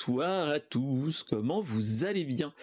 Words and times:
bonsoir 0.00 0.48
à 0.48 0.60
tous, 0.60 1.22
comment 1.22 1.60
vous 1.60 2.06
allez 2.06 2.24
bien? 2.24 2.54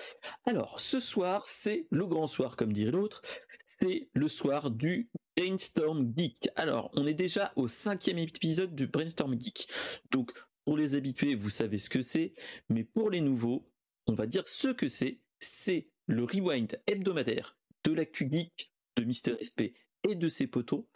Alors, 0.47 0.79
ce 0.79 0.99
soir, 0.99 1.45
c'est 1.45 1.85
le 1.91 2.07
grand 2.07 2.25
soir, 2.25 2.55
comme 2.55 2.73
dirait 2.73 2.89
l'autre, 2.89 3.21
c'est 3.63 4.09
le 4.15 4.27
soir 4.27 4.71
du 4.71 5.11
Brainstorm 5.35 6.11
Geek. 6.17 6.49
Alors, 6.55 6.89
on 6.95 7.05
est 7.05 7.13
déjà 7.13 7.53
au 7.55 7.67
cinquième 7.67 8.17
épisode 8.17 8.73
du 8.73 8.87
Brainstorm 8.87 9.39
Geek, 9.39 9.67
donc 10.09 10.31
pour 10.65 10.77
les 10.77 10.95
habitués, 10.95 11.35
vous 11.35 11.51
savez 11.51 11.77
ce 11.77 11.91
que 11.91 12.01
c'est, 12.01 12.33
mais 12.69 12.83
pour 12.83 13.11
les 13.11 13.21
nouveaux, 13.21 13.71
on 14.07 14.15
va 14.15 14.25
dire 14.25 14.47
ce 14.47 14.69
que 14.69 14.87
c'est, 14.87 15.21
c'est 15.39 15.91
le 16.07 16.23
rewind 16.23 16.81
hebdomadaire 16.87 17.55
de 17.83 17.91
l'actu 17.91 18.27
geek 18.31 18.73
de 18.95 19.03
Mister 19.03 19.35
SP 19.37 19.77
et 20.09 20.15
de 20.15 20.27
ses 20.27 20.47
potos, 20.47 20.87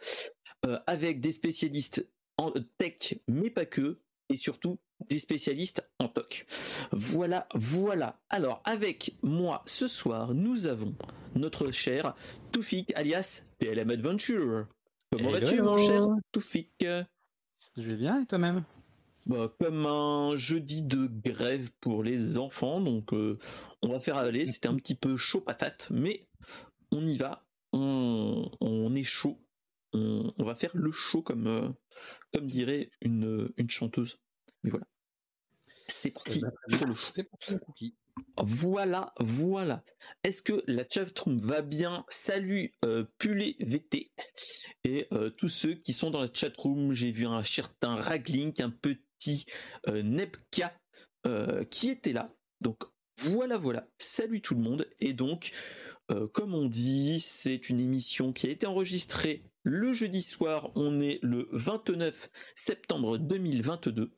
euh, 0.66 0.80
avec 0.88 1.20
des 1.20 1.30
spécialistes 1.30 2.10
en 2.36 2.52
tech, 2.78 3.14
mais 3.28 3.50
pas 3.50 3.64
que, 3.64 4.02
et 4.28 4.36
surtout 4.36 4.80
des 5.08 5.18
spécialistes 5.18 5.82
en 5.98 6.08
TOC. 6.08 6.46
Voilà, 6.92 7.46
voilà. 7.54 8.20
Alors, 8.28 8.62
avec 8.64 9.16
moi 9.22 9.62
ce 9.66 9.86
soir, 9.86 10.34
nous 10.34 10.66
avons 10.66 10.94
notre 11.34 11.70
cher 11.70 12.14
Toufik 12.50 12.92
alias 12.94 13.42
TLM 13.58 13.90
Adventure. 13.90 14.66
Comment 15.10 15.30
vas-tu, 15.30 15.62
mon 15.62 15.76
cher 15.76 16.06
Toufik? 16.32 16.84
Je 17.76 17.90
vais 17.90 17.96
bien 17.96 18.20
et 18.20 18.26
toi-même? 18.26 18.64
Bah, 19.26 19.54
comme 19.60 19.86
un 19.86 20.34
jeudi 20.36 20.82
de 20.82 21.06
grève 21.06 21.70
pour 21.80 22.02
les 22.02 22.38
enfants, 22.38 22.80
donc 22.80 23.12
euh, 23.12 23.38
on 23.80 23.88
va 23.88 24.00
faire 24.00 24.16
aller. 24.16 24.46
C'était 24.46 24.68
un 24.68 24.74
petit 24.74 24.96
peu 24.96 25.16
chaud 25.16 25.40
patate, 25.40 25.88
mais 25.92 26.26
on 26.90 27.06
y 27.06 27.16
va. 27.16 27.46
On, 27.72 28.94
est 28.94 29.04
chaud. 29.04 29.38
On, 29.92 30.32
va 30.38 30.54
faire 30.54 30.72
le 30.74 30.90
show 30.90 31.22
comme, 31.22 31.46
euh, 31.46 31.68
comme 32.34 32.48
dirait 32.48 32.90
une, 33.00 33.48
une 33.56 33.70
chanteuse. 33.70 34.18
Mais 34.62 34.70
voilà. 34.70 34.86
C'est 35.88 36.10
parti 36.10 36.40
eh 36.70 36.76
ben, 36.76 36.94
C'est 37.10 37.24
parti 37.24 37.58
cookie. 37.58 37.96
Voilà, 38.36 39.12
voilà. 39.18 39.84
Est-ce 40.22 40.42
que 40.42 40.62
la 40.66 40.84
chatroom 40.88 41.38
va 41.38 41.62
bien? 41.62 42.04
Salut 42.08 42.72
euh, 42.84 43.04
VT 43.20 44.12
et 44.84 45.06
euh, 45.12 45.30
tous 45.30 45.48
ceux 45.48 45.74
qui 45.74 45.92
sont 45.92 46.10
dans 46.10 46.20
la 46.20 46.28
chatroom. 46.32 46.92
J'ai 46.92 47.10
vu 47.10 47.26
un 47.26 47.44
certain 47.44 47.94
Raglink, 47.94 48.60
un 48.60 48.70
petit 48.70 49.46
euh, 49.88 50.02
Nebka 50.02 50.74
euh, 51.26 51.64
qui 51.64 51.88
était 51.88 52.12
là. 52.12 52.34
Donc 52.60 52.84
voilà, 53.18 53.56
voilà. 53.56 53.86
Salut 53.98 54.40
tout 54.40 54.54
le 54.54 54.60
monde. 54.60 54.88
Et 55.00 55.12
donc, 55.12 55.52
comme 56.32 56.54
on 56.54 56.66
dit, 56.66 57.20
c'est 57.20 57.70
une 57.70 57.80
émission 57.80 58.32
qui 58.32 58.46
a 58.46 58.50
été 58.50 58.66
enregistrée 58.66 59.42
le 59.64 59.92
jeudi 59.92 60.22
soir, 60.22 60.70
on 60.74 61.00
est 61.00 61.20
le 61.22 61.48
29 61.52 62.30
septembre 62.56 63.16
2022. 63.18 64.10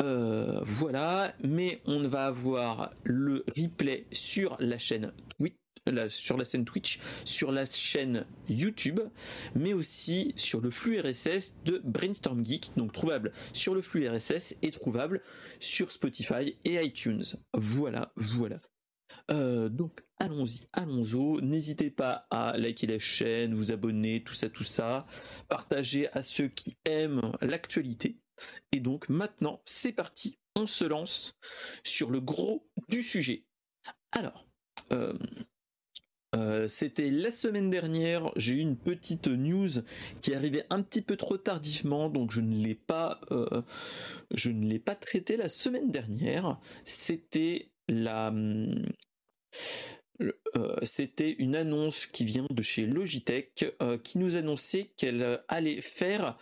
Euh, 0.00 0.60
voilà, 0.62 1.34
mais 1.42 1.82
on 1.84 2.06
va 2.06 2.26
avoir 2.26 2.90
le 3.02 3.44
replay 3.56 4.06
sur 4.12 4.56
la 4.60 4.78
chaîne 4.78 5.12
Twitch, 5.36 5.56
sur 6.08 6.36
la 6.36 6.44
scène 6.44 6.64
Twitch, 6.64 7.00
sur 7.24 7.50
la 7.50 7.66
chaîne 7.66 8.24
YouTube, 8.48 9.00
mais 9.56 9.72
aussi 9.72 10.32
sur 10.36 10.60
le 10.60 10.70
flux 10.70 11.00
RSS 11.00 11.56
de 11.64 11.80
Brainstorm 11.82 12.44
Geek, 12.44 12.70
donc 12.76 12.92
trouvable 12.92 13.32
sur 13.52 13.74
le 13.74 13.82
flux 13.82 14.08
RSS 14.08 14.54
et 14.62 14.70
trouvable 14.70 15.22
sur 15.58 15.90
Spotify 15.90 16.54
et 16.64 16.84
iTunes. 16.84 17.24
Voilà, 17.52 18.12
voilà. 18.16 18.60
Euh, 19.30 19.68
donc 19.68 20.04
allons-y, 20.18 20.68
allons-y. 20.72 21.42
N'hésitez 21.42 21.90
pas 21.90 22.26
à 22.30 22.56
liker 22.56 22.86
la 22.86 22.98
chaîne, 22.98 23.54
vous 23.54 23.72
abonner, 23.72 24.22
tout 24.22 24.34
ça, 24.34 24.48
tout 24.48 24.64
ça. 24.64 25.06
Partager 25.48 26.08
à 26.12 26.22
ceux 26.22 26.48
qui 26.48 26.76
aiment 26.84 27.32
l'actualité. 27.40 28.20
Et 28.72 28.80
donc 28.80 29.08
maintenant, 29.08 29.60
c'est 29.64 29.92
parti. 29.92 30.38
On 30.56 30.66
se 30.66 30.84
lance 30.84 31.38
sur 31.84 32.10
le 32.10 32.20
gros 32.20 32.68
du 32.88 33.02
sujet. 33.02 33.44
Alors, 34.12 34.48
euh, 34.92 35.12
euh, 36.34 36.68
c'était 36.68 37.10
la 37.10 37.30
semaine 37.30 37.70
dernière, 37.70 38.30
j'ai 38.36 38.54
eu 38.54 38.58
une 38.58 38.76
petite 38.76 39.28
news 39.28 39.70
qui 40.20 40.34
arrivait 40.34 40.66
un 40.70 40.82
petit 40.82 41.02
peu 41.02 41.16
trop 41.16 41.38
tardivement, 41.38 42.10
donc 42.10 42.32
je 42.32 42.40
ne 42.40 42.54
l'ai 42.54 42.74
pas, 42.74 43.20
je 44.32 44.50
ne 44.50 44.66
l'ai 44.66 44.78
pas 44.78 44.94
traité 44.94 45.36
la 45.36 45.48
semaine 45.48 45.90
dernière. 45.90 46.60
C'était 46.84 47.70
la, 47.88 48.28
hum, 48.28 48.84
euh, 50.20 50.76
c'était 50.82 51.32
une 51.32 51.54
annonce 51.54 52.06
qui 52.06 52.24
vient 52.24 52.46
de 52.50 52.62
chez 52.62 52.86
Logitech 52.86 53.66
euh, 53.82 53.98
qui 53.98 54.18
nous 54.18 54.36
annonçait 54.36 54.90
qu'elle 54.96 55.40
allait 55.48 55.80
faire 55.80 56.36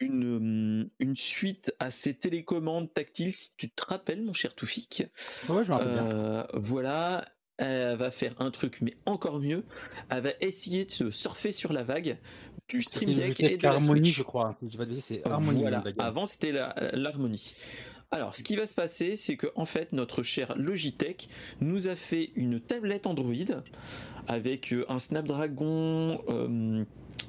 une, 0.00 0.90
une, 0.98 1.16
suite 1.16 1.72
à 1.78 1.90
ses 1.90 2.14
télécommandes 2.14 2.92
tactiles, 2.92 3.34
si 3.34 3.50
tu 3.56 3.70
te 3.70 3.84
rappelles, 3.86 4.22
mon 4.22 4.32
cher 4.32 4.54
Toufik. 4.54 5.06
Euh, 5.48 6.44
voilà, 6.54 7.24
elle 7.58 7.96
va 7.96 8.10
faire 8.10 8.34
un 8.40 8.50
truc, 8.50 8.78
mais 8.80 8.96
encore 9.06 9.38
mieux. 9.38 9.64
Elle 10.10 10.22
va 10.22 10.30
essayer 10.40 10.84
de 10.84 10.90
se 10.90 11.10
surfer 11.10 11.52
sur 11.52 11.72
la 11.72 11.84
vague 11.84 12.18
du 12.68 12.82
Stream 12.82 13.14
Deck 13.14 13.40
et 13.40 13.56
de 13.56 13.66
Harmonie, 13.66 14.10
je 14.10 14.22
crois. 14.22 14.58
Avant, 15.98 16.26
c'était 16.26 16.52
l'harmonie. 16.92 17.54
Alors, 18.10 18.36
ce 18.36 18.42
qui 18.42 18.56
va 18.56 18.66
se 18.66 18.74
passer, 18.74 19.16
c'est 19.16 19.36
que 19.36 19.48
en 19.56 19.64
fait, 19.64 19.92
notre 19.92 20.22
cher 20.22 20.54
Logitech 20.56 21.28
nous 21.60 21.88
a 21.88 21.96
fait 21.96 22.30
une 22.36 22.60
tablette 22.60 23.06
Android 23.06 23.34
avec 24.28 24.72
euh, 24.72 24.84
un 24.88 24.98
Snapdragon 24.98 26.22
euh, 26.28 26.84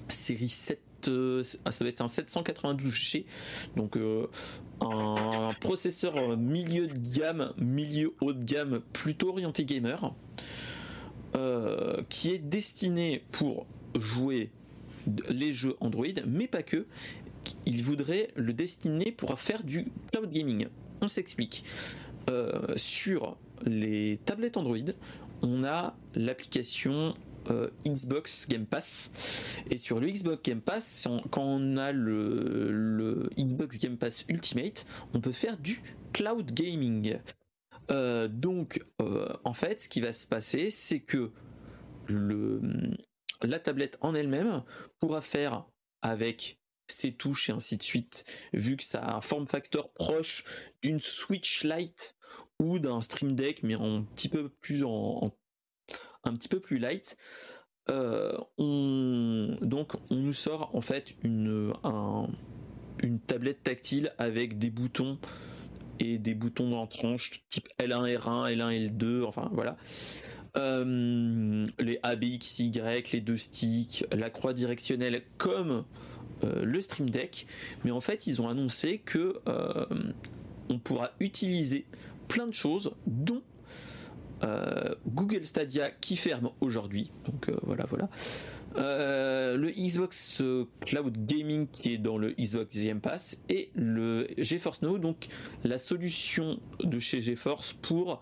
série 0.09 0.49
7 0.49 0.79
euh, 1.07 1.43
ça 1.43 1.83
va 1.83 1.89
être 1.89 2.01
un 2.01 2.07
792G, 2.07 3.25
donc 3.75 3.95
un 4.81 5.51
processeur 5.61 6.35
milieu 6.35 6.87
de 6.87 6.97
gamme, 6.97 7.53
milieu 7.59 8.15
haut 8.21 8.33
de 8.33 8.43
gamme, 8.43 8.81
plutôt 8.91 9.29
orienté 9.29 9.65
gamer, 9.65 10.15
qui 12.09 12.31
est 12.31 12.39
destiné 12.39 13.23
pour 13.31 13.67
jouer 13.99 14.49
les 15.29 15.53
jeux 15.53 15.75
Android, 15.79 16.07
mais 16.25 16.47
pas 16.47 16.63
que, 16.63 16.87
il 17.65 17.83
voudrait 17.83 18.29
le 18.35 18.53
destiner 18.53 19.11
pour 19.11 19.39
faire 19.39 19.63
du 19.63 19.87
cloud 20.11 20.31
gaming. 20.31 20.67
On 21.01 21.07
s'explique. 21.07 21.63
Euh, 22.29 22.73
sur 22.75 23.37
les 23.65 24.19
tablettes 24.25 24.57
Android, 24.57 24.77
on 25.41 25.63
a 25.63 25.95
l'application 26.15 27.13
euh, 27.51 27.69
Xbox 27.85 28.47
Game 28.47 28.65
Pass. 28.65 29.11
Et 29.69 29.77
sur 29.77 29.99
le 29.99 30.07
Xbox 30.07 30.41
Game 30.43 30.61
Pass, 30.61 31.07
quand 31.29 31.43
on 31.43 31.77
a 31.77 31.91
le, 31.91 33.29
Xbox 33.37 33.77
Game 33.77 33.97
Pass 33.97 34.25
Ultimate, 34.27 34.85
on 35.13 35.21
peut 35.21 35.31
faire 35.31 35.57
du 35.57 35.81
cloud 36.13 36.51
gaming. 36.51 37.19
Euh, 37.91 38.27
donc, 38.27 38.83
en 39.43 39.53
fait, 39.53 39.81
ce 39.81 39.89
qui 39.89 40.01
va 40.01 40.11
se 40.11 40.25
passer, 40.25 40.71
c'est 40.71 41.01
que 41.01 41.31
la 43.41 43.59
tablette 43.59 43.97
en 44.01 44.15
elle-même 44.15 44.63
pourra 44.99 45.21
faire 45.21 45.65
avec 46.01 46.59
ses 46.87 47.13
touches 47.13 47.49
et 47.49 47.53
ainsi 47.53 47.77
de 47.77 47.83
suite, 47.83 48.25
vu 48.53 48.77
que 48.77 48.83
ça 48.83 49.01
a 49.01 49.17
un 49.17 49.21
form 49.21 49.47
factor 49.47 49.91
proche 49.93 50.43
d'une 50.81 50.99
Switch 50.99 51.63
Lite 51.63 52.15
ou 52.59 52.79
d'un 52.79 53.01
Stream 53.01 53.35
Deck, 53.35 53.63
mais 53.63 53.75
un 53.75 54.03
petit 54.15 54.29
peu 54.29 54.49
plus 54.49 54.83
en, 54.83 55.35
un 56.25 56.33
petit 56.35 56.47
peu 56.47 56.59
plus 56.59 56.77
light. 56.77 57.17
Euh, 57.89 58.35
on, 58.57 59.57
donc 59.61 59.93
on 60.09 60.15
nous 60.15 60.33
sort 60.33 60.71
en 60.73 60.81
fait 60.81 61.15
une, 61.23 61.73
tablette 63.27 63.63
tactile 63.63 64.11
avec 64.17 64.57
des 64.57 64.71
boutons 64.71 65.19
et 65.99 66.17
des 66.17 66.33
boutons 66.33 66.71
dans 66.71 66.87
tranche 66.87 67.43
type 67.49 67.69
L1, 67.79 68.17
R1, 68.17 68.55
L1, 68.55 68.89
L2, 68.89 69.23
enfin 69.23 69.49
voilà. 69.53 69.77
Euh, 70.57 71.67
les 71.79 71.99
ABXY, 72.01 72.71
les 73.11 73.21
deux 73.21 73.37
sticks, 73.37 74.05
la 74.11 74.29
croix 74.29 74.53
directionnelle 74.53 75.21
comme 75.37 75.85
le 76.63 76.81
Stream 76.81 77.09
Deck, 77.09 77.47
mais 77.83 77.91
en 77.91 78.01
fait 78.01 78.27
ils 78.27 78.41
ont 78.41 78.49
annoncé 78.49 78.99
que 79.03 79.39
euh, 79.47 79.85
on 80.69 80.79
pourra 80.79 81.11
utiliser 81.19 81.85
plein 82.27 82.47
de 82.47 82.53
choses, 82.53 82.93
dont 83.05 83.41
euh, 84.43 84.93
Google 85.07 85.45
Stadia 85.45 85.89
qui 85.89 86.15
ferme 86.15 86.49
aujourd'hui. 86.59 87.11
Donc 87.25 87.49
voilà, 87.63 87.85
voilà. 87.85 88.09
le 88.75 89.71
Xbox 89.71 90.41
Cloud 90.81 91.25
Gaming 91.25 91.67
qui 91.67 91.93
est 91.93 91.97
dans 91.97 92.17
le 92.17 92.31
Xbox 92.31 92.83
Game 92.83 92.99
Pass 92.99 93.37
et 93.49 93.69
le 93.75 94.27
GeForce 94.37 94.81
Now, 94.81 94.97
donc 94.97 95.27
la 95.63 95.77
solution 95.77 96.59
de 96.83 96.99
chez 96.99 97.21
GeForce 97.21 97.73
pour 97.73 98.11
euh, 98.11 98.17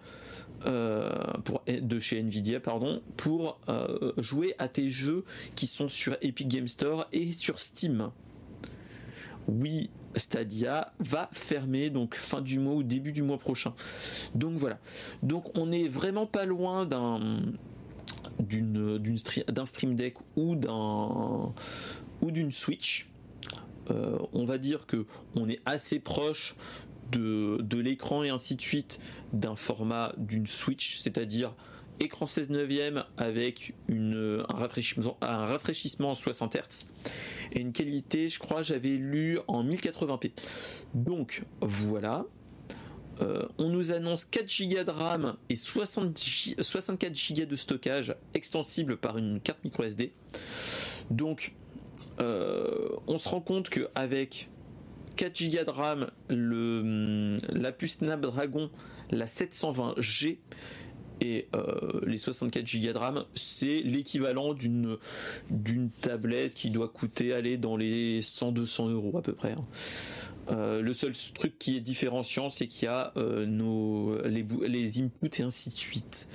pour, 1.44 1.63
de 1.68 2.00
chez 2.00 2.19
Nvidia 2.19 2.60
pardon, 2.60 3.01
pour 3.18 3.60
euh, 3.69 4.12
jouer 4.18 4.56
à 4.60 4.68
tes 4.68 4.89
jeux 4.89 5.24
qui 5.56 5.68
sont 5.68 5.88
sur 5.88 6.15
Epic 6.21 6.48
Game 6.48 6.68
Store 6.68 7.07
et 7.12 7.31
sur 7.31 7.60
Steam. 7.60 8.12
Oui, 9.48 9.89
Stadia 10.15 10.94
va 11.00 11.30
fermer 11.33 11.89
donc 11.89 12.15
fin 12.15 12.42
du 12.42 12.60
mois 12.60 12.75
ou 12.75 12.83
début 12.83 13.12
du 13.12 13.24
mois 13.24 13.38
prochain. 13.38 13.74
Donc 14.36 14.57
voilà. 14.57 14.80
Donc 15.21 15.57
on 15.57 15.71
est 15.71 15.88
vraiment 15.88 16.25
pas 16.25 16.45
loin 16.45 16.86
d'un 16.86 17.42
d'une 18.39 18.98
d'un 19.48 19.65
stream 19.65 19.95
deck 19.95 20.15
ou 20.36 20.56
d'un 20.56 21.54
ou 22.21 22.31
d'une 22.31 22.51
Switch. 22.51 23.10
Euh, 23.92 24.18
on 24.31 24.45
va 24.45 24.57
dire 24.57 24.86
que 24.86 25.06
on 25.36 25.50
est 25.50 25.60
assez 25.65 26.00
proche 26.00 26.56
de, 27.11 27.57
de 27.61 27.77
l'écran 27.77 28.23
et 28.23 28.29
ainsi 28.29 28.55
de 28.55 28.61
suite 28.61 29.00
d'un 29.33 29.55
format 29.55 30.13
d'une 30.17 30.47
Switch, 30.47 30.97
c'est-à-dire 30.97 31.53
écran 32.00 32.25
16 32.25 32.50
neuvième 32.50 33.03
avec 33.17 33.73
une, 33.88 34.44
un, 34.50 34.55
rafraîchissement, 34.55 35.17
un 35.21 35.45
rafraîchissement 35.45 36.11
en 36.11 36.15
60 36.15 36.55
Hz 36.55 36.88
et 37.51 37.61
une 37.61 37.71
qualité, 37.71 38.29
je 38.29 38.39
crois, 38.39 38.63
j'avais 38.63 38.89
lu 38.89 39.39
en 39.47 39.63
1080p. 39.63 40.31
Donc 40.94 41.44
voilà. 41.61 42.25
Euh, 43.21 43.47
on 43.59 43.69
nous 43.69 43.91
annonce 43.91 44.25
4 44.25 44.63
Go 44.69 44.83
de 44.83 44.89
RAM 44.89 45.35
et 45.47 45.55
64 45.55 47.33
Go 47.33 47.45
de 47.45 47.55
stockage 47.55 48.15
extensible 48.33 48.97
par 48.97 49.19
une 49.19 49.39
carte 49.39 49.63
micro 49.63 49.83
SD. 49.83 50.13
Donc 51.11 51.53
euh, 52.19 52.89
on 53.07 53.17
se 53.17 53.29
rend 53.29 53.41
compte 53.41 53.69
qu'avec 53.69 54.50
4 55.15 55.44
Go 55.44 55.63
de 55.65 55.69
RAM, 55.69 56.12
le, 56.30 57.38
la 57.50 57.71
puce 57.71 57.98
Snapdragon, 57.98 58.69
la 59.12 59.25
720G, 59.25 60.39
et 61.21 61.48
euh, 61.56 62.01
les 62.06 62.18
64 62.18 62.63
Go 62.63 62.92
de 62.92 62.98
RAM, 62.98 63.25
c'est 63.36 63.81
l'équivalent 63.81 64.54
d'une 64.54 64.98
d'une 65.50 65.89
tablette 65.89 66.54
qui 66.54 66.69
doit 66.69 66.89
coûter 66.89 67.33
aller 67.33 67.57
dans 67.57 67.77
les 67.77 68.21
100-200 68.21 68.92
euros 68.92 69.18
à 69.18 69.21
peu 69.21 69.33
près. 69.33 69.54
Hein. 69.54 69.65
Euh, 70.50 70.81
le 70.81 70.94
seul 70.94 71.13
truc 71.33 71.57
qui 71.57 71.77
est 71.77 71.81
différenciant, 71.81 72.50
c'est 72.50 72.68
qu'il 72.68 72.86
y 72.86 72.89
a 72.89 73.13
euh, 73.15 73.45
nos 73.45 74.21
les, 74.27 74.45
les 74.68 75.01
inputs 75.01 75.39
et 75.39 75.44
ainsi 75.44 75.69
de 75.69 75.75
suite. 75.75 76.27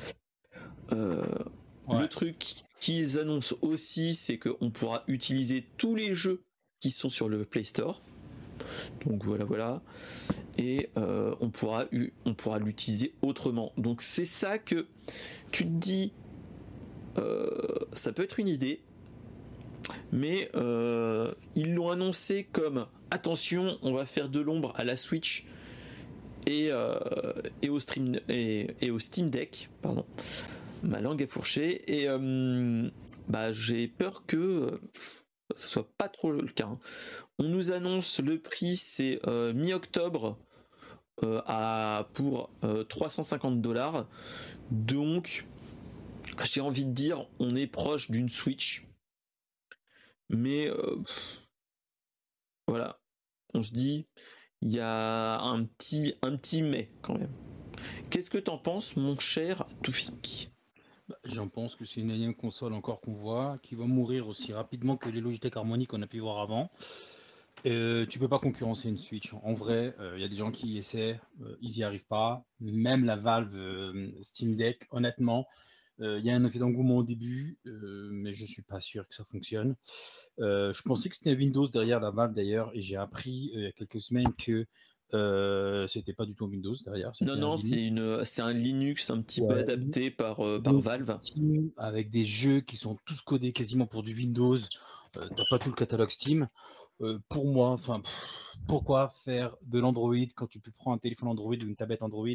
Le 0.91 2.07
truc 2.07 2.65
qu'ils 2.81 3.19
annoncent 3.19 3.57
aussi, 3.63 4.15
c'est 4.15 4.39
qu'on 4.39 4.71
pourra 4.71 5.05
utiliser 5.09 5.67
tous 5.77 5.95
les 5.95 6.15
jeux 6.15 6.43
qui 6.81 6.91
sont 6.91 7.09
sur 7.09 7.29
le 7.29 7.45
Play 7.45 7.65
Store. 7.65 8.01
Donc 9.07 9.25
voilà, 9.25 9.45
voilà. 9.45 9.83
Et 10.57 10.89
euh, 10.97 11.35
on 11.41 11.51
pourra, 11.51 11.85
on 12.25 12.35
pourra 12.35 12.59
l'utiliser 12.59 13.15
autrement. 13.23 13.73
Donc 13.77 14.03
c'est 14.03 14.25
ça 14.25 14.59
que 14.59 14.87
tu 15.51 15.65
te 15.65 15.71
dis, 15.71 16.13
euh, 17.19 17.49
ça 17.93 18.13
peut 18.13 18.23
être 18.23 18.41
une 18.41 18.49
idée, 18.49 18.81
mais 20.13 20.51
euh, 20.55 21.33
ils 21.55 21.75
l'ont 21.75 21.91
annoncé 21.91 22.47
comme 22.51 22.87
attention, 23.11 23.79
on 23.83 23.93
va 23.93 24.05
faire 24.05 24.29
de 24.29 24.41
l'ombre 24.41 24.73
à 24.77 24.85
la 24.85 24.97
Switch 24.97 25.47
et, 26.47 26.71
au 26.73 27.81
Steam 27.81 29.31
Deck, 29.31 29.71
pardon. 29.83 30.05
Ma 30.83 31.01
langue 31.01 31.21
est 31.23 31.31
fourchée 31.31 31.83
et 31.93 32.09
bah, 33.29 33.53
j'ai 33.53 33.89
peur 33.89 34.25
que 34.27 34.81
ce 35.57 35.69
soit 35.69 35.91
pas 35.97 36.09
trop 36.09 36.33
le 36.33 36.47
cas. 36.49 36.67
Hein. 36.67 36.79
On 37.39 37.45
nous 37.45 37.71
annonce 37.71 38.21
le 38.21 38.41
prix, 38.41 38.77
c'est 38.77 39.21
euh, 39.27 39.53
mi-octobre 39.53 40.39
euh, 41.23 41.43
à 41.47 42.09
pour 42.15 42.51
350 42.89 43.55
euh, 43.55 43.61
dollars. 43.61 44.09
Donc, 44.71 45.47
j'ai 46.45 46.61
envie 46.61 46.85
de 46.85 46.93
dire, 46.93 47.27
on 47.39 47.57
est 47.57 47.67
proche 47.67 48.11
d'une 48.11 48.29
Switch. 48.29 48.87
Mais 50.31 50.71
voilà, 52.67 53.01
on 53.55 53.63
se 53.63 53.73
dit, 53.73 54.07
il 54.61 54.71
y 54.71 54.81
a 54.81 55.41
un 55.41 55.65
petit, 55.65 56.15
un 56.21 56.37
petit 56.37 56.63
mais 56.63 56.93
quand 57.01 57.17
même. 57.17 57.33
Qu'est-ce 58.11 58.29
que 58.29 58.37
t'en 58.37 58.59
penses, 58.59 58.97
mon 58.97 59.19
cher 59.19 59.65
Toufik? 59.83 60.53
J'en 61.25 61.49
pense 61.49 61.75
que 61.75 61.85
c'est 61.85 62.01
une 62.01 62.11
énième 62.11 62.35
console 62.35 62.73
encore 62.73 63.01
qu'on 63.01 63.15
voit, 63.15 63.59
qui 63.63 63.75
va 63.75 63.85
mourir 63.85 64.29
aussi 64.29 64.53
rapidement 64.53 64.97
que 64.97 65.09
les 65.09 65.21
Logitech 65.21 65.57
Harmonic 65.57 65.89
qu'on 65.89 66.03
a 66.03 66.07
pu 66.07 66.21
voir 66.21 66.39
avant. 66.39 66.71
Euh, 67.67 68.07
tu 68.07 68.19
peux 68.19 68.29
pas 68.29 68.39
concurrencer 68.39 68.89
une 68.89 68.99
Switch. 68.99 69.35
En 69.43 69.53
vrai, 69.53 69.95
il 69.99 70.03
euh, 70.03 70.19
y 70.19 70.25
a 70.25 70.29
des 70.29 70.37
gens 70.37 70.51
qui 70.51 70.79
essaient, 70.79 71.21
euh, 71.43 71.57
ils 71.61 71.79
y 71.79 71.83
arrivent 71.83 72.07
pas. 72.07 72.45
Même 72.61 73.05
la 73.05 73.17
Valve 73.17 73.55
euh, 73.55 74.11
Steam 74.23 74.57
Deck, 74.57 74.87
honnêtement, 74.91 75.47
il 76.01 76.25
y 76.25 76.31
a 76.31 76.37
un 76.37 76.45
effet 76.45 76.61
d'engouement 76.61 76.99
au 76.99 77.03
début, 77.03 77.59
mais 77.65 78.33
je 78.33 78.45
suis 78.45 78.63
pas 78.63 78.79
sûr 78.79 79.09
que 79.09 79.17
ça 79.17 79.25
fonctionne. 79.25 79.75
je 80.39 80.83
pensais 80.83 81.09
que 81.09 81.17
c'était 81.17 81.35
Windows 81.35 81.67
derrière 81.67 81.99
la 81.99 82.13
Valve 82.13 82.33
d'ailleurs, 82.35 82.71
et 82.73 82.81
j'ai 82.81 82.95
appris 82.95 83.51
il 83.53 83.63
y 83.63 83.67
a 83.67 83.73
quelques 83.73 84.01
semaines 84.01 84.33
que 84.35 84.65
euh, 85.15 85.87
c'était 85.87 86.13
pas 86.13 86.27
du 86.27 86.35
tout 86.35 86.47
Windows 86.47 86.75
derrière. 86.85 87.13
Non, 87.21 87.37
non, 87.37 87.57
c'est 87.57 87.83
une, 87.85 88.25
c'est 88.25 88.43
un 88.43 88.53
Linux 88.53 89.11
un 89.11 89.23
petit 89.23 89.41
peu 89.41 89.55
adapté 89.55 90.11
par, 90.11 90.37
par 90.63 90.75
Valve. 90.75 91.19
Avec 91.77 92.11
des 92.11 92.25
jeux 92.25 92.61
qui 92.61 92.77
sont 92.77 92.97
tous 93.05 93.21
codés 93.23 93.53
quasiment 93.53 93.87
pour 93.87 94.03
du 94.03 94.15
Windows. 94.15 94.57
T'as 95.13 95.45
pas 95.51 95.59
tout 95.59 95.71
le 95.71 95.75
catalogue 95.75 96.11
Steam. 96.11 96.49
Euh, 97.01 97.19
pour 97.29 97.47
moi, 97.47 97.71
enfin, 97.71 98.03
pourquoi 98.67 99.11
faire 99.25 99.57
de 99.63 99.79
l'Android 99.79 100.17
quand 100.35 100.49
tu 100.49 100.59
peux 100.59 100.73
prendre 100.73 100.97
un 100.97 100.99
téléphone 100.99 101.29
Android 101.29 101.55
ou 101.55 101.67
une 101.67 101.77
tablette 101.77 102.03
Android 102.03 102.27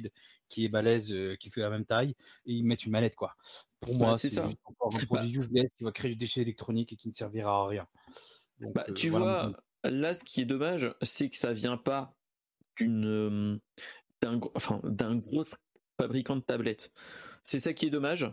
qui 0.47 0.63
est 0.63 0.69
balèze, 0.69 1.11
euh, 1.11 1.35
qui 1.35 1.49
fait 1.49 1.61
la 1.61 1.69
même 1.69 1.85
taille, 1.85 2.15
et 2.45 2.53
y 2.53 2.63
mettre 2.63 2.85
une 2.85 2.91
manette, 2.91 3.15
quoi. 3.15 3.35
Pour 3.81 3.95
moi, 3.95 4.17
c'est 4.17 4.29
ça. 4.29 4.47
encore 4.63 4.93
un 4.93 4.99
bah 4.99 5.05
produit 5.05 5.37
useless 5.37 5.73
qui 5.77 5.83
va 5.83 5.91
créer 5.91 6.11
du 6.11 6.17
déchet 6.17 6.41
électronique 6.41 6.93
et 6.93 6.95
qui 6.95 7.09
ne 7.09 7.13
servira 7.13 7.63
à 7.63 7.67
rien. 7.67 7.87
bah, 8.59 8.85
euh, 8.87 8.93
tu 8.93 9.09
vois, 9.09 9.51
là, 9.83 10.15
ce 10.15 10.23
qui 10.23 10.41
est 10.41 10.45
dommage, 10.45 10.93
c'est 11.01 11.29
que 11.29 11.37
ça 11.37 11.51
vient 11.51 11.77
pas 11.77 12.15
d'une, 12.77 13.59
d'un, 14.21 14.39
enfin, 14.55 14.79
d'un 14.83 15.15
gros 15.17 15.45
fabricant 15.99 16.35
de 16.35 16.41
tablettes. 16.41 16.91
C'est 17.43 17.59
ça 17.59 17.73
qui 17.73 17.85
est 17.85 17.89
dommage. 17.89 18.31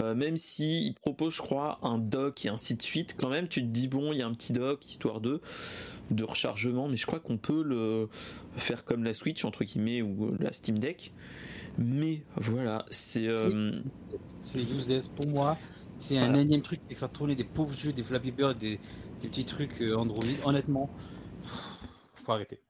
Euh, 0.00 0.14
même 0.14 0.36
si 0.36 0.86
il 0.86 0.94
propose, 0.94 1.34
je 1.34 1.42
crois, 1.42 1.80
un 1.82 1.98
dock 1.98 2.44
et 2.44 2.48
ainsi 2.48 2.76
de 2.76 2.82
suite, 2.82 3.16
quand 3.18 3.28
même, 3.28 3.48
tu 3.48 3.60
te 3.62 3.66
dis 3.66 3.88
bon, 3.88 4.12
il 4.12 4.18
y 4.18 4.22
a 4.22 4.26
un 4.26 4.32
petit 4.32 4.52
dock 4.52 4.86
histoire 4.86 5.20
de 5.20 5.40
de 6.10 6.24
rechargement, 6.24 6.88
mais 6.88 6.96
je 6.96 7.04
crois 7.04 7.20
qu'on 7.20 7.36
peut 7.36 7.62
le 7.64 8.08
faire 8.52 8.84
comme 8.84 9.02
la 9.02 9.12
Switch 9.12 9.44
entre 9.44 9.64
guillemets 9.64 10.00
ou 10.00 10.36
la 10.38 10.52
Steam 10.52 10.78
Deck. 10.78 11.12
Mais 11.78 12.24
voilà, 12.36 12.86
c'est 12.90 13.28
c'est 14.42 14.58
euh, 14.58 14.76
useless 14.76 15.08
pour 15.08 15.28
moi. 15.28 15.56
C'est 15.96 16.16
un 16.16 16.34
énième 16.34 16.62
truc 16.62 16.80
qui 16.88 16.94
fait 16.94 17.08
tourner 17.08 17.34
des 17.34 17.44
pauvres 17.44 17.76
jeux, 17.76 17.92
des 17.92 18.04
Flappy 18.04 18.30
Bird, 18.30 18.56
des, 18.56 18.78
des 19.20 19.28
petits 19.28 19.44
trucs 19.44 19.82
euh, 19.82 19.96
Android. 19.96 20.24
Honnêtement, 20.44 20.88
faut 22.14 22.32
arrêter. 22.32 22.60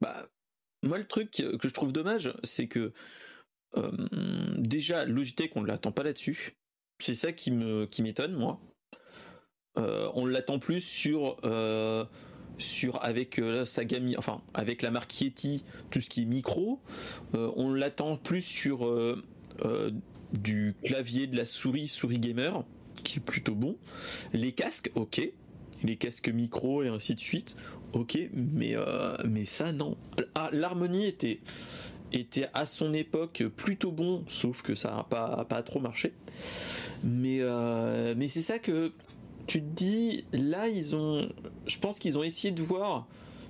Bah, 0.00 0.26
moi, 0.82 0.98
le 0.98 1.06
truc 1.06 1.30
que 1.30 1.68
je 1.68 1.72
trouve 1.74 1.92
dommage, 1.92 2.32
c'est 2.42 2.68
que 2.68 2.92
euh, 3.76 3.90
déjà, 4.56 5.04
Logitech, 5.04 5.52
on 5.56 5.62
ne 5.62 5.66
l'attend 5.66 5.92
pas 5.92 6.02
là-dessus. 6.02 6.56
C'est 6.98 7.14
ça 7.14 7.32
qui 7.32 7.50
m'étonne, 7.50 8.34
moi. 8.34 8.60
Euh, 9.78 10.08
on 10.14 10.24
l'attend 10.24 10.58
plus 10.58 10.80
sur 10.80 11.36
euh, 11.44 12.06
avec 13.02 13.40
sa 13.66 13.84
gamme, 13.84 14.14
enfin 14.16 14.40
avec 14.54 14.80
la 14.80 14.90
marque 14.90 15.20
Yeti, 15.20 15.64
tout 15.90 16.00
ce 16.00 16.08
qui 16.08 16.22
est 16.22 16.24
micro. 16.24 16.80
on 17.34 17.72
l'attend 17.72 18.16
plus 18.16 18.40
sur 18.40 18.90
du 20.32 20.74
clavier, 20.82 21.26
de 21.26 21.36
la 21.36 21.44
souris, 21.44 21.88
souris 21.88 22.18
gamer, 22.18 22.64
qui 23.04 23.18
est 23.18 23.22
plutôt 23.22 23.54
bon. 23.54 23.76
Les 24.32 24.52
casques, 24.52 24.90
ok. 24.94 25.30
Les 25.86 25.96
casques 25.96 26.28
micro 26.28 26.82
et 26.82 26.88
ainsi 26.88 27.14
de 27.14 27.20
suite, 27.20 27.56
ok. 27.92 28.18
Mais 28.34 28.74
mais 29.24 29.44
ça 29.44 29.72
non. 29.72 29.96
Ah, 30.34 30.50
l'harmonie 30.52 31.06
était 31.06 31.40
était 32.12 32.48
à 32.54 32.66
son 32.66 32.92
époque 32.94 33.44
plutôt 33.56 33.92
bon, 33.92 34.24
sauf 34.28 34.62
que 34.62 34.74
ça 34.74 34.90
n'a 34.90 35.04
pas, 35.04 35.62
trop 35.62 35.80
marché. 35.80 36.12
Mais, 37.04 37.38
euh, 37.40 38.14
mais 38.16 38.28
c'est 38.28 38.42
ça 38.42 38.58
que 38.58 38.92
tu 39.46 39.60
te 39.60 39.66
dis, 39.66 40.24
là, 40.32 40.68
ils 40.68 40.94
ont. 40.96 41.28
Je 41.66 41.78
pense 41.78 41.98
qu'ils 41.98 42.18
ont 42.18 42.22
essayé 42.22 42.52
de 42.52 42.62
voir, 42.62 43.06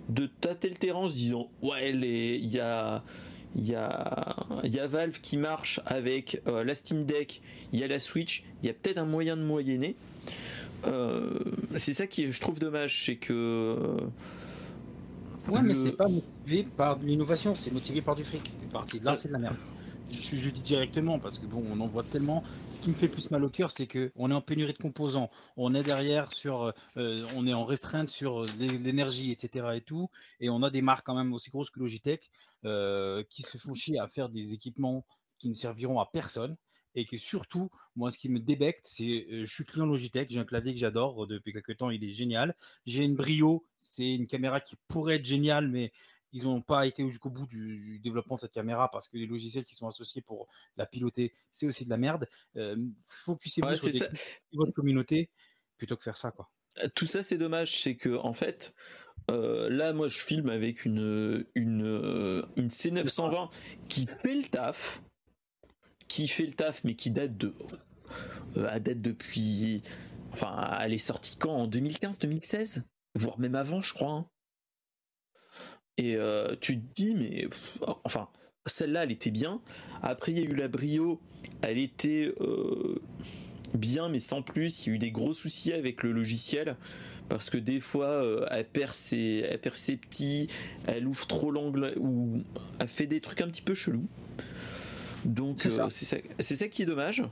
de 0.08 0.26
tâter 0.26 0.68
le 0.68 0.76
terrain 0.76 1.00
en 1.00 1.08
se 1.08 1.14
disant, 1.14 1.48
ouais, 1.62 1.90
il 1.90 2.46
y 2.46 2.60
a. 2.60 3.02
Il 3.58 3.66
y, 3.66 3.74
a, 3.74 4.36
y 4.64 4.78
a 4.78 4.86
Valve 4.86 5.18
qui 5.22 5.38
marche 5.38 5.80
avec 5.86 6.42
euh, 6.46 6.62
la 6.62 6.74
Steam 6.74 7.06
Deck, 7.06 7.40
il 7.72 7.80
y 7.80 7.84
a 7.84 7.88
la 7.88 7.98
Switch, 7.98 8.44
il 8.62 8.66
y 8.66 8.68
a 8.68 8.74
peut-être 8.74 8.98
un 8.98 9.06
moyen 9.06 9.34
de 9.34 9.42
moyenner. 9.42 9.96
Euh, 10.84 11.38
c'est 11.76 11.92
ça 11.92 12.06
qui 12.06 12.30
je 12.30 12.40
trouve 12.40 12.58
dommage, 12.58 13.04
c'est 13.06 13.16
que 13.16 13.96
Ouais, 15.48 15.62
mais 15.62 15.74
c'est 15.74 15.92
pas 15.92 16.08
motivé 16.08 16.64
par 16.76 16.98
de 16.98 17.04
l'innovation, 17.04 17.54
c'est 17.54 17.72
motivé 17.72 18.02
par 18.02 18.16
du 18.16 18.24
fric. 18.24 18.52
Et 18.64 18.66
partie 18.66 18.98
de 18.98 19.04
là, 19.04 19.14
c'est 19.14 19.28
de 19.28 19.32
la 19.32 19.38
merde. 19.38 19.56
Je, 20.08 20.36
je, 20.36 20.50
dis 20.50 20.60
directement 20.60 21.18
parce 21.18 21.38
que 21.38 21.46
bon, 21.46 21.64
on 21.70 21.80
en 21.80 21.86
voit 21.86 22.04
tellement. 22.04 22.44
Ce 22.68 22.78
qui 22.78 22.90
me 22.90 22.94
fait 22.94 23.08
plus 23.08 23.30
mal 23.30 23.44
au 23.44 23.50
cœur, 23.50 23.70
c'est 23.70 23.86
que 23.86 24.12
on 24.14 24.30
est 24.30 24.34
en 24.34 24.40
pénurie 24.40 24.72
de 24.72 24.78
composants. 24.78 25.30
On 25.56 25.74
est 25.74 25.82
derrière 25.82 26.32
sur, 26.32 26.72
euh, 26.96 27.26
on 27.36 27.46
est 27.46 27.54
en 27.54 27.64
restreinte 27.64 28.08
sur 28.08 28.44
l'énergie, 28.58 29.32
etc. 29.32 29.66
et 29.74 29.80
tout. 29.80 30.08
Et 30.40 30.48
on 30.48 30.62
a 30.62 30.70
des 30.70 30.82
marques 30.82 31.06
quand 31.06 31.16
même 31.16 31.32
aussi 31.32 31.50
grosses 31.50 31.70
que 31.70 31.80
Logitech 31.80 32.30
euh, 32.64 33.24
qui 33.30 33.42
se 33.42 33.58
font 33.58 33.74
chier 33.74 33.98
à 33.98 34.06
faire 34.06 34.28
des 34.28 34.52
équipements 34.52 35.04
qui 35.38 35.48
ne 35.48 35.54
serviront 35.54 36.00
à 36.00 36.08
personne 36.12 36.56
et 36.96 37.04
que 37.04 37.18
surtout, 37.18 37.70
moi, 37.94 38.10
ce 38.10 38.18
qui 38.18 38.30
me 38.30 38.40
débecte, 38.40 38.86
c'est 38.86 39.26
euh, 39.30 39.44
je 39.44 39.54
suis 39.54 39.64
client 39.64 39.86
Logitech, 39.86 40.30
j'ai 40.30 40.40
un 40.40 40.44
clavier 40.44 40.72
que 40.72 40.80
j'adore 40.80 41.24
euh, 41.24 41.26
depuis 41.28 41.52
quelques 41.52 41.76
temps, 41.76 41.90
il 41.90 42.02
est 42.02 42.12
génial. 42.12 42.56
J'ai 42.86 43.04
une 43.04 43.14
Brio, 43.14 43.64
c'est 43.78 44.14
une 44.14 44.26
caméra 44.26 44.60
qui 44.60 44.76
pourrait 44.88 45.16
être 45.16 45.24
géniale, 45.24 45.68
mais 45.68 45.92
ils 46.32 46.44
n'ont 46.44 46.62
pas 46.62 46.86
été 46.86 47.06
jusqu'au 47.06 47.30
bout 47.30 47.46
du, 47.46 48.00
développement 48.00 48.36
de 48.36 48.40
cette 48.40 48.52
caméra 48.52 48.90
parce 48.90 49.08
que 49.08 49.18
les 49.18 49.26
logiciels 49.26 49.64
qui 49.64 49.74
sont 49.74 49.86
associés 49.86 50.22
pour 50.22 50.48
la 50.76 50.86
piloter, 50.86 51.32
c'est 51.50 51.66
aussi 51.66 51.84
de 51.84 51.90
la 51.90 51.98
merde. 51.98 52.26
Euh, 52.56 52.76
Focussez-vous 53.04 53.76
sur 53.76 54.08
votre 54.54 54.72
communauté 54.72 55.30
plutôt 55.76 55.96
que 55.96 56.02
faire 56.02 56.16
ça, 56.16 56.32
quoi. 56.32 56.50
Tout 56.94 57.06
ça, 57.06 57.22
c'est 57.22 57.38
dommage, 57.38 57.80
c'est 57.80 57.96
que 57.96 58.16
en 58.16 58.34
fait, 58.34 58.74
là, 59.28 59.94
moi, 59.94 60.08
je 60.08 60.18
filme 60.18 60.50
avec 60.50 60.84
une, 60.84 61.46
une, 61.54 62.44
une 62.56 62.68
C920 62.68 63.50
qui 63.88 64.06
fait 64.06 64.34
le 64.34 64.44
taf, 64.44 65.02
qui 66.16 66.28
fait 66.28 66.46
le 66.46 66.52
taf, 66.52 66.82
mais 66.84 66.94
qui 66.94 67.10
date 67.10 67.36
de, 67.36 67.54
à 68.66 68.80
date 68.80 69.02
depuis, 69.02 69.82
enfin, 70.32 70.78
elle 70.80 70.94
est 70.94 70.98
sortie 70.98 71.36
quand? 71.36 71.52
En 71.52 71.68
2015-2016 71.68 72.82
Voire 73.16 73.38
même 73.38 73.54
avant, 73.54 73.82
je 73.82 73.92
crois. 73.92 74.12
Hein. 74.12 74.26
Et 75.98 76.18
tu 76.60 76.80
te 76.80 76.94
dis, 76.94 77.14
mais, 77.14 77.48
enfin, 78.04 78.28
celle-là, 78.66 79.04
elle 79.04 79.12
était 79.12 79.30
bien. 79.30 79.62
Après, 80.02 80.32
il 80.32 80.38
y 80.38 80.40
a 80.42 80.44
eu 80.44 80.54
la 80.54 80.68
Brio, 80.68 81.20
elle 81.62 81.78
était 81.78 82.34
bien, 83.74 84.08
mais 84.08 84.20
sans 84.20 84.42
plus. 84.42 84.86
Il 84.86 84.88
y 84.88 84.92
a 84.92 84.94
eu 84.96 84.98
des 84.98 85.10
gros 85.10 85.32
soucis 85.32 85.72
avec 85.72 86.02
le 86.02 86.12
logiciel 86.12 86.76
parce 87.28 87.50
que 87.50 87.58
des 87.58 87.80
fois, 87.80 88.08
euh, 88.08 88.46
elle, 88.50 88.66
perd 88.66 88.94
ses, 88.94 89.44
elle 89.48 89.60
perd 89.60 89.76
ses 89.76 89.96
petits, 89.96 90.48
elle 90.86 91.06
ouvre 91.06 91.26
trop 91.26 91.50
l'angle 91.50 91.92
ou 91.98 92.42
elle 92.78 92.88
fait 92.88 93.06
des 93.06 93.20
trucs 93.20 93.40
un 93.40 93.48
petit 93.48 93.62
peu 93.62 93.74
chelous. 93.74 94.08
Donc 95.26 95.60
c'est 95.60 95.70
ça. 95.70 95.86
Euh, 95.86 96.40
ça, 96.40 96.68
qui 96.68 96.82
est 96.82 96.86
dommage. 96.86 97.22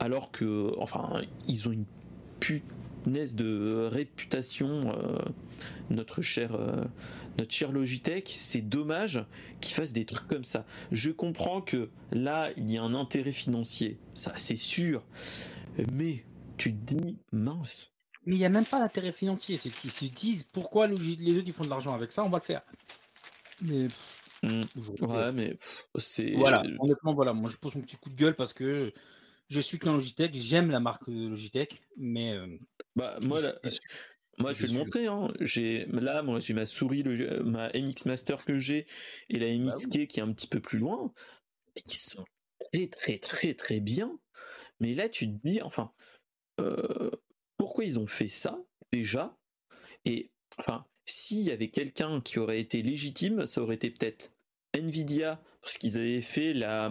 Alors 0.00 0.30
que, 0.30 0.74
enfin, 0.78 1.22
ils 1.46 1.68
ont 1.68 1.72
une 1.72 1.84
punaise 2.40 3.34
de 3.34 3.88
réputation, 3.90 4.92
euh, 4.96 5.18
notre 5.90 6.22
cher, 6.22 6.58
notre 7.38 7.52
cher 7.52 7.72
Logitech. 7.72 8.34
C'est 8.36 8.62
dommage 8.62 9.24
qu'ils 9.60 9.74
fassent 9.74 9.92
des 9.92 10.04
trucs 10.04 10.26
comme 10.26 10.44
ça. 10.44 10.64
Je 10.90 11.10
comprends 11.10 11.60
que 11.60 11.88
là, 12.10 12.50
il 12.56 12.70
y 12.70 12.78
a 12.78 12.82
un 12.82 12.94
intérêt 12.94 13.32
financier, 13.32 13.98
ça 14.14 14.32
c'est 14.36 14.56
sûr. 14.56 15.04
Mais 15.92 16.24
tu 16.56 16.74
te 16.74 16.94
dis, 16.94 17.18
mince. 17.32 17.92
Mais 18.26 18.36
il 18.36 18.38
n'y 18.38 18.44
a 18.44 18.50
même 18.50 18.66
pas 18.66 18.78
d'intérêt 18.78 19.12
financier. 19.12 19.56
C'est 19.56 19.70
qu'ils 19.70 19.90
se 19.90 20.04
disent 20.06 20.44
pourquoi 20.44 20.86
les 20.86 21.36
autres 21.36 21.46
ils 21.46 21.52
font 21.52 21.64
de 21.64 21.70
l'argent 21.70 21.94
avec 21.94 22.12
ça, 22.12 22.24
on 22.24 22.28
va 22.28 22.38
le 22.38 22.44
faire. 22.44 22.62
Mais. 23.60 23.88
Mmh. 24.42 24.62
Ouais, 25.02 25.32
mais 25.32 25.56
c'est. 25.96 26.32
Voilà, 26.32 26.62
honnêtement, 26.80 27.14
voilà. 27.14 27.32
Moi, 27.32 27.50
je 27.50 27.56
pose 27.56 27.74
mon 27.76 27.82
petit 27.82 27.96
coup 27.96 28.10
de 28.10 28.16
gueule 28.16 28.34
parce 28.34 28.52
que 28.52 28.92
je 29.48 29.60
suis 29.60 29.78
qu'un 29.78 29.92
Logitech. 29.92 30.34
J'aime 30.34 30.70
la 30.70 30.80
marque 30.80 31.06
Logitech, 31.06 31.82
mais. 31.96 32.32
Euh, 32.32 32.58
bah, 32.96 33.18
moi, 33.22 33.40
moi, 34.38 34.52
je 34.52 34.62
vais 34.62 34.72
le 34.72 34.78
montrer. 34.78 35.06
Hein. 35.06 35.32
J'ai 35.40 35.86
là, 35.86 36.22
moi, 36.22 36.40
j'ai 36.40 36.54
ma 36.54 36.66
souris, 36.66 37.04
ma 37.44 37.68
MX 37.68 38.06
Master 38.06 38.44
que 38.44 38.58
j'ai 38.58 38.86
et 39.28 39.38
la 39.38 39.46
bah 39.46 39.72
MXK 39.72 40.06
qui 40.06 40.20
est 40.20 40.22
un 40.22 40.32
petit 40.32 40.48
peu 40.48 40.60
plus 40.60 40.78
loin. 40.78 41.12
Et 41.76 41.82
qui 41.82 41.98
sont 41.98 42.24
très, 42.58 42.86
très, 42.88 43.18
très, 43.18 43.54
très 43.54 43.80
bien. 43.80 44.18
Mais 44.80 44.94
là, 44.94 45.08
tu 45.08 45.26
te 45.26 45.48
dis, 45.48 45.62
enfin, 45.62 45.92
euh, 46.60 47.10
pourquoi 47.56 47.84
ils 47.84 47.98
ont 47.98 48.06
fait 48.06 48.28
ça 48.28 48.58
déjà? 48.92 49.36
Et 50.04 50.32
enfin, 50.58 50.84
s'il 51.04 51.40
y 51.40 51.50
avait 51.50 51.68
quelqu'un 51.68 52.20
qui 52.20 52.38
aurait 52.38 52.60
été 52.60 52.82
légitime, 52.82 53.46
ça 53.46 53.62
aurait 53.62 53.74
été 53.74 53.90
peut-être 53.90 54.32
Nvidia, 54.74 55.42
parce 55.60 55.78
qu'ils 55.78 55.98
avaient 55.98 56.20
fait 56.20 56.52
la, 56.54 56.90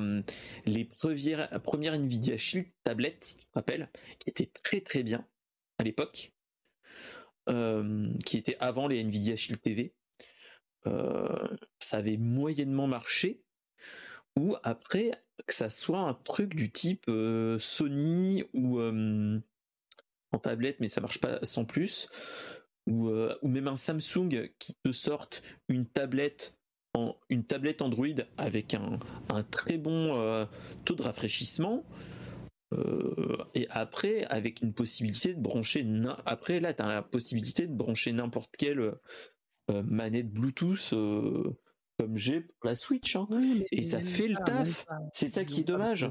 les 0.66 0.86
premières, 0.86 1.50
premières 1.62 1.94
Nvidia 1.94 2.38
Shield 2.38 2.68
tablettes, 2.84 3.24
si 3.24 3.38
tu 3.38 3.46
te 3.46 3.86
qui 4.20 4.30
étaient 4.30 4.52
très 4.64 4.82
très 4.82 5.04
bien 5.04 5.28
à 5.78 5.84
l'époque, 5.84 6.32
euh, 7.50 8.14
qui 8.26 8.38
étaient 8.38 8.58
avant 8.60 8.88
les 8.88 9.00
Nvidia 9.04 9.36
Shield 9.36 9.62
TV. 9.62 9.94
Euh, 10.88 11.48
ça 11.80 11.98
avait 11.98 12.18
moyennement 12.18 12.88
marché, 12.88 13.44
ou 14.38 14.56
après 14.64 15.12
que 15.46 15.54
ça 15.54 15.70
soit 15.70 16.00
un 16.00 16.14
truc 16.14 16.56
du 16.56 16.72
type 16.72 17.06
euh, 17.08 17.60
Sony 17.60 18.44
ou 18.54 18.80
euh, 18.80 19.40
en 20.32 20.40
tablette, 20.40 20.80
mais 20.80 20.88
ça 20.88 21.02
marche 21.02 21.20
pas 21.20 21.40
sans 21.44 21.66
plus, 21.66 22.08
ou, 22.88 23.10
euh, 23.10 23.38
ou 23.42 23.48
même 23.48 23.68
un 23.68 23.76
Samsung 23.76 24.50
qui 24.60 24.76
te 24.84 24.92
sorte 24.92 25.44
une 25.68 25.86
tablette 25.86 26.58
une 27.30 27.46
tablette 27.46 27.82
Android 27.82 28.06
avec 28.36 28.74
un, 28.74 29.00
très 29.50 29.78
bon 29.78 30.46
taux 30.84 30.96
de 30.96 31.02
rafraîchissement. 31.02 31.86
et 33.56 33.66
après, 33.70 34.26
avec 34.26 34.62
une 34.62 34.74
possibilité 34.74 35.34
de 35.34 35.40
brancher. 35.40 35.88
Après, 36.26 36.60
là, 36.60 36.74
la 36.78 37.02
possibilité 37.02 37.66
de 37.66 37.74
brancher 37.74 38.12
n'importe 38.12 38.54
quelle 38.58 38.96
manette 39.70 40.34
Bluetooth 40.34 40.94
comme 42.02 42.18
j'ai 42.18 42.42
pour 42.42 42.70
la 42.70 42.76
Switch. 42.76 43.16
Hein. 43.16 43.28
et 43.72 43.84
ça 43.84 44.02
fait 44.02 44.28
le 44.28 44.36
taf. 44.44 44.86
C'est 45.14 45.28
ça 45.28 45.46
qui 45.46 45.62
est 45.62 45.64
dommage. 45.64 46.10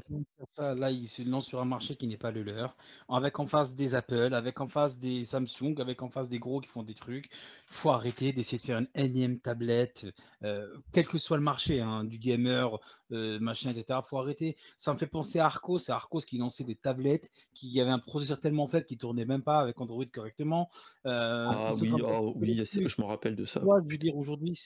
là, 0.57 0.91
ils 0.91 1.07
se 1.07 1.21
lancent 1.21 1.47
sur 1.47 1.59
un 1.59 1.65
marché 1.65 1.95
qui 1.95 2.07
n'est 2.07 2.17
pas 2.17 2.31
le 2.31 2.43
leur. 2.43 2.77
Avec 3.09 3.39
en 3.39 3.45
face 3.45 3.75
des 3.75 3.93
Apple, 3.93 4.33
avec 4.33 4.61
en 4.61 4.67
face 4.67 4.97
des 4.97 5.23
Samsung, 5.23 5.75
avec 5.79 6.01
en 6.01 6.09
face 6.09 6.29
des 6.29 6.39
gros 6.39 6.61
qui 6.61 6.69
font 6.69 6.83
des 6.83 6.93
trucs. 6.93 7.29
Faut 7.67 7.89
arrêter 7.89 8.31
d'essayer 8.31 8.57
de 8.57 8.63
faire 8.63 8.77
une 8.79 8.87
énième 8.95 9.39
tablette, 9.39 10.07
euh, 10.43 10.67
quel 10.93 11.07
que 11.07 11.17
soit 11.17 11.37
le 11.37 11.43
marché, 11.43 11.81
hein, 11.81 12.03
du 12.03 12.17
gamer, 12.17 12.79
euh, 13.11 13.39
machin, 13.39 13.71
etc. 13.71 13.99
Faut 14.03 14.17
arrêter. 14.17 14.55
Ça 14.77 14.93
me 14.93 14.97
fait 14.97 15.07
penser 15.07 15.39
à 15.39 15.45
Arcos. 15.45 15.79
C'est 15.79 15.91
Arcos 15.91 16.21
qui 16.21 16.37
lançait 16.37 16.63
des 16.63 16.75
tablettes 16.75 17.31
qui 17.53 17.79
avaient 17.81 17.91
un 17.91 17.99
processeur 17.99 18.39
tellement 18.39 18.67
faible 18.67 18.85
qui 18.85 18.97
tournait 18.97 19.25
même 19.25 19.43
pas 19.43 19.59
avec 19.59 19.79
Android 19.81 20.05
correctement. 20.05 20.69
Euh, 21.05 21.45
ah 21.49 21.71
oui, 21.81 21.91
oh, 22.01 22.33
oui 22.37 22.63
je 22.65 23.01
me 23.01 23.05
rappelle 23.05 23.35
de 23.35 23.45
ça. 23.45 23.61
je 23.61 23.91
veux 23.91 23.97
dire, 23.97 24.15
aujourd'hui, 24.15 24.57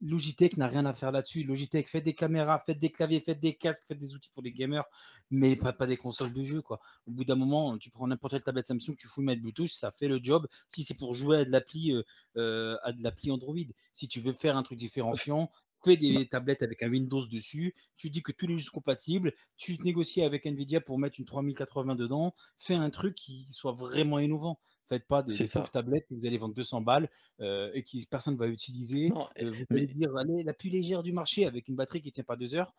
Logitech 0.00 0.56
n'a 0.56 0.66
rien 0.66 0.86
à 0.86 0.94
faire 0.94 1.12
là-dessus. 1.12 1.44
Logitech, 1.44 1.88
fait 1.88 2.00
des 2.00 2.14
caméras, 2.14 2.62
faites 2.64 2.78
des 2.78 2.90
claviers, 2.90 3.20
faites 3.20 3.40
des 3.40 3.54
casques, 3.54 3.84
faites 3.86 3.98
des 3.98 4.14
outils 4.14 4.30
pour 4.32 4.42
les 4.42 4.52
gamers, 4.52 4.84
mais 5.30 5.56
pas, 5.56 5.72
pas 5.72 5.86
des 5.86 5.96
consoles 5.96 6.32
de 6.32 6.42
jeu. 6.42 6.62
Quoi. 6.62 6.80
Au 7.06 7.10
bout 7.10 7.24
d'un 7.24 7.34
moment, 7.34 7.76
tu 7.78 7.90
prends 7.90 8.06
n'importe 8.06 8.32
quelle 8.32 8.42
tablette 8.42 8.66
Samsung, 8.66 8.96
tu 8.96 9.08
fous 9.08 9.22
mettre 9.22 9.42
Bluetooth, 9.42 9.70
ça 9.70 9.92
fait 9.92 10.08
le 10.08 10.20
job. 10.22 10.46
Si 10.68 10.82
c'est 10.82 10.94
pour 10.94 11.14
jouer 11.14 11.38
à 11.38 11.44
de 11.44 11.50
l'appli 11.50 11.92
euh, 11.92 12.02
euh, 12.36 12.76
à 12.82 12.92
de 12.92 13.02
l'appli 13.02 13.30
Android, 13.30 13.56
si 13.92 14.08
tu 14.08 14.20
veux 14.20 14.32
faire 14.32 14.56
un 14.56 14.62
truc 14.62 14.78
différenciant, 14.78 15.50
fais 15.84 15.96
des 15.96 16.26
tablettes 16.28 16.62
avec 16.62 16.82
un 16.82 16.90
Windows 16.90 17.26
dessus, 17.26 17.74
tu 17.96 18.10
dis 18.10 18.22
que 18.22 18.32
tous 18.32 18.46
les 18.46 18.56
jeux 18.56 18.64
sont 18.64 18.72
compatibles, 18.72 19.32
tu 19.56 19.76
négocies 19.82 20.22
avec 20.22 20.46
Nvidia 20.46 20.80
pour 20.80 20.98
mettre 20.98 21.18
une 21.18 21.24
3080 21.26 21.94
dedans, 21.94 22.34
fais 22.58 22.74
un 22.74 22.90
truc 22.90 23.14
qui 23.14 23.46
soit 23.50 23.72
vraiment 23.72 24.18
innovant. 24.18 24.60
Faites 24.90 25.06
pas 25.06 25.22
des, 25.22 25.38
des 25.38 25.46
tablettes 25.72 26.04
que 26.08 26.14
vous 26.14 26.26
allez 26.26 26.36
vendre 26.36 26.52
200 26.52 26.80
balles 26.80 27.08
euh, 27.40 27.70
et 27.74 27.84
que 27.84 27.96
personne 28.10 28.34
ne 28.34 28.38
va 28.40 28.48
utiliser. 28.48 29.12
Euh, 29.40 29.52
vous 29.52 29.64
pouvez 29.66 29.86
dire, 29.86 30.16
allez, 30.16 30.42
la 30.42 30.52
plus 30.52 30.68
légère 30.68 31.04
du 31.04 31.12
marché 31.12 31.46
avec 31.46 31.68
une 31.68 31.76
batterie 31.76 32.02
qui 32.02 32.08
ne 32.08 32.12
tient 32.12 32.24
pas 32.24 32.34
deux 32.34 32.56
heures. 32.56 32.74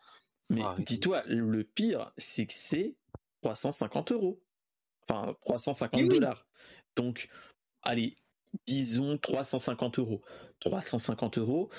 Mais 0.50 0.60
dis-toi, 0.80 1.22
le 1.26 1.64
pire, 1.64 2.12
c'est 2.18 2.44
que 2.44 2.52
c'est 2.52 2.96
350 3.40 4.12
euros. 4.12 4.42
Enfin, 5.08 5.34
350 5.46 6.08
dollars. 6.08 6.46
Donc, 6.96 7.30
allez, 7.80 8.18
disons 8.66 9.16
350 9.16 9.98
euros. 9.98 10.20
350 10.60 11.38
euros, 11.38 11.70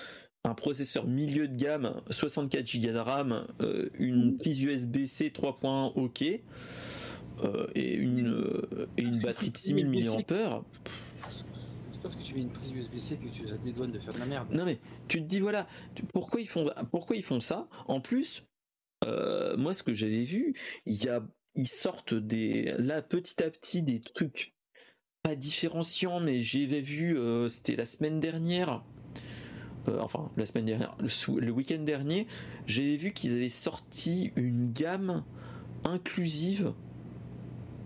un 0.44 0.56
processeur 0.56 1.06
milieu 1.06 1.48
de 1.48 1.56
gamme, 1.56 2.02
64 2.10 2.76
Go 2.80 2.92
de 2.92 2.98
RAM, 2.98 3.48
euh, 3.62 3.88
une 3.94 4.36
prise 4.40 4.64
USB-C 4.64 5.30
3.1 5.30 5.94
OK. 5.94 6.24
Euh, 7.44 7.68
et, 7.76 7.96
une, 7.96 8.28
euh, 8.28 8.88
et 8.98 9.02
une 9.02 9.20
batterie 9.20 9.50
de 9.50 9.58
6000 9.58 9.90
mAh. 9.90 10.64
Parce 12.02 12.16
que 12.16 12.22
tu 12.22 12.36
mets 12.36 12.42
une 12.42 12.52
prise 12.52 12.72
USB-C 12.72 13.18
que 13.18 13.30
tu 13.30 13.48
as 13.48 13.58
des 13.58 13.72
douanes 13.72 13.92
de 13.92 14.00
faire 14.00 14.14
de 14.14 14.20
la 14.20 14.26
merde. 14.26 14.48
Non 14.52 14.66
mais 14.66 14.80
tu 15.08 15.24
te 15.24 15.28
dis 15.28 15.40
voilà, 15.40 15.68
pourquoi 16.12 16.42
ils 16.42 16.50
font 16.50 16.70
pourquoi 16.92 17.16
ils 17.16 17.24
font 17.24 17.40
ça? 17.40 17.70
En 17.88 18.02
plus, 18.02 18.44
euh, 19.06 19.56
moi 19.56 19.74
ce 19.74 19.84
que 19.84 19.94
j'avais 19.94 20.26
vu, 20.26 20.54
il 20.86 21.02
y 21.02 21.08
a 21.08 21.26
ils 21.56 21.68
sortent 21.68 22.14
des 22.14 22.76
là 22.78 23.02
petit 23.02 23.42
à 23.42 23.50
petit 23.50 23.84
des 23.84 24.02
trucs 24.02 24.54
pas 25.24 25.36
différenciants, 25.36 26.20
mais 26.20 26.42
j'avais 26.42 26.82
vu 26.82 27.18
c'était 27.50 27.78
la 27.78 27.86
semaine 27.86 28.20
dernière. 28.20 28.84
enfin, 29.88 30.30
la 30.36 30.46
semaine 30.46 30.66
dernière, 30.66 30.98
le, 31.00 31.40
le 31.40 31.52
week-end 31.52 31.80
dernier, 31.84 32.28
j'avais 32.68 32.98
vu 32.98 33.14
qu'ils 33.14 33.34
avaient 33.34 33.48
sorti 33.48 34.34
une 34.36 34.68
gamme 34.74 35.24
inclusive 35.86 36.74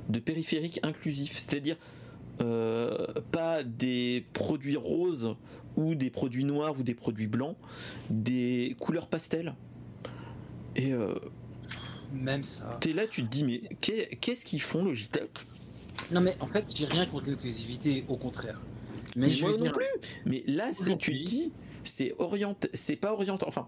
de 0.09 0.19
périphériques 0.19 0.79
inclusifs, 0.83 1.37
c'est-à-dire 1.37 1.77
euh, 2.41 3.07
pas 3.31 3.63
des 3.63 4.25
produits 4.33 4.77
roses 4.77 5.35
ou 5.75 5.95
des 5.95 6.09
produits 6.09 6.43
noirs 6.43 6.79
ou 6.79 6.83
des 6.83 6.93
produits 6.93 7.27
blancs, 7.27 7.55
des 8.09 8.75
couleurs 8.79 9.07
pastel. 9.07 9.55
Et 10.75 10.93
euh, 10.93 11.15
même 12.13 12.43
ça. 12.43 12.77
T'es 12.79 12.93
là, 12.93 13.07
tu 13.07 13.23
te 13.23 13.27
dis 13.27 13.43
mais 13.43 13.61
qu'est-ce 13.81 14.45
qu'ils 14.45 14.61
font 14.61 14.83
Logitech? 14.83 15.31
Non 16.11 16.21
mais 16.21 16.37
en 16.39 16.47
fait, 16.47 16.65
j'ai 16.75 16.85
rien 16.85 17.05
contre 17.05 17.29
l'inclusivité, 17.29 18.05
au 18.07 18.17
contraire. 18.17 18.61
Mais, 19.15 19.31
je 19.31 19.43
moi 19.43 19.57
non 19.57 19.71
plus. 19.71 19.85
Mais 20.25 20.43
là, 20.45 20.71
si 20.73 20.95
tu 20.97 21.13
dis, 21.13 21.51
c'est 21.83 22.13
orienté, 22.19 22.69
c'est 22.73 22.95
pas 22.95 23.13
orienté. 23.13 23.45
Enfin, 23.47 23.67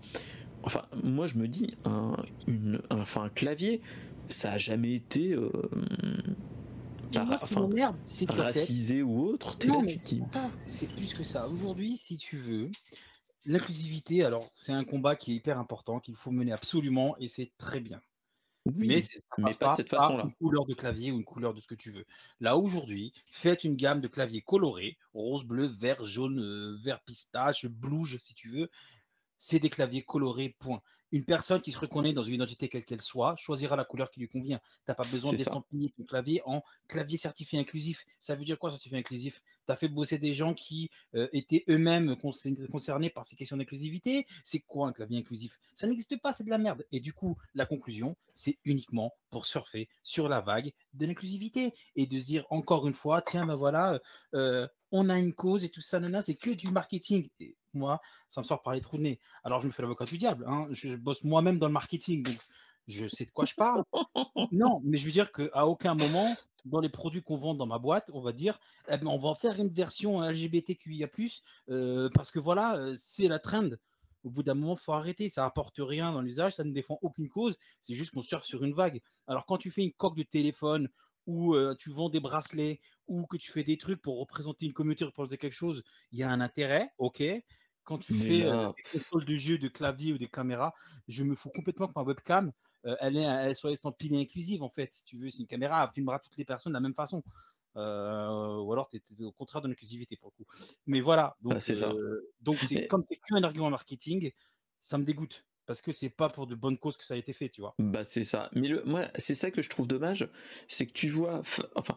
enfin, 0.64 0.84
moi 1.04 1.26
je 1.26 1.36
me 1.36 1.48
dis 1.48 1.76
un, 1.86 2.16
une, 2.48 2.82
enfin 2.92 3.24
un 3.24 3.30
clavier 3.30 3.82
ça 4.30 4.54
a 4.54 4.58
jamais 4.58 4.94
été 4.94 5.34
euh, 5.34 5.52
racisé 8.28 9.02
ou 9.02 9.22
autre. 9.22 9.58
c'est 10.66 10.88
plus 10.88 11.14
que 11.14 11.24
ça. 11.24 11.48
Aujourd'hui, 11.48 11.98
si 11.98 12.18
tu 12.18 12.38
veux, 12.38 12.70
l'inclusivité, 13.46 14.24
alors 14.24 14.50
c'est 14.54 14.74
un 14.74 14.84
combat 14.84 15.16
qui 15.16 15.34
est 15.34 15.36
hyper 15.36 15.60
important, 15.60 16.00
qu'il 16.00 16.16
faut 16.16 16.32
mener 16.32 16.52
absolument, 16.52 17.18
et 17.18 17.28
c'est 17.28 17.52
très 17.58 17.80
bien. 17.80 18.02
mais, 18.76 19.02
pas 19.60 19.72
de 19.72 19.76
cette 19.78 19.90
façon-là. 19.90 20.26
Une 20.26 20.34
couleur 20.36 20.66
de 20.66 20.74
clavier 20.74 21.12
ou 21.12 21.18
une 21.18 21.26
couleur 21.26 21.54
de 21.54 21.60
ce 21.60 21.68
que 21.68 21.76
tu 21.76 21.92
veux. 21.92 22.06
Là 22.40 22.58
aujourd'hui, 22.58 23.14
faites 23.32 23.64
une 23.64 23.76
gamme 23.76 24.02
de 24.02 24.08
claviers 24.08 24.42
colorés, 24.42 24.98
rose, 25.14 25.44
bleu, 25.46 25.68
vert, 25.80 26.04
jaune, 26.04 26.40
euh, 26.40 26.78
vert 26.84 27.02
pistache, 27.02 27.66
blouge 27.66 28.18
si 28.20 28.34
tu 28.34 28.50
veux. 28.50 28.70
C'est 29.40 29.60
des 29.60 29.70
claviers 29.70 30.04
colorés, 30.04 30.56
point 30.60 30.82
une 31.12 31.26
personne 31.26 31.62
qui 31.62 31.72
se 31.72 31.80
reconnaît 31.80 32.14
dans 32.14 32.24
une 32.24 32.36
identité 32.36 32.70
quelle 32.70 32.86
qu'elle 32.86 33.02
soit 33.02 33.36
choisira 33.38 33.76
la 33.76 33.86
couleur 33.86 34.12
qui 34.12 34.20
lui 34.20 34.28
convient. 34.28 34.60
Tu 34.60 34.84
n'as 34.88 34.96
pas 34.96 35.06
besoin 35.06 35.32
d'estampiller 35.32 35.94
ton 35.98 36.04
clavier 36.04 36.42
en 36.46 36.64
clavier 36.88 37.18
certifié 37.18 37.60
inclusif. 37.60 38.06
Ça 38.20 38.36
veut 38.36 38.46
dire 38.46 38.60
quoi 38.60 38.70
certifié 38.70 38.98
inclusif? 38.98 39.42
Tu 39.66 39.72
as 39.72 39.76
fait 39.76 39.88
bosser 39.88 40.18
des 40.18 40.34
gens 40.34 40.54
qui 40.54 40.90
euh, 41.16 41.28
étaient 41.34 41.64
eux-mêmes 41.70 42.16
concernés 42.16 43.10
par 43.10 43.26
ces 43.26 43.36
questions 43.36 43.58
d'inclusivité? 43.58 44.26
C'est 44.44 44.60
quoi 44.60 44.88
un 44.88 44.94
clavier 44.94 45.20
inclusif? 45.20 45.60
Ça 45.76 45.88
n'existe 45.88 46.20
pas, 46.22 46.34
c'est 46.34 46.44
de 46.44 46.50
la 46.50 46.58
merde. 46.58 46.86
Et 46.92 47.00
du 47.00 47.14
coup, 47.14 47.38
la 47.54 47.66
conclusion, 47.66 48.16
c'est 48.34 48.58
uniquement 48.66 49.14
pour 49.30 49.46
surfer 49.46 49.90
sur 50.04 50.30
la 50.30 50.42
vague 50.42 50.72
de 50.94 51.06
l'inclusivité 51.06 51.74
et 51.96 52.06
de 52.06 52.18
se 52.18 52.26
dire 52.26 52.46
encore 52.50 52.88
une 52.88 52.94
fois, 52.94 53.22
tiens, 53.22 53.46
ben 53.46 53.56
voilà, 53.56 54.00
euh, 54.34 54.68
on 54.92 55.10
a 55.10 55.18
une 55.18 55.34
cause 55.34 55.64
et 55.64 55.70
tout 55.70 55.82
ça, 55.82 56.00
nana, 56.00 56.22
c'est 56.22 56.36
que 56.36 56.50
du 56.50 56.70
marketing. 56.72 57.30
Et 57.40 57.56
moi, 57.74 58.02
ça 58.28 58.42
me 58.42 58.46
sort 58.46 58.62
par 58.62 58.74
les 58.74 58.82
trous 58.82 58.98
de 58.98 59.04
nez. 59.04 59.20
Alors, 59.44 59.60
je 59.60 59.68
me 59.68 59.72
fais 59.72 59.82
l'avocat 59.82 60.06
du 60.06 60.18
diable. 60.18 60.46
Hein. 60.48 60.68
Je 60.72 60.96
bosse 60.96 61.24
moi-même 61.24 61.58
dans 61.58 61.68
le 61.68 61.74
marketing, 61.74 62.24
donc 62.24 62.38
je 62.88 63.08
sais 63.08 63.26
de 63.26 63.32
quoi 63.32 63.46
je 63.46 63.56
parle. 63.56 63.84
non, 64.52 64.82
mais 64.84 64.98
je 64.98 65.06
veux 65.06 65.12
dire 65.12 65.32
qu'à 65.32 65.68
aucun 65.68 65.94
moment, 65.94 66.28
dans 66.66 66.80
les 66.80 66.90
produits 66.90 67.22
qu'on 67.22 67.38
vend 67.38 67.54
dans 67.54 67.68
ma 67.68 67.80
boîte, 67.80 68.10
on 68.14 68.22
va 68.22 68.32
dire, 68.32 68.60
eh 68.90 68.98
ben, 68.98 69.08
on 69.08 69.20
va 69.20 69.36
faire 69.36 69.60
une 69.60 69.70
version 69.70 70.22
LGBTQIA+, 70.22 71.08
euh, 71.70 72.10
parce 72.14 72.32
que 72.32 72.40
voilà, 72.40 72.76
euh, 72.78 72.96
c'est 72.96 73.28
la 73.28 73.40
trend. 73.40 73.70
Au 74.24 74.30
bout 74.30 74.44
d'un 74.44 74.54
moment, 74.54 74.76
il 74.76 74.82
faut 74.82 74.94
arrêter. 74.94 75.30
Ça 75.30 75.46
apporte 75.46 75.78
rien 75.80 76.12
dans 76.12 76.22
l'usage, 76.22 76.56
ça 76.56 76.64
ne 76.64 76.72
défend 76.72 76.98
aucune 77.02 77.30
cause. 77.30 77.58
C'est 77.82 77.94
juste 77.96 78.12
qu'on 78.12 78.22
surfe 78.22 78.46
sur 78.46 78.64
une 78.64 78.74
vague. 78.74 79.02
Alors, 79.28 79.46
quand 79.46 79.58
tu 79.58 79.72
fais 79.72 79.84
une 79.84 79.94
coque 79.94 80.18
de 80.18 80.24
téléphone 80.24 80.90
ou 81.26 81.56
euh, 81.56 81.76
tu 81.80 81.92
vends 81.92 82.10
des 82.10 82.20
bracelets 82.20 82.82
ou 83.08 83.26
que 83.26 83.38
tu 83.38 83.52
fais 83.52 83.64
des 83.64 83.78
trucs 83.78 84.02
pour 84.02 84.20
représenter 84.20 84.66
une 84.66 84.74
communauté, 84.74 85.06
représenter 85.06 85.38
quelque 85.38 85.54
chose, 85.54 85.84
il 86.12 86.20
y 86.20 86.24
a 86.24 86.30
un 86.30 86.42
intérêt, 86.42 86.90
ok. 86.98 87.24
Quand 87.84 87.98
tu 87.98 88.14
fais 88.14 88.44
euh, 88.46 88.54
des 88.78 88.84
consoles 89.00 89.26
de 89.26 89.36
jeu, 89.36 89.58
de 89.58 89.68
clavier 89.68 90.14
ou 90.14 90.18
des 90.18 90.28
caméras, 90.28 90.74
je 91.08 91.24
me 91.24 91.36
fous 91.36 91.50
complètement 91.50 91.88
que 91.88 91.94
ma 91.96 92.04
webcam, 92.04 92.52
euh, 92.86 92.96
elle, 93.00 93.18
est, 93.18 93.24
elle 93.24 93.56
soit 93.56 93.72
estampillée 93.72 94.22
inclusive 94.22 94.62
en 94.64 94.70
fait. 94.70 94.94
Si 94.94 95.06
tu 95.06 95.18
veux, 95.18 95.30
c'est 95.30 95.40
une 95.40 95.48
caméra, 95.48 95.84
elle 95.84 95.94
filmera 95.94 96.20
toutes 96.20 96.38
les 96.38 96.46
personnes 96.46 96.72
de 96.72 96.78
la 96.78 96.82
même 96.82 96.94
façon. 96.94 97.24
Ou 97.76 98.74
alors 98.74 98.90
tu 98.90 98.98
es, 98.98 99.24
au 99.24 99.32
contraire 99.32 99.62
de 99.62 99.68
l'inclusivité 99.68 100.18
pour 100.18 100.32
le 100.38 100.44
coup. 100.44 100.52
Mais 100.86 101.02
voilà, 101.02 101.36
donc 101.42 101.54
bah, 101.54 101.60
c'est 101.60 101.76
donc 102.42 102.58
c'est 102.58 102.88
comme 102.88 103.04
c'est 103.04 103.18
qu'un 103.18 103.44
argument 103.44 103.70
marketing, 103.70 104.32
ça 104.82 104.98
me 104.98 105.04
dégoûte 105.04 105.46
parce 105.70 105.84
que 105.84 105.92
c'est 105.92 106.10
pas 106.10 106.30
pour 106.30 106.48
de 106.48 106.56
bonnes 106.56 106.80
causes 106.80 106.98
que 106.98 107.06
ça 107.06 107.14
a 107.14 107.18
été 107.18 107.32
fait, 107.32 107.50
tu 107.50 107.62
vois. 107.62 107.76
Bah 107.78 108.04
c'est 108.04 108.24
ça. 108.24 108.50
Mais 108.56 108.70
le, 108.70 108.84
moi, 108.86 109.08
c'est 109.20 109.36
ça 109.36 109.52
que 109.52 109.62
je 109.62 109.70
trouve 109.70 109.88
dommage, 109.88 110.28
c'est 110.68 110.88
que 110.88 110.94
tu 110.94 111.10
vois, 111.10 111.44
enfin, 111.76 111.96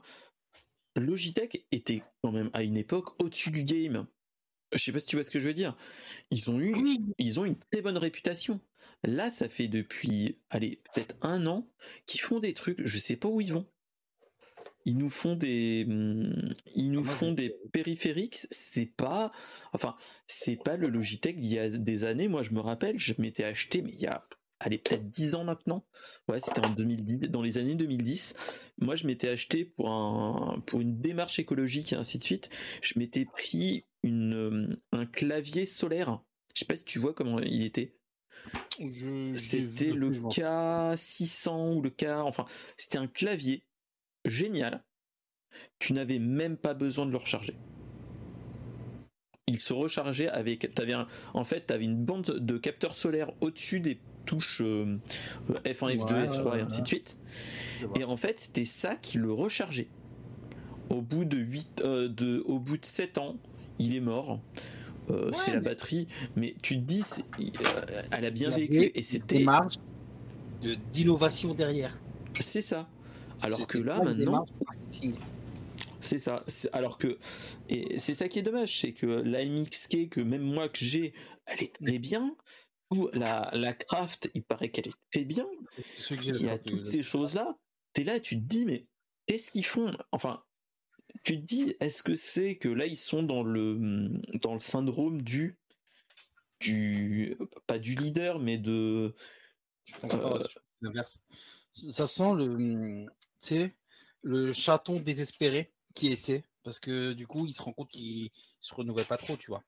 Logitech 0.94 1.66
était 1.72 2.02
quand 2.22 2.32
même 2.32 2.50
à 2.52 2.62
une 2.64 2.76
époque 2.76 3.20
au-dessus 3.22 3.50
du 3.50 3.64
game. 3.64 4.06
Je 4.72 4.78
sais 4.78 4.92
pas 4.92 4.98
si 4.98 5.06
tu 5.06 5.16
vois 5.16 5.24
ce 5.24 5.30
que 5.30 5.40
je 5.40 5.46
veux 5.46 5.54
dire. 5.54 5.74
Ils 6.30 6.50
ont 6.50 6.60
eu, 6.60 6.74
ils 7.16 7.40
ont 7.40 7.46
une 7.46 7.58
très 7.58 7.80
bonne 7.80 7.96
réputation. 7.96 8.60
Là, 9.04 9.30
ça 9.30 9.48
fait 9.48 9.68
depuis, 9.68 10.38
allez, 10.50 10.82
peut-être 10.92 11.16
un 11.22 11.46
an 11.46 11.66
qu'ils 12.06 12.20
font 12.20 12.40
des 12.40 12.52
trucs. 12.52 12.84
Je 12.84 12.98
sais 12.98 13.16
pas 13.16 13.28
où 13.28 13.40
ils 13.40 13.54
vont 13.54 13.66
ils 14.84 14.96
nous 14.96 15.08
font 15.08 15.36
des 15.36 15.84
hmm, 15.86 16.52
ils 16.74 16.90
nous 16.90 17.04
ah, 17.06 17.10
font 17.10 17.32
des 17.32 17.56
périphériques. 17.72 18.46
C'est 18.50 18.86
pas 18.86 19.32
enfin 19.72 19.96
c'est 20.26 20.56
pas 20.56 20.76
le 20.76 20.88
Logitech 20.88 21.36
d'il 21.36 21.52
y 21.52 21.58
a 21.58 21.68
des 21.70 22.04
années. 22.04 22.28
Moi 22.28 22.42
je 22.42 22.52
me 22.52 22.60
rappelle 22.60 22.98
je 22.98 23.14
m'étais 23.18 23.44
acheté 23.44 23.82
mais 23.82 23.92
il 23.92 24.00
y 24.00 24.06
a 24.06 24.26
allez 24.60 24.78
peut-être 24.78 25.10
10 25.10 25.34
ans 25.34 25.44
maintenant. 25.44 25.84
Ouais 26.28 26.40
c'était 26.40 26.64
en 26.64 26.70
2010 26.70 27.30
dans 27.30 27.42
les 27.42 27.58
années 27.58 27.74
2010 27.74 28.34
moi 28.78 28.96
je 28.96 29.06
m'étais 29.06 29.28
acheté 29.28 29.64
pour 29.64 29.90
un 29.90 30.62
pour 30.66 30.80
une 30.80 31.00
démarche 31.00 31.38
écologique 31.38 31.92
et 31.92 31.96
ainsi 31.96 32.18
de 32.18 32.24
suite. 32.24 32.50
Je 32.82 32.98
m'étais 32.98 33.24
pris 33.24 33.84
une 34.02 34.76
un 34.92 35.06
clavier 35.06 35.66
solaire. 35.66 36.20
Je 36.54 36.60
sais 36.60 36.66
pas 36.66 36.76
si 36.76 36.84
tu 36.84 36.98
vois 36.98 37.14
comment 37.14 37.38
il 37.38 37.62
était. 37.62 37.96
C'était 39.36 39.92
le 39.92 40.10
K600 40.10 41.76
ou 41.76 41.82
le 41.82 41.90
K 41.90 42.06
enfin 42.06 42.44
c'était 42.76 42.98
un 42.98 43.06
clavier 43.06 43.62
génial, 44.24 44.82
tu 45.78 45.92
n'avais 45.92 46.18
même 46.18 46.56
pas 46.56 46.74
besoin 46.74 47.06
de 47.06 47.10
le 47.10 47.16
recharger. 47.16 47.56
Il 49.46 49.58
se 49.58 49.72
rechargeait 49.72 50.28
avec. 50.28 50.70
Avais 50.78 50.94
en 51.34 51.44
fait, 51.44 51.66
tu 51.66 51.74
avais 51.74 51.84
une 51.84 52.02
bande 52.02 52.24
de 52.24 52.58
capteurs 52.58 52.94
solaires 52.94 53.30
au-dessus 53.40 53.80
des 53.80 54.00
touches 54.24 54.62
euh, 54.62 54.98
F1, 55.64 55.96
F2, 55.96 56.28
F3 56.28 56.58
et 56.58 56.60
ainsi 56.60 56.82
de 56.82 56.86
suite. 56.86 57.18
Et 57.98 58.04
en 58.04 58.16
fait, 58.16 58.40
c'était 58.40 58.64
ça 58.64 58.94
qui 58.96 59.18
le 59.18 59.32
rechargeait. 59.32 59.88
Au 60.90 61.00
bout 61.02 61.24
de 61.24 61.38
8, 61.38 61.82
euh, 61.84 62.08
de, 62.08 62.42
au 62.46 62.58
bout 62.58 62.76
de 62.76 62.84
7 62.84 63.18
ans, 63.18 63.36
il 63.78 63.96
est 63.96 64.00
mort. 64.00 64.40
Euh, 65.10 65.30
c'est 65.32 65.52
la 65.52 65.60
batterie, 65.60 66.06
mais 66.36 66.54
tu 66.62 66.76
te 66.76 66.80
dis, 66.80 67.02
elle 68.12 68.24
a 68.24 68.30
bien 68.30 68.50
vécu 68.50 68.92
et 68.94 69.02
c'était. 69.02 69.44
d'innovation 70.92 71.54
derrière. 71.54 71.98
C'est 72.38 72.60
ça. 72.60 72.88
Alors 73.42 73.66
que 73.66 73.78
là, 73.78 74.00
maintenant. 74.02 74.46
C'est 76.00 76.18
ça. 76.18 76.44
Alors 76.72 76.98
que. 76.98 77.18
Et 77.68 77.98
c'est 77.98 78.14
ça 78.14 78.28
qui 78.28 78.38
est 78.38 78.42
dommage, 78.42 78.80
c'est 78.80 78.92
que 78.92 79.06
la 79.06 79.44
MXK, 79.44 80.08
que 80.10 80.20
même 80.20 80.42
moi 80.42 80.68
que 80.68 80.78
j'ai, 80.78 81.14
elle 81.46 81.62
est 81.62 81.74
très 81.74 81.98
bien. 81.98 82.36
Ou 82.90 83.08
la, 83.14 83.50
la 83.54 83.72
craft, 83.72 84.30
il 84.34 84.42
paraît 84.42 84.70
qu'elle 84.70 84.88
est 84.88 85.10
très 85.12 85.24
bien. 85.24 85.46
Il 86.10 86.42
y 86.42 86.48
a 86.48 86.58
toutes 86.58 86.84
ces 86.84 87.02
choses-là. 87.02 87.56
T'es 87.94 88.04
là, 88.04 88.20
tu 88.20 88.36
te 88.36 88.44
dis, 88.44 88.66
mais 88.66 88.86
qu'est-ce 89.26 89.50
qu'ils 89.50 89.64
font 89.64 89.96
Enfin, 90.10 90.42
tu 91.24 91.40
te 91.40 91.44
dis, 91.44 91.74
est-ce 91.80 92.02
que 92.02 92.16
c'est 92.16 92.56
que 92.56 92.68
là, 92.68 92.84
ils 92.84 92.96
sont 92.96 93.22
dans 93.22 93.42
le, 93.42 94.10
dans 94.34 94.52
le 94.52 94.60
syndrome 94.60 95.22
du. 95.22 95.58
du 96.60 97.38
pas 97.66 97.78
du 97.78 97.94
leader, 97.94 98.38
mais 98.38 98.58
de. 98.58 99.14
Je 99.84 99.98
pense 99.98 100.10
pas, 100.10 100.38
c'est 100.40 100.82
l'inverse. 100.82 101.22
Ça 101.90 102.06
sent 102.06 102.34
le 102.36 103.06
sais, 103.48 103.76
le 104.22 104.52
chaton 104.52 105.00
désespéré 105.00 105.72
qui 105.94 106.08
essaie, 106.08 106.44
parce 106.62 106.78
que 106.78 107.12
du 107.12 107.26
coup, 107.26 107.46
il 107.46 107.52
se 107.52 107.62
rend 107.62 107.72
compte 107.72 107.90
qu'il 107.90 108.30
se 108.60 108.74
renouvelle 108.74 109.06
pas 109.06 109.16
trop, 109.16 109.36
tu 109.36 109.50
vois. 109.50 109.64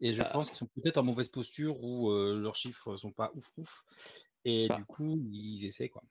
Et 0.00 0.12
je 0.12 0.20
bah. 0.20 0.30
pense 0.32 0.48
qu'ils 0.48 0.58
sont 0.58 0.68
peut-être 0.74 0.98
en 0.98 1.04
mauvaise 1.04 1.28
posture 1.28 1.82
ou 1.82 2.10
euh, 2.10 2.38
leurs 2.38 2.56
chiffres 2.56 2.96
sont 2.96 3.12
pas 3.12 3.32
ouf 3.34 3.50
ouf. 3.56 3.84
Et 4.44 4.68
bah. 4.68 4.76
du 4.76 4.84
coup, 4.84 5.18
ils 5.32 5.64
essaient 5.64 5.88
quoi. 5.88 6.02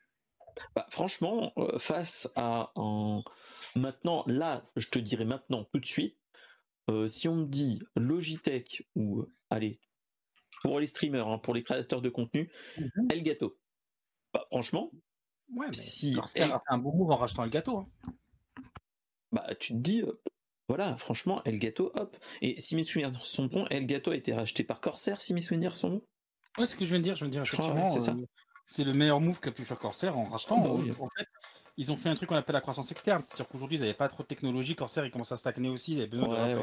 Bah, 0.75 0.87
franchement, 0.89 1.53
euh, 1.57 1.77
face 1.79 2.31
à 2.35 2.71
un. 2.75 3.23
Maintenant, 3.75 4.23
là, 4.27 4.65
je 4.75 4.87
te 4.87 4.99
dirais 4.99 5.25
maintenant, 5.25 5.65
tout 5.65 5.79
de 5.79 5.85
suite, 5.85 6.17
euh, 6.89 7.09
si 7.09 7.27
on 7.27 7.35
me 7.35 7.45
dit 7.45 7.81
Logitech 7.95 8.87
ou, 8.95 9.25
allez, 9.49 9.79
pour 10.61 10.79
les 10.79 10.87
streamers, 10.87 11.27
hein, 11.27 11.39
pour 11.39 11.53
les 11.53 11.63
créateurs 11.63 12.01
de 12.01 12.09
contenu, 12.09 12.51
mm 12.77 13.11
Elgato. 13.11 13.57
Bah, 14.33 14.47
franchement, 14.49 14.91
Ouais, 15.53 15.67
mais 15.67 15.73
si 15.73 16.13
Corsair 16.13 16.53
a 16.53 16.59
fait 16.59 16.73
un 16.73 16.77
bon 16.77 16.93
move 16.95 17.11
en 17.11 17.17
rachetant 17.17 17.43
le 17.43 17.49
gâteau. 17.49 17.77
Hein. 17.77 18.13
Bah, 19.31 19.47
tu 19.59 19.73
te 19.73 19.77
dis, 19.79 20.01
euh, 20.01 20.21
voilà, 20.67 20.97
franchement, 20.97 21.43
El 21.43 21.59
Gato, 21.59 21.91
hop. 21.93 22.17
Et 22.41 22.59
si 22.59 22.75
mes 22.75 22.83
souvenirs 22.83 23.13
sont 23.25 23.45
bons, 23.45 23.65
El 23.69 23.85
Gato 23.85 24.11
a 24.11 24.15
été 24.15 24.33
racheté 24.33 24.63
par 24.63 24.79
Corsair, 24.81 25.21
si 25.21 25.33
mes 25.33 25.41
souvenirs 25.41 25.75
sont 25.75 25.89
bons? 25.89 26.03
Ouais, 26.57 26.65
c'est 26.65 26.73
ce 26.73 26.75
que 26.77 26.85
je 26.85 26.91
viens 26.91 26.99
de 26.99 27.03
dire. 27.03 27.15
Je 27.15 27.25
viens 27.25 27.41
de 27.41 27.45
dire, 27.45 28.01
c'est. 28.01 28.09
Euh, 28.09 28.25
c'est 28.65 28.83
le 28.83 28.93
meilleur 28.93 29.21
move 29.21 29.39
qu'a 29.39 29.51
pu 29.51 29.63
faire 29.63 29.77
Corsair 29.77 30.17
en 30.17 30.25
rachetant. 30.25 30.55
Ah 30.57 30.67
bah 30.67 30.95
en 30.99 31.09
fait, 31.09 31.27
ils 31.77 31.91
ont 31.91 31.97
fait 31.97 32.09
un 32.09 32.15
truc 32.15 32.29
qu'on 32.29 32.35
appelle 32.35 32.53
la 32.53 32.61
croissance 32.61 32.91
externe. 32.91 33.21
C'est-à-dire 33.21 33.47
qu'aujourd'hui, 33.47 33.77
ils 33.77 33.81
n'avaient 33.81 33.93
pas 33.93 34.07
trop 34.07 34.23
de 34.23 34.27
technologie. 34.27 34.75
Corsair, 34.75 35.05
ils 35.05 35.11
commencent 35.11 35.31
à 35.31 35.37
stagner 35.37 35.69
aussi. 35.69 35.91
Ils 35.91 35.97
avaient 35.97 36.07
besoin 36.07 36.53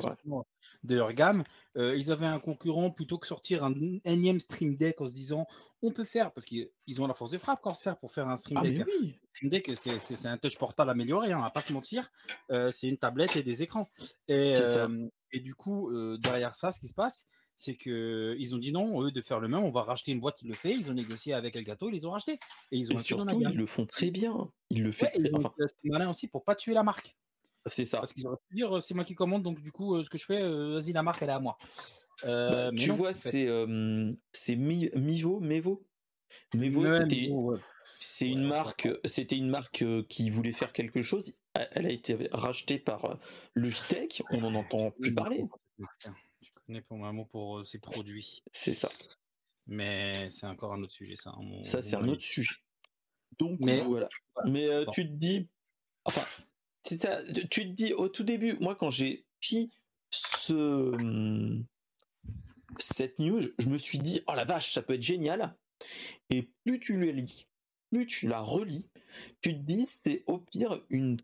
de, 0.85 0.95
leur 0.95 1.13
gamme. 1.13 1.45
Euh, 1.77 1.97
ils 1.97 2.11
avaient 2.11 2.27
un 2.27 2.39
concurrent 2.39 2.91
plutôt 2.91 3.19
que 3.19 3.27
sortir 3.27 3.65
un 3.65 3.75
énième 4.05 4.41
Stream 4.41 4.77
Deck 4.77 5.01
en 5.01 5.07
se 5.07 5.15
disant 5.15 5.47
on 5.85 5.91
peut 5.91 6.05
faire, 6.05 6.33
parce 6.33 6.47
qu'ils 6.47 6.71
ont 7.01 7.07
la 7.09 7.15
force 7.15 7.33
de 7.33 7.39
frappe, 7.39 7.61
Corsair, 7.61 7.99
pour 7.99 8.13
faire 8.13 8.29
un 8.29 8.37
Stream 8.37 8.59
ah, 8.59 8.63
Deck. 8.63 8.87
Oui. 8.87 9.15
Stream 9.35 9.51
Deck, 9.51 9.71
c'est 9.75 10.27
un 10.27 10.39
touch 10.39 10.57
portable 10.57 10.91
amélioré, 10.91 11.33
hein, 11.33 11.39
on 11.39 11.43
va 11.43 11.51
pas 11.51 11.61
se 11.61 11.73
mentir. 11.73 12.11
Euh, 12.51 12.71
c'est 12.71 12.89
une 12.89 12.99
tablette 12.99 13.37
et 13.37 13.43
des 13.43 13.63
écrans. 13.63 13.89
Et, 14.29 14.55
euh, 14.57 15.09
et 15.33 15.41
du 15.41 15.55
coup, 15.55 15.91
derrière 16.19 16.55
ça, 16.55 16.71
ce 16.71 16.79
qui 16.79 16.87
se 16.87 16.95
passe, 16.95 17.29
c'est 17.57 17.77
que 17.77 18.35
ils 18.39 18.55
ont 18.55 18.59
dit 18.59 18.73
non, 18.73 19.03
eux, 19.03 19.13
de 19.13 19.21
faire 19.21 19.41
le 19.41 19.49
même, 19.49 19.63
on 19.63 19.71
va 19.71 19.83
racheter 19.83 20.13
une 20.13 20.21
boîte 20.21 20.37
qui 20.37 20.47
le 20.47 20.55
fait. 20.55 20.75
Ils 20.75 20.91
ont 20.91 20.95
négocié 20.95 21.33
avec 21.35 21.55
Elgato, 21.57 21.89
ils 21.89 21.93
les 21.93 22.07
ont 22.07 22.11
rachetés. 22.11 22.39
Et 22.71 22.79
ils 22.79 22.93
ont 22.93 22.99
surtout, 22.99 23.41
ils 23.41 23.57
le 23.57 23.67
font 23.67 23.87
très 23.87 24.11
bien. 24.11 24.51
Ils 24.71 24.83
le 24.83 24.93
font 24.93 25.07
très 25.13 25.23
bien. 25.23 25.39
C'est 25.67 25.89
malin 25.89 26.11
aussi 26.11 26.29
pour 26.29 26.45
pas 26.45 26.55
tuer 26.55 26.75
la 26.75 26.83
marque. 26.83 27.17
C'est 27.67 27.85
ça. 27.85 27.99
Parce 27.99 28.13
qu'ils 28.13 28.27
auraient 28.27 28.39
pu 28.49 28.57
dire 28.57 28.83
c'est 28.83 28.95
moi 28.95 29.05
qui 29.05 29.15
commande, 29.15 29.43
donc 29.43 29.63
du 29.63 29.71
coup, 29.71 29.95
euh, 29.95 30.03
ce 30.03 30.11
que 30.11 30.19
je 30.19 30.25
fais, 30.25 30.43
euh, 30.43 30.75
vas-y, 30.75 30.93
la 30.93 31.03
marque, 31.03 31.23
elle 31.23 31.29
est 31.29 31.33
à 31.33 31.41
moi. 31.41 31.57
Euh, 32.25 32.71
bah, 32.71 32.77
tu 32.77 32.91
vois, 32.91 33.13
c'est 33.13 33.49
c'est 34.33 34.57
Mivo, 34.57 35.41
Mevo. 35.41 35.87
Mevo, 36.55 36.87
c'était 36.87 37.31
c'est 37.99 38.29
une 38.29 38.45
marque, 38.45 38.89
c'était 39.05 39.37
une 39.37 39.49
marque 39.49 39.85
qui 40.09 40.31
voulait 40.31 40.53
faire 40.53 40.73
quelque 40.73 41.03
chose. 41.03 41.35
Elle 41.55 41.87
a 41.87 41.91
été 41.91 42.17
rachetée 42.33 42.79
par 42.79 43.19
Logitech. 43.55 44.23
On 44.31 44.41
n'en 44.41 44.55
entend 44.55 44.91
plus 44.91 45.15
parler 45.15 45.45
pour 46.81 47.05
un 47.05 47.13
mot 47.13 47.25
pour 47.27 47.67
ses 47.67 47.79
produits. 47.79 48.43
C'est 48.53 48.75
ça. 48.75 48.91
Mais 49.67 50.31
c'est 50.31 50.47
encore 50.47 50.73
un 50.73 50.83
autre 50.83 50.93
sujet, 50.93 51.17
ça. 51.17 51.35
ça, 51.63 51.83
c'est 51.83 51.97
un 51.97 52.09
autre 52.09 52.23
sujet. 52.23 52.57
Donc 53.39 53.61
mais, 53.61 53.83
voilà. 53.83 54.09
Mais 54.47 54.67
euh, 54.69 54.85
tu 54.93 55.07
te 55.07 55.13
dis, 55.13 55.49
enfin, 56.05 56.25
tu 56.85 56.99
te 56.99 57.61
dis 57.63 57.93
au 57.95 58.09
tout 58.09 58.25
début, 58.25 58.57
moi 58.61 58.75
quand 58.75 58.91
j'ai 58.91 59.25
pris 59.41 59.71
ce 60.11 61.63
cette 62.79 63.19
news, 63.19 63.43
je 63.59 63.69
me 63.69 63.79
suis 63.79 63.99
dit, 63.99 64.23
oh 64.27 64.35
la 64.35 64.45
vache, 64.45 64.73
ça 64.73 64.83
peut 64.83 64.95
être 64.95 65.03
génial. 65.03 65.57
Et 66.31 66.51
plus 66.65 66.81
tu 66.81 66.99
la 66.99 67.13
lis, 67.13 67.47
plus 67.91 68.07
tu 68.07 68.29
la 68.29 68.41
relis, 68.41 68.91
tu 69.41 69.55
te 69.55 69.61
dis, 69.61 69.87
c'est 69.87 70.25
au 70.27 70.39
pire 70.39 70.85
une 70.91 71.19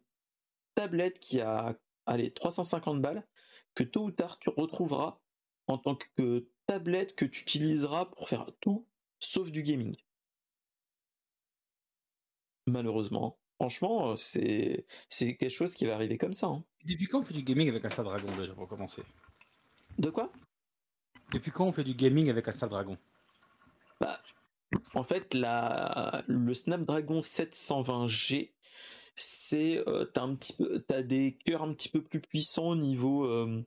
tablette 0.74 1.18
qui 1.18 1.40
a, 1.40 1.78
allez, 2.06 2.32
350 2.32 3.00
balles, 3.00 3.26
que 3.74 3.84
tôt 3.84 4.04
ou 4.04 4.10
tard 4.10 4.38
tu 4.38 4.50
retrouveras 4.50 5.20
en 5.68 5.78
tant 5.78 5.96
que 6.16 6.48
tablette 6.66 7.14
que 7.14 7.24
tu 7.24 7.42
utiliseras 7.42 8.06
pour 8.06 8.28
faire 8.28 8.46
tout 8.60 8.86
sauf 9.20 9.50
du 9.50 9.62
gaming. 9.62 9.96
Malheureusement. 12.66 13.38
Franchement, 13.56 14.14
c'est 14.16 14.86
c'est 15.08 15.36
quelque 15.36 15.50
chose 15.50 15.74
qui 15.74 15.86
va 15.86 15.94
arriver 15.94 16.16
comme 16.16 16.32
ça. 16.32 16.46
Hein. 16.46 16.64
Depuis 16.84 17.06
quand 17.06 17.20
on 17.20 17.22
fait 17.22 17.34
du 17.34 17.42
gaming 17.42 17.68
avec 17.68 17.84
un 17.84 17.88
Star 17.88 18.04
Dragon 18.04 18.36
déjà 18.36 18.54
pour 18.54 18.68
commencer? 18.68 19.02
De 19.98 20.10
quoi? 20.10 20.32
Depuis 21.32 21.50
quand 21.50 21.66
on 21.66 21.72
fait 21.72 21.84
du 21.84 21.94
gaming 21.94 22.30
avec 22.30 22.46
un 22.46 22.52
Star 22.52 22.68
Dragon? 22.68 22.96
Bah, 24.00 24.20
En 24.94 25.02
fait, 25.02 25.34
la, 25.34 26.22
le 26.28 26.54
Snapdragon 26.54 27.20
720G 27.20 28.52
c'est 29.20 29.82
euh, 29.88 30.04
t'as 30.04 30.22
un 30.22 30.36
petit 30.36 30.52
peu 30.52 30.78
t'as 30.86 31.02
des 31.02 31.36
cœurs 31.44 31.64
un 31.64 31.74
petit 31.74 31.88
peu 31.88 32.00
plus 32.00 32.20
puissants 32.20 32.68
au 32.68 32.76
niveau 32.76 33.24
euh, 33.24 33.64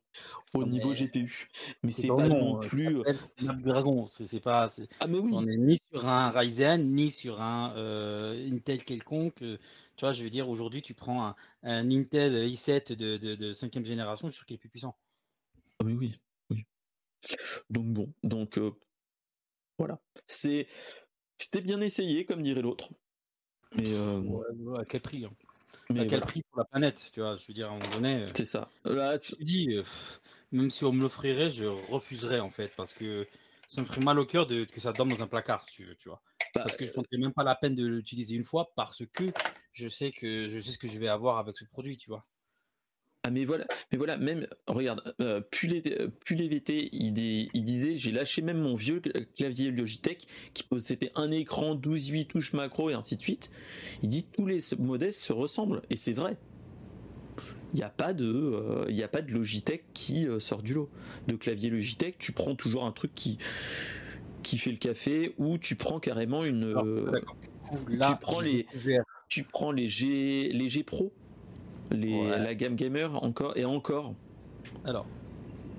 au 0.54 0.64
niveau 0.64 0.94
GPU 0.94 1.50
mais 1.84 1.92
c'est 1.92 2.08
pas 2.08 2.30
non 2.30 2.56
euh, 2.56 2.60
plus 2.60 2.98
Snapdragon 3.36 4.08
c'est 4.08 4.40
pas 4.40 4.70
ah 5.02 5.08
mais 5.08 5.20
oui. 5.20 5.32
on 5.34 5.46
est 5.48 5.58
ni 5.58 5.78
sur 5.92 6.08
un 6.08 6.32
Ryzen 6.32 6.96
ni 6.96 7.12
sur 7.12 7.42
un 7.42 7.74
Intel 8.50 8.86
quelconque 8.86 9.40
tu 9.40 9.58
vois 10.00 10.14
je 10.14 10.24
veux 10.24 10.30
dire 10.30 10.48
aujourd'hui 10.48 10.82
tu 10.82 10.94
prends 10.94 11.36
un, 11.64 11.92
Intel 11.92 12.48
i7 12.48 12.94
de, 12.94 13.18
de, 13.18 13.52
cinquième 13.52 13.84
génération 13.84 14.30
je 14.30 14.34
suis 14.34 14.38
sûr 14.38 14.46
qu'il 14.46 14.56
est 14.56 14.60
plus 14.60 14.70
puissant. 14.70 14.96
Ah 15.80 15.86
oui 15.86 15.94
oui 16.00 16.18
oui. 16.50 16.66
Donc 17.70 17.88
bon 17.88 18.14
donc 18.24 18.58
voilà. 19.78 20.00
C'est 20.28 20.68
c'était 21.38 21.62
bien 21.62 21.82
essayé 21.82 22.24
comme 22.24 22.44
dirait 22.44 22.62
l'autre 22.62 22.90
mais 23.76 23.94
euh, 23.94 24.76
à 24.78 24.86
quel 24.86 25.02
prix 25.02 25.26
hein 25.26 25.32
À 25.98 26.06
quel 26.06 26.22
prix 26.22 26.44
pour 26.44 26.60
la 26.60 26.66
planète 26.66 27.10
Tu 27.14 27.22
vois, 27.22 27.38
je 27.38 27.46
veux 27.48 27.54
dire, 27.54 27.70
à 27.70 27.74
un 27.74 27.80
moment 27.80 27.96
donné. 27.96 28.24
Euh, 28.24 28.28
c'est 28.36 28.46
ça. 28.46 28.70
Là, 28.86 29.18
tu 29.18 29.36
dis, 29.44 29.76
euh, 29.76 29.84
même 30.52 30.70
si 30.70 30.84
on 30.84 30.92
me 30.92 31.02
l'offrirait, 31.02 31.50
je 31.50 31.66
refuserais 31.66 32.40
en 32.40 32.50
fait, 32.50 32.72
parce 32.76 32.94
que 32.94 33.28
ça 33.68 33.82
me 33.82 33.86
ferait 33.86 34.02
mal 34.02 34.20
au 34.20 34.26
cœur 34.26 34.46
de, 34.48 34.66
que 34.66 34.82
ça 34.82 34.92
dorme 34.92 35.10
dans 35.10 35.24
un 35.24 35.28
placard, 35.28 35.64
si 35.64 35.72
tu 35.72 35.86
veux, 35.86 35.96
tu 35.96 36.10
vois. 36.10 36.22
Bah, 36.54 36.64
parce 36.64 36.76
que 36.76 36.84
je 36.84 36.90
ne 36.90 36.94
prendrais 36.94 37.18
même 37.18 37.34
pas 37.34 37.44
la 37.44 37.56
peine 37.56 37.76
de 37.76 37.86
l'utiliser 37.86 38.36
une 38.36 38.44
fois, 38.44 38.72
parce 38.76 39.06
que 39.06 39.32
je 39.72 39.88
sais 39.88 40.12
que 40.12 40.50
je 40.50 40.60
sais 40.60 40.72
ce 40.72 40.78
que 40.78 40.90
je 40.90 41.00
vais 41.00 41.08
avoir 41.08 41.38
avec 41.38 41.58
ce 41.58 41.64
produit, 41.64 41.98
tu 41.98 42.10
vois. 42.10 42.26
Ah 43.24 43.30
mais 43.30 43.46
voilà, 43.46 43.66
mais 43.92 44.00
voilà, 44.00 44.18
même 44.18 44.48
regarde, 44.66 45.14
euh, 45.22 45.42
VT, 45.52 46.90
il, 46.92 47.14
disait 47.14 47.96
j'ai 47.96 48.12
lâché 48.12 48.42
même 48.42 48.58
mon 48.58 48.74
vieux 48.74 49.00
clavier 49.36 49.70
Logitech 49.70 50.26
qui 50.56 50.64
possédait 50.64 51.12
un 51.14 51.30
écran 51.30 51.76
12-8 51.76 52.26
touches 52.26 52.54
macro 52.54 52.90
et 52.90 52.96
ainsi 52.96 53.18
de 53.18 53.22
suite. 53.22 53.52
Il 54.02 54.10
dit 54.10 54.24
tous 54.24 54.48
les 54.48 54.60
modèles 54.80 55.14
se 55.14 55.34
ressemblent 55.34 55.84
et 55.92 55.96
c'est 55.96 56.14
vrai. 56.14 56.36
Il 57.74 57.78
n'y 57.78 57.84
a 57.84 57.90
pas 57.90 58.14
de 58.14 58.26
euh, 58.26 58.86
il 58.90 58.96
y 58.96 59.04
a 59.04 59.08
pas 59.08 59.22
de 59.22 59.32
Logitech 59.32 59.84
qui 59.94 60.28
euh, 60.28 60.40
sort 60.40 60.64
du 60.64 60.74
lot. 60.74 60.90
De 61.28 61.36
clavier 61.36 61.70
Logitech, 61.70 62.18
tu 62.18 62.32
prends 62.32 62.56
toujours 62.56 62.86
un 62.86 62.92
truc 62.92 63.14
qui 63.14 63.38
qui 64.42 64.58
fait 64.58 64.72
le 64.72 64.78
café 64.78 65.36
ou 65.38 65.60
tu 65.60 65.76
prends 65.76 66.00
carrément 66.00 66.44
une 66.44 66.74
tu 67.92 68.16
prends 68.20 68.40
les 68.40 68.66
tu 69.30 69.44
prends 69.44 69.72
les 69.72 69.88
G 69.88 70.50
les 70.52 70.70
G 70.70 70.82
Pro 70.84 71.14
la 71.92 72.56
gamme 72.56 72.76
gamer 72.76 73.24
encore 73.24 73.56
et 73.58 73.66
encore. 73.66 74.16
Alors, 74.84 75.08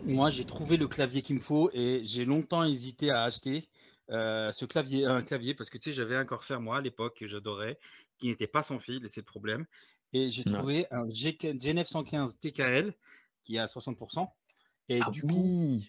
moi 0.04 0.30
j'ai 0.30 0.44
trouvé 0.44 0.76
le 0.76 0.88
clavier 0.88 1.22
qu'il 1.22 1.36
me 1.36 1.40
faut 1.40 1.70
et 1.72 2.02
j'ai 2.04 2.24
longtemps 2.24 2.64
hésité 2.64 3.10
à 3.10 3.24
acheter 3.24 3.68
euh, 4.10 4.50
ce 4.52 4.64
clavier, 4.64 5.06
un 5.06 5.22
clavier 5.22 5.54
parce 5.54 5.70
que 5.70 5.78
tu 5.78 5.90
sais 5.90 5.92
j'avais 5.92 6.16
un 6.16 6.24
Corsair 6.24 6.60
moi 6.60 6.78
à 6.78 6.80
l'époque 6.80 7.16
que 7.18 7.26
j'adorais, 7.26 7.78
qui 8.18 8.28
n'était 8.28 8.46
pas 8.46 8.62
sans 8.62 8.78
fil 8.78 9.04
et 9.04 9.08
c'est 9.08 9.20
le 9.20 9.26
problème. 9.26 9.66
Et 10.12 10.30
j'ai 10.30 10.44
trouvé 10.44 10.86
un 10.90 11.08
G, 11.10 11.38
915 11.42 12.38
TKL 12.38 12.92
qui 13.42 13.56
est 13.56 13.58
à 13.58 13.66
60%. 13.66 14.28
Et 14.88 15.00
ah 15.00 15.10
du 15.10 15.22
coup, 15.22 15.80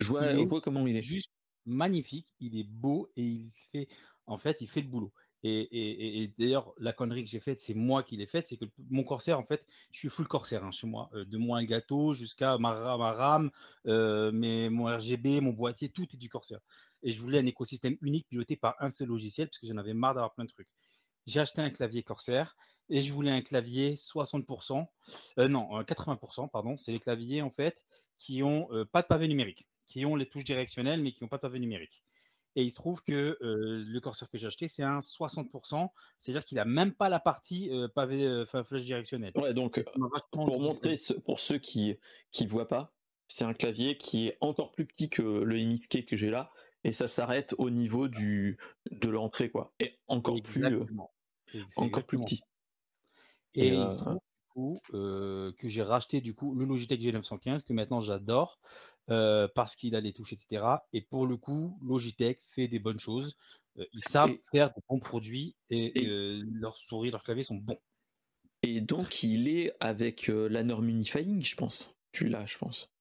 je 0.00 0.06
vois, 0.06 0.60
comment 0.62 0.86
il 0.86 0.96
est. 0.96 1.02
Juste 1.02 1.32
magnifique, 1.66 2.28
il 2.40 2.58
est 2.58 2.66
beau 2.66 3.10
et 3.16 3.22
il 3.22 3.52
fait, 3.70 3.88
en 4.26 4.38
fait, 4.38 4.60
il 4.60 4.68
fait 4.68 4.80
le 4.80 4.88
boulot. 4.88 5.12
Et, 5.44 6.32
d'ailleurs, 6.38 6.72
la 6.78 6.92
connerie 6.92 7.24
que 7.24 7.30
j'ai 7.30 7.40
faite, 7.40 7.58
c'est 7.58 7.74
moi 7.74 8.04
qui 8.04 8.16
l'ai 8.16 8.26
faite, 8.26 8.46
c'est 8.46 8.56
que 8.56 8.64
mon 8.90 9.02
Corsair, 9.02 9.40
en 9.40 9.44
fait, 9.44 9.66
je 9.90 9.98
suis 9.98 10.08
full 10.08 10.28
Corsair 10.28 10.64
hein, 10.64 10.70
chez 10.70 10.86
moi, 10.86 11.10
euh, 11.14 11.24
de 11.24 11.36
moins 11.36 11.64
gâteau 11.64 12.14
jusqu'à 12.14 12.58
ma, 12.58 12.72
RAM, 12.72 13.50
euh, 13.86 14.30
mon 14.70 14.84
RGB, 14.84 15.40
mon 15.40 15.52
boîtier, 15.52 15.88
tout 15.88 16.06
est 16.12 16.16
du 16.16 16.28
Corsair. 16.28 16.60
Et 17.02 17.10
je 17.10 17.20
voulais 17.20 17.40
un 17.40 17.46
écosystème 17.46 17.96
unique 18.02 18.28
piloté 18.28 18.56
par 18.56 18.76
un 18.78 18.88
seul 18.88 19.08
logiciel 19.08 19.48
parce 19.48 19.58
que 19.58 19.66
j'en 19.66 19.78
avais 19.78 19.94
marre 19.94 20.14
d'avoir 20.14 20.32
plein 20.32 20.44
de 20.44 20.50
trucs. 20.50 20.68
J'ai 21.26 21.40
acheté 21.40 21.60
un 21.60 21.70
clavier 21.70 22.04
Corsair 22.04 22.56
et 22.88 23.00
je 23.00 23.12
voulais 23.12 23.32
un 23.32 23.42
clavier 23.42 23.94
60%, 23.94 24.86
euh, 25.38 25.48
non, 25.48 25.82
80%, 25.82 26.48
pardon. 26.50 26.78
C'est 26.78 26.92
les 26.92 27.00
claviers 27.00 27.42
en 27.42 27.50
fait 27.50 27.84
qui 28.16 28.44
ont 28.44 28.68
pas 28.92 29.02
de 29.02 29.08
pavé 29.08 29.26
numérique, 29.26 29.66
qui 29.86 30.06
ont 30.06 30.14
les 30.14 30.26
touches 30.26 30.44
directionnelles 30.44 31.02
mais 31.02 31.10
qui 31.10 31.24
n'ont 31.24 31.28
pas 31.28 31.38
de 31.38 31.42
pavé 31.42 31.58
numérique. 31.58 32.04
Et 32.54 32.62
il 32.64 32.70
se 32.70 32.76
trouve 32.76 33.02
que 33.02 33.38
le 33.40 33.98
Corsair 34.00 34.28
que 34.28 34.36
j'ai 34.36 34.46
acheté, 34.46 34.68
c'est 34.68 34.82
un 34.82 34.98
60%, 34.98 35.88
c'est-à-dire 36.18 36.44
qu'il 36.44 36.56
n'a 36.56 36.64
même 36.64 36.92
pas 36.92 37.08
la 37.08 37.18
partie 37.20 37.70
pavé, 37.94 38.44
flèche 38.46 38.84
directionnelle. 38.84 39.32
Ouais, 39.36 39.54
donc 39.54 39.82
pour 40.30 40.60
montrer, 40.60 40.98
pour 41.24 41.40
ceux 41.40 41.58
qui 41.58 41.96
qui 42.30 42.46
voient 42.46 42.68
pas, 42.68 42.92
c'est 43.28 43.44
un 43.44 43.54
clavier 43.54 43.96
qui 43.96 44.28
est 44.28 44.36
encore 44.42 44.72
plus 44.72 44.84
petit 44.84 45.08
que 45.08 45.22
le 45.22 45.56
MSK 45.56 46.04
que 46.04 46.16
j'ai 46.16 46.30
là, 46.30 46.50
et 46.84 46.92
ça 46.92 47.08
s'arrête 47.08 47.54
au 47.56 47.70
niveau 47.70 48.08
du 48.08 48.58
de 48.90 49.08
l'entrée 49.08 49.50
quoi, 49.50 49.72
et 49.80 49.98
encore 50.08 50.36
plus 50.42 50.62
encore 51.76 52.04
plus 52.04 52.18
petit. 52.18 52.42
Et, 53.54 53.68
il 53.68 53.88
se 53.88 53.98
trouve 53.98 54.14
du 54.14 54.48
coup, 54.50 54.80
que 54.90 55.68
j'ai 55.68 55.82
racheté 55.82 56.20
du 56.20 56.34
coup 56.34 56.54
le 56.54 56.66
Logitech 56.66 57.00
G915 57.00 57.64
que 57.64 57.72
maintenant 57.72 58.00
j'adore 58.00 58.58
euh, 59.10 59.48
parce 59.54 59.74
qu'il 59.74 59.96
a 59.96 60.00
les 60.00 60.12
touches, 60.12 60.32
etc. 60.32 60.64
Et 60.92 61.00
pour 61.00 61.26
le 61.26 61.36
coup, 61.36 61.76
Logitech 61.82 62.38
fait 62.48 62.68
des 62.68 62.78
bonnes 62.78 63.00
choses. 63.00 63.36
Euh, 63.78 63.84
ils 63.92 64.02
savent 64.02 64.36
faire 64.52 64.68
de 64.68 64.80
bons 64.88 65.00
produits 65.00 65.56
et, 65.70 65.92
euh, 66.06 66.42
leurs 66.52 66.76
souris, 66.76 67.10
leurs 67.10 67.22
claviers 67.22 67.42
sont 67.42 67.56
bons. 67.56 67.78
Et 68.62 68.80
donc, 68.80 69.24
il 69.24 69.48
est 69.48 69.72
avec 69.80 70.28
la 70.28 70.62
norme 70.62 70.88
Unifying, 70.88 71.42
je 71.42 71.56
pense. 71.56 71.96
Tu 72.12 72.28
l'as, 72.28 72.46
je 72.46 72.58
pense. 72.58 72.92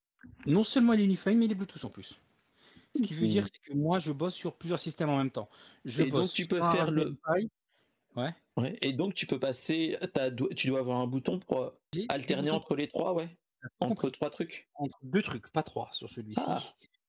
Non 0.48 0.64
seulement 0.64 0.94
l'Unifying, 0.94 1.38
mais 1.38 1.46
il 1.46 1.52
est 1.52 1.56
Bluetooth 1.56 1.86
en 1.86 1.90
plus. 1.90 2.20
Ce 2.96 3.04
qui 3.04 3.14
veut 3.14 3.28
dire, 3.28 3.46
c'est 3.46 3.72
que 3.72 3.78
moi, 3.78 4.00
je 4.00 4.12
bosse 4.12 4.34
sur 4.34 4.56
plusieurs 4.56 4.80
systèmes 4.80 5.10
en 5.10 5.18
même 5.18 5.32
temps. 5.32 5.50
Je 5.86 6.02
et 6.02 6.10
donc, 6.10 6.30
tu 6.30 6.48
peux 6.48 6.62
faire 6.62 6.90
le. 6.90 7.16
Ouais. 8.16 8.34
ouais. 8.58 8.78
Et 8.82 8.92
donc, 8.92 9.14
tu 9.14 9.28
peux 9.28 9.40
passer. 9.40 9.98
Tu 10.56 10.68
dois 10.68 10.80
avoir 10.80 11.00
un 11.00 11.08
bouton 11.08 11.40
pour 11.40 11.74
alterner 12.10 12.50
entre 12.50 12.76
les 12.76 12.88
trois, 12.88 13.14
ouais. 13.14 13.30
Entre 13.80 14.10
trois 14.10 14.30
trucs 14.30 14.70
Entre 14.76 14.98
deux 15.04 15.22
trucs, 15.22 15.52
pas 15.52 15.64
trois 15.64 15.90
sur 15.94 16.10
celui-ci. 16.10 16.42
Ah. 16.46 16.62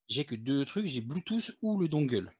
J'ai 0.08 0.24
que 0.24 0.34
deux 0.34 0.64
trucs, 0.64 0.86
j'ai 0.86 1.00
Bluetooth 1.00 1.52
ou 1.62 1.78
le 1.78 1.88
dongle. 1.88 2.32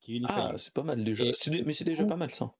Qui 0.00 0.16
est 0.16 0.20
ah, 0.28 0.54
c'est 0.58 0.72
pas 0.72 0.82
mal 0.82 1.02
déjà. 1.02 1.24
mais 1.64 1.72
c'est 1.72 1.84
déjà 1.84 2.04
pas 2.04 2.16
mal 2.16 2.32
ça. 2.32 2.52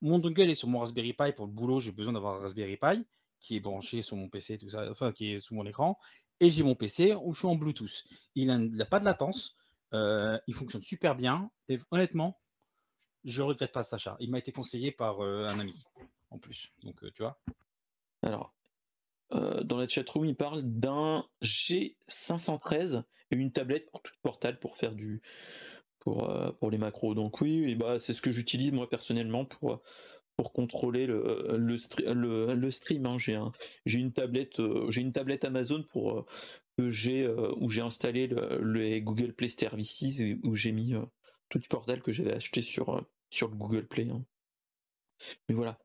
Mon 0.00 0.18
dongle 0.18 0.50
est 0.50 0.54
sur 0.54 0.68
mon 0.68 0.78
Raspberry 0.78 1.12
Pi 1.12 1.32
pour 1.32 1.46
le 1.46 1.52
boulot, 1.52 1.80
j'ai 1.80 1.92
besoin 1.92 2.12
d'avoir 2.12 2.36
un 2.36 2.40
Raspberry 2.40 2.76
Pi 2.76 3.06
qui 3.40 3.56
est 3.56 3.60
branché 3.60 4.02
sur 4.02 4.16
mon 4.16 4.28
PC, 4.28 4.58
tout 4.58 4.70
ça, 4.70 4.90
enfin 4.90 5.12
qui 5.12 5.32
est 5.32 5.40
sous 5.40 5.54
mon 5.54 5.66
écran. 5.66 5.98
Et 6.40 6.50
j'ai 6.50 6.62
mon 6.62 6.74
PC 6.74 7.14
où 7.14 7.32
je 7.32 7.38
suis 7.40 7.48
en 7.48 7.56
Bluetooth. 7.56 8.04
Il 8.34 8.46
n'a 8.46 8.84
pas 8.84 9.00
de 9.00 9.04
latence, 9.04 9.56
euh, 9.92 10.38
il 10.46 10.54
fonctionne 10.54 10.82
super 10.82 11.16
bien. 11.16 11.50
Et 11.68 11.78
honnêtement, 11.90 12.40
je 13.24 13.42
regrette 13.42 13.72
pas 13.72 13.82
cet 13.82 13.94
achat. 13.94 14.16
Il 14.20 14.30
m'a 14.30 14.38
été 14.38 14.52
conseillé 14.52 14.92
par 14.92 15.20
euh, 15.20 15.48
un 15.48 15.58
ami 15.58 15.84
en 16.30 16.38
plus. 16.38 16.72
Donc 16.82 17.02
euh, 17.02 17.10
tu 17.14 17.22
vois. 17.22 17.38
Alors, 18.22 18.54
euh, 19.32 19.62
dans 19.62 19.76
la 19.76 19.88
chatroom, 19.88 20.24
il 20.24 20.34
parle 20.34 20.62
d'un 20.62 21.24
G513 21.42 23.02
et 23.30 23.36
une 23.36 23.52
tablette 23.52 23.90
pour 23.90 24.02
toute 24.02 24.16
portable 24.22 24.58
pour 24.58 24.76
faire 24.76 24.92
du 24.92 25.22
pour 25.98 26.30
euh, 26.30 26.50
pour 26.52 26.70
les 26.70 26.78
macros. 26.78 27.14
Donc 27.14 27.40
oui, 27.40 27.74
bah 27.74 27.98
c'est 27.98 28.14
ce 28.14 28.22
que 28.22 28.30
j'utilise 28.30 28.72
moi 28.72 28.88
personnellement 28.88 29.44
pour 29.44 29.82
pour 30.36 30.52
contrôler 30.52 31.06
le 31.06 31.56
le, 31.58 32.54
le, 32.54 32.70
stream. 32.70 33.06
Hein. 33.06 33.18
J'ai 33.18 33.34
un, 33.34 33.52
une 33.86 34.12
tablette 34.12 34.58
euh, 34.60 34.90
une 34.90 35.12
tablette 35.12 35.44
Amazon 35.44 35.84
pour 35.88 36.26
que 36.76 36.88
j'ai 36.88 37.28
où 37.28 37.70
j'ai 37.70 37.82
installé 37.82 38.26
le, 38.26 38.98
Google 39.00 39.32
Play 39.32 39.48
Services 39.48 40.22
où 40.42 40.54
j'ai 40.54 40.72
mis 40.72 40.94
tout 41.48 41.58
le 41.58 41.68
portal 41.68 42.02
que 42.02 42.12
j'avais 42.12 42.34
acheté 42.34 42.62
sur 42.62 43.06
sur 43.30 43.48
le 43.48 43.54
Google 43.54 43.86
Play. 43.86 44.08
Hein. 44.10 44.24
Mais 45.48 45.54
voilà, 45.54 45.78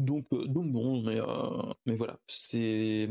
donc, 0.00 0.26
euh, 0.32 0.46
donc 0.46 0.72
bon, 0.72 1.02
mais, 1.02 1.20
euh, 1.20 1.96
voilà, 1.96 2.18
c'est. 2.26 3.08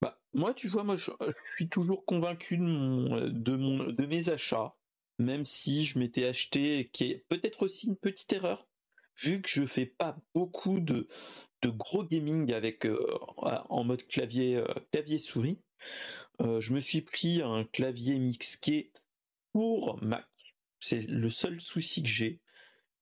Bah, 0.00 0.18
moi, 0.32 0.54
tu 0.54 0.68
vois, 0.68 0.84
moi, 0.84 0.96
je, 0.96 1.10
suis 1.56 1.68
toujours 1.68 2.04
convaincu 2.04 2.56
de, 2.58 2.62
mon, 2.62 3.28
de, 3.28 3.56
mon, 3.56 3.84
de 3.84 4.06
mes 4.06 4.28
achats, 4.28 4.74
même 5.18 5.44
si 5.44 5.84
je 5.84 5.98
m'étais 5.98 6.26
acheté, 6.26 6.90
qui 6.92 7.10
est 7.10 7.24
peut-être 7.28 7.62
aussi 7.62 7.88
une 7.88 7.96
petite 7.96 8.32
erreur, 8.32 8.66
vu 9.22 9.40
que 9.40 9.48
je 9.48 9.64
fais 9.64 9.86
pas 9.86 10.16
beaucoup 10.34 10.80
de, 10.80 11.08
gros 11.64 12.04
gaming 12.04 12.52
avec 12.52 12.86
euh, 12.86 13.18
en 13.38 13.82
mode 13.82 14.06
clavier, 14.06 14.56
euh, 14.56 14.66
clavier 14.92 15.18
souris, 15.18 15.58
euh, 16.40 16.60
je 16.60 16.72
me 16.72 16.80
suis 16.80 17.00
pris 17.00 17.42
un 17.42 17.64
clavier 17.64 18.18
mixé 18.18 18.92
pour 19.52 20.00
Mac. 20.02 20.28
C'est 20.78 21.00
le 21.08 21.28
seul 21.28 21.60
souci 21.60 22.02
que 22.02 22.08
j'ai, 22.08 22.40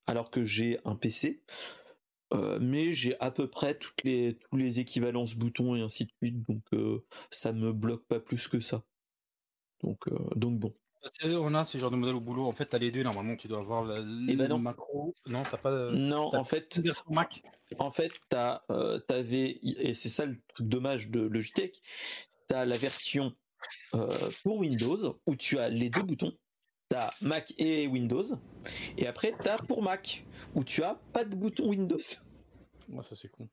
alors 0.07 0.31
que 0.31 0.45
j'ai 0.45 0.79
un 0.85 0.97
PC. 0.97 1.43
Euh, 2.33 2.59
mais 2.61 2.93
j'ai 2.93 3.19
à 3.21 3.31
peu 3.31 3.49
près 3.49 3.75
toutes 3.75 4.03
les, 4.03 4.37
tous 4.51 4.57
les 4.57 4.81
équivalences 4.81 5.35
boutons 5.35 5.77
et 5.77 5.83
ainsi 5.83 6.07
de 6.07 6.11
suite, 6.21 6.43
donc 6.49 6.63
euh, 6.73 7.05
ça 7.31 7.53
me 7.53 7.73
bloque 7.73 8.05
pas 8.07 8.19
plus 8.19 8.49
que 8.49 8.61
ça. 8.61 8.83
Donc, 9.83 10.09
euh, 10.09 10.19
donc 10.35 10.59
bon. 10.59 10.75
On 11.23 11.55
a 11.55 11.65
ce 11.65 11.77
genre 11.77 11.91
de 11.91 11.97
modèle 11.97 12.15
au 12.15 12.21
boulot. 12.21 12.47
En 12.47 12.53
fait, 12.53 12.67
tu 12.67 12.77
as 12.77 12.79
les 12.79 12.91
deux. 12.91 13.03
Normalement, 13.03 13.37
tu 13.37 13.47
dois 13.47 13.59
avoir 13.59 13.85
la, 13.85 13.99
eh 13.99 14.37
ben 14.37 14.49
non. 14.49 14.59
macro. 14.59 15.15
Non, 15.27 15.43
t'as 15.43 15.59
pas. 15.59 15.93
Non, 15.93 16.35
en 16.35 16.45
fait. 16.45 16.81
Mac. 17.11 17.43
En 17.79 17.91
fait, 17.91 18.13
t'as, 18.31 18.63
t'avais 19.07 19.59
et 19.63 19.93
c'est 19.93 20.09
ça 20.09 20.25
le 20.25 20.41
truc 20.55 20.67
dommage 20.67 21.11
de 21.11 21.21
Logitech. 21.21 21.83
T'as 22.49 22.65
la 22.65 22.79
version 22.79 23.35
pour 24.43 24.57
Windows 24.57 25.21
où 25.27 25.37
tu 25.37 25.59
as 25.59 25.69
les 25.69 25.91
deux 25.91 26.03
boutons 26.03 26.33
t'as 26.89 27.11
Mac 27.21 27.53
et 27.59 27.87
Windows. 27.87 28.25
Et 28.99 29.07
après, 29.07 29.35
t'as 29.43 29.59
pour 29.59 29.83
Mac, 29.83 30.25
où 30.55 30.65
tu 30.65 30.83
as 30.83 31.01
pas 31.13 31.25
de 31.25 31.35
bouton 31.35 31.69
Windows. 31.69 31.99
Moi, 32.89 33.03
ça 33.03 33.15
c'est 33.15 33.31
con. 33.31 33.49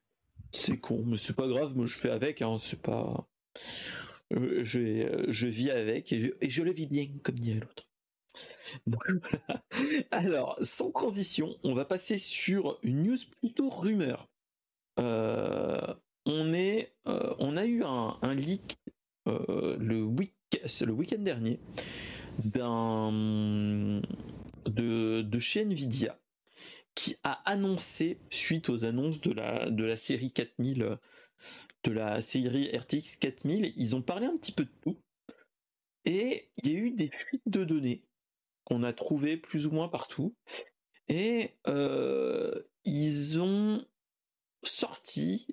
C'est 0.51 0.77
con, 0.77 1.03
mais 1.05 1.17
c'est 1.17 1.35
pas 1.35 1.47
grave, 1.47 1.75
moi 1.75 1.85
je 1.85 1.97
fais 1.97 2.09
avec, 2.09 2.41
hein, 2.41 2.57
c'est 2.59 2.81
pas. 2.81 3.27
Euh, 4.33 4.63
je, 4.63 4.79
euh, 4.79 5.25
je, 5.29 5.47
vis 5.47 5.71
avec 5.71 6.11
et 6.13 6.49
je, 6.49 6.63
le 6.63 6.71
vis 6.71 6.87
bien, 6.87 7.07
comme 7.23 7.39
dirait 7.39 7.59
l'autre. 7.59 7.87
Alors, 10.11 10.57
sans 10.61 10.91
transition, 10.91 11.57
on 11.63 11.73
va 11.73 11.85
passer 11.85 12.17
sur 12.17 12.79
une 12.83 13.03
news 13.03 13.17
plutôt 13.41 13.69
rumeur. 13.69 14.29
Euh, 14.99 15.93
on, 16.25 16.53
est, 16.53 16.93
on 17.05 17.57
a 17.57 17.65
eu 17.65 17.83
un, 17.83 18.17
un 18.21 18.33
leak 18.33 18.77
le, 19.25 20.03
week, 20.03 20.33
le 20.81 20.91
week-end 20.91 21.19
dernier 21.19 21.59
d'un 22.39 24.01
de, 24.65 25.21
de 25.21 25.39
chez 25.39 25.65
Nvidia 25.65 26.17
qui 26.95 27.15
a 27.23 27.33
annoncé 27.49 28.19
suite 28.29 28.69
aux 28.69 28.85
annonces 28.85 29.21
de 29.21 29.31
la 29.31 29.69
de 29.69 29.83
la 29.83 29.97
série 29.97 30.31
4000 30.31 30.97
de 31.83 31.91
la 31.91 32.21
série 32.21 32.75
RTX 32.75 33.17
4000 33.19 33.73
ils 33.75 33.95
ont 33.95 34.01
parlé 34.01 34.27
un 34.27 34.35
petit 34.35 34.51
peu 34.51 34.65
de 34.65 34.71
tout. 34.81 34.97
Et 36.05 36.49
il 36.57 36.71
y 36.71 36.75
a 36.75 36.79
eu 36.79 36.91
des 36.91 37.09
fuites 37.09 37.47
de 37.47 37.63
données 37.63 38.03
qu'on 38.63 38.83
a 38.83 38.93
trouvées 38.93 39.37
plus 39.37 39.67
ou 39.67 39.71
moins 39.71 39.87
partout. 39.87 40.35
Et 41.07 41.55
euh, 41.67 42.61
ils 42.85 43.39
ont 43.39 43.85
sorti 44.63 45.47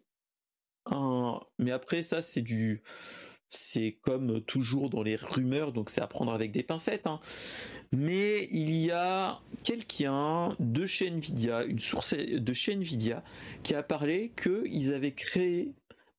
un 0.86 1.40
mais 1.58 1.70
après 1.70 2.02
ça 2.02 2.22
c'est 2.22 2.42
du 2.42 2.82
c'est 3.48 3.98
comme 4.02 4.40
toujours 4.42 4.90
dans 4.90 5.02
les 5.02 5.16
rumeurs, 5.16 5.72
donc 5.72 5.90
c'est 5.90 6.00
à 6.00 6.06
prendre 6.06 6.32
avec 6.32 6.52
des 6.52 6.62
pincettes. 6.62 7.06
Hein. 7.06 7.20
Mais 7.92 8.48
il 8.50 8.74
y 8.76 8.90
a 8.90 9.40
quelqu'un 9.64 10.54
de 10.58 10.86
chez 10.86 11.10
Nvidia, 11.10 11.64
une 11.64 11.78
source 11.78 12.14
de 12.14 12.52
chez 12.52 12.72
Nvidia, 12.72 13.24
qui 13.62 13.74
a 13.74 13.82
parlé 13.82 14.32
qu'ils 14.40 14.92
avaient 14.92 15.14
créé 15.14 15.72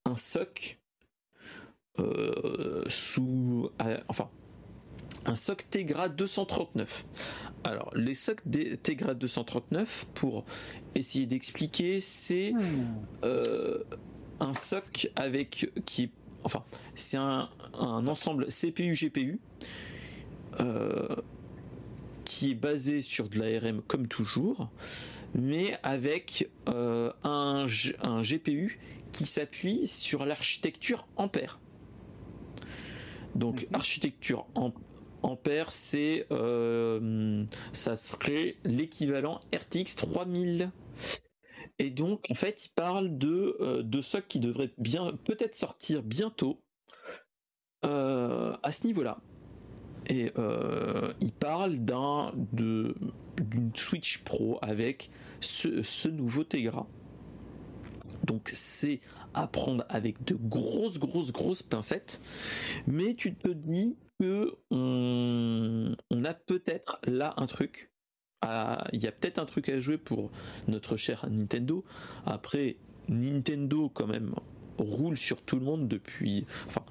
un 0.06 0.18
SOC 0.18 0.80
euh, 2.00 2.84
sous, 2.88 3.70
euh, 3.82 3.98
enfin, 4.08 4.30
un 5.26 5.36
SOC 5.36 5.70
Tegra 5.70 6.10
239. 6.10 7.06
Alors, 7.64 7.92
les 7.96 8.16
SOC 8.16 8.42
Tegra 8.82 9.14
239, 9.14 10.08
pour 10.14 10.46
essayer 10.96 11.26
d'expliquer, 11.26 12.00
c'est 12.00 12.54
hmm. 12.54 13.06
euh, 13.24 13.84
un 14.40 14.54
SOC 14.54 15.12
avec 15.16 15.72
qui 15.86 16.04
est 16.04 16.12
enfin, 16.44 16.64
c'est 16.96 17.18
un, 17.18 17.50
ensemble 17.74 18.48
CPU-GPU 18.48 19.40
euh, 20.60 21.16
qui 22.26 22.52
est 22.52 22.56
basé 22.56 23.02
sur 23.02 23.30
de 23.30 23.40
l'ARM 23.40 23.82
comme 23.82 24.08
toujours, 24.08 24.70
mais 25.34 25.78
avec 25.84 26.50
euh, 26.70 27.12
un, 27.24 27.66
GPU 27.66 28.80
qui 29.12 29.26
s'appuie 29.26 29.88
sur 29.88 30.26
l'architecture 30.26 31.08
Ampère. 31.16 31.60
Donc, 33.36 33.62
mhm. 33.62 33.76
architecture 33.76 34.48
Ampère, 35.22 35.72
c'est 35.72 36.26
euh, 36.32 37.44
ça 37.74 37.96
serait 37.96 38.56
l'équivalent 38.64 39.40
RTX 39.54 39.96
3000 39.98 40.72
et 41.80 41.90
donc, 41.90 42.26
en 42.30 42.36
fait, 42.36 42.66
il 42.66 42.70
parle 42.70 43.18
de, 43.18 43.56
euh, 43.62 43.84
de 43.84 44.02
SOC 44.02 44.28
qui 44.28 44.40
devrait 44.40 44.74
bien 44.78 45.14
peut-être 45.24 45.56
sortir 45.56 46.04
bientôt 46.04 46.62
euh, 47.86 48.56
à 48.62 48.72
ce 48.74 48.86
niveau-là. 48.86 49.22
Et 50.08 50.32
euh, 50.38 51.14
il 51.22 51.32
parle 51.32 51.78
d'un 51.78 52.34
d'une 52.54 53.72
Switch 53.76 54.24
Pro 54.24 54.60
avec 54.62 55.10
ce, 55.40 56.08
nouveau 56.10 56.44
Tegra. 56.44 56.88
Donc 58.26 58.50
c'est 58.54 59.00
à 59.34 59.48
prendre 59.48 59.86
avec 59.88 60.24
de 60.26 60.36
grosses, 60.36 61.00
grosses, 61.00 61.32
grosses 61.32 61.64
pincettes. 61.64 62.22
Mais 62.88 63.14
tu 63.14 63.36
te 63.36 63.50
dis 63.50 63.96
que 64.20 64.58
on, 64.72 65.96
on 66.10 66.26
a 66.26 66.34
peut-être 66.34 67.00
là 67.06 67.34
un 67.38 67.46
truc 67.46 67.92
il 68.44 69.02
y 69.02 69.08
a 69.08 69.12
peut-être 69.12 69.40
un 69.40 69.46
truc 69.46 69.70
à 69.70 69.80
jouer 69.80 69.98
pour 69.98 70.32
notre 70.68 70.98
cher 70.98 71.28
Nintendo. 71.30 71.84
Après, 72.26 72.78
Nintendo 73.10 73.90
quand 73.94 74.08
même 74.08 74.34
roule 74.78 75.18
sur 75.18 75.42
tout 75.42 75.58
le 75.58 75.66
monde 75.66 75.88
depuis, 75.88 76.46
enfin, 76.68 76.84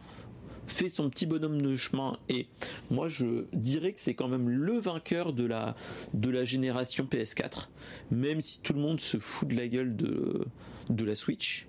fait 0.67 0.89
son 0.89 1.09
petit 1.11 1.27
bonhomme 1.27 1.61
de 1.61 1.77
chemin. 1.77 2.19
Et 2.29 2.47
moi 2.91 3.09
je 3.09 3.45
dirais 3.53 3.93
que 3.93 4.01
c'est 4.01 4.15
quand 4.15 4.29
même 4.29 4.49
le 4.49 4.79
vainqueur 4.79 5.33
de 5.33 5.45
la 5.45 5.75
de 6.15 6.31
la 6.31 6.45
génération 6.45 7.05
PS4 7.11 7.69
même 8.11 8.41
si 8.41 8.61
tout 8.61 8.73
le 8.73 8.81
monde 8.81 9.01
se 9.01 9.19
fout 9.19 9.49
de 9.49 9.57
la 9.57 9.67
gueule 9.69 9.97
de 9.97 10.47
de 10.91 11.05
la 11.05 11.15
Switch. 11.15 11.67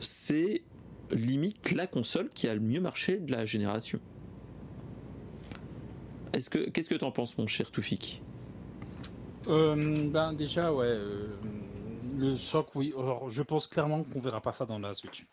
C'est 0.00 0.62
limite 1.10 1.72
la 1.72 1.86
console 1.86 2.30
qui 2.30 2.48
a 2.48 2.54
le 2.54 2.60
mieux 2.60 2.80
marché 2.80 3.18
de 3.18 3.30
la 3.30 3.44
génération 3.44 4.00
est-ce 6.32 6.50
que 6.50 6.70
qu'est-ce 6.70 6.88
que 6.88 6.94
t'en 6.94 7.12
penses, 7.12 7.36
mon 7.38 7.46
cher 7.46 7.70
Toufik? 7.70 8.22
Euh, 9.48 10.08
Ben 10.08 10.32
déjà, 10.32 10.72
ouais, 10.72 10.86
euh, 10.86 11.28
le 12.16 12.36
soc, 12.36 12.74
oui. 12.74 12.94
je 13.28 13.42
pense 13.42 13.66
clairement 13.66 14.04
qu'on 14.04 14.20
verra 14.20 14.40
pas 14.40 14.52
ça 14.52 14.66
dans 14.66 14.78
la 14.78 14.94
Switch. 14.94 15.26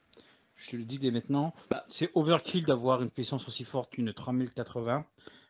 Je 0.56 0.72
te 0.72 0.76
le 0.76 0.84
dis 0.84 1.00
dès 1.00 1.12
maintenant. 1.12 1.54
Bah, 1.70 1.86
c'est 1.90 2.12
overkill 2.16 2.66
d'avoir 2.66 3.02
une 3.02 3.12
puissance 3.12 3.48
aussi 3.48 3.64
forte 3.64 3.92
qu'une 3.92 4.14
3080 4.14 5.06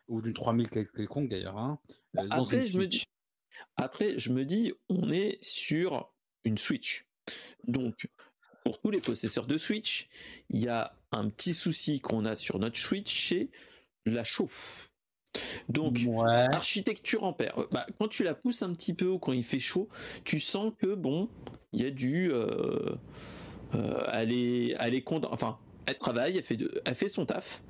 ou 0.08 0.22
d'une 0.22 0.34
3000 0.34 0.68
quelconque 0.68 1.28
d'ailleurs. 1.28 1.58
Hein, 1.58 1.78
euh, 2.18 2.22
après, 2.30 2.66
je 2.66 2.78
me 2.78 2.86
dis, 2.86 3.04
après, 3.76 4.18
je 4.18 4.30
me 4.32 4.44
dis, 4.44 4.72
on 4.88 5.10
est 5.10 5.38
sur 5.42 6.12
une 6.44 6.58
Switch. 6.58 7.06
Donc, 7.66 8.08
pour 8.64 8.80
tous 8.80 8.90
les 8.90 9.00
possesseurs 9.00 9.46
de 9.46 9.58
Switch, 9.58 10.08
il 10.48 10.60
y 10.60 10.68
a 10.68 10.94
un 11.12 11.28
petit 11.28 11.54
souci 11.54 12.00
qu'on 12.00 12.24
a 12.24 12.34
sur 12.36 12.58
notre 12.58 12.78
Switch, 12.78 13.28
c'est 13.28 13.50
la 14.06 14.22
chauffe. 14.22 14.89
Donc, 15.68 16.00
architecture 16.52 17.24
ampère. 17.24 17.58
Euh, 17.58 17.66
bah, 17.70 17.86
quand 17.98 18.08
tu 18.08 18.24
la 18.24 18.34
pousses 18.34 18.62
un 18.62 18.72
petit 18.72 18.94
peu 18.94 19.06
ou 19.06 19.18
quand 19.18 19.32
il 19.32 19.44
fait 19.44 19.60
chaud, 19.60 19.88
tu 20.24 20.40
sens 20.40 20.72
que 20.78 20.94
bon, 20.94 21.28
il 21.72 21.82
y 21.82 21.86
a 21.86 21.90
du. 21.90 22.32
Euh, 22.32 22.96
euh, 23.74 24.04
elle 24.12 24.32
est, 24.32 24.74
elle 24.80 24.94
est 24.94 25.04
enfin, 25.06 25.58
elle 25.86 25.98
travaille, 25.98 26.36
elle 26.36 26.44
fait, 26.44 26.58
elle 26.84 26.94
fait 26.94 27.08
son 27.08 27.26
taf, 27.26 27.62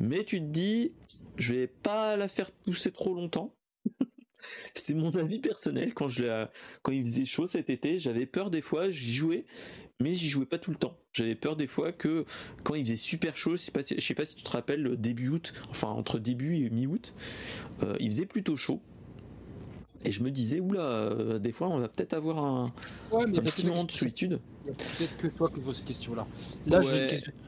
mais 0.00 0.24
tu 0.24 0.40
te 0.40 0.46
dis, 0.46 0.92
je 1.36 1.54
vais 1.54 1.66
pas 1.68 2.16
la 2.16 2.26
faire 2.26 2.50
pousser 2.50 2.90
trop 2.90 3.14
longtemps. 3.14 3.54
C'est 4.74 4.94
mon 4.94 5.10
avis 5.10 5.38
personnel. 5.38 5.94
Quand, 5.94 6.08
je 6.08 6.46
quand 6.82 6.92
il 6.92 7.04
faisait 7.04 7.24
chaud 7.24 7.46
cet 7.46 7.70
été, 7.70 7.98
j'avais 7.98 8.26
peur 8.26 8.50
des 8.50 8.62
fois, 8.62 8.88
j'y 8.88 9.12
jouais, 9.12 9.46
mais 10.00 10.14
j'y 10.14 10.28
jouais 10.28 10.46
pas 10.46 10.58
tout 10.58 10.70
le 10.70 10.76
temps. 10.76 10.96
J'avais 11.12 11.34
peur 11.34 11.56
des 11.56 11.66
fois 11.66 11.92
que 11.92 12.24
quand 12.62 12.74
il 12.74 12.84
faisait 12.84 12.96
super 12.96 13.36
chaud, 13.36 13.52
je 13.52 13.62
sais 13.62 13.72
pas, 13.72 13.82
sais 13.82 14.14
pas 14.14 14.24
si 14.24 14.36
tu 14.36 14.42
te 14.42 14.50
rappelles, 14.50 14.96
début 14.96 15.28
août, 15.28 15.52
enfin 15.70 15.88
entre 15.88 16.18
début 16.18 16.56
et 16.56 16.70
mi-août, 16.70 17.14
euh, 17.82 17.96
il 18.00 18.10
faisait 18.10 18.26
plutôt 18.26 18.56
chaud. 18.56 18.80
Et 20.04 20.12
je 20.12 20.22
me 20.22 20.30
disais, 20.30 20.60
oula, 20.60 20.82
euh, 20.82 21.38
des 21.40 21.50
fois 21.50 21.68
on 21.68 21.78
va 21.78 21.88
peut-être 21.88 22.12
avoir 22.12 22.38
un, 22.44 22.72
petit 23.10 23.66
moment 23.66 23.84
de 23.84 23.90
solitude. 23.90 24.40
Peut-être 24.64 25.16
que 25.16 25.26
toi 25.26 25.50
qui 25.50 25.60
poses 25.60 25.78
cette 25.78 25.86
question-là. 25.86 26.26
Là, 26.66 26.80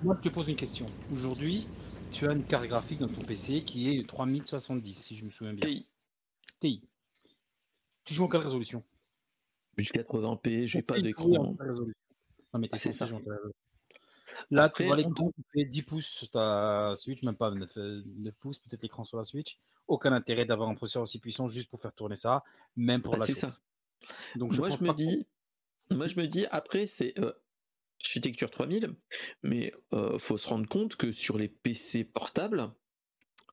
moi 0.02 0.16
je 0.18 0.28
te 0.28 0.34
pose 0.34 0.48
une 0.48 0.56
question. 0.56 0.86
Aujourd'hui, 1.12 1.68
tu 2.12 2.26
as 2.28 2.32
une 2.32 2.42
carte 2.42 2.66
graphique 2.66 2.98
dans 2.98 3.08
ton 3.08 3.22
PC 3.22 3.62
qui 3.62 3.96
est 3.96 4.06
3070, 4.06 4.92
si 4.94 5.16
je 5.16 5.24
me 5.24 5.30
souviens 5.30 5.54
bien. 5.54 5.68
TI. 5.68 5.86
TI. 6.58 6.88
Tu 8.04 8.14
joues 8.14 8.24
en 8.24 8.28
quelle 8.28 8.40
résolution? 8.40 8.82
1080p, 9.78 10.66
j'ai 10.66 10.80
pas 10.80 11.00
d'écran. 11.00 11.56
Non, 12.52 12.60
mais 12.60 12.68
ça. 12.74 13.06
Là, 14.50 14.70
tu 14.70 14.84
vois 14.84 14.96
l'écran 14.96 15.32
fait 15.52 15.64
10 15.64 15.82
pouces 15.82 16.06
sur 16.06 16.30
ta 16.30 16.92
Switch, 16.96 17.22
même 17.22 17.36
pas 17.36 17.50
9, 17.50 18.34
pouces, 18.38 18.58
peut-être 18.58 18.82
l'écran 18.82 19.04
sur 19.04 19.16
la 19.16 19.24
Switch. 19.24 19.58
Aucun 19.86 20.12
intérêt 20.12 20.44
d'avoir 20.44 20.68
un 20.68 20.74
processeur 20.74 21.02
aussi 21.02 21.18
puissant 21.18 21.48
juste 21.48 21.68
pour 21.68 21.80
faire 21.80 21.92
tourner 21.92 22.16
ça, 22.16 22.42
même 22.76 23.02
pour 23.02 23.12
bah, 23.12 23.20
la 23.20 23.26
C'est 23.26 23.34
ça. 23.34 23.52
Donc, 24.36 24.56
moi, 24.56 24.70
je 24.70 24.82
me 24.82 24.94
dis, 24.94 25.26
moi, 25.90 26.06
je 26.06 26.16
me 26.16 26.26
dis, 26.26 26.46
après, 26.50 26.86
c'est 26.86 27.18
euh, 27.18 27.32
architecture 28.02 28.50
3000, 28.50 28.94
mais 29.42 29.72
euh, 29.92 30.18
faut 30.18 30.38
se 30.38 30.48
rendre 30.48 30.68
compte 30.68 30.96
que 30.96 31.12
sur 31.12 31.38
les 31.38 31.48
PC 31.48 32.04
portables, 32.04 32.72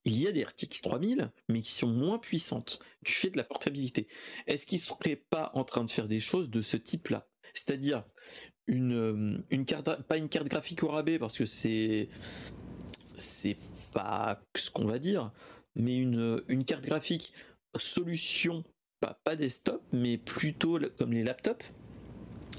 il 0.05 0.17
y 0.17 0.27
a 0.27 0.31
des 0.31 0.43
RTX 0.43 0.81
3000, 0.81 1.31
mais 1.49 1.61
qui 1.61 1.73
sont 1.73 1.91
moins 1.91 2.17
puissantes 2.17 2.79
du 3.01 3.11
fait 3.11 3.29
de 3.29 3.37
la 3.37 3.43
portabilité. 3.43 4.07
Est-ce 4.45 4.65
qu'ils 4.65 4.79
ne 4.79 4.83
seraient 4.83 5.17
pas 5.17 5.51
en 5.53 5.65
train 5.65 5.83
de 5.83 5.89
faire 5.89 6.07
des 6.07 6.21
choses 6.21 6.49
de 6.49 6.61
ce 6.61 6.77
type-là? 6.77 7.27
C'est-à-dire 7.53 8.05
une, 8.67 8.93
euh, 8.93 9.37
une 9.49 9.65
carte, 9.65 10.03
pas 10.03 10.17
une 10.17 10.29
carte 10.29 10.47
graphique 10.47 10.83
au 10.83 10.89
rabais, 10.89 11.19
parce 11.19 11.37
que 11.37 11.45
c'est 11.45 12.09
c'est 13.15 13.57
pas 13.93 14.39
ce 14.55 14.69
qu'on 14.69 14.85
va 14.85 14.99
dire, 14.99 15.31
mais 15.75 15.97
une, 15.97 16.41
une 16.47 16.65
carte 16.65 16.85
graphique 16.85 17.33
solution, 17.77 18.63
pas, 18.99 19.19
pas 19.23 19.35
desktop, 19.35 19.81
mais 19.91 20.17
plutôt 20.17 20.79
comme 20.97 21.13
les 21.13 21.23
laptops, 21.23 21.65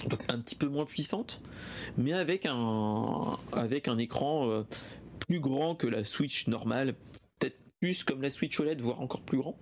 donc 0.08 0.20
un 0.28 0.38
petit 0.38 0.54
peu 0.56 0.68
moins 0.68 0.86
puissante, 0.86 1.42
mais 1.96 2.12
avec 2.12 2.46
un, 2.46 3.36
avec 3.52 3.88
un 3.88 3.98
écran 3.98 4.48
euh, 4.48 4.62
plus 5.26 5.40
grand 5.40 5.74
que 5.74 5.86
la 5.86 6.04
Switch 6.04 6.46
normale, 6.46 6.94
peut-être 7.38 7.58
plus 7.80 8.04
comme 8.04 8.22
la 8.22 8.30
Switch 8.30 8.58
OLED, 8.58 8.80
voire 8.80 9.00
encore 9.00 9.22
plus 9.22 9.38
grand. 9.38 9.58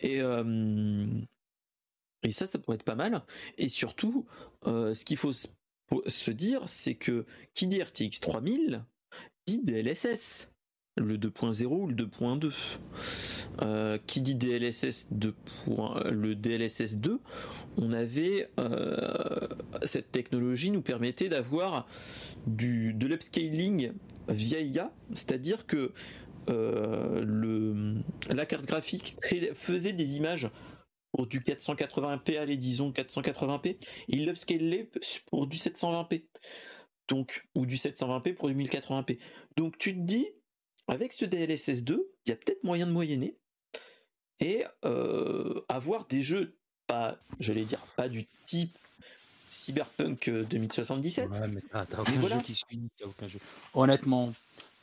Et, 0.00 0.20
euh, 0.20 1.06
et 2.24 2.32
ça, 2.32 2.46
ça 2.46 2.58
pourrait 2.58 2.76
être 2.76 2.84
pas 2.84 2.94
mal. 2.94 3.22
Et 3.58 3.68
surtout, 3.68 4.26
euh, 4.66 4.94
ce 4.94 5.04
qu'il 5.04 5.16
faut 5.16 5.32
se 5.32 6.30
dire, 6.30 6.62
c'est 6.66 6.94
que 6.94 7.26
qui 7.54 7.66
dit 7.66 7.82
RTX 7.82 8.20
3000 8.20 8.84
dit 9.46 9.60
DLSS 9.62 10.50
le 10.96 11.18
2.0 11.18 11.64
ou 11.66 11.86
le 11.88 11.94
2.2. 11.94 12.52
Euh, 13.62 13.98
qui 14.06 14.20
dit 14.20 14.34
DLSS 14.34 15.08
2. 15.12 15.34
Le 16.10 16.34
DLSS 16.34 16.96
2, 16.96 17.20
on 17.76 17.92
avait 17.92 18.48
euh, 18.58 19.46
cette 19.84 20.10
technologie 20.10 20.70
nous 20.70 20.82
permettait 20.82 21.28
d'avoir 21.28 21.86
de 22.46 23.06
l'upscaling 23.06 23.92
via 24.28 24.60
IA, 24.60 24.92
c'est-à-dire 25.14 25.66
que 25.66 25.92
euh, 26.50 27.94
la 28.28 28.44
carte 28.44 28.66
graphique 28.66 29.16
faisait 29.54 29.92
des 29.92 30.16
images 30.16 30.50
pour 31.14 31.28
du 31.28 31.38
480p, 31.38 32.38
allez 32.38 32.56
disons 32.56 32.90
480p, 32.90 33.68
et 33.68 33.78
il 34.08 34.26
l'upscalait 34.26 34.90
pour 35.26 35.46
du 35.46 35.58
720p. 35.58 36.24
Donc, 37.06 37.46
ou 37.54 37.66
du 37.66 37.76
720p 37.76 38.34
pour 38.34 38.48
du 38.48 38.56
1080p. 38.56 39.20
Donc 39.56 39.78
tu 39.78 39.94
te 39.94 40.00
dis, 40.00 40.26
avec 40.88 41.12
ce 41.12 41.24
DLSS 41.24 41.84
2, 41.84 42.10
il 42.26 42.30
y 42.30 42.32
a 42.32 42.36
peut-être 42.36 42.64
moyen 42.64 42.88
de 42.88 42.90
moyenner 42.90 43.38
et 44.40 44.64
euh, 44.84 45.60
avoir 45.68 46.06
des 46.06 46.20
jeux, 46.20 46.56
pas, 46.88 47.16
j'allais 47.38 47.64
dire, 47.64 47.78
pas 47.96 48.08
du 48.08 48.26
type 48.44 48.76
Cyberpunk 49.50 50.28
2077. 50.28 51.30
Ouais, 51.30 51.46
mais 51.46 51.60
t'as, 51.70 51.84
aucun 51.96 52.26
jeu 52.26 52.40
qui 52.40 52.54
suit, 52.56 52.88
aucun 53.04 53.28
jeu. 53.28 53.38
Honnêtement, 53.74 54.32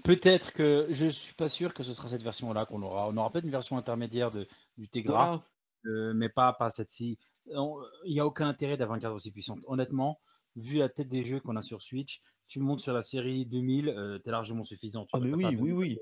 peut-être 0.05 0.53
que 0.53 0.87
je 0.91 1.07
suis 1.07 1.33
pas 1.33 1.49
sûr 1.49 1.73
que 1.73 1.83
ce 1.83 1.93
sera 1.93 2.07
cette 2.07 2.23
version-là 2.23 2.65
qu'on 2.65 2.81
aura. 2.83 3.09
On 3.09 3.17
aura 3.17 3.29
peut-être 3.31 3.43
une 3.43 3.51
version 3.51 3.77
intermédiaire 3.77 4.31
de, 4.31 4.47
du 4.77 4.87
Tegra, 4.87 5.43
euh, 5.85 6.13
mais 6.13 6.29
pas, 6.29 6.53
pas 6.53 6.69
cette-ci. 6.69 7.17
Il 7.47 8.13
n'y 8.13 8.19
a 8.19 8.25
aucun 8.25 8.47
intérêt 8.47 8.77
d'avoir 8.77 8.95
une 8.95 9.01
carte 9.01 9.15
aussi 9.15 9.31
puissante. 9.31 9.59
Honnêtement, 9.65 10.19
vu 10.55 10.77
la 10.77 10.89
tête 10.89 11.09
des 11.09 11.23
jeux 11.23 11.39
qu'on 11.39 11.55
a 11.55 11.61
sur 11.61 11.81
Switch, 11.81 12.21
tu 12.47 12.59
montes 12.59 12.81
sur 12.81 12.93
la 12.93 13.03
série 13.03 13.45
2000, 13.45 13.89
euh, 13.89 14.19
tu 14.19 14.27
es 14.27 14.31
largement 14.31 14.63
suffisant. 14.63 15.07
ah, 15.13 15.19
mais 15.19 15.33
oui, 15.33 15.55
oui, 15.57 15.71
oui. 15.71 15.99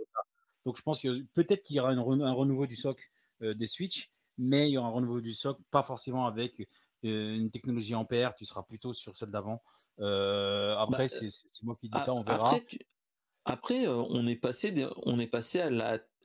Donc 0.65 0.77
je 0.77 0.81
pense 0.81 0.99
que 0.99 1.21
peut-être 1.33 1.61
qu'il 1.61 1.75
y 1.75 1.79
aura 1.79 1.91
un 1.91 2.01
renouveau 2.01 2.65
du 2.65 2.75
SOC 2.75 2.99
euh, 3.41 3.53
des 3.53 3.67
Switch, 3.67 4.09
mais 4.37 4.67
il 4.69 4.73
y 4.73 4.77
aura 4.77 4.89
un 4.89 4.91
renouveau 4.91 5.21
du 5.21 5.33
SOC, 5.33 5.59
pas 5.71 5.83
forcément 5.83 6.25
avec 6.25 6.59
euh, 7.05 7.35
une 7.35 7.51
technologie 7.51 7.95
ampère, 7.95 8.35
tu 8.35 8.45
seras 8.45 8.63
plutôt 8.63 8.93
sur 8.93 9.15
celle 9.15 9.29
d'avant. 9.29 9.61
après, 9.97 11.07
bah, 11.07 11.29
c'est 11.29 11.63
moi 11.63 11.75
qui 11.75 11.89
dis 11.89 11.99
ça, 11.99 12.13
on 12.13 12.23
verra. 12.23 12.57
Après, 13.45 13.87
on, 13.87 14.27
est 14.27 14.35
passé 14.35 14.73
on 15.03 15.19
est 15.19 15.27
passé 15.27 15.59
à 15.59 15.69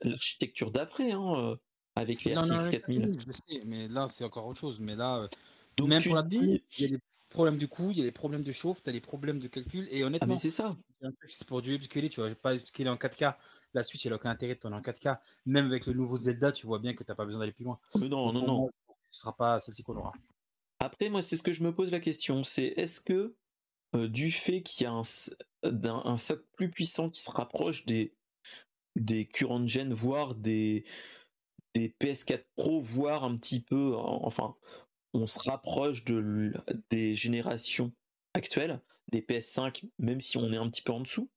l'architecture 0.03 0.71
d'après, 0.71 1.11
hein, 1.11 1.55
avec 1.95 2.23
les 2.23 2.35
RTX 2.35 2.69
4000. 2.69 3.19
Je 3.25 3.31
sais, 3.31 3.61
mais 3.65 3.87
là, 3.87 4.07
c'est 4.09 4.23
encore 4.23 4.45
autre 4.47 4.59
chose. 4.59 4.79
Mais 4.79 4.95
là, 4.95 5.27
Donc, 5.77 5.89
même 5.89 6.03
pour 6.03 6.15
la 6.15 6.23
dis... 6.23 6.61
il 6.77 6.81
y 6.81 6.85
a 6.85 6.89
des 6.89 6.99
problèmes 7.29 7.57
de 7.57 7.65
coût, 7.65 7.91
il 7.91 7.97
y 7.97 8.01
a 8.01 8.03
des 8.03 8.11
problèmes 8.11 8.43
de 8.43 8.51
chauffe, 8.51 8.83
tu 8.83 8.89
as 8.89 8.93
des 8.93 9.01
problèmes 9.01 9.39
de 9.39 9.47
calcul. 9.47 9.87
Et 9.91 10.03
honnêtement, 10.03 10.35
ah, 10.35 10.39
c'est 10.39 10.49
ça. 10.49 10.75
C'est 11.27 11.47
pour 11.47 11.61
du 11.61 11.73
upscaler, 11.73 12.09
tu 12.09 12.21
vas 12.21 12.33
pas 12.35 12.55
upscaler 12.55 12.89
en 12.89 12.95
4K. 12.95 13.35
La 13.73 13.83
Switch, 13.83 14.05
elle 14.05 14.11
n'a 14.11 14.15
aucun 14.17 14.29
intérêt 14.29 14.55
de 14.55 14.59
tourner 14.59 14.77
en 14.77 14.81
4K. 14.81 15.17
Même 15.45 15.65
avec 15.67 15.85
le 15.85 15.93
nouveau 15.93 16.17
Zelda, 16.17 16.51
tu 16.51 16.65
vois 16.65 16.79
bien 16.79 16.93
que 16.93 17.03
tu 17.03 17.11
n'as 17.11 17.15
pas 17.15 17.25
besoin 17.25 17.39
d'aller 17.39 17.51
plus 17.51 17.65
loin. 17.65 17.79
Mais 17.99 18.07
non, 18.07 18.31
non, 18.31 18.45
non. 18.45 18.69
Ce 19.11 19.21
sera 19.21 19.35
pas 19.35 19.59
celle-ci 19.59 19.83
qu'on 19.83 19.95
aura. 19.97 20.13
Après, 20.79 21.09
moi, 21.09 21.21
c'est 21.21 21.37
ce 21.37 21.43
que 21.43 21.53
je 21.53 21.63
me 21.63 21.73
pose 21.73 21.91
la 21.91 21.99
question. 21.99 22.43
C'est 22.43 22.65
est-ce 22.77 22.99
que 22.99 23.35
euh, 23.95 24.07
du 24.07 24.31
fait 24.31 24.61
qu'il 24.61 24.83
y 24.83 24.87
a 24.87 24.91
un, 24.91 25.03
un, 25.63 26.17
socle 26.17 26.43
plus 26.53 26.69
puissant 26.69 27.09
qui 27.09 27.21
se 27.21 27.31
rapproche 27.31 27.85
des, 27.85 28.13
des 28.95 29.25
current 29.25 29.67
gen, 29.67 29.93
voire 29.93 30.35
des, 30.35 30.83
des 31.75 31.89
PS4 32.01 32.45
Pro, 32.55 32.79
voire 32.79 33.25
un 33.25 33.37
petit 33.37 33.59
peu, 33.59 33.93
enfin, 33.95 34.55
on 35.13 35.27
se 35.27 35.39
rapproche 35.39 36.05
de, 36.05 36.53
des 36.89 37.15
générations 37.15 37.93
actuelles, 38.33 38.81
des 39.11 39.21
PS5, 39.21 39.83
même 39.99 40.21
si 40.21 40.37
on 40.37 40.51
est 40.51 40.57
un 40.57 40.69
petit 40.69 40.81
peu 40.81 40.93
en 40.93 41.01
dessous. 41.01 41.29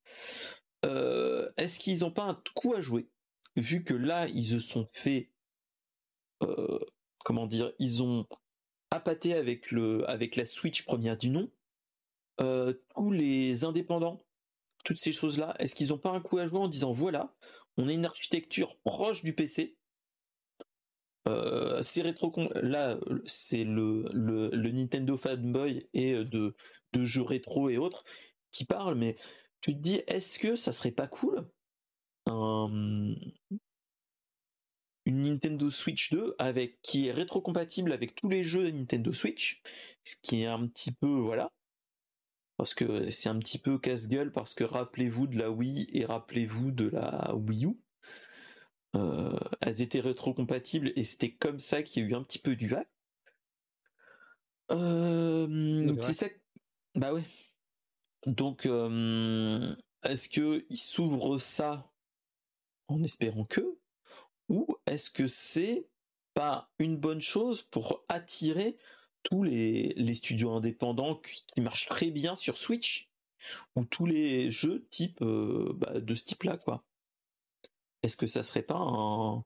Euh, 0.86 1.50
est-ce 1.56 1.78
qu'ils 1.78 2.00
n'ont 2.00 2.12
pas 2.12 2.22
un 2.22 2.42
coup 2.54 2.72
à 2.74 2.80
jouer? 2.80 3.08
Vu 3.56 3.82
que 3.82 3.94
là, 3.94 4.28
ils 4.28 4.46
se 4.46 4.60
sont 4.60 4.88
fait, 4.92 5.32
euh, 6.44 6.78
comment 7.24 7.46
dire, 7.46 7.72
ils 7.80 8.02
ont 8.04 8.26
appâté 8.90 9.34
avec 9.34 9.72
le, 9.72 10.08
avec 10.08 10.36
la 10.36 10.46
Switch 10.46 10.84
première 10.84 11.18
du 11.18 11.30
nom. 11.30 11.50
Euh, 12.40 12.74
tous 12.94 13.10
les 13.10 13.64
indépendants, 13.64 14.24
toutes 14.84 15.00
ces 15.00 15.12
choses-là, 15.12 15.56
est-ce 15.58 15.74
qu'ils 15.74 15.88
n'ont 15.88 15.98
pas 15.98 16.12
un 16.12 16.20
coup 16.20 16.38
à 16.38 16.46
jouer 16.46 16.60
en 16.60 16.68
disant 16.68 16.92
voilà, 16.92 17.34
on 17.76 17.88
a 17.88 17.92
une 17.92 18.06
architecture 18.06 18.76
proche 18.78 19.24
du 19.24 19.34
PC, 19.34 19.77
euh, 21.28 21.82
c'est 21.82 22.02
là 22.62 22.98
c'est 23.24 23.64
le, 23.64 24.08
le, 24.12 24.70
Nintendo 24.70 25.16
fanboy 25.16 25.88
et 25.94 26.14
euh, 26.14 26.24
de, 26.24 26.56
de 26.92 27.04
jeux 27.04 27.22
rétro 27.22 27.68
et 27.68 27.78
autres 27.78 28.04
qui 28.52 28.64
parlent 28.64 28.96
mais 28.96 29.16
tu 29.60 29.74
te 29.74 29.80
dis 29.80 30.00
est-ce 30.06 30.38
que 30.38 30.56
ça 30.56 30.72
serait 30.72 30.92
pas 30.92 31.06
cool 31.06 31.46
une 35.08 35.22
Nintendo 35.22 35.70
Switch 35.70 36.12
2 36.12 36.34
avec 36.38 36.82
qui 36.82 37.08
est 37.08 37.12
rétro-compatible 37.12 37.92
avec 37.92 38.14
tous 38.14 38.28
les 38.28 38.44
jeux 38.44 38.70
de 38.70 38.76
Nintendo 38.76 39.12
Switch 39.12 39.62
ce 40.04 40.16
qui 40.22 40.42
est 40.42 40.46
un 40.46 40.66
petit 40.66 40.92
peu 40.92 41.06
voilà. 41.06 41.50
Parce 42.58 42.74
que 42.74 43.08
c'est 43.08 43.28
un 43.28 43.38
petit 43.38 43.58
peu 43.58 43.78
casse-gueule 43.78 44.32
parce 44.32 44.52
que 44.52 44.64
rappelez-vous 44.64 45.28
de 45.28 45.38
la 45.38 45.50
Wii 45.50 45.86
et 45.92 46.04
rappelez-vous 46.04 46.72
de 46.72 46.88
la 46.88 47.34
Wii 47.36 47.66
U 47.66 47.78
euh, 48.96 49.38
elles 49.60 49.82
étaient 49.82 50.00
rétro-compatibles 50.00 50.92
et 50.96 51.04
c'était 51.04 51.32
comme 51.32 51.58
ça 51.58 51.82
qu'il 51.82 52.02
y 52.02 52.06
a 52.06 52.08
eu 52.08 52.14
un 52.14 52.22
petit 52.22 52.38
peu 52.38 52.56
du 52.56 52.68
vague. 52.68 52.86
Euh, 54.70 55.94
c'est 56.02 56.12
ça. 56.12 56.26
Bah 56.94 57.12
ouais. 57.12 57.22
Donc, 58.26 58.66
euh, 58.66 59.74
est-ce 60.04 60.28
que 60.28 60.66
il 60.68 60.78
s'ouvre 60.78 61.38
ça 61.38 61.90
en 62.88 63.02
espérant 63.02 63.44
que, 63.44 63.78
ou 64.48 64.66
est-ce 64.86 65.10
que 65.10 65.26
c'est 65.26 65.88
pas 66.34 66.70
une 66.78 66.96
bonne 66.96 67.20
chose 67.20 67.62
pour 67.62 68.04
attirer 68.08 68.76
tous 69.22 69.42
les, 69.42 69.92
les 69.96 70.14
studios 70.14 70.50
indépendants 70.52 71.16
qui, 71.16 71.60
marchent 71.60 71.88
très 71.88 72.10
bien 72.10 72.34
sur 72.34 72.56
Switch 72.56 73.10
ou 73.76 73.84
tous 73.84 74.06
les 74.06 74.50
jeux 74.50 74.86
type 74.90 75.22
bah, 75.22 76.00
de 76.00 76.14
ce 76.14 76.24
type-là, 76.24 76.56
quoi? 76.56 76.87
Est-ce 78.02 78.16
que 78.16 78.26
ça 78.26 78.42
serait 78.42 78.62
pas 78.62 78.76
un, 78.76 79.44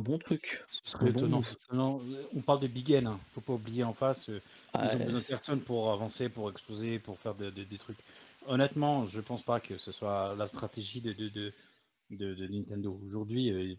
bon 0.00 0.18
truc 0.18 0.64
Ce 0.70 0.92
serait 0.92 1.10
étonnant. 1.10 1.42
On 1.70 2.40
parle 2.40 2.60
de 2.60 2.66
Big 2.66 2.90
N, 2.92 3.06
hein. 3.06 3.20
faut 3.34 3.40
pas 3.40 3.52
oublier 3.52 3.84
en 3.84 3.92
face. 3.92 4.28
Euh, 4.30 4.40
ils 4.74 4.96
ont 4.96 5.04
besoin 5.04 5.20
de 5.20 5.26
personnes 5.26 5.60
pour 5.62 5.90
avancer, 5.92 6.28
pour 6.28 6.50
exploser, 6.50 6.98
pour 6.98 7.18
faire 7.18 7.34
des 7.34 7.78
trucs. 7.78 7.98
Honnêtement, 8.46 9.06
je 9.06 9.20
pense 9.20 9.42
pas 9.42 9.60
que 9.60 9.76
ce 9.76 9.92
soit 9.92 10.34
la 10.36 10.46
stratégie 10.46 11.00
de, 11.00 11.12
de, 12.10 12.46
Nintendo. 12.46 12.98
Aujourd'hui, 13.06 13.50
euh, 13.50 13.74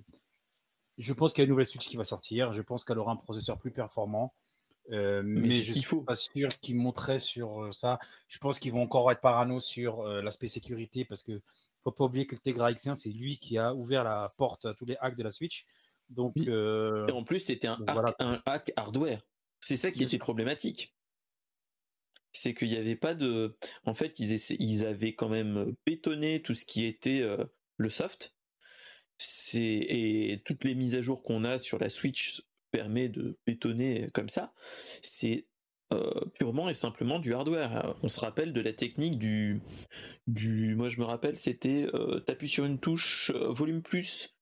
je 0.97 1.13
pense 1.13 1.33
qu'il 1.33 1.41
y 1.41 1.43
a 1.43 1.45
une 1.45 1.49
nouvelle 1.49 1.65
Switch 1.65 1.87
qui 1.87 1.97
va 1.97 2.05
sortir. 2.05 2.53
Je 2.53 2.61
pense 2.61 2.83
qu'elle 2.83 2.99
aura 2.99 3.11
un 3.11 3.17
processeur 3.17 3.57
plus 3.57 3.71
performant. 3.71 4.33
Euh, 4.91 5.23
mais, 5.25 5.49
je 5.49 5.71
ne 5.71 5.77
suis 5.79 6.01
pas 6.01 6.15
sûr 6.15 6.49
qu'ils 6.59 6.77
monteraient 6.77 7.19
sur 7.19 7.73
ça. 7.73 7.99
Je 8.27 8.37
pense 8.37 8.59
qu'ils 8.59 8.71
vont 8.71 8.83
encore 8.83 9.11
être 9.11 9.21
parano 9.21 9.59
sur 9.59 10.03
l'aspect 10.03 10.47
sécurité 10.47 11.05
parce 11.05 11.23
que 11.23 11.41
faut 11.83 11.91
pas 11.91 12.05
oublier 12.05 12.25
que 12.25 12.35
le 12.35 12.39
Tegra 12.39 12.71
X1, 12.71 12.95
c'est 12.95 13.09
lui 13.09 13.37
qui 13.37 13.57
a 13.57 13.73
ouvert 13.73 14.03
la 14.03 14.33
porte 14.37 14.65
à 14.65 14.73
tous 14.73 14.85
les 14.85 14.95
hacks 14.99 15.15
de 15.15 15.23
la 15.23 15.31
Switch. 15.31 15.65
Donc, 16.09 16.33
euh, 16.47 17.07
Et 17.07 17.11
en 17.11 17.23
plus, 17.23 17.39
c'était 17.39 17.67
un, 17.67 17.77
hack, 18.45 18.71
hardware. 18.75 19.21
C'est 19.59 19.77
ça 19.77 19.91
qui 19.91 20.03
était 20.03 20.17
problématique. 20.17 20.93
c'est 22.31 22.53
qu'il 22.53 22.69
n'y 22.69 22.77
avait 22.77 22.95
pas 22.95 23.13
de. 23.13 23.57
En 23.85 23.93
fait, 23.93 24.19
ils, 24.19 24.33
ils 24.59 24.85
avaient 24.85 25.13
quand 25.13 25.29
même 25.29 25.75
bétonné 25.85 26.41
tout 26.41 26.55
ce 26.55 26.65
qui 26.65 26.85
était 26.85 27.21
euh, 27.21 27.43
le 27.77 27.89
soft. 27.89 28.35
C'est 29.17 29.61
et 29.61 30.41
toutes 30.45 30.63
les 30.63 30.75
mises 30.75 30.95
à 30.95 31.01
jour 31.01 31.23
qu'on 31.23 31.43
a 31.43 31.59
sur 31.59 31.79
la 31.79 31.89
Switch 31.89 32.41
permet 32.71 33.07
de 33.07 33.37
bétonner 33.45 34.09
comme 34.13 34.29
ça. 34.29 34.53
C'est 35.01 35.45
purement 36.39 36.69
et 36.69 36.73
simplement 36.73 37.19
du 37.19 37.33
hardware. 37.33 37.95
On 38.03 38.09
se 38.09 38.19
rappelle 38.19 38.53
de 38.53 38.61
la 38.61 38.73
technique 38.73 39.17
du, 39.17 39.61
du 40.27 40.75
moi 40.75 40.89
je 40.89 40.99
me 40.99 41.05
rappelle, 41.05 41.37
c'était 41.37 41.87
euh, 41.93 42.19
t'appuies 42.19 42.49
sur 42.49 42.65
une 42.65 42.79
touche 42.79 43.31
euh, 43.35 43.49
volume 43.49 43.81
plus 43.81 44.35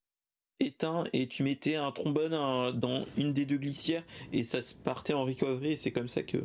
éteint 0.60 1.04
et 1.14 1.28
tu 1.28 1.44
mettais 1.44 1.76
un 1.76 1.92
trombone 1.92 2.32
dans 2.78 3.06
une 3.18 3.34
des 3.34 3.46
deux 3.46 3.58
glissières 3.58 4.04
et 4.32 4.44
ça 4.44 4.62
se 4.62 4.76
partait 4.76 5.14
en 5.14 5.26
recovery 5.26 5.72
et 5.72 5.76
c'est 5.76 5.92
comme 5.92 6.08
ça 6.08 6.22
que 6.22 6.38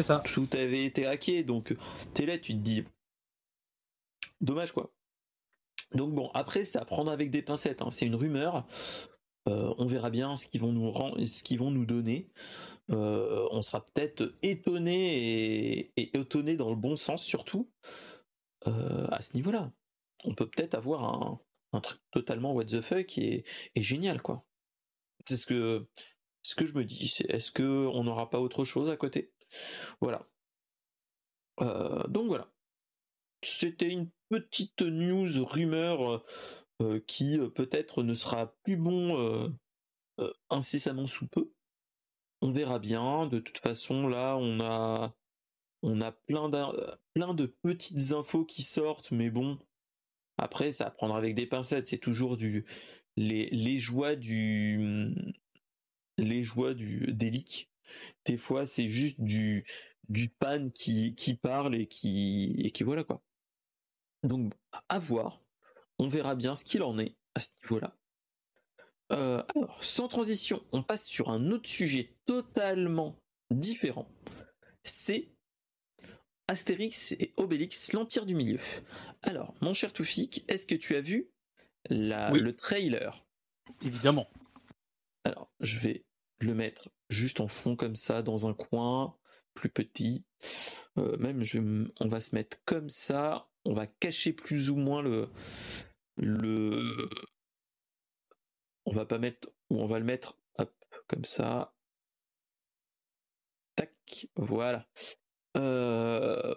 ça. 0.00 0.22
tout 0.24 0.48
avait 0.52 0.84
été 0.84 1.06
hacké 1.06 1.42
donc 1.42 1.74
t'es 2.14 2.24
là 2.24 2.38
tu 2.38 2.52
te 2.52 2.58
dis 2.58 2.84
dommage 4.40 4.70
quoi 4.70 4.94
donc 5.92 6.14
bon 6.14 6.30
après 6.34 6.64
c'est 6.64 6.78
à 6.78 6.84
prendre 6.84 7.10
avec 7.10 7.30
des 7.30 7.42
pincettes 7.42 7.82
hein. 7.82 7.90
c'est 7.90 8.06
une 8.06 8.14
rumeur 8.14 8.64
euh, 9.46 9.74
on 9.76 9.86
verra 9.86 10.08
bien 10.08 10.36
ce 10.36 10.46
qu'ils 10.46 10.62
vont 10.62 10.72
nous 10.72 10.92
ce 11.26 11.42
qu'ils 11.42 11.58
vont 11.58 11.70
nous 11.70 11.84
donner. 11.84 12.30
Euh, 12.90 13.46
on 13.50 13.60
sera 13.60 13.84
peut-être 13.84 14.34
étonné 14.42 15.90
et, 15.96 16.16
étonné 16.16 16.56
dans 16.56 16.70
le 16.70 16.76
bon 16.76 16.96
sens 16.96 17.22
surtout 17.22 17.70
euh, 18.66 19.06
à 19.10 19.20
ce 19.20 19.34
niveau-là. 19.34 19.72
On 20.24 20.34
peut 20.34 20.48
peut-être 20.48 20.74
avoir 20.74 21.40
un, 21.72 21.80
truc 21.80 22.00
totalement 22.10 22.54
what 22.54 22.66
the 22.66 22.80
fuck 22.80 23.18
et, 23.18 23.44
génial 23.76 24.22
quoi. 24.22 24.46
C'est 25.26 25.36
ce 25.36 25.46
que 25.46 25.86
ce 26.42 26.54
que 26.54 26.66
je 26.66 26.74
me 26.74 26.84
dis. 26.84 27.14
est-ce 27.28 27.50
que 27.50 27.86
on 27.92 28.04
n'aura 28.04 28.30
pas 28.30 28.40
autre 28.40 28.64
chose 28.64 28.90
à 28.90 28.96
côté? 28.96 29.32
Voilà. 30.00 30.26
donc 32.08 32.28
voilà. 32.28 32.50
C'était 33.42 33.90
une 33.90 34.10
petite 34.30 34.80
news 34.80 35.44
rumeur 35.44 36.24
qui 37.06 37.38
euh, 37.38 37.48
peut-être 37.48 38.02
ne 38.02 38.14
sera 38.14 38.54
plus 38.62 38.76
bon 38.76 39.18
euh, 39.18 40.32
incessamment 40.50 41.06
sous 41.06 41.28
peu. 41.28 41.52
On 42.42 42.52
verra 42.52 42.78
bien. 42.78 43.26
De 43.26 43.38
toute 43.38 43.58
façon, 43.58 44.08
là, 44.08 44.36
on 44.36 44.60
a 44.60 45.14
on 45.82 46.00
a 46.00 46.12
plein, 46.12 46.50
plein 47.12 47.34
de 47.34 47.46
petites 47.46 48.12
infos 48.12 48.46
qui 48.46 48.62
sortent, 48.62 49.10
mais 49.10 49.28
bon, 49.30 49.58
après, 50.38 50.72
ça 50.72 50.94
à 50.98 51.16
avec 51.16 51.34
des 51.34 51.46
pincettes. 51.46 51.86
C'est 51.88 51.98
toujours 51.98 52.36
du 52.36 52.64
les, 53.16 53.46
les 53.50 53.78
joies 53.78 54.16
du 54.16 55.14
les 56.18 56.42
joies 56.42 56.74
du 56.74 57.12
des 57.12 57.30
Des 58.24 58.36
fois, 58.38 58.66
c'est 58.66 58.88
juste 58.88 59.20
du 59.20 59.64
du 60.08 60.28
pan 60.28 60.70
qui 60.70 61.14
qui 61.14 61.34
parle 61.34 61.74
et 61.74 61.86
qui 61.86 62.54
et 62.58 62.70
qui 62.70 62.82
voilà 62.82 63.04
quoi. 63.04 63.22
Donc 64.22 64.54
à 64.88 64.98
voir 64.98 65.43
on 65.98 66.08
verra 66.08 66.34
bien 66.34 66.56
ce 66.56 66.64
qu'il 66.64 66.82
en 66.82 66.98
est 66.98 67.16
à 67.34 67.40
ce 67.40 67.48
niveau-là. 67.64 67.96
Euh, 69.12 69.42
alors, 69.54 69.82
sans 69.84 70.08
transition, 70.08 70.64
on 70.72 70.82
passe 70.82 71.04
sur 71.04 71.28
un 71.30 71.50
autre 71.50 71.68
sujet 71.68 72.16
totalement 72.24 73.20
différent. 73.50 74.08
C'est 74.82 75.34
Astérix 76.48 77.12
et 77.12 77.32
Obélix, 77.36 77.92
l'Empire 77.92 78.26
du 78.26 78.34
Milieu. 78.34 78.58
Alors, 79.22 79.54
mon 79.60 79.74
cher 79.74 79.92
Toufik, 79.92 80.44
est-ce 80.48 80.66
que 80.66 80.74
tu 80.74 80.96
as 80.96 81.00
vu 81.00 81.30
le 81.90 82.50
trailer? 82.52 83.26
Évidemment. 83.82 84.28
Alors, 85.24 85.50
je 85.60 85.78
vais 85.78 86.04
le 86.40 86.54
mettre 86.54 86.90
juste 87.08 87.40
en 87.40 87.48
fond 87.48 87.76
comme 87.76 87.96
ça, 87.96 88.22
dans 88.22 88.46
un 88.46 88.54
coin 88.54 89.16
plus 89.54 89.70
petit. 89.70 90.24
Euh, 90.98 91.16
même, 91.18 91.90
on 92.00 92.08
va 92.08 92.20
se 92.20 92.34
mettre 92.34 92.58
comme 92.64 92.90
ça 92.90 93.48
on 93.64 93.74
va 93.74 93.86
cacher 93.86 94.32
plus 94.32 94.70
ou 94.70 94.76
moins 94.76 95.02
le 95.02 95.28
le 96.16 97.08
on 98.86 98.92
va 98.92 99.06
pas 99.06 99.18
mettre 99.18 99.48
ou 99.70 99.80
on 99.80 99.86
va 99.86 99.98
le 99.98 100.04
mettre 100.04 100.38
comme 101.06 101.24
ça. 101.24 101.74
Tac 103.76 104.28
voilà. 104.36 104.86
Euh, 105.56 106.54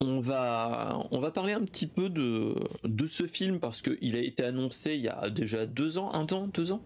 on 0.00 0.20
va 0.20 1.00
on 1.10 1.20
va 1.20 1.30
parler 1.30 1.52
un 1.52 1.64
petit 1.64 1.86
peu 1.86 2.10
de 2.10 2.54
de 2.84 3.06
ce 3.06 3.26
film 3.26 3.60
parce 3.60 3.80
qu'il 3.82 4.16
a 4.16 4.20
été 4.20 4.44
annoncé 4.44 4.94
il 4.94 5.00
y 5.00 5.08
a 5.08 5.30
déjà 5.30 5.66
deux 5.66 5.98
ans 5.98 6.12
un 6.12 6.26
an 6.32 6.48
deux 6.48 6.72
ans. 6.72 6.84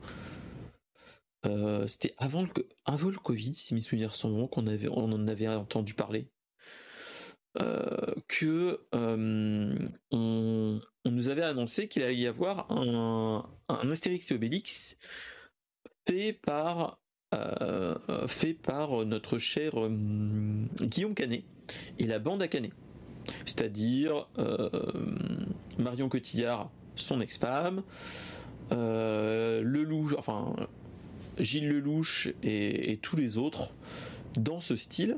Euh, 1.47 1.87
c'était 1.87 2.15
avant 2.19 2.43
le 2.43 2.49
avant 2.85 3.11
le 3.11 3.19
Covid 3.19 3.55
si 3.55 3.75
mes 3.75 3.81
souvenirs 3.81 4.15
sont 4.15 4.31
bons 4.31 4.49
qu'on 4.49 4.67
avait 4.67 4.89
on 4.89 5.13
en 5.13 5.29
avait 5.29 5.49
entendu 5.49 5.95
parler 5.95 6.29
euh, 7.61 8.15
que 8.29 8.81
euh, 8.95 9.75
on, 10.13 10.81
nous 11.05 11.29
avait 11.29 11.43
annoncé 11.43 11.89
qu'il 11.89 12.03
allait 12.03 12.17
y 12.17 12.27
avoir 12.27 12.71
un, 12.71 13.45
un 13.69 13.91
Astérix 13.91 14.31
et 14.31 14.35
Obélix 14.35 14.99
fait 16.07 16.33
par 16.33 17.01
euh, 17.35 17.97
fait 18.27 18.55
par 18.55 19.05
notre 19.05 19.39
cher 19.39 19.73
Guillaume 20.81 21.15
Canet 21.15 21.45
et 21.99 22.07
la 22.07 22.19
bande 22.19 22.43
à 22.43 22.49
Canet, 22.49 22.73
c'est-à-dire 23.45 24.29
Marion 25.79 26.09
Cotillard, 26.09 26.71
son 26.95 27.21
ex-femme, 27.21 27.83
enfin 28.71 30.55
Gilles 31.39 31.69
Lelouch 31.69 32.29
et 32.43 32.99
tous 33.03 33.17
les 33.17 33.37
autres 33.37 33.73
dans 34.37 34.61
ce 34.61 34.77
style. 34.77 35.17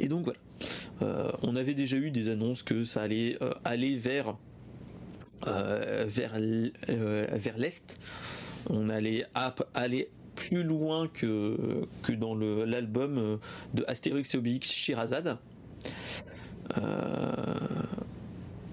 Et 0.00 0.08
donc 0.08 0.24
voilà. 0.24 0.38
Euh, 1.02 1.30
on 1.42 1.56
avait 1.56 1.74
déjà 1.74 1.96
eu 1.96 2.10
des 2.10 2.28
annonces 2.28 2.62
que 2.62 2.84
ça 2.84 3.02
allait 3.02 3.36
euh, 3.42 3.52
aller 3.64 3.96
vers 3.96 4.36
euh, 5.46 6.04
vers 6.08 6.38
l'est. 7.58 7.98
On 8.70 8.88
allait 8.88 9.26
aller 9.74 10.08
plus 10.36 10.62
loin 10.62 11.08
que 11.08 11.86
dans 12.10 12.34
l'album 12.34 13.38
de 13.74 13.84
Astérix 13.88 14.34
et 14.34 14.38
Obélix 14.38 14.70
Shirazade. 14.70 15.38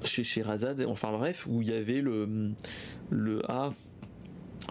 chez 0.03 0.23
Shirazade, 0.23 0.85
enfin 0.87 1.11
bref, 1.11 1.47
où 1.49 1.61
il 1.61 1.69
y 1.69 1.73
avait 1.73 2.01
le 2.01 2.53
le 3.09 3.51
A, 3.51 3.73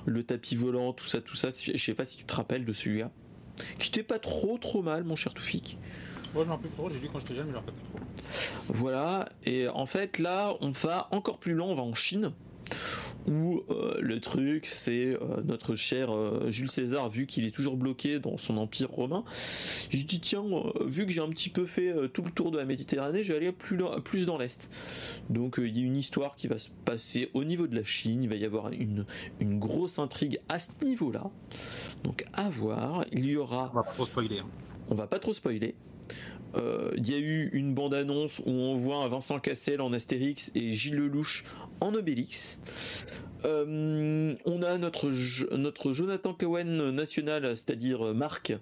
le 0.07 0.23
tapis 0.23 0.55
volant, 0.55 0.93
tout 0.93 1.07
ça, 1.07 1.21
tout 1.21 1.37
ça. 1.37 1.49
Je 1.51 1.77
sais 1.77 1.95
pas 1.95 2.05
si 2.05 2.19
tu 2.19 2.25
te 2.25 2.35
rappelles 2.35 2.65
de 2.65 2.73
celui-là, 2.73 3.11
qui 3.81 3.89
était 3.89 4.05
pas 4.05 4.21
trop 4.21 4.57
trop 4.57 4.83
mal, 4.83 5.03
mon 5.03 5.17
cher 5.17 5.35
Toufik. 5.35 5.79
Moi, 6.35 6.45
je 6.45 6.49
m'en 6.49 6.57
rappelle 6.57 6.71
trop, 6.73 6.91
j'ai 6.91 6.99
lu 6.99 7.09
quand 7.13 7.21
j'étais 7.21 7.35
jeune, 7.35 7.47
mais 7.47 7.53
j'en 7.53 7.61
rappelle 7.61 7.75
plus 7.75 7.85
trop. 7.85 7.99
Voilà, 8.69 9.29
et 9.45 9.69
en 9.69 9.87
fait, 9.87 10.19
là, 10.19 10.55
on 10.61 10.71
va 10.71 11.09
encore 11.11 11.39
plus 11.39 11.55
loin, 11.55 11.69
on 11.69 11.75
va 11.75 11.83
en 11.83 11.95
Chine, 11.95 12.33
où 13.27 13.63
euh, 13.71 13.97
le 14.01 14.21
truc, 14.21 14.67
c'est 14.67 15.15
euh, 15.15 15.43
notre 15.45 15.75
cher 15.75 16.11
euh, 16.11 16.51
Jules 16.51 16.71
César, 16.71 17.09
vu 17.09 17.27
qu'il 17.27 17.45
est 17.47 17.51
toujours 17.51 17.77
bloqué 17.77 18.19
dans 18.19 18.37
son 18.37 18.59
empire 18.59 18.91
romain, 18.91 19.25
je 19.91 20.05
dis 20.05 20.21
tiens, 20.21 20.45
vu 20.85 21.07
que 21.07 21.13
j'ai 21.13 21.21
un 21.21 21.31
petit 21.31 21.49
peu 21.49 21.67
fait 21.67 21.95
tout 22.13 22.23
le 22.23 22.31
tour 22.31 22.51
de 22.51 22.59
la 22.59 22.65
Méditerranée, 22.65 23.23
je 23.23 23.33
vais 23.33 23.39
aller 23.39 23.53
plus, 23.53 23.79
plus 24.05 24.27
dans 24.27 24.39
l'Est. 24.39 24.71
Donc 25.31 25.57
il 25.59 25.77
y 25.77 25.83
a 25.83 25.87
une 25.87 25.97
histoire 25.97 26.37
qui 26.37 26.47
va 26.47 26.59
se 26.59 26.69
passer 26.85 27.31
au 27.35 27.45
niveau 27.45 27.67
de 27.67 27.75
la 27.75 27.85
Chine, 27.85 28.23
il 28.23 28.29
va 28.29 28.37
y 28.37 28.45
avoir 28.45 28.71
une, 28.71 29.07
une 29.41 29.59
grosse 29.59 29.99
intrigue 29.99 30.41
à 30.49 30.59
ce 30.59 30.71
niveau-là. 30.85 31.31
Donc 32.05 32.25
à 32.35 32.49
voir, 32.51 33.05
il 33.13 33.27
y 33.27 33.37
aura... 33.37 33.71
On 33.73 33.77
va 33.77 33.83
pas 33.83 33.93
trop 33.93 34.07
spoiler. 34.07 34.39
Hein. 34.41 34.47
On 34.91 34.95
va 34.95 35.07
pas 35.07 35.19
trop 35.19 35.33
spoiler. 35.33 35.75
Euh, 36.55 36.91
il 36.97 37.11
y 37.11 37.15
a 37.15 37.19
eu 37.19 37.49
une 37.53 37.75
bande-annonce 37.75 38.41
où 38.41 38.51
on 38.51 38.77
voit 38.77 39.07
Vincent 39.09 39.39
Cassel 39.39 39.81
en 39.81 39.93
Astérix 39.93 40.51
et 40.55 40.73
Gilles 40.73 40.97
Lelouch 40.97 41.45
en 41.81 41.95
Obélix. 41.95 42.59
Euh, 43.45 44.35
on 44.45 44.63
a 44.63 44.79
notre, 44.79 45.11
notre 45.57 45.93
Jonathan 45.93 46.35
Cohen 46.35 46.93
national, 46.93 47.57
c'est-à-dire 47.57 48.15
Marc, 48.15 48.55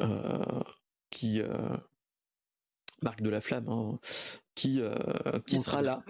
euh, 0.00 0.38
qui 1.10 1.40
Marc 3.02 3.20
de 3.20 3.28
la 3.28 3.40
Flamme, 3.40 3.68
hein, 3.68 3.98
qui, 4.54 4.80
qui 5.46 5.58
sera 5.58 5.82
là. 5.82 6.02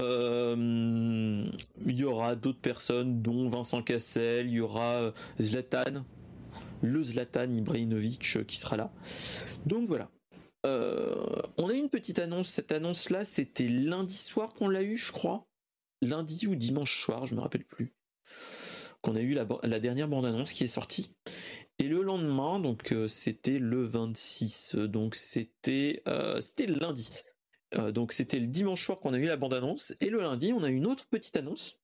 Il 0.00 1.52
y 1.86 2.04
aura 2.04 2.34
d'autres 2.36 2.60
personnes, 2.60 3.22
dont 3.22 3.48
Vincent 3.48 3.82
Cassel, 3.82 4.46
il 4.46 4.54
y 4.54 4.60
aura 4.60 5.12
Zlatan, 5.40 6.04
le 6.84 7.02
Zlatan 7.02 7.52
Ibrahimovic 7.52 8.36
euh, 8.36 8.44
qui 8.44 8.56
sera 8.56 8.76
là. 8.76 8.92
Donc 9.66 9.88
voilà. 9.88 10.10
Euh, 10.66 11.14
on 11.58 11.68
a 11.68 11.74
eu 11.74 11.78
une 11.78 11.90
petite 11.90 12.18
annonce. 12.18 12.48
Cette 12.48 12.72
annonce-là, 12.72 13.24
c'était 13.24 13.68
lundi 13.68 14.16
soir 14.16 14.54
qu'on 14.54 14.68
l'a 14.68 14.82
eu, 14.82 14.96
je 14.96 15.12
crois. 15.12 15.46
Lundi 16.00 16.46
ou 16.46 16.54
dimanche 16.54 17.02
soir, 17.02 17.26
je 17.26 17.34
me 17.34 17.40
rappelle 17.40 17.64
plus. 17.64 17.94
Qu'on 19.02 19.16
a 19.16 19.20
eu 19.20 19.34
la, 19.34 19.80
dernière 19.80 20.08
bande-annonce 20.08 20.52
qui 20.52 20.64
est 20.64 20.68
sortie. 20.68 21.14
Et 21.78 21.88
le 21.88 22.02
lendemain, 22.02 22.60
donc 22.60 22.92
euh, 22.92 23.08
c'était 23.08 23.58
le 23.58 23.84
26. 23.84 24.76
Donc 24.76 25.14
c'était 25.14 26.02
c'était 26.40 26.66
le 26.66 26.74
lundi. 26.74 27.10
donc 27.90 28.12
c'était 28.12 28.38
le 28.38 28.46
dimanche 28.46 28.84
soir 28.84 29.00
qu'on 29.00 29.12
a 29.12 29.18
eu 29.18 29.26
la 29.26 29.36
bande-annonce. 29.36 29.94
Et 30.00 30.08
le 30.08 30.20
lundi, 30.20 30.52
on 30.54 30.62
a 30.62 30.70
eu 30.70 30.74
une 30.74 30.86
autre 30.86 31.06
petite 31.06 31.36
annonce 31.36 31.78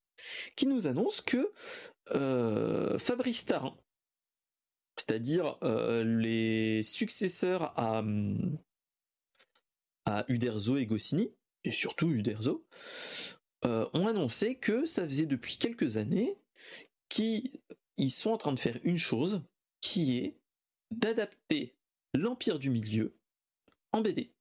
qui 0.56 0.66
nous 0.66 0.86
annonce 0.86 1.20
que 1.20 1.52
Fabrice 2.98 3.44
Tarin, 3.44 3.76
c'est-à-dire 5.00 5.56
les 5.62 6.82
successeurs 6.82 7.72
à, 7.76 8.02
Uderzo 10.28 10.76
et 10.76 10.86
Goscinny, 10.86 11.32
et 11.64 11.72
surtout 11.72 12.10
Uderzo, 12.10 12.66
ont 13.64 14.06
annoncé 14.06 14.56
que 14.56 14.84
ça 14.84 15.04
faisait 15.04 15.26
depuis 15.26 15.56
quelques 15.56 15.96
années 15.96 16.36
qu'ils 17.08 18.10
sont 18.10 18.30
en 18.30 18.38
train 18.38 18.52
de 18.52 18.60
faire 18.60 18.78
une 18.84 18.98
chose 18.98 19.42
qui 19.80 20.18
est 20.18 20.38
d'adapter 20.90 21.74
l'Empire 22.14 22.58
du 22.58 22.70
Milieu 22.70 23.16
en 23.92 24.00
BD. 24.00 24.32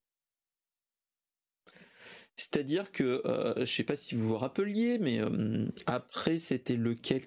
C'est-à-dire 2.40 2.94
que, 2.94 3.22
euh, 3.26 3.54
je 3.56 3.62
ne 3.62 3.66
sais 3.66 3.84
pas 3.84 3.98
si 3.98 4.16
vous 4.16 4.30
vous 4.30 4.38
rappeliez, 4.38 4.98
mais 4.98 5.20
euh, 5.20 5.68
après 5.86 6.40
c'était 6.40 6.78
lequel 6.78 7.24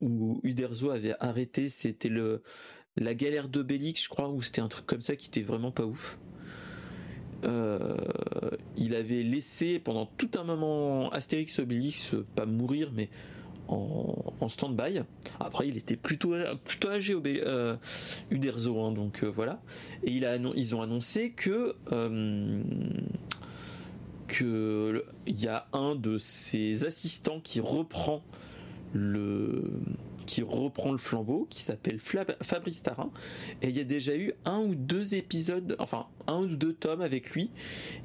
où 0.00 0.40
Uderzo 0.42 0.90
avait 0.90 1.14
arrêté, 1.20 1.68
c'était 1.68 2.08
le 2.08 2.42
la 2.96 3.14
galère 3.14 3.48
d'Obélix, 3.48 4.04
je 4.04 4.08
crois, 4.10 4.28
ou 4.28 4.42
c'était 4.42 4.60
un 4.60 4.68
truc 4.68 4.84
comme 4.84 5.00
ça 5.00 5.16
qui 5.16 5.28
était 5.28 5.42
vraiment 5.42 5.72
pas 5.72 5.84
ouf. 5.84 6.18
Euh, 7.44 7.96
il 8.76 8.94
avait 8.94 9.22
laissé 9.22 9.78
pendant 9.78 10.06
tout 10.06 10.30
un 10.36 10.44
moment 10.44 11.08
Astérix 11.10 11.58
Obélix 11.58 12.14
pas 12.36 12.46
mourir, 12.46 12.92
mais 12.94 13.08
en, 13.68 14.48
stand-by. 14.48 15.00
Après, 15.40 15.68
il 15.68 15.76
était 15.76 15.96
plutôt, 15.96 16.34
plutôt 16.64 16.88
âgé, 16.88 17.16
euh, 17.24 17.76
Uderzo, 18.30 18.80
hein, 18.80 18.92
donc 18.92 19.22
euh, 19.22 19.26
voilà. 19.26 19.60
Et 20.04 20.12
ils 20.12 20.74
ont 20.74 20.82
annoncé 20.82 21.30
que 21.30 21.74
euh, 21.92 22.62
que 24.26 25.04
il 25.26 25.40
y 25.40 25.48
a 25.48 25.66
un 25.72 25.94
de 25.94 26.18
ses 26.18 26.84
assistants 26.84 27.40
qui 27.40 27.60
reprend 27.60 28.22
le 28.92 29.64
qui 30.26 30.42
reprend 30.42 30.92
le 30.92 30.98
flambeau, 30.98 31.46
qui 31.50 31.60
s'appelle 31.60 31.98
Fabrice 32.00 32.82
Tarin, 32.82 33.10
et 33.60 33.68
il 33.68 33.76
y 33.76 33.80
a 33.80 33.84
déjà 33.84 34.16
eu 34.16 34.32
un 34.44 34.60
ou 34.60 34.74
deux 34.74 35.14
épisodes, 35.14 35.74
enfin 35.78 36.06
un 36.26 36.38
ou 36.38 36.56
deux 36.56 36.72
tomes 36.72 37.00
avec 37.00 37.30
lui, 37.30 37.50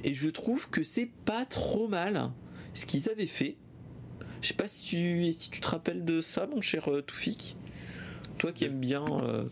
et 0.03 0.13
je 0.13 0.29
trouve 0.29 0.69
que 0.69 0.83
c'est 0.83 1.11
pas 1.25 1.45
trop 1.45 1.87
mal 1.87 2.31
ce 2.73 2.85
qu'ils 2.85 3.09
avaient 3.09 3.27
fait. 3.27 3.57
Je 4.41 4.49
sais 4.49 4.53
pas 4.53 4.67
si 4.67 4.85
tu, 4.85 5.31
si 5.31 5.49
tu 5.49 5.61
te 5.61 5.67
rappelles 5.67 6.05
de 6.05 6.21
ça, 6.21 6.47
mon 6.47 6.61
cher 6.61 6.91
euh, 6.91 7.01
Toufik. 7.01 7.57
Toi 8.37 8.51
qui 8.51 8.65
aimes 8.65 8.79
bien 8.79 9.03
euh, 9.23 9.45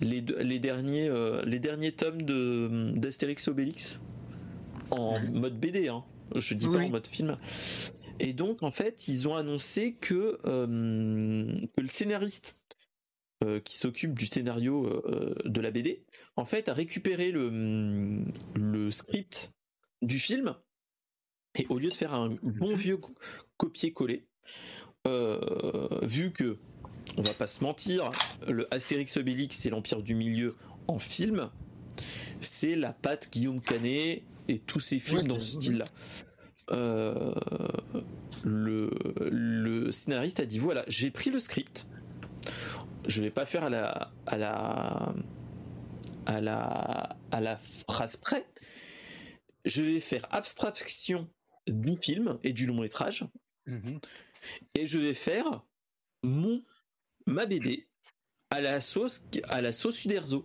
les, 0.00 0.20
les, 0.20 0.58
derniers, 0.58 1.08
euh, 1.08 1.42
les 1.44 1.60
derniers 1.60 1.92
tomes 1.92 2.22
de, 2.22 2.92
d'Astérix 2.96 3.46
Obélix 3.46 4.00
en 4.90 5.20
mode 5.20 5.58
BD, 5.58 5.88
hein. 5.88 6.02
je 6.34 6.54
dis 6.54 6.66
pas 6.66 6.78
en 6.78 6.88
mode 6.88 7.06
film. 7.06 7.36
Et 8.20 8.32
donc, 8.32 8.62
en 8.62 8.70
fait, 8.70 9.08
ils 9.08 9.28
ont 9.28 9.34
annoncé 9.34 9.94
que, 9.94 10.38
que 10.42 11.80
le 11.80 11.88
scénariste 11.88 12.60
qui 13.64 13.76
s'occupe 13.76 14.18
du 14.18 14.26
scénario 14.26 15.02
de 15.44 15.60
la 15.60 15.70
BD, 15.70 16.04
en 16.36 16.44
fait, 16.44 16.68
a 16.68 16.74
récupéré 16.74 17.30
le, 17.30 18.24
le 18.54 18.90
script 18.90 19.54
du 20.02 20.18
film. 20.18 20.56
Et 21.54 21.66
au 21.68 21.78
lieu 21.78 21.88
de 21.88 21.94
faire 21.94 22.14
un 22.14 22.36
bon 22.42 22.74
vieux 22.74 22.98
copier-coller, 23.56 24.28
euh, 25.06 26.00
vu 26.02 26.32
que, 26.32 26.58
on 27.16 27.22
va 27.22 27.34
pas 27.34 27.46
se 27.46 27.62
mentir, 27.62 28.10
le 28.46 28.72
Astérix 28.72 29.16
Obélix 29.16 29.64
et 29.66 29.70
l'Empire 29.70 30.02
du 30.02 30.14
Milieu 30.14 30.56
en 30.86 30.98
film, 30.98 31.50
c'est 32.40 32.76
la 32.76 32.92
patte 32.92 33.30
Guillaume 33.32 33.60
Canet 33.60 34.22
et 34.48 34.58
tous 34.60 34.80
ces 34.80 34.98
films 34.98 35.26
dans 35.26 35.40
ce 35.40 35.52
style-là. 35.52 35.86
Euh, 36.70 37.32
le, 38.44 38.90
le, 39.30 39.90
scénariste 39.90 40.40
a 40.40 40.46
dit 40.46 40.58
voilà, 40.58 40.84
j'ai 40.86 41.10
pris 41.10 41.30
le 41.30 41.40
script, 41.40 41.88
je 43.06 43.22
vais 43.22 43.30
pas 43.30 43.46
faire 43.46 43.64
à 43.64 43.70
la 43.70 44.12
à 44.26 44.36
la 44.36 45.14
à 46.26 46.40
la 46.40 47.16
à 47.32 47.40
la 47.40 47.58
phrase 47.88 48.16
près, 48.16 48.46
je 49.64 49.82
vais 49.82 50.00
faire 50.00 50.26
abstraction 50.30 51.28
du 51.66 51.96
film 51.96 52.38
et 52.42 52.52
du 52.52 52.66
long 52.66 52.80
métrage 52.80 53.26
Mhm. 53.68 54.00
Et 54.74 54.86
je 54.86 54.98
vais 54.98 55.14
faire 55.14 55.62
mon 56.22 56.62
ma 57.26 57.46
BD 57.46 57.86
à 58.50 58.60
la 58.60 58.80
sauce 58.80 59.22
à 59.48 59.60
la 59.60 59.72
sauce 59.72 60.04
Uderzo. 60.04 60.44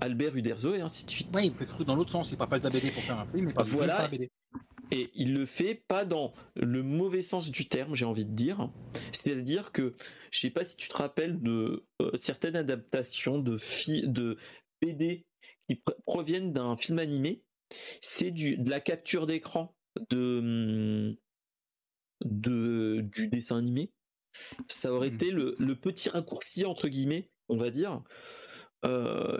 Albert 0.00 0.36
Uderzo 0.36 0.74
et 0.74 0.80
ainsi 0.82 1.06
de 1.06 1.10
suite. 1.10 1.28
Oui, 1.34 1.46
il 1.46 1.54
peut 1.54 1.64
être 1.64 1.82
dans 1.84 1.94
l'autre 1.94 2.10
sens, 2.10 2.30
il 2.30 2.36
pas 2.36 2.46
pas 2.46 2.60
ta 2.60 2.68
BD 2.68 2.90
pour 2.90 3.02
faire 3.02 3.18
un 3.18 3.26
film, 3.26 3.46
mais 3.46 3.52
pas 3.54 3.62
voilà. 3.62 4.08
BD. 4.08 4.30
Et 4.92 5.10
il 5.14 5.34
le 5.34 5.46
fait 5.46 5.74
pas 5.74 6.04
dans 6.04 6.32
le 6.54 6.82
mauvais 6.82 7.22
sens 7.22 7.50
du 7.50 7.68
terme, 7.68 7.94
j'ai 7.94 8.04
envie 8.04 8.24
de 8.24 8.34
dire. 8.34 8.70
C'est-à-dire 9.12 9.72
que 9.72 9.94
je 10.30 10.38
sais 10.38 10.50
pas 10.50 10.64
si 10.64 10.76
tu 10.76 10.88
te 10.88 10.96
rappelles 10.96 11.42
de 11.42 11.84
euh, 12.00 12.10
certaines 12.16 12.56
adaptations 12.56 13.38
de 13.38 13.58
de 14.06 14.36
BD 14.80 15.26
qui 15.68 15.82
proviennent 16.04 16.52
d'un 16.52 16.76
film 16.76 16.98
animé. 16.98 17.42
C'est 18.00 18.30
de 18.30 18.70
la 18.70 18.80
capture 18.80 19.26
d'écran 19.26 19.74
de 20.10 20.38
hum, 20.38 21.16
de, 22.24 23.00
du 23.12 23.28
dessin 23.28 23.58
animé. 23.58 23.90
Ça 24.68 24.92
aurait 24.92 25.10
mmh. 25.10 25.14
été 25.14 25.30
le, 25.30 25.74
petit 25.74 26.10
raccourci, 26.10 26.64
entre 26.64 26.88
guillemets, 26.88 27.30
on 27.48 27.56
va 27.56 27.70
dire. 27.70 28.02
Euh, 28.84 29.38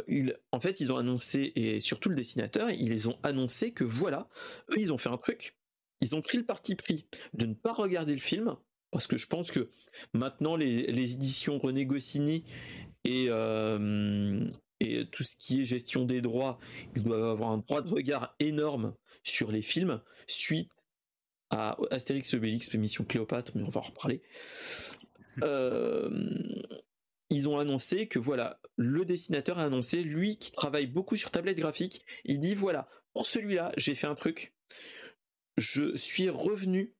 en 0.52 0.60
fait, 0.60 0.80
ils 0.80 0.90
ont 0.90 0.96
annoncé, 0.96 1.52
et 1.56 1.80
surtout 1.80 2.08
le 2.08 2.16
dessinateur, 2.16 2.70
ils 2.70 3.08
ont 3.08 3.18
annoncé 3.22 3.72
que 3.72 3.84
voilà, 3.84 4.28
eux, 4.70 4.76
ils 4.78 4.92
ont 4.92 4.98
fait 4.98 5.08
un 5.08 5.18
truc. 5.18 5.56
Ils 6.00 6.14
ont 6.14 6.22
pris 6.22 6.38
le 6.38 6.44
parti 6.44 6.74
pris 6.74 7.06
de 7.34 7.46
ne 7.46 7.54
pas 7.54 7.72
regarder 7.72 8.12
le 8.12 8.20
film, 8.20 8.56
parce 8.90 9.06
que 9.06 9.16
je 9.16 9.26
pense 9.26 9.50
que 9.50 9.70
maintenant, 10.12 10.56
les, 10.56 11.12
éditions 11.12 11.58
René 11.58 11.86
Goscinny 11.86 12.44
et, 13.04 13.26
euh, 13.28 14.48
et 14.80 15.06
tout 15.10 15.22
ce 15.22 15.36
qui 15.36 15.60
est 15.60 15.64
gestion 15.64 16.04
des 16.04 16.20
droits, 16.20 16.58
ils 16.94 17.02
doivent 17.02 17.24
avoir 17.24 17.50
un 17.50 17.58
droit 17.58 17.82
de 17.82 17.88
regard 17.88 18.34
énorme 18.40 18.94
sur 19.22 19.52
les 19.52 19.62
films 19.62 20.00
suite 20.26 20.70
à 21.50 21.76
Astérix 21.90 22.34
Obélix, 22.34 22.72
mission 22.74 23.04
Cléopâtre, 23.04 23.52
mais 23.54 23.62
on 23.62 23.68
va 23.68 23.80
en 23.80 23.84
reparler. 23.84 24.22
Euh, 25.42 26.08
ils 27.36 27.48
ont 27.48 27.58
annoncé 27.58 28.08
que 28.08 28.18
voilà, 28.18 28.58
le 28.76 29.04
dessinateur 29.04 29.58
a 29.58 29.64
annoncé, 29.64 30.02
lui 30.02 30.38
qui 30.38 30.52
travaille 30.52 30.86
beaucoup 30.86 31.16
sur 31.16 31.30
tablette 31.30 31.58
graphique, 31.58 32.04
il 32.24 32.40
dit 32.40 32.54
voilà, 32.54 32.88
pour 33.12 33.26
celui-là, 33.26 33.72
j'ai 33.76 33.94
fait 33.94 34.06
un 34.06 34.14
truc. 34.14 34.54
Je 35.58 35.96
suis 35.96 36.30
revenu 36.30 36.94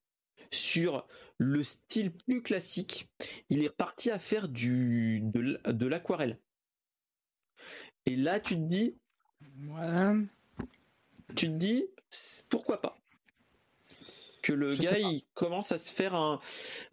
sur 0.51 1.07
le 1.39 1.65
style 1.65 2.13
plus 2.13 2.43
classique. 2.43 3.09
Il 3.49 3.65
est 3.65 3.71
parti 3.71 4.11
à 4.11 4.19
faire 4.19 4.49
du 4.49 5.21
de, 5.23 5.87
l'aquarelle. 5.87 6.39
Et 8.05 8.17
là, 8.17 8.41
tu 8.41 8.55
te 8.55 8.61
dis, 8.61 8.97
tu 11.35 11.47
te 11.49 11.53
dis, 11.53 11.87
pourquoi 12.49 12.81
pas? 12.81 12.99
Que 14.43 14.53
le 14.53 14.77
gars 14.77 14.99
il 14.99 15.25
commence 15.35 15.73
à 15.73 15.79
se 15.79 15.91
faire 15.91 16.15
un 16.15 16.41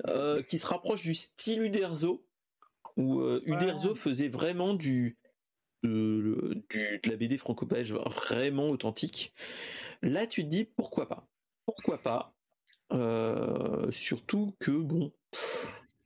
euh, 0.08 0.42
qui 0.42 0.58
se 0.58 0.66
rapproche 0.66 1.04
du 1.04 1.14
style 1.14 1.62
Uderzo 1.62 2.26
où 2.98 3.22
euh, 3.22 3.42
Uderzo 3.46 3.96
faisait 3.96 4.30
vraiment 4.30 4.74
du 4.74 5.18
de, 5.84 6.64
la 7.06 7.18
BD 7.18 7.38
franco-belge 7.38 7.94
vraiment 7.94 8.70
authentique. 8.70 9.34
Là, 10.02 10.28
tu 10.28 10.44
te 10.44 10.50
dis 10.50 10.64
pourquoi 10.64 11.10
pas? 11.10 11.28
Pourquoi 11.66 11.98
pas? 11.98 12.34
Euh, 12.94 13.92
Surtout 13.92 14.56
que 14.60 14.72
bon, 14.72 15.12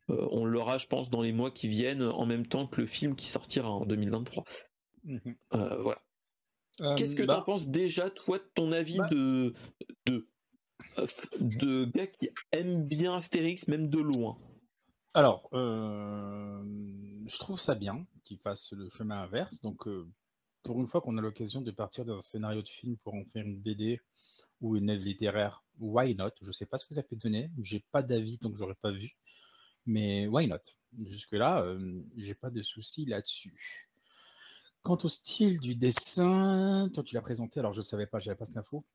on 0.07 0.45
l'aura, 0.45 0.79
je 0.79 0.87
pense, 0.87 1.09
dans 1.09 1.21
les 1.21 1.31
mois 1.31 1.51
qui 1.51 1.67
viennent, 1.67 2.03
en 2.03 2.25
même 2.25 2.47
temps 2.47 2.65
que 2.65 2.81
le 2.81 2.87
film 2.87 3.15
qui 3.15 3.27
sortira 3.27 3.69
en 3.69 3.85
2023. 3.85 4.43
Mmh 5.03 5.17
voilà. 5.51 6.01
Qu'est-ce 6.95 7.15
que 7.15 7.23
tu 7.23 7.29
en 7.29 7.37
bah 7.37 7.43
penses 7.45 7.67
déjà, 7.67 8.09
toi, 8.09 8.37
de 8.37 8.49
ton 8.53 8.71
avis 8.71 8.97
bah 8.97 9.07
de, 9.09 9.53
de 10.05 10.27
de 11.39 11.85
gars 11.85 12.07
qui 12.07 12.29
aiment 12.51 12.83
bien 12.83 13.15
Astérix, 13.15 13.67
même 13.67 13.89
de 13.89 13.99
loin? 13.99 14.37
Alors, 15.17 15.49
euh, 15.53 16.63
je 17.25 17.37
trouve 17.39 17.59
ça 17.59 17.73
bien 17.73 18.05
qu'il 18.23 18.37
fasse 18.37 18.71
le 18.73 18.87
chemin 18.87 19.23
inverse. 19.23 19.61
Donc, 19.61 19.87
euh, 19.87 20.07
pour 20.61 20.79
une 20.79 20.85
fois 20.85 21.01
qu'on 21.01 21.17
a 21.17 21.21
l'occasion 21.21 21.59
de 21.59 21.71
partir 21.71 22.05
d'un 22.05 22.21
scénario 22.21 22.61
de 22.61 22.69
film 22.69 22.97
pour 22.97 23.15
en 23.15 23.25
faire 23.25 23.43
une 23.43 23.59
BD 23.59 23.99
ou 24.61 24.75
une 24.75 24.91
œuvre 24.91 25.01
littéraire, 25.01 25.63
why 25.79 26.13
not? 26.13 26.29
Je 26.43 26.51
sais 26.51 26.67
pas 26.67 26.77
ce 26.77 26.85
que 26.85 26.93
ça 26.93 27.01
peut 27.01 27.15
donner. 27.15 27.49
J'ai 27.63 27.83
pas 27.91 28.03
d'avis 28.03 28.37
donc 28.37 28.57
j'aurais 28.57 28.77
pas 28.79 28.91
vu. 28.91 29.09
Mais 29.87 30.27
why 30.27 30.45
not? 30.45 30.59
Jusque-là, 30.99 31.63
euh, 31.63 31.99
j'ai 32.15 32.35
pas 32.35 32.51
de 32.51 32.61
soucis 32.61 33.05
là-dessus. 33.05 33.89
Quant 34.83 34.99
au 35.03 35.07
style 35.07 35.59
du 35.59 35.73
dessin, 35.73 36.91
toi 36.93 37.01
tu 37.01 37.15
l'as 37.15 37.21
présenté, 37.21 37.59
alors 37.59 37.73
je 37.73 37.81
savais 37.81 38.05
pas, 38.05 38.19
j'avais 38.19 38.37
pas 38.37 38.45
cette 38.45 38.57
info. 38.57 38.85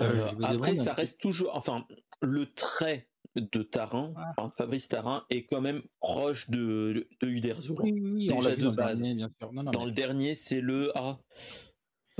Euh, 0.00 0.26
après, 0.44 0.76
ça 0.76 0.94
reste 0.94 1.20
toujours, 1.20 1.54
enfin, 1.54 1.86
le 2.22 2.50
trait 2.54 3.11
de 3.36 3.62
Tarin, 3.62 4.14
Fabrice 4.56 4.88
Tarin, 4.88 5.24
est 5.30 5.44
quand 5.44 5.60
même 5.60 5.82
proche 6.00 6.50
de, 6.50 7.08
de 7.20 7.26
Uderzo. 7.28 7.76
Oui, 7.80 7.92
oui, 7.92 8.26
déjà 8.26 8.56
de 8.56 8.68
base. 8.68 9.02
bien 9.02 9.28
sûr. 9.28 9.52
dans 9.52 9.84
le 9.84 9.92
dernier, 9.92 10.34
c'est 10.34 10.60
le 10.60 10.96
A. 10.96 11.18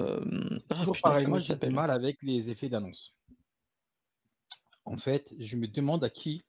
Euh, 0.00 0.58
ah, 0.70 0.74
toujours 0.76 0.98
pareil, 1.02 1.26
moi 1.26 1.38
j'ai 1.38 1.54
mal 1.68 1.90
avec 1.90 2.22
les 2.22 2.50
effets 2.50 2.68
d'annonce. 2.68 3.14
En 4.84 4.96
fait, 4.96 5.34
je 5.38 5.56
me 5.56 5.68
demande 5.68 6.02
à 6.02 6.10
qui 6.10 6.44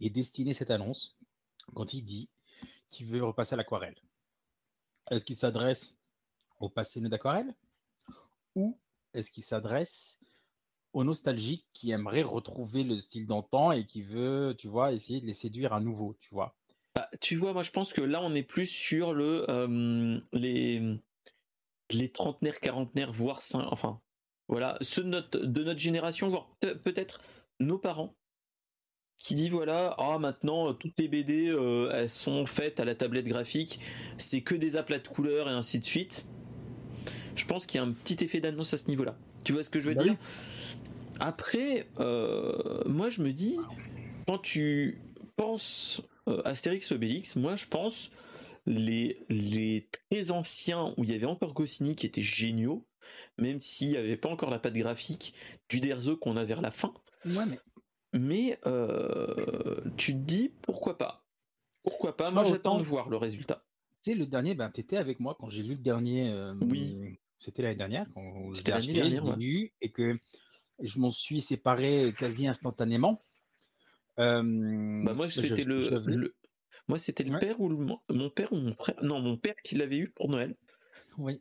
est 0.00 0.10
destinée 0.10 0.54
cette 0.54 0.70
annonce 0.70 1.16
quand 1.74 1.94
il 1.94 2.02
dit 2.02 2.28
qu'il 2.88 3.06
veut 3.06 3.24
repasser 3.24 3.54
à 3.54 3.56
l'aquarelle. 3.56 3.96
est-ce 5.10 5.24
qu'il 5.24 5.36
s'adresse 5.36 5.96
au 6.58 6.68
passionné 6.68 7.08
d'aquarelle 7.08 7.54
ou 8.54 8.78
est-ce 9.14 9.30
qu'il 9.30 9.42
s'adresse 9.42 10.18
aux 10.92 11.04
nostalgiques 11.04 11.66
qui 11.72 11.90
aimeraient 11.90 12.22
retrouver 12.22 12.82
le 12.82 12.96
style 12.96 13.26
d'antan 13.26 13.72
et 13.72 13.86
qui 13.86 14.02
veut, 14.02 14.54
tu 14.58 14.68
vois, 14.68 14.92
essayer 14.92 15.20
de 15.20 15.26
les 15.26 15.34
séduire 15.34 15.72
à 15.72 15.80
nouveau, 15.80 16.16
tu 16.20 16.34
vois 16.34 16.56
bah, 16.94 17.08
Tu 17.20 17.36
vois, 17.36 17.52
moi 17.52 17.62
je 17.62 17.70
pense 17.70 17.92
que 17.92 18.00
là 18.00 18.20
on 18.22 18.34
est 18.34 18.42
plus 18.42 18.66
sur 18.66 19.14
le 19.14 19.46
euh, 19.50 20.20
les 20.32 21.00
les 21.92 22.08
trentenaires, 22.10 22.60
quarantenaires, 22.60 23.12
voire 23.12 23.42
cinq, 23.42 23.66
enfin 23.70 24.00
voilà, 24.48 24.76
ceux 24.80 25.04
de 25.04 25.08
notre, 25.08 25.38
de 25.38 25.64
notre 25.64 25.78
génération, 25.78 26.28
voire 26.28 26.48
peut-être 26.60 27.20
nos 27.60 27.78
parents, 27.78 28.16
qui 29.16 29.34
dit 29.34 29.48
voilà, 29.48 29.94
ah 29.98 30.18
maintenant 30.18 30.74
toutes 30.74 30.98
les 30.98 31.06
BD 31.06 31.48
euh, 31.48 31.92
elles 31.94 32.08
sont 32.08 32.46
faites 32.46 32.80
à 32.80 32.84
la 32.84 32.94
tablette 32.94 33.26
graphique, 33.26 33.78
c'est 34.18 34.40
que 34.40 34.54
des 34.54 34.76
aplats 34.76 34.98
de 34.98 35.06
couleurs 35.06 35.48
et 35.48 35.52
ainsi 35.52 35.78
de 35.78 35.84
suite. 35.84 36.26
Je 37.36 37.46
pense 37.46 37.64
qu'il 37.64 37.80
y 37.80 37.84
a 37.84 37.86
un 37.86 37.92
petit 37.92 38.24
effet 38.24 38.40
d'annonce 38.40 38.74
à 38.74 38.78
ce 38.78 38.88
niveau-là. 38.88 39.16
Tu 39.44 39.52
vois 39.52 39.62
ce 39.62 39.70
que 39.70 39.80
je 39.80 39.88
veux 39.88 39.94
bah 39.94 40.02
dire? 40.02 40.16
Après, 41.20 41.86
euh, 42.00 42.82
moi 42.86 43.10
je 43.10 43.22
me 43.22 43.32
dis, 43.32 43.58
quand 44.26 44.38
tu 44.38 45.00
penses 45.36 46.02
euh, 46.28 46.42
Astérix 46.44 46.90
Obélix, 46.92 47.36
moi 47.36 47.56
je 47.56 47.66
pense 47.66 48.10
les, 48.66 49.24
les 49.28 49.88
très 50.10 50.30
anciens 50.30 50.94
où 50.96 51.04
il 51.04 51.10
y 51.10 51.14
avait 51.14 51.26
encore 51.26 51.54
Goscinny 51.54 51.94
qui 51.94 52.06
étaient 52.06 52.22
géniaux, 52.22 52.86
même 53.38 53.60
s'il 53.60 53.90
n'y 53.90 53.96
avait 53.96 54.16
pas 54.16 54.28
encore 54.28 54.50
la 54.50 54.58
patte 54.58 54.74
graphique 54.74 55.34
du 55.68 55.80
Derzo 55.80 56.16
qu'on 56.16 56.36
a 56.36 56.44
vers 56.44 56.62
la 56.62 56.70
fin. 56.70 56.94
Ouais, 57.24 57.46
mais 57.46 57.58
mais 58.12 58.58
euh, 58.66 59.80
tu 59.96 60.12
te 60.12 60.18
dis 60.18 60.52
pourquoi 60.62 60.98
pas? 60.98 61.24
Pourquoi 61.82 62.16
pas? 62.16 62.30
Moi 62.30 62.44
j'attends 62.44 62.78
de 62.78 62.82
voir 62.82 63.08
le 63.08 63.16
résultat. 63.16 63.64
Tu 64.02 64.12
sais, 64.12 64.16
le 64.16 64.26
dernier, 64.26 64.54
ben, 64.54 64.70
tu 64.70 64.80
étais 64.80 64.96
avec 64.96 65.20
moi 65.20 65.36
quand 65.38 65.50
j'ai 65.50 65.62
lu 65.62 65.74
le 65.74 65.82
dernier. 65.82 66.30
Euh, 66.30 66.54
oui. 66.62 67.18
C'était 67.36 67.62
l'année 67.62 67.76
dernière. 67.76 68.06
C'était 68.54 68.72
l'année 68.72 68.92
dernière. 68.92 69.36
Et 69.82 69.90
que 69.90 70.18
je 70.82 70.98
m'en 70.98 71.10
suis 71.10 71.40
séparé 71.40 72.14
quasi 72.16 72.46
instantanément. 72.46 73.22
Euh, 74.18 74.42
bah 75.04 75.14
moi, 75.14 75.30
c'était 75.30 75.64
le, 75.64 76.34
Moi, 76.88 76.98
c'était 76.98 77.24
le 77.24 77.38
père 77.38 77.60
ou 77.60 77.68
mon 77.68 78.30
père 78.30 78.52
ou 78.52 78.56
mon 78.56 78.72
frère. 78.72 78.96
Non, 79.02 79.20
mon 79.20 79.36
père 79.36 79.56
qui 79.64 79.76
l'avait 79.76 79.98
eu 79.98 80.10
pour 80.10 80.28
Noël. 80.28 80.56
Oui. 81.18 81.40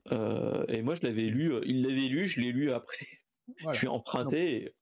et 0.68 0.82
moi, 0.82 0.96
je 0.96 1.04
l'avais 1.04 1.28
lu. 1.28 1.54
Il 1.66 1.84
l'avait 1.84 2.08
lu, 2.08 2.28
je 2.28 2.42
l'ai 2.42 2.52
lu 2.52 2.72
après. 2.72 3.08
Je 3.74 3.80
suis 3.80 3.88
emprunté. 3.88 4.76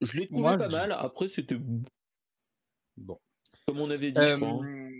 Je 0.00 0.16
l'ai 0.18 0.28
trouvé 0.28 0.56
pas 0.56 0.68
mal. 0.68 0.92
Après, 0.92 1.28
c'était 1.28 1.56
bon. 1.56 3.18
Comme 3.66 3.80
on 3.80 3.90
avait 3.90 4.12
dit, 4.12 4.20
je 4.20 4.36
crois. 4.36 4.64
Hein. 4.64 4.90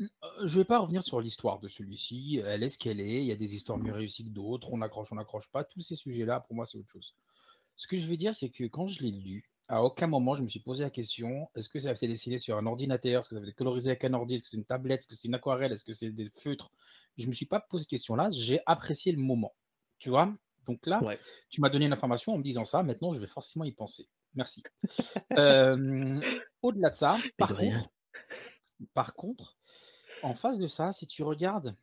Euh, 0.00 0.06
je 0.46 0.58
vais 0.58 0.64
pas 0.64 0.78
revenir 0.78 1.02
sur 1.02 1.20
l'histoire 1.20 1.58
de 1.58 1.68
celui-ci. 1.68 2.42
Elle 2.44 2.62
est 2.62 2.68
ce 2.68 2.78
qu'elle 2.78 3.00
est. 3.00 3.20
Il 3.22 3.26
y 3.26 3.32
a 3.32 3.36
des 3.36 3.54
histoires 3.54 3.78
mieux 3.78 3.92
réussies 3.92 4.24
que 4.24 4.30
d'autres. 4.30 4.72
On 4.72 4.82
accroche, 4.82 5.12
on 5.12 5.16
n'accroche 5.16 5.50
pas. 5.50 5.64
Tous 5.64 5.80
ces 5.80 5.96
sujets-là, 5.96 6.40
pour 6.40 6.54
moi, 6.54 6.66
c'est 6.66 6.78
autre 6.78 6.90
chose. 6.90 7.14
Ce 7.76 7.86
que 7.86 7.96
je 7.96 8.06
veux 8.06 8.16
dire, 8.16 8.34
c'est 8.34 8.48
que 8.48 8.64
quand 8.64 8.86
je 8.86 9.02
l'ai 9.02 9.10
lu, 9.10 9.50
à 9.68 9.82
aucun 9.82 10.06
moment 10.06 10.36
je 10.36 10.42
me 10.42 10.48
suis 10.48 10.60
posé 10.60 10.84
la 10.84 10.90
question 10.90 11.50
est-ce 11.56 11.68
que 11.68 11.78
ça 11.78 11.88
a 11.90 11.92
été 11.92 12.06
dessiné 12.06 12.38
sur 12.38 12.56
un 12.56 12.66
ordinateur? 12.66 13.20
Est-ce 13.20 13.28
que 13.28 13.34
ça 13.34 13.40
a 13.40 13.44
été 13.44 13.52
colorisé 13.52 13.90
avec 13.90 14.04
un 14.04 14.14
ordi? 14.14 14.34
Est-ce 14.34 14.42
que 14.42 14.48
c'est 14.48 14.56
une 14.56 14.64
tablette? 14.64 15.00
Est-ce 15.00 15.08
que 15.08 15.14
c'est 15.14 15.28
une 15.28 15.34
aquarelle? 15.34 15.72
Est-ce 15.72 15.84
que 15.84 15.92
c'est 15.92 16.10
des 16.10 16.30
feutres? 16.30 16.70
Je 17.16 17.26
me 17.26 17.32
suis 17.32 17.46
pas 17.46 17.60
posé 17.60 17.82
cette 17.82 17.90
question-là. 17.90 18.30
J'ai 18.30 18.60
apprécié 18.66 19.12
le 19.12 19.18
moment. 19.18 19.54
Tu 19.98 20.10
vois? 20.10 20.32
Donc 20.66 20.84
là, 20.86 21.00
tu 21.48 21.60
m'as 21.60 21.68
donné 21.68 21.86
une 21.86 21.92
information 21.92 22.34
en 22.34 22.38
me 22.38 22.42
disant 22.42 22.64
ça. 22.64 22.82
Maintenant, 22.82 23.12
je 23.12 23.20
vais 23.20 23.26
forcément 23.26 23.64
y 23.64 23.72
penser. 23.72 24.08
Merci. 24.34 24.62
Euh, 25.38 26.20
au-delà 26.62 26.88
de 26.88 26.94
ça, 26.94 27.18
par 28.94 29.14
contre, 29.14 29.58
en 30.22 30.34
face 30.34 30.58
de 30.58 30.66
ça, 30.66 30.92
si 30.92 31.06
tu 31.06 31.22
regardes 31.22 31.76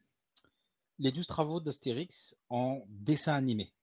les 0.97 1.11
12 1.11 1.27
travaux 1.27 1.59
d'Astérix 1.59 2.35
en 2.49 2.81
dessin 2.87 3.33
animé. 3.33 3.73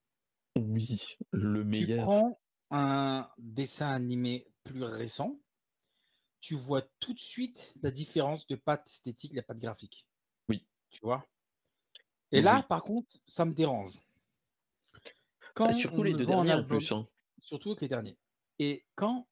Oui, 0.57 1.17
le 1.31 1.63
meilleur. 1.63 1.99
Tu 1.99 2.03
prends 2.03 2.39
un 2.71 3.29
dessin 3.37 3.89
animé 3.91 4.47
plus 4.63 4.83
récent, 4.83 5.39
tu 6.39 6.55
vois 6.55 6.81
tout 6.99 7.13
de 7.13 7.19
suite 7.19 7.73
la 7.81 7.91
différence 7.91 8.47
de 8.47 8.55
patte 8.55 8.87
esthétique, 8.87 9.33
la 9.33 9.43
patte 9.43 9.59
graphique. 9.59 10.07
Oui. 10.49 10.65
Tu 10.89 10.99
vois? 11.01 11.27
Et 12.31 12.41
là, 12.41 12.63
par 12.63 12.83
contre, 12.83 13.17
ça 13.25 13.45
me 13.45 13.53
dérange. 13.53 13.99
Bah, 15.55 15.73
surtout 15.73 16.03
les 16.03 16.13
deux 16.13 16.25
derniers 16.25 16.53
en 16.53 16.63
plus. 16.63 16.91
Hein. 16.91 17.07
Surtout 17.39 17.69
avec 17.71 17.81
les 17.81 17.87
derniers. 17.87 18.17
Et 18.59 18.85
quand 18.95 19.27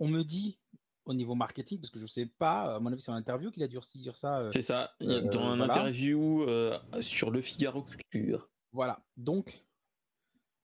on 0.00 0.08
me 0.08 0.22
dit 0.22 0.58
au 1.04 1.14
niveau 1.14 1.34
marketing, 1.34 1.80
parce 1.80 1.90
que 1.90 1.98
je 1.98 2.04
ne 2.04 2.08
sais 2.08 2.26
pas, 2.26 2.76
à 2.76 2.80
mon 2.80 2.92
avis, 2.92 3.00
c'est 3.00 3.12
en 3.12 3.14
interview 3.14 3.50
qu'il 3.50 3.62
a 3.62 3.68
dû 3.68 3.78
dire 3.96 4.16
ça. 4.16 4.40
Euh, 4.40 4.50
c'est 4.52 4.62
ça, 4.62 4.92
euh, 5.02 5.20
dans 5.30 5.44
un 5.44 5.60
interview 5.60 6.42
euh, 6.42 6.76
sur 7.00 7.30
le 7.30 7.40
Figaro 7.40 7.82
Culture. 7.82 8.50
Voilà, 8.72 9.00
donc, 9.16 9.64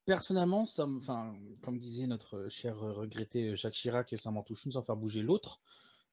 personnellement, 0.04 0.66
ça 0.66 0.86
enfin, 0.86 1.34
comme 1.62 1.78
disait 1.78 2.06
notre 2.06 2.48
cher 2.48 2.78
regretté 2.78 3.56
Jacques 3.56 3.74
Chirac, 3.74 4.14
ça 4.16 4.30
m'en 4.30 4.42
touche 4.42 4.64
une 4.64 4.72
sans 4.72 4.82
faire 4.82 4.96
bouger 4.96 5.22
l'autre, 5.22 5.60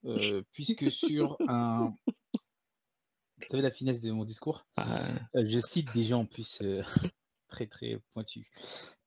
puisque 0.52 0.90
sur 0.92 1.38
un. 1.48 1.94
Vous 2.08 3.46
savez 3.50 3.64
la 3.64 3.72
finesse 3.72 4.02
de 4.02 4.12
mon 4.12 4.26
discours 4.26 4.68
ah. 4.76 5.00
Je 5.34 5.60
cite 5.60 5.94
des 5.94 6.04
gens 6.04 6.22
en 6.22 6.26
plus 6.26 6.62
très 7.48 7.68
très 7.68 8.00
pointu. 8.12 8.50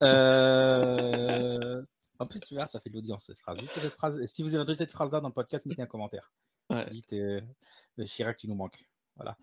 Euh, 0.02 1.82
en 2.18 2.26
plus, 2.26 2.40
tu 2.40 2.54
vois, 2.54 2.66
ça 2.66 2.80
fait 2.80 2.90
de 2.90 2.94
l'audience 2.94 3.26
cette 3.26 3.38
phrase. 3.38 3.58
cette 3.74 3.92
phrase. 3.92 4.24
Si 4.26 4.42
vous 4.42 4.54
avez 4.54 4.62
entendu 4.62 4.76
cette 4.76 4.92
phrase-là 4.92 5.20
dans 5.20 5.28
le 5.28 5.34
podcast, 5.34 5.66
mettez 5.66 5.82
un 5.82 5.86
commentaire. 5.86 6.32
Dites 6.90 7.12
euh, 7.12 7.40
Chirac 8.06 8.38
qui 8.38 8.48
nous 8.48 8.54
manque. 8.54 8.88
Voilà. 9.16 9.36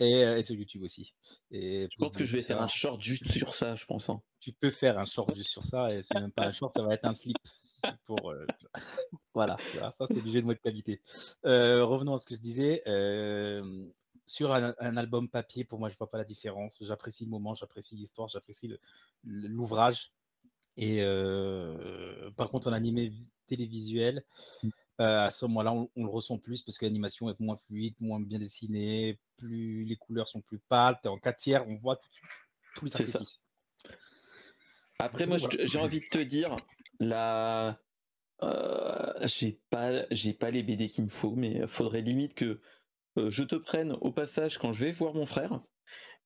Euh, 0.00 0.36
et, 0.36 0.42
sur 0.42 0.54
YouTube 0.54 0.82
aussi. 0.82 1.14
Et 1.50 1.88
je 1.90 1.96
pense 1.96 2.16
que 2.16 2.24
je 2.24 2.36
vais 2.36 2.42
faire 2.42 2.60
un 2.60 2.66
short 2.66 3.00
juste 3.00 3.30
sur 3.30 3.54
ça, 3.54 3.74
je 3.74 3.84
pense. 3.86 4.10
Hein. 4.10 4.20
Tu 4.40 4.52
peux 4.52 4.70
faire 4.70 4.98
un 4.98 5.06
short 5.06 5.34
juste 5.34 5.50
sur 5.50 5.64
ça, 5.64 5.92
et 5.94 6.02
c'est 6.02 6.14
même 6.20 6.32
pas 6.32 6.46
un 6.46 6.52
short, 6.52 6.74
ça 6.74 6.82
va 6.82 6.94
être 6.94 7.06
un 7.06 7.12
slip. 7.12 7.36
Pour, 8.04 8.30
euh, 8.30 8.46
voilà, 9.34 9.56
ça 9.92 10.06
c'est 10.06 10.22
du 10.22 10.30
jeu 10.30 10.42
de 10.42 10.46
mot 10.46 10.54
de 10.54 10.58
qualité. 10.58 11.00
revenons 11.42 12.14
à 12.14 12.18
ce 12.18 12.26
que 12.26 12.34
je 12.34 12.40
disais 12.40 12.82
sur 14.26 14.52
un, 14.52 14.96
album 14.96 15.28
papier, 15.28 15.64
pour 15.64 15.78
moi, 15.78 15.88
je 15.88 15.96
vois 15.96 16.10
pas 16.10 16.18
la 16.18 16.24
différence. 16.24 16.78
J'apprécie 16.80 17.24
le 17.24 17.30
moment, 17.30 17.54
j'apprécie 17.54 17.94
l'histoire, 17.94 18.28
j'apprécie 18.28 18.72
l'ouvrage. 19.24 20.12
Et 20.76 21.02
euh, 21.02 22.30
par 22.36 22.50
contre, 22.50 22.68
en 22.68 22.72
animé 22.72 23.12
télévisuel, 23.46 24.24
euh, 24.64 24.68
à 24.98 25.30
ce 25.30 25.44
moment-là, 25.46 25.72
on, 25.72 25.88
le 25.96 26.10
ressent 26.10 26.38
plus 26.38 26.62
parce 26.62 26.78
que 26.78 26.84
l'animation 26.84 27.28
est 27.28 27.38
moins 27.40 27.56
fluide, 27.56 27.94
moins 28.00 28.20
bien 28.20 28.38
dessinée, 28.38 29.18
plus 29.36 29.84
les 29.84 29.96
couleurs 29.96 30.28
sont 30.28 30.40
plus 30.40 30.58
pâles. 30.58 30.98
es 31.04 31.08
en 31.08 31.18
4 31.18 31.36
tiers, 31.36 31.68
on 31.68 31.76
voit 31.76 32.00
tous 32.76 32.84
les 32.84 32.90
sacrifices. 32.90 33.42
Après, 34.98 35.26
moi, 35.26 35.38
j'ai 35.38 35.78
envie 35.78 36.00
de 36.00 36.06
te 36.06 36.18
dire, 36.18 36.56
la... 37.00 37.80
Euh, 38.42 39.12
j'ai 39.26 39.60
pas, 39.70 40.04
j'ai 40.10 40.34
pas 40.34 40.50
les 40.50 40.62
BD 40.62 40.88
qu'il 40.88 41.04
me 41.04 41.08
faut, 41.08 41.34
mais 41.34 41.66
faudrait 41.66 42.02
limite 42.02 42.34
que 42.34 42.60
euh, 43.16 43.30
je 43.30 43.44
te 43.44 43.54
prenne 43.54 43.92
au 44.00 44.12
passage 44.12 44.58
quand 44.58 44.72
je 44.72 44.84
vais 44.84 44.92
voir 44.92 45.14
mon 45.14 45.26
frère 45.26 45.60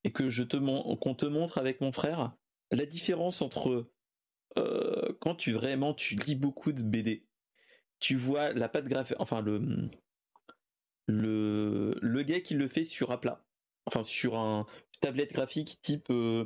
et 0.05 0.12
que 0.12 0.31
je 0.31 0.43
te 0.43 0.57
qu'on 0.97 1.14
te 1.14 1.27
montre 1.27 1.59
avec 1.59 1.81
mon 1.81 1.93
frère 1.93 2.33
la 2.71 2.87
différence 2.87 3.43
entre 3.43 3.91
euh, 4.57 5.12
quand 5.21 5.35
tu 5.35 5.53
vraiment 5.53 5.95
tu 5.95 6.16
lis 6.16 6.35
beaucoup 6.35 6.73
de 6.73 6.83
BD, 6.83 7.28
tu 8.01 8.16
vois 8.16 8.53
la 8.53 8.68
patte 8.68 8.86
graphique, 8.86 9.16
enfin 9.18 9.40
le 9.40 9.90
le 11.07 11.99
le 12.01 12.22
gars 12.22 12.40
qui 12.40 12.55
le 12.55 12.68
fait 12.68 12.84
sur 12.84 13.11
un 13.11 13.18
plat, 13.18 13.44
enfin 13.86 14.03
sur 14.03 14.36
un 14.36 14.66
tablette 15.01 15.32
graphique 15.32 15.78
type 15.82 16.11
euh, 16.11 16.44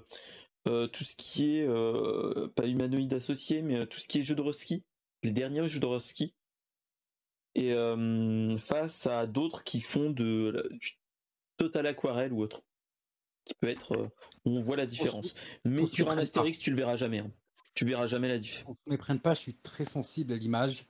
tout 0.65 1.05
ce 1.05 1.17
qui 1.17 1.57
est 1.57 1.67
pas 2.55 2.67
humanoïde 2.67 3.15
associé, 3.15 3.63
mais 3.63 3.87
tout 3.87 3.99
ce 3.99 4.09
qui 4.09 4.21
est 4.21 4.23
jeu 4.23 4.35
de 4.35 4.53
ski, 4.53 4.85
les 5.23 5.33
derniers 5.33 5.69
jeux 5.69 5.81
de 5.81 5.99
ski 5.99 6.35
et 7.55 7.75
face 8.59 9.07
à 9.07 9.27
d'autres 9.27 9.65
qui 9.65 9.81
font 9.81 10.11
de 10.11 10.69
du 10.73 10.93
total 11.57 11.87
aquarelle 11.87 12.33
ou 12.33 12.43
autre 12.43 12.63
qui 13.45 13.55
peut 13.55 13.69
être 13.69 14.11
on 14.45 14.61
voit 14.61 14.77
la 14.77 14.87
différence. 14.87 15.35
Mais 15.65 15.87
sur 15.87 16.11
un 16.11 16.19
Astérix 16.19 16.59
tu 16.59 16.71
le 16.71 16.77
verras 16.77 16.97
jamais 16.97 17.19
hein. 17.19 17.31
tu 17.75 17.85
verras 17.85 18.07
jamais 18.07 18.29
la 18.29 18.39
différence 18.39 18.77
ne 18.87 18.97
prenne 18.97 19.21
pas 19.21 19.35
je 19.35 19.41
suis 19.41 19.55
très 19.55 19.85
sensible 19.85 20.33
à 20.33 20.37
l'image 20.37 20.87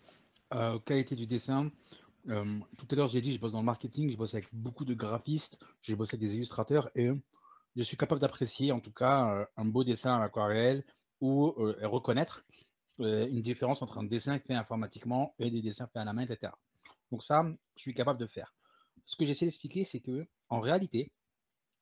euh, 0.55 0.75
aux 0.75 0.81
qualités 0.81 1.17
du 1.17 1.27
dessin 1.27 1.71
tout 2.25 2.87
à 2.93 2.95
l'heure 2.95 3.09
j'ai 3.09 3.21
dit 3.21 3.33
je 3.33 3.41
bosse 3.41 3.51
dans 3.51 3.59
le 3.59 3.65
marketing 3.65 4.09
je 4.09 4.17
bosse 4.17 4.35
avec 4.35 4.47
beaucoup 4.53 4.85
de 4.85 4.95
graphistes 4.95 5.59
j'ai 5.81 5.97
bossé 5.97 6.15
avec 6.15 6.21
des 6.21 6.37
illustrateurs 6.37 6.89
et 6.95 7.11
je 7.75 7.83
suis 7.83 7.97
capable 7.97 8.21
d'apprécier 8.21 8.71
en 8.71 8.79
tout 8.79 8.93
cas 8.93 9.49
un 9.57 9.65
beau 9.65 9.83
dessin 9.83 10.15
à 10.15 10.21
l'aquarelle 10.21 10.85
ou 11.21 11.53
reconnaître 11.83 12.45
euh, 13.01 13.27
une 13.27 13.41
différence 13.41 13.81
entre 13.81 13.99
un 13.99 14.05
dessin 14.05 14.39
fait 14.39 14.55
informatiquement 14.55 15.35
et 15.39 15.51
des 15.51 15.63
dessins 15.63 15.87
faits 15.87 16.03
à 16.03 16.05
la 16.05 16.13
main, 16.13 16.23
etc. 16.23 16.53
Donc 17.11 17.25
ça, 17.25 17.43
je 17.77 17.83
suis 17.83 17.95
capable 17.95 18.21
de 18.21 18.27
faire. 18.27 18.55
Ce 19.05 19.17
que 19.17 19.25
j'essaie 19.25 19.47
d'expliquer, 19.47 19.85
c'est 19.85 20.01
que 20.01 20.27
en 20.49 20.61
réalité, 20.61 21.11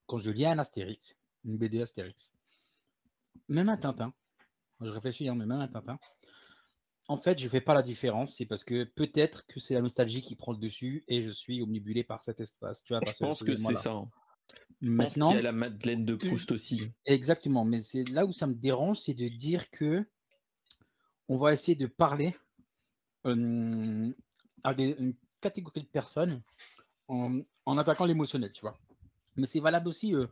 quand 0.07 0.19
je 0.19 0.31
lis 0.31 0.47
un 0.47 0.59
Astérix, 0.59 1.17
une 1.45 1.59
BD 1.59 1.83
Astérix, 1.83 2.33
même 3.49 3.69
un 3.69 3.77
Tintin, 3.77 4.15
je 4.81 4.91
réfléchis, 4.91 5.29
hein, 5.29 5.35
mais 5.35 5.47
même 5.47 5.61
un 5.61 5.69
Tintin, 5.69 5.99
en 7.11 7.17
fait, 7.17 7.41
je 7.41 7.45
ne 7.47 7.51
fais 7.51 7.61
pas 7.61 7.75
la 7.75 7.83
différence. 7.83 8.37
C'est 8.37 8.47
parce 8.47 8.63
que 8.63 8.85
peut-être 8.85 9.45
que 9.49 9.59
c'est 9.59 9.75
la 9.75 9.83
nostalgie 9.83 10.23
qui 10.23 10.37
prend 10.37 10.53
le 10.53 10.59
dessus 10.59 11.03
et 11.09 11.25
je 11.25 11.31
suis 11.31 11.61
omnibulé 11.61 12.05
par 12.05 12.23
cet 12.23 12.41
espace. 12.41 12.85
Tu 12.85 12.93
vois, 12.93 13.01
je 13.05 13.13
pense 13.19 13.43
que 13.43 13.57
c'est 13.57 13.75
ça. 13.75 13.91
Hein. 13.91 14.09
Maintenant, 14.81 15.31
qu'il 15.31 15.39
y 15.39 15.41
a 15.41 15.43
la 15.43 15.53
Madeleine 15.53 16.05
de 16.05 16.15
Proust 16.15 16.53
aussi. 16.53 16.93
Exactement, 17.07 17.65
mais 17.65 17.81
c'est 17.81 18.09
là 18.11 18.25
où 18.25 18.33
ça 18.33 18.47
me 18.47 18.55
dérange, 18.55 19.01
c'est 19.01 19.15
de 19.15 19.27
dire 19.27 19.71
que 19.71 20.09
on 21.29 21.37
va 21.37 21.53
essayer 21.53 21.75
de 21.75 21.87
parler 21.87 22.37
euh, 23.27 24.13
à 24.63 24.73
des, 24.73 24.95
une 25.01 25.15
catégorie 25.41 25.83
de 25.83 25.87
personnes 25.87 26.43
en, 27.09 27.43
attaquant 27.77 28.05
l'émotionnel, 28.05 28.53
tu 28.53 28.61
vois. 28.61 28.79
Mais 29.37 29.49
c'est 29.49 29.61
valable 29.61 29.89
aussi, 29.89 30.15
euh, 30.15 30.27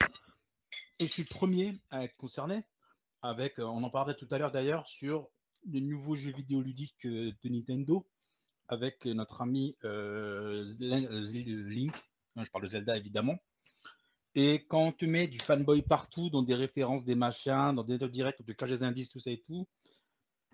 et 1.00 1.08
je 1.08 1.12
suis 1.12 1.24
le 1.24 1.28
premier 1.28 1.80
à 1.90 2.04
être 2.04 2.16
concerné, 2.16 2.62
avec, 3.20 3.58
euh, 3.58 3.64
on 3.64 3.82
en 3.82 3.90
parlait 3.90 4.14
tout 4.14 4.28
à 4.30 4.38
l'heure 4.38 4.52
d'ailleurs, 4.52 4.86
sur 4.86 5.28
les 5.66 5.80
nouveaux 5.80 6.14
jeux 6.14 6.32
vidéo 6.32 6.62
ludiques 6.62 7.06
de 7.06 7.48
Nintendo, 7.48 8.06
avec 8.68 9.06
notre 9.06 9.42
ami 9.42 9.76
Link, 9.82 11.94
je 12.36 12.50
parle 12.50 12.64
de 12.64 12.68
Zelda 12.68 12.96
évidemment, 12.96 13.38
et 14.34 14.64
quand 14.66 14.84
on 14.84 14.92
te 14.92 15.04
met 15.04 15.26
du 15.26 15.40
fanboy 15.40 15.82
partout, 15.82 16.30
dans 16.30 16.42
des 16.42 16.54
références, 16.54 17.04
des 17.04 17.14
machins, 17.14 17.74
dans 17.74 17.82
des 17.82 17.98
directs, 18.08 18.36
on 18.40 18.44
te 18.44 18.52
cache 18.52 18.70
des 18.70 18.82
indices, 18.84 19.08
tout 19.08 19.18
ça 19.18 19.30
et 19.30 19.40
tout, 19.40 19.66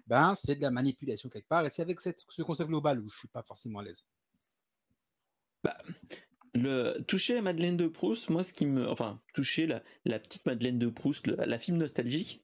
ben 0.06 0.34
c'est 0.34 0.56
de 0.56 0.62
la 0.62 0.70
manipulation 0.70 1.28
quelque 1.28 1.48
part. 1.48 1.66
Et 1.66 1.70
c'est 1.70 1.82
avec 1.82 2.00
ce 2.00 2.42
concept 2.42 2.68
global 2.68 3.00
où 3.00 3.08
je 3.08 3.18
suis 3.18 3.28
pas 3.28 3.42
forcément 3.42 3.80
à 3.80 3.82
l'aise. 3.82 4.06
Bah, 5.62 5.76
le 6.54 7.02
toucher 7.02 7.34
la 7.34 7.42
Madeleine 7.42 7.76
de 7.76 7.88
Proust, 7.88 8.30
moi, 8.30 8.44
ce 8.44 8.52
qui 8.52 8.64
me, 8.64 8.88
enfin, 8.88 9.20
toucher 9.34 9.66
la, 9.66 9.82
la 10.04 10.18
petite 10.18 10.46
Madeleine 10.46 10.78
de 10.78 10.88
Proust, 10.88 11.26
la 11.26 11.58
film 11.58 11.78
nostalgique, 11.78 12.42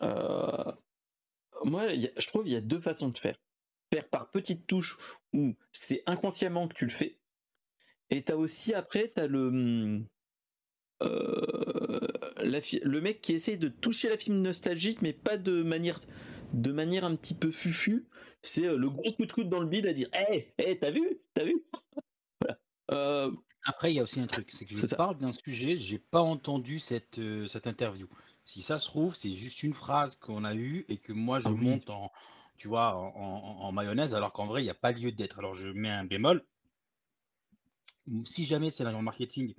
euh, 0.00 0.72
moi, 1.64 1.92
je 1.92 2.26
trouve 2.26 2.44
qu'il 2.44 2.52
y 2.52 2.56
a 2.56 2.60
deux 2.60 2.80
façons 2.80 3.08
de 3.08 3.18
faire. 3.18 3.36
Faire 3.92 4.08
par 4.08 4.30
petites 4.30 4.66
touches 4.66 4.96
où 5.32 5.54
c'est 5.70 6.02
inconsciemment 6.06 6.66
que 6.66 6.74
tu 6.74 6.86
le 6.86 6.90
fais, 6.90 7.18
et 8.10 8.22
t'as 8.22 8.36
aussi 8.36 8.74
après, 8.74 9.08
t'as 9.08 9.26
le 9.26 10.02
euh, 11.02 11.98
le 12.40 13.00
mec 13.00 13.20
qui 13.20 13.32
essaye 13.32 13.58
de 13.58 13.68
toucher 13.68 14.08
la 14.08 14.16
film 14.16 14.40
nostalgique, 14.40 15.02
mais 15.02 15.12
pas 15.12 15.36
de 15.36 15.62
manière, 15.62 15.98
de 16.52 16.72
manière 16.72 17.04
un 17.04 17.16
petit 17.16 17.34
peu 17.34 17.50
fufu. 17.50 18.06
C'est 18.42 18.66
euh, 18.66 18.76
le 18.76 18.90
gros 18.90 19.12
coup 19.12 19.26
de 19.26 19.32
coude 19.32 19.48
dans 19.48 19.60
le 19.60 19.66
bide 19.66 19.86
à 19.86 19.92
dire 19.92 20.08
Hé, 20.12 20.52
hé, 20.58 20.78
t'as 20.78 20.90
vu 20.90 21.20
T'as 21.34 21.44
vu? 21.44 21.64
Euh, 22.90 23.30
Après, 23.64 23.92
il 23.92 23.96
y 23.96 24.00
a 24.00 24.02
aussi 24.02 24.20
un 24.20 24.26
truc 24.26 24.50
c'est 24.52 24.66
que 24.66 24.76
je 24.76 24.86
parle 24.94 25.16
d'un 25.16 25.32
sujet, 25.32 25.76
j'ai 25.76 25.98
pas 25.98 26.20
entendu 26.20 26.80
cette, 26.80 27.20
cette 27.46 27.66
interview. 27.66 28.08
Si 28.44 28.60
ça 28.60 28.78
se 28.78 28.86
trouve, 28.86 29.14
c'est 29.14 29.32
juste 29.32 29.62
une 29.62 29.74
phrase 29.74 30.16
qu'on 30.16 30.44
a 30.44 30.54
eue 30.54 30.84
et 30.88 30.98
que 30.98 31.12
moi 31.12 31.38
je 31.40 31.48
ah 31.48 31.52
monte 31.52 31.90
en, 31.90 32.10
tu 32.56 32.68
vois, 32.68 32.96
en, 32.96 33.72
mayonnaise, 33.72 34.14
alors 34.14 34.32
qu'en 34.32 34.46
vrai, 34.46 34.62
il 34.62 34.64
n'y 34.64 34.70
a 34.70 34.74
pas 34.74 34.92
lieu 34.92 35.12
d'être. 35.12 35.38
Alors 35.38 35.54
je 35.54 35.68
mets 35.68 35.90
un 35.90 36.04
bémol. 36.04 36.44
Si 38.24 38.44
jamais 38.44 38.70
c'est 38.70 38.84
la 38.84 38.92
marketing 39.00 39.54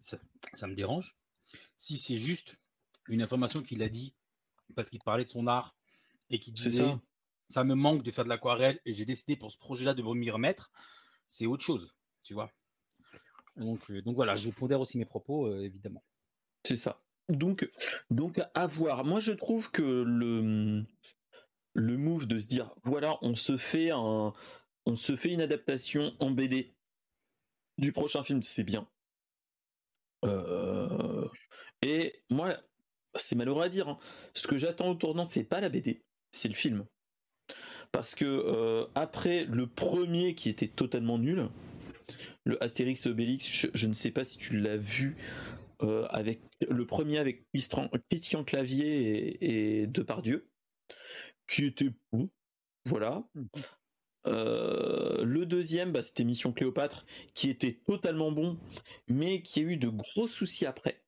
ça, 0.00 0.18
me 0.66 0.74
dérange. 0.74 1.16
Si 1.76 1.98
c'est 1.98 2.16
juste 2.16 2.56
une 3.08 3.22
information 3.22 3.62
qu'il 3.62 3.82
a 3.82 3.88
dit 3.88 4.14
parce 4.76 4.90
qu'il 4.90 5.00
parlait 5.00 5.24
de 5.24 5.28
son 5.28 5.46
art 5.46 5.74
et 6.30 6.38
qu'il 6.38 6.52
disait 6.52 6.84
ça. 7.48 7.64
me 7.64 7.74
manque 7.74 8.02
de 8.02 8.10
faire 8.10 8.24
de 8.24 8.28
l'aquarelle 8.28 8.80
et 8.84 8.92
j'ai 8.92 9.06
décidé 9.06 9.36
pour 9.36 9.50
ce 9.50 9.58
projet-là 9.58 9.94
de 9.94 10.02
m'y 10.02 10.30
remettre, 10.30 10.70
c'est 11.26 11.46
autre 11.46 11.64
chose, 11.64 11.94
tu 12.22 12.34
vois. 12.34 12.52
Donc, 13.56 13.90
euh, 13.90 14.02
donc 14.02 14.14
voilà, 14.14 14.34
je 14.34 14.50
pondère 14.50 14.80
aussi 14.80 14.98
mes 14.98 15.04
propos, 15.04 15.46
euh, 15.46 15.64
évidemment. 15.64 16.04
C'est 16.62 16.76
ça. 16.76 17.00
Donc, 17.28 17.68
donc 18.10 18.40
à 18.54 18.66
voir. 18.66 19.04
Moi, 19.04 19.20
je 19.20 19.32
trouve 19.32 19.70
que 19.70 19.82
le 19.82 20.84
le 21.74 21.96
move 21.96 22.26
de 22.26 22.38
se 22.38 22.46
dire 22.46 22.74
voilà, 22.82 23.18
on 23.22 23.34
se 23.34 23.56
fait 23.56 23.90
une 25.32 25.40
adaptation 25.40 26.12
en 26.18 26.30
BD 26.30 26.74
du 27.78 27.92
prochain 27.92 28.22
film, 28.22 28.42
c'est 28.42 28.64
bien. 28.64 28.86
Euh, 30.24 31.28
et 31.82 32.22
moi, 32.30 32.56
c'est 33.14 33.36
malheureux 33.36 33.62
à 33.62 33.68
dire. 33.68 33.88
Hein. 33.88 33.98
Ce 34.34 34.46
que 34.46 34.58
j'attends 34.58 34.90
au 34.90 34.94
tournant, 34.94 35.24
c'est 35.24 35.44
pas 35.44 35.60
la 35.60 35.68
BD, 35.68 36.02
c'est 36.32 36.48
le 36.48 36.54
film. 36.54 36.84
Parce 37.92 38.14
que 38.14 38.24
euh, 38.24 38.86
après 38.94 39.44
le 39.44 39.66
premier 39.66 40.34
qui 40.34 40.48
était 40.48 40.68
totalement 40.68 41.18
nul, 41.18 41.48
le 42.44 42.62
Astérix 42.62 43.06
Obélix, 43.06 43.68
je, 43.72 43.86
ne 43.86 43.94
sais 43.94 44.10
pas 44.10 44.24
si 44.24 44.38
tu 44.38 44.58
l'as 44.58 44.76
vu 44.76 45.16
euh, 45.82 46.06
avec 46.10 46.40
le 46.68 46.86
premier 46.86 47.18
avec 47.18 47.46
Christian, 47.52 48.44
Clavier 48.44 49.36
et, 49.40 49.80
et 49.82 49.86
Depardieu, 49.86 50.48
qui 51.46 51.64
était 51.66 51.90
bon, 52.12 52.30
voilà. 52.86 53.28
Mmh 53.34 53.46
euh, 54.26 55.24
le 55.24 55.46
deuxième, 55.46 55.92
bah, 55.92 56.02
c'était 56.02 56.24
Mission 56.24 56.52
Cléopâtre, 56.52 57.04
qui 57.34 57.48
était 57.50 57.80
totalement 57.86 58.32
bon, 58.32 58.58
mais 59.08 59.42
qui 59.42 59.60
a 59.60 59.62
eu 59.62 59.76
de 59.76 59.88
gros 59.88 60.28
soucis 60.28 60.66
après. 60.66 61.02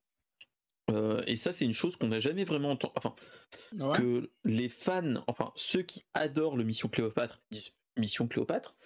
Euh, 0.90 1.22
et 1.26 1.36
ça, 1.36 1.52
c'est 1.52 1.64
une 1.64 1.72
chose 1.72 1.96
qu'on 1.96 2.08
n'a 2.08 2.18
jamais 2.18 2.44
vraiment 2.44 2.70
entendu. 2.72 2.92
Enfin, 2.96 3.14
que 3.94 4.30
les 4.44 4.68
fans, 4.68 5.22
enfin 5.26 5.52
ceux 5.56 5.82
qui 5.82 6.04
adorent 6.14 6.56
le 6.56 6.64
Mission 6.64 6.88
Cléopâtre, 6.88 7.42
Mission 7.96 8.26
Cléopâtre. 8.26 8.76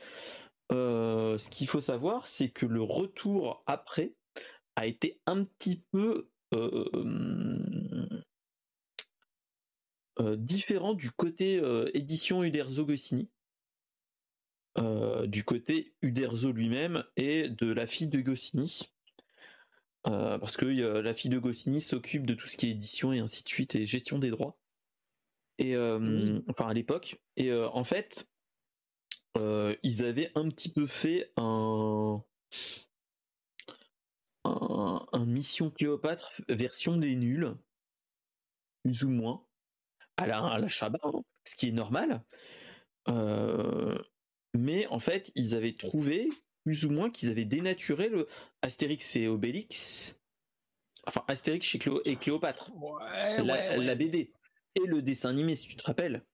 Euh, 0.73 1.37
ce 1.39 1.51
qu'il 1.51 1.67
faut 1.67 1.81
savoir, 1.81 2.27
c'est 2.27 2.49
que 2.49 2.65
le 2.67 2.83
retour 2.83 3.63
après 3.67 4.15
a 4.77 4.87
été 4.87 5.21
un 5.27 5.45
petit 5.45 5.83
peu 5.93 6.31
différent 10.37 10.95
du 10.95 11.11
côté 11.11 11.61
édition 11.95 12.43
Uderzo 12.43 12.85
Goscinny. 12.85 13.29
Euh, 14.77 15.29
du 15.29 15.45
côté 15.45 15.95
Uderzo 16.03 16.51
lui-même 16.51 17.05
et 17.17 17.49
de 17.49 17.73
la 17.73 17.87
fille 17.87 18.09
de 18.09 18.21
Goscinny. 18.21 18.91
Euh, 20.09 20.37
parce 20.39 20.57
que 20.57 20.67
la 20.67 21.15
fille 21.15 21.31
de 21.31 21.39
Goscinny 21.39 21.81
s'occupe 21.81 22.27
de 22.27 22.35
tout 22.35 22.49
ce 22.49 22.57
qui 22.57 22.67
est 22.67 22.71
édition 22.71 23.13
et 23.13 23.21
ainsi 23.21 23.45
de 23.45 23.49
suite 23.49 23.77
et 23.77 23.87
gestion 23.87 24.19
des 24.19 24.31
droits. 24.31 24.59
Et 25.59 25.77
euh, 25.77 26.41
enfin 26.49 26.67
à 26.67 26.75
l'époque. 26.75 27.21
Et 27.37 27.53
en 27.53 27.85
fait, 27.85 28.29
ils 29.37 30.05
avaient 30.05 30.33
un 30.35 30.49
petit 30.49 30.73
peu 30.73 30.87
fait 30.87 31.33
un, 31.37 32.23
un, 34.45 35.25
mission 35.27 35.71
Cléopâtre 35.71 36.33
version 36.49 36.97
des 36.97 37.17
nuls, 37.17 37.55
plus 38.85 39.03
ou 39.05 39.09
moins, 39.09 39.45
à 40.17 40.27
la, 40.27 40.45
à 40.45 40.59
la 40.59 40.69
Chabat, 40.69 40.99
hein, 41.03 41.23
ce 41.45 41.57
qui 41.57 41.69
est 41.69 41.73
normal. 41.73 42.23
Euh, 43.09 43.99
mais 44.55 44.87
en 44.89 45.01
fait, 45.01 45.33
ils 45.35 45.55
avaient 45.55 45.75
trouvé 45.75 46.29
plus 46.65 46.85
ou 46.87 46.91
moins 46.91 47.11
qu'ils 47.11 47.31
avaient 47.31 47.45
dénaturé 47.45 48.09
le 48.09 48.27
Astérix 48.63 49.17
et 49.17 49.29
Obélix. 49.29 50.19
Enfin, 51.07 51.25
Astérix 51.29 51.67
chez 51.67 51.79
Cléo 51.79 52.01
et 52.05 52.17
Cléopâtre. 52.17 52.71
la, 53.39 53.95
BD. 53.95 54.33
Et 54.77 54.87
le 54.87 55.03
dessin 55.03 55.31
animé, 55.31 55.55
si 55.55 55.69
tu 55.69 55.77
te 55.77 55.85
rappelles. 55.85 56.25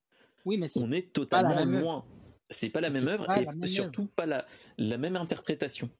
Oui, 0.44 0.56
mais 0.56 0.68
on 0.76 0.92
est 0.92 1.12
totalement 1.12 1.64
loin. 1.64 2.06
C'est 2.50 2.70
pas 2.70 2.80
la 2.80 2.90
même 2.90 3.06
œuvre 3.06 3.26
et 3.30 3.66
surtout 3.66 4.06
pas 4.06 4.26
la, 4.26 4.46
la 4.78 4.98
même 4.98 5.16
interprétation. 5.16 5.90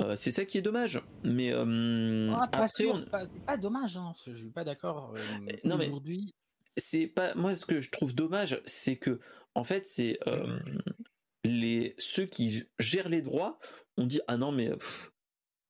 Euh, 0.00 0.16
c'est 0.16 0.32
ça 0.32 0.44
qui 0.44 0.58
est 0.58 0.62
dommage. 0.62 1.02
Mais 1.24 1.52
euh, 1.52 2.32
ah, 2.34 2.46
pas 2.46 2.58
après, 2.58 2.68
c'est 3.24 3.44
pas 3.44 3.56
dommage. 3.56 3.96
Hein. 3.96 4.12
Je 4.26 4.34
suis 4.34 4.50
pas 4.50 4.64
d'accord. 4.64 5.14
Euh, 5.16 5.76
aujourd'hui, 5.76 6.34
c'est 6.76 7.06
pas 7.06 7.34
moi 7.34 7.54
ce 7.54 7.66
que 7.66 7.80
je 7.80 7.90
trouve 7.90 8.14
dommage, 8.14 8.60
c'est 8.64 8.96
que 8.96 9.20
en 9.54 9.64
fait 9.64 9.86
c'est 9.86 10.18
les, 11.44 11.94
ceux 11.98 12.26
qui 12.26 12.64
gèrent 12.78 13.08
les 13.08 13.22
droits 13.22 13.58
ont 13.96 14.06
dit 14.06 14.20
ah 14.28 14.36
non 14.36 14.52
mais 14.52 14.70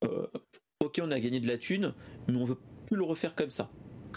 ok 0.02 1.00
on 1.02 1.10
a 1.10 1.20
gagné 1.20 1.40
de 1.40 1.46
la 1.46 1.56
thune 1.56 1.94
mais 2.26 2.36
on 2.36 2.44
veut 2.44 2.58
plus 2.86 2.96
le 2.96 3.04
refaire 3.04 3.34
comme 3.34 3.50
ça. 3.50 3.70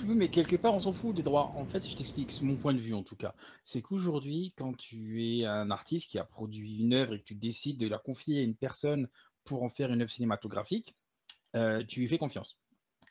Oui, 0.07 0.15
mais 0.15 0.29
quelque 0.29 0.55
part, 0.55 0.73
on 0.73 0.79
s'en 0.79 0.93
fout 0.93 1.15
des 1.15 1.21
droits. 1.21 1.51
En 1.55 1.65
fait, 1.65 1.87
je 1.87 1.95
t'explique, 1.95 2.41
mon 2.41 2.55
point 2.55 2.73
de 2.73 2.79
vue 2.79 2.93
en 2.93 3.03
tout 3.03 3.15
cas, 3.15 3.35
c'est 3.63 3.81
qu'aujourd'hui, 3.81 4.53
quand 4.57 4.75
tu 4.75 5.23
es 5.23 5.45
un 5.45 5.69
artiste 5.69 6.09
qui 6.09 6.17
a 6.17 6.23
produit 6.23 6.79
une 6.79 6.93
œuvre 6.93 7.13
et 7.13 7.19
que 7.19 7.25
tu 7.25 7.35
décides 7.35 7.77
de 7.77 7.87
la 7.87 7.99
confier 7.99 8.39
à 8.39 8.41
une 8.41 8.55
personne 8.55 9.07
pour 9.43 9.63
en 9.63 9.69
faire 9.69 9.91
une 9.91 10.01
œuvre 10.01 10.11
cinématographique, 10.11 10.95
euh, 11.55 11.83
tu 11.85 11.99
lui 12.01 12.07
fais 12.07 12.17
confiance. 12.17 12.57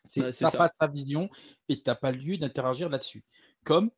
C'est 0.05 0.33
ça, 0.33 0.51
pas 0.51 0.71
sa 0.71 0.87
vision 0.87 1.29
et 1.69 1.77
tu 1.77 1.83
n'as 1.87 1.95
pas 1.95 2.11
lieu 2.11 2.39
d'interagir 2.39 2.89
là-dessus. 2.89 3.25
Comme 3.65 3.91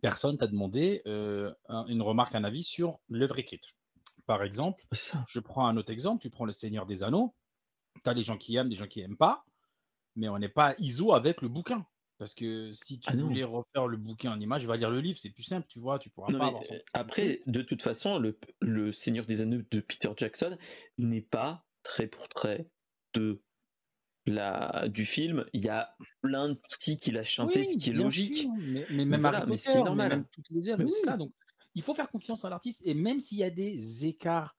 personne 0.00 0.38
t'a 0.38 0.46
demandé 0.46 1.02
euh, 1.06 1.52
une 1.88 2.02
remarque, 2.02 2.34
un 2.34 2.44
avis 2.44 2.62
sur 2.62 3.00
l'œuvre 3.08 3.38
écrite. 3.38 3.64
Par 4.26 4.44
exemple, 4.44 4.84
je 4.92 5.40
prends 5.40 5.66
un 5.66 5.76
autre 5.76 5.92
exemple, 5.92 6.22
tu 6.22 6.30
prends 6.30 6.44
Le 6.44 6.52
Seigneur 6.52 6.86
des 6.86 7.02
Anneaux, 7.02 7.34
tu 8.04 8.08
as 8.08 8.14
des 8.14 8.22
gens 8.22 8.38
qui 8.38 8.54
aiment, 8.54 8.68
des 8.68 8.76
gens 8.76 8.86
qui 8.86 9.00
n'aiment 9.00 9.16
pas, 9.16 9.44
mais 10.14 10.28
on 10.28 10.38
n'est 10.38 10.48
pas 10.48 10.74
ISO 10.78 11.12
avec 11.12 11.42
le 11.42 11.48
bouquin. 11.48 11.84
Parce 12.20 12.34
que 12.34 12.70
si 12.74 13.00
tu 13.00 13.08
ah 13.10 13.16
voulais 13.16 13.44
refaire 13.44 13.86
le 13.86 13.96
bouquin 13.96 14.30
en 14.30 14.38
image, 14.38 14.66
va 14.66 14.76
lire 14.76 14.90
le 14.90 15.00
livre, 15.00 15.18
c'est 15.18 15.30
plus 15.30 15.42
simple, 15.42 15.66
tu 15.70 15.80
vois, 15.80 15.98
tu 15.98 16.10
pourras 16.10 16.30
pas 16.30 16.52
euh, 16.70 16.78
Après, 16.92 17.40
de 17.46 17.62
toute 17.62 17.80
façon, 17.80 18.18
le, 18.18 18.38
le 18.60 18.92
Seigneur 18.92 19.24
des 19.24 19.40
Anneaux 19.40 19.62
de 19.70 19.80
Peter 19.80 20.10
Jackson 20.14 20.58
n'est 20.98 21.22
pas 21.22 21.64
très 21.82 22.08
pour 22.08 22.28
très 22.28 22.68
de 23.14 23.42
la, 24.26 24.86
du 24.88 25.06
film, 25.06 25.46
il 25.54 25.62
y 25.62 25.70
a 25.70 25.96
plein 26.20 26.50
de 26.50 26.54
parties 26.68 26.98
qu'il 26.98 27.16
a 27.16 27.24
chanté, 27.24 27.64
ce 27.64 27.78
qui 27.78 27.88
est 27.88 27.94
logique. 27.94 28.46
mais, 28.90 29.06
même 29.06 29.22
voilà, 29.22 29.46
mais 29.46 29.56
ce 29.56 29.70
qui 29.70 29.78
est 29.78 29.82
normal. 29.82 30.22
ça, 31.02 31.16
donc, 31.16 31.32
il 31.74 31.82
faut 31.82 31.94
faire 31.94 32.10
confiance 32.10 32.44
à 32.44 32.50
l'artiste. 32.50 32.82
Et 32.84 32.92
même 32.92 33.18
s'il 33.18 33.38
y 33.38 33.44
a 33.44 33.50
des 33.50 34.04
écarts, 34.04 34.54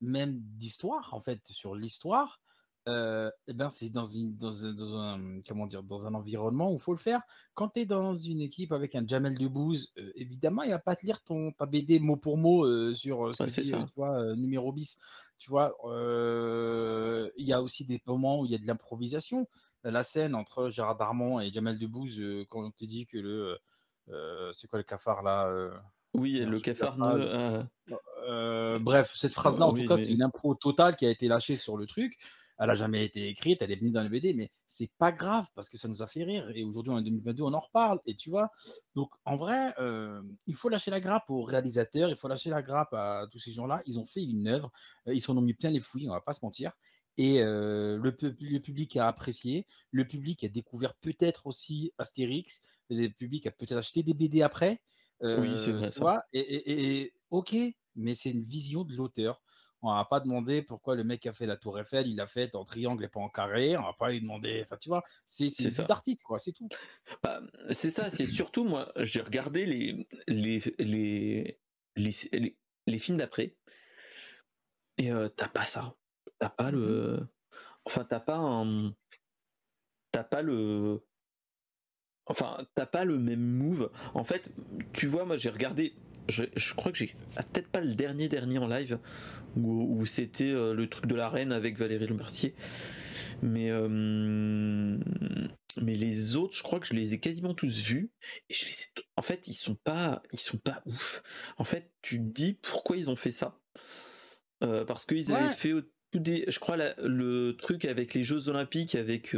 même 0.00 0.40
d'histoire, 0.40 1.14
en 1.14 1.20
fait, 1.20 1.40
sur 1.44 1.76
l'histoire, 1.76 2.40
euh, 2.86 3.30
eh 3.46 3.54
ben 3.54 3.70
c'est 3.70 3.88
dans, 3.88 4.04
une, 4.04 4.36
dans, 4.36 4.66
un, 4.66 5.40
comment 5.48 5.66
dire, 5.66 5.82
dans 5.82 6.06
un 6.06 6.12
environnement 6.12 6.70
où 6.70 6.74
il 6.74 6.80
faut 6.80 6.92
le 6.92 6.98
faire. 6.98 7.22
Quand 7.54 7.70
tu 7.70 7.80
es 7.80 7.86
dans 7.86 8.14
une 8.14 8.42
équipe 8.42 8.72
avec 8.72 8.94
un 8.94 9.06
Jamel 9.06 9.38
Debbouze, 9.38 9.92
euh, 9.96 10.12
évidemment, 10.16 10.62
il 10.62 10.70
va 10.70 10.78
pas 10.78 10.94
te 10.94 11.06
lire 11.06 11.22
ton, 11.22 11.50
ta 11.52 11.64
BD 11.64 11.98
mot 11.98 12.16
pour 12.16 12.36
mot 12.36 12.66
euh, 12.66 12.92
sur 12.92 13.34
ce 13.34 13.42
que 13.44 13.60
tu 13.62 13.92
vois, 13.96 14.36
numéro 14.36 14.70
bis. 14.72 14.98
Tu 15.38 15.50
vois, 15.50 15.74
il 17.36 17.46
y 17.46 17.52
a 17.52 17.62
aussi 17.62 17.86
des 17.86 18.02
moments 18.06 18.40
où 18.40 18.44
il 18.44 18.52
y 18.52 18.54
a 18.54 18.58
de 18.58 18.66
l'improvisation. 18.66 19.48
La 19.82 20.02
scène 20.02 20.34
entre 20.34 20.70
Gérard 20.70 20.96
Darmon 20.96 21.40
et 21.40 21.50
Jamel 21.50 21.78
Debbouze, 21.78 22.20
quand 22.48 22.64
on 22.64 22.70
te 22.70 22.84
dit 22.84 23.06
que 23.06 23.16
le. 23.16 23.58
c'est 24.52 24.68
quoi 24.68 24.78
le 24.78 24.84
cafard 24.84 25.22
là 25.22 25.50
Oui, 26.12 26.38
le 26.38 26.60
cafard. 26.60 26.98
bref, 28.80 29.12
cette 29.16 29.32
phrase-là, 29.32 29.66
en 29.66 29.72
tout 29.72 29.86
cas, 29.86 29.96
c'est 29.96 30.12
une 30.12 30.22
impro 30.22 30.54
totale 30.54 30.96
qui 30.96 31.06
a 31.06 31.10
été 31.10 31.28
lâchée 31.28 31.56
sur 31.56 31.78
le 31.78 31.86
truc 31.86 32.18
elle 32.58 32.70
a 32.70 32.74
jamais 32.74 33.04
été 33.04 33.28
écrite, 33.28 33.62
elle 33.62 33.72
est 33.72 33.76
venue 33.76 33.90
dans 33.90 34.02
les 34.02 34.08
BD, 34.08 34.32
mais 34.34 34.50
c'est 34.66 34.90
pas 34.98 35.12
grave 35.12 35.46
parce 35.54 35.68
que 35.68 35.76
ça 35.76 35.88
nous 35.88 36.02
a 36.02 36.06
fait 36.06 36.24
rire. 36.24 36.48
Et 36.54 36.62
aujourd'hui, 36.62 36.92
en 36.92 37.00
2022, 37.00 37.42
on 37.42 37.52
en 37.52 37.58
reparle. 37.58 38.00
Et 38.06 38.14
tu 38.14 38.30
vois, 38.30 38.50
donc 38.94 39.10
en 39.24 39.36
vrai, 39.36 39.74
euh, 39.80 40.22
il 40.46 40.54
faut 40.54 40.68
lâcher 40.68 40.90
la 40.90 41.00
grappe 41.00 41.28
aux 41.30 41.42
réalisateurs, 41.42 42.10
il 42.10 42.16
faut 42.16 42.28
lâcher 42.28 42.50
la 42.50 42.62
grappe 42.62 42.92
à 42.94 43.26
tous 43.30 43.38
ces 43.38 43.50
gens-là. 43.50 43.82
Ils 43.86 43.98
ont 43.98 44.06
fait 44.06 44.22
une 44.22 44.46
œuvre, 44.46 44.70
euh, 45.08 45.14
ils 45.14 45.20
s'en 45.20 45.36
ont 45.36 45.42
mis 45.42 45.54
plein 45.54 45.70
les 45.70 45.80
fouilles, 45.80 46.08
on 46.08 46.12
va 46.12 46.20
pas 46.20 46.32
se 46.32 46.44
mentir. 46.44 46.72
Et 47.16 47.42
euh, 47.42 47.96
le, 47.96 48.16
le, 48.20 48.58
public 48.58 48.96
a 48.96 49.06
apprécié, 49.06 49.66
le 49.92 50.04
public 50.04 50.42
a 50.42 50.48
découvert 50.48 50.94
peut-être 50.96 51.46
aussi 51.46 51.92
Astérix, 51.98 52.62
le 52.90 53.08
public 53.08 53.46
a 53.46 53.52
peut-être 53.52 53.76
acheté 53.76 54.02
des 54.02 54.14
BD 54.14 54.42
après. 54.42 54.80
oui, 55.20 55.56
c'est 55.56 55.72
vrai. 55.72 55.90
Ça. 55.90 56.24
et, 56.32 57.12
ok, 57.30 57.54
mais 57.94 58.14
c'est 58.14 58.30
une 58.30 58.44
vision 58.44 58.84
de 58.84 58.94
l'auteur. 58.94 59.40
On 59.86 59.94
va 59.94 60.06
pas 60.06 60.20
demander 60.20 60.62
pourquoi 60.62 60.96
le 60.96 61.04
mec 61.04 61.26
a 61.26 61.34
fait 61.34 61.44
la 61.44 61.58
Tour 61.58 61.78
Eiffel, 61.78 62.06
il 62.06 62.16
l'a 62.16 62.26
fait 62.26 62.54
en 62.54 62.64
triangle 62.64 63.04
et 63.04 63.08
pas 63.08 63.20
en 63.20 63.28
carré. 63.28 63.76
On 63.76 63.82
va 63.82 63.92
pas 63.92 64.08
lui 64.08 64.22
demander. 64.22 64.62
Enfin, 64.62 64.78
tu 64.78 64.88
vois, 64.88 65.04
c'est 65.26 65.50
c'est 65.50 65.86
d'artiste, 65.86 66.22
quoi. 66.22 66.38
C'est 66.38 66.52
tout. 66.52 66.68
Bah, 67.22 67.42
c'est 67.70 67.90
ça. 67.90 68.08
C'est 68.10 68.24
surtout 68.24 68.64
moi. 68.64 68.90
J'ai 68.96 69.20
regardé 69.20 69.66
les 69.66 70.08
les 70.26 70.62
les 70.78 71.60
les, 71.96 72.56
les, 72.86 72.98
films 72.98 73.18
d'après 73.18 73.54
et 74.96 75.12
euh, 75.12 75.28
t'as 75.28 75.48
pas 75.48 75.66
ça. 75.66 75.94
T'as 76.38 76.48
pas 76.48 76.70
le. 76.70 77.18
Mmh 77.20 77.28
enfin, 77.84 78.06
t'as 78.08 78.20
pas 78.20 78.38
un. 78.38 78.94
T'as 80.12 80.24
pas 80.24 80.40
le. 80.40 81.04
Enfin, 82.24 82.56
t'as 82.74 82.86
pas 82.86 83.04
le 83.04 83.18
même 83.18 83.44
move. 83.44 83.90
En 84.14 84.24
fait, 84.24 84.50
tu 84.94 85.08
vois, 85.08 85.26
moi 85.26 85.36
j'ai 85.36 85.50
regardé 85.50 85.94
je, 86.28 86.74
crois 86.74 86.92
que 86.92 86.98
j'ai 86.98 87.14
ah, 87.36 87.42
peut-être 87.42 87.68
pas 87.68 87.80
le 87.80 87.94
dernier 87.94 88.28
dernier 88.28 88.58
en 88.58 88.66
live 88.66 88.98
où, 89.56 90.04
c'était 90.06 90.50
euh, 90.50 90.74
le 90.74 90.88
truc 90.88 91.06
de 91.06 91.14
la 91.14 91.28
reine 91.28 91.52
avec 91.52 91.78
Valérie 91.78 92.06
Lemercier 92.06 92.54
mais 93.42 93.70
euh, 93.70 94.98
mais 95.82 95.94
les 95.94 96.36
autres 96.36 96.56
je 96.56 96.62
crois 96.62 96.80
que 96.80 96.86
je 96.86 96.94
les 96.94 97.14
ai 97.14 97.20
quasiment 97.20 97.52
tous 97.54 97.82
vus. 97.82 98.10
Et 98.48 98.54
je 98.54 98.64
les 98.64 98.72
ai 98.72 99.02
en 99.16 99.22
fait 99.22 99.48
ils 99.48 99.54
sont 99.54 99.74
pas 99.74 100.22
ils 100.32 100.38
sont 100.38 100.58
pas 100.58 100.82
ouf. 100.86 101.22
En 101.58 101.64
fait 101.64 101.92
tu 102.00 102.18
te 102.18 102.22
dis 102.22 102.54
pourquoi 102.54 102.96
ils 102.96 103.10
ont 103.10 103.16
fait 103.16 103.32
ça. 103.32 103.60
Euh, 104.62 104.84
parce 104.84 105.04
qu'ils 105.04 105.32
avaient 105.32 105.54
fait 105.54 105.72
tout 106.12 106.20
des 106.20 106.44
je 106.48 106.58
crois 106.58 106.76
le 106.76 107.56
truc 107.56 107.84
avec 107.84 108.14
les 108.14 108.22
Jeux 108.22 108.48
Olympiques 108.48 108.94
avec 108.94 109.36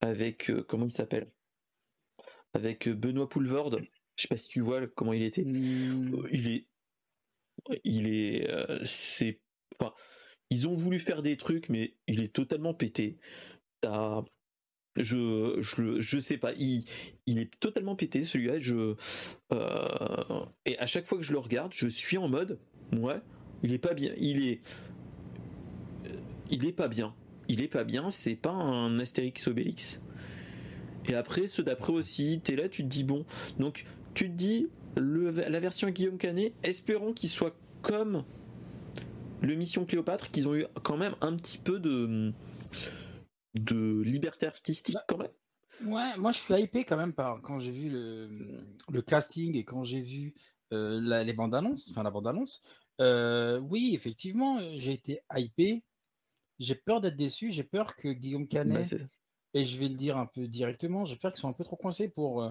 avec 0.00 0.50
comment 0.68 0.86
il 0.86 0.92
s'appelle? 0.92 1.30
Avec 2.52 2.88
Benoît 2.88 3.28
Poulvorde. 3.28 3.82
Je 4.16 4.22
sais 4.22 4.28
pas 4.28 4.36
si 4.36 4.48
tu 4.48 4.60
vois 4.60 4.86
comment 4.86 5.12
il 5.12 5.22
était. 5.22 5.44
Mmh. 5.44 6.14
Euh, 6.14 6.28
il 6.30 6.48
est, 6.48 6.66
il 7.84 8.06
est, 8.06 8.50
euh, 8.50 8.80
c'est, 8.84 9.40
enfin, 9.78 9.92
ils 10.50 10.68
ont 10.68 10.74
voulu 10.74 10.98
faire 10.98 11.22
des 11.22 11.36
trucs, 11.36 11.68
mais 11.68 11.96
il 12.06 12.20
est 12.20 12.32
totalement 12.32 12.74
pété. 12.74 13.18
je, 14.96 15.56
je, 15.60 16.00
je 16.00 16.18
sais 16.18 16.38
pas, 16.38 16.52
il, 16.54 16.84
il 17.26 17.38
est 17.38 17.58
totalement 17.58 17.96
pété 17.96 18.24
celui-là. 18.24 18.58
Je, 18.58 18.94
euh, 19.52 20.44
et 20.66 20.78
à 20.78 20.86
chaque 20.86 21.06
fois 21.06 21.18
que 21.18 21.24
je 21.24 21.32
le 21.32 21.38
regarde, 21.38 21.72
je 21.74 21.88
suis 21.88 22.18
en 22.18 22.28
mode, 22.28 22.58
ouais, 22.92 23.20
il 23.62 23.72
est 23.72 23.78
pas 23.78 23.94
bien, 23.94 24.14
il 24.18 24.46
est, 24.46 24.60
il 26.50 26.66
est 26.66 26.72
pas 26.72 26.88
bien, 26.88 27.14
il 27.48 27.62
est 27.62 27.68
pas 27.68 27.84
bien. 27.84 28.10
C'est 28.10 28.36
pas 28.36 28.52
un 28.52 28.98
Astérix 28.98 29.48
Obélix. 29.48 30.00
Et 31.06 31.14
après, 31.14 31.46
ceux 31.46 31.62
d'après 31.62 31.92
aussi, 31.92 32.40
t'es 32.42 32.56
là, 32.56 32.68
tu 32.68 32.82
te 32.82 32.88
dis 32.88 33.04
bon. 33.04 33.26
Donc, 33.58 33.84
tu 34.14 34.30
te 34.30 34.34
dis, 34.34 34.68
la 34.96 35.60
version 35.60 35.88
Guillaume 35.90 36.18
Canet, 36.18 36.54
espérons 36.62 37.12
qu'il 37.12 37.28
soit 37.28 37.56
comme 37.82 38.24
le 39.40 39.54
Mission 39.54 39.84
Cléopâtre, 39.84 40.28
qu'ils 40.28 40.48
ont 40.48 40.54
eu 40.54 40.66
quand 40.82 40.96
même 40.96 41.14
un 41.20 41.36
petit 41.36 41.58
peu 41.58 41.78
de, 41.78 42.32
de 43.54 44.00
liberté 44.02 44.46
artistique 44.46 44.96
quand 45.08 45.18
même. 45.18 45.32
Ouais, 45.84 46.16
moi 46.16 46.30
je 46.32 46.38
suis 46.38 46.54
hypé 46.54 46.84
quand 46.84 46.96
même 46.96 47.12
par 47.12 47.40
quand 47.42 47.58
j'ai 47.58 47.72
vu 47.72 47.90
le, 47.90 49.02
casting 49.02 49.56
et 49.56 49.64
quand 49.64 49.82
j'ai 49.82 50.00
vu 50.00 50.34
euh, 50.72 51.22
les 51.24 51.32
bandes 51.32 51.54
annonces, 51.54 51.90
enfin 51.90 52.02
la 52.02 52.10
bande 52.10 52.26
annonce. 52.26 52.62
Euh, 53.00 53.58
oui, 53.58 53.92
effectivement, 53.94 54.58
j'ai 54.78 54.92
été 54.92 55.20
hypé. 55.34 55.82
J'ai 56.60 56.76
peur 56.76 57.00
d'être 57.00 57.16
déçu. 57.16 57.50
J'ai 57.50 57.64
peur 57.64 57.96
que 57.96 58.08
Guillaume 58.08 58.46
Canet, 58.46 58.96
et 59.54 59.64
je 59.64 59.78
vais 59.78 59.88
le 59.88 59.94
dire 59.94 60.16
un 60.16 60.26
peu 60.26 60.46
directement, 60.46 61.04
j'ai 61.04 61.16
peur 61.16 61.32
qu'ils 61.32 61.40
soient 61.40 61.50
un 61.50 61.54
peu 61.54 61.64
trop 61.64 61.76
coincés 61.76 62.08
pour 62.08 62.42
euh, 62.42 62.50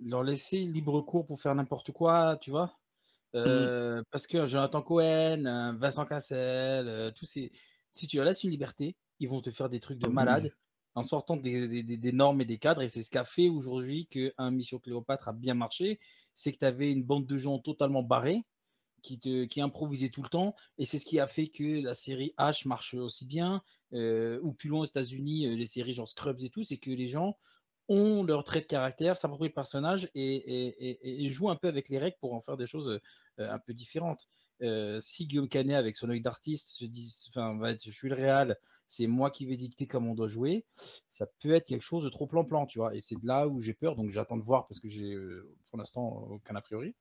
leur 0.00 0.22
laisser 0.22 0.64
libre 0.64 1.00
cours 1.00 1.26
pour 1.26 1.40
faire 1.40 1.54
n'importe 1.54 1.92
quoi, 1.92 2.36
tu 2.40 2.50
vois. 2.50 2.78
Mmh. 3.34 3.36
Euh, 3.36 4.02
parce 4.10 4.26
que 4.26 4.46
Jonathan 4.46 4.80
Cohen, 4.80 5.44
euh, 5.44 5.72
Vincent 5.78 6.06
Cassel, 6.06 6.88
euh, 6.88 7.10
tous 7.10 7.26
ces. 7.26 7.52
Si 7.92 8.06
tu 8.06 8.16
leur 8.16 8.24
laisses 8.24 8.44
une 8.44 8.50
liberté, 8.50 8.96
ils 9.18 9.28
vont 9.28 9.42
te 9.42 9.50
faire 9.50 9.68
des 9.68 9.80
trucs 9.80 9.98
de 9.98 10.08
malade 10.08 10.52
en 10.94 11.02
sortant 11.02 11.36
des, 11.36 12.12
normes 12.12 12.40
et 12.40 12.44
des 12.44 12.58
cadres. 12.58 12.82
Et 12.82 12.88
c'est 12.88 13.02
ce 13.02 13.10
qu'a 13.10 13.24
fait 13.24 13.48
aujourd'hui 13.48 14.06
qu'un 14.06 14.50
Mission 14.50 14.78
Cléopâtre 14.78 15.28
a 15.28 15.32
bien 15.32 15.54
marché. 15.54 16.00
C'est 16.34 16.52
que 16.52 16.58
tu 16.58 16.64
avais 16.64 16.92
une 16.92 17.02
bande 17.02 17.26
de 17.26 17.36
gens 17.36 17.58
totalement 17.58 18.02
barrés 18.02 18.44
qui, 19.02 19.18
te, 19.18 19.44
qui 19.44 19.60
improvisaient 19.60 20.10
tout 20.10 20.22
le 20.22 20.28
temps. 20.28 20.54
Et 20.76 20.86
c'est 20.86 20.98
ce 20.98 21.04
qui 21.04 21.18
a 21.18 21.26
fait 21.26 21.48
que 21.48 21.82
la 21.82 21.94
série 21.94 22.34
H 22.38 22.66
marche 22.66 22.94
aussi 22.94 23.26
bien. 23.26 23.62
ou 23.92 24.52
plus 24.52 24.68
loin 24.68 24.80
aux 24.80 24.86
États-Unis, 24.86 25.56
les 25.56 25.66
séries 25.66 25.92
genre 25.92 26.08
Scrubs 26.08 26.42
et 26.42 26.50
tout, 26.50 26.62
c'est 26.62 26.78
que 26.78 26.90
les 26.90 27.08
gens 27.08 27.36
ont 27.88 28.22
leur 28.22 28.44
trait 28.44 28.60
de 28.60 28.66
caractère, 28.66 29.16
s'approprient 29.16 29.48
le 29.48 29.54
personnage 29.54 30.10
et, 30.14 31.28
jouent 31.30 31.50
un 31.50 31.56
peu 31.56 31.68
avec 31.68 31.88
les 31.88 31.98
règles 31.98 32.16
pour 32.20 32.34
en 32.34 32.40
faire 32.40 32.56
des 32.56 32.66
choses 32.66 33.00
euh, 33.40 33.50
un 33.50 33.58
peu 33.58 33.72
différentes. 33.72 34.28
Euh, 34.62 34.98
si 35.00 35.26
Guillaume 35.26 35.48
Canet, 35.48 35.76
avec 35.76 35.96
son 35.96 36.10
œil 36.10 36.20
d'artiste, 36.20 36.68
se 36.68 36.84
dit, 36.84 37.14
enfin, 37.30 37.58
je 37.82 37.90
suis 37.90 38.08
le 38.08 38.14
réal, 38.14 38.56
c'est 38.86 39.06
moi 39.06 39.30
qui 39.30 39.46
vais 39.46 39.56
dicter 39.56 39.86
comment 39.86 40.12
on 40.12 40.14
doit 40.14 40.28
jouer, 40.28 40.64
ça 41.08 41.26
peut 41.40 41.52
être 41.52 41.66
quelque 41.66 41.82
chose 41.82 42.04
de 42.04 42.08
trop 42.08 42.26
plan-plan, 42.26 42.66
tu 42.66 42.78
vois. 42.78 42.94
Et 42.94 43.00
c'est 43.00 43.16
là 43.22 43.46
où 43.46 43.60
j'ai 43.60 43.74
peur, 43.74 43.96
donc 43.96 44.10
j'attends 44.10 44.36
de 44.36 44.42
voir 44.42 44.66
parce 44.66 44.80
que 44.80 44.88
j'ai 44.88 45.12
euh, 45.12 45.54
pour 45.70 45.78
l'instant 45.78 46.26
aucun 46.30 46.56
a 46.56 46.60
priori. 46.60 46.94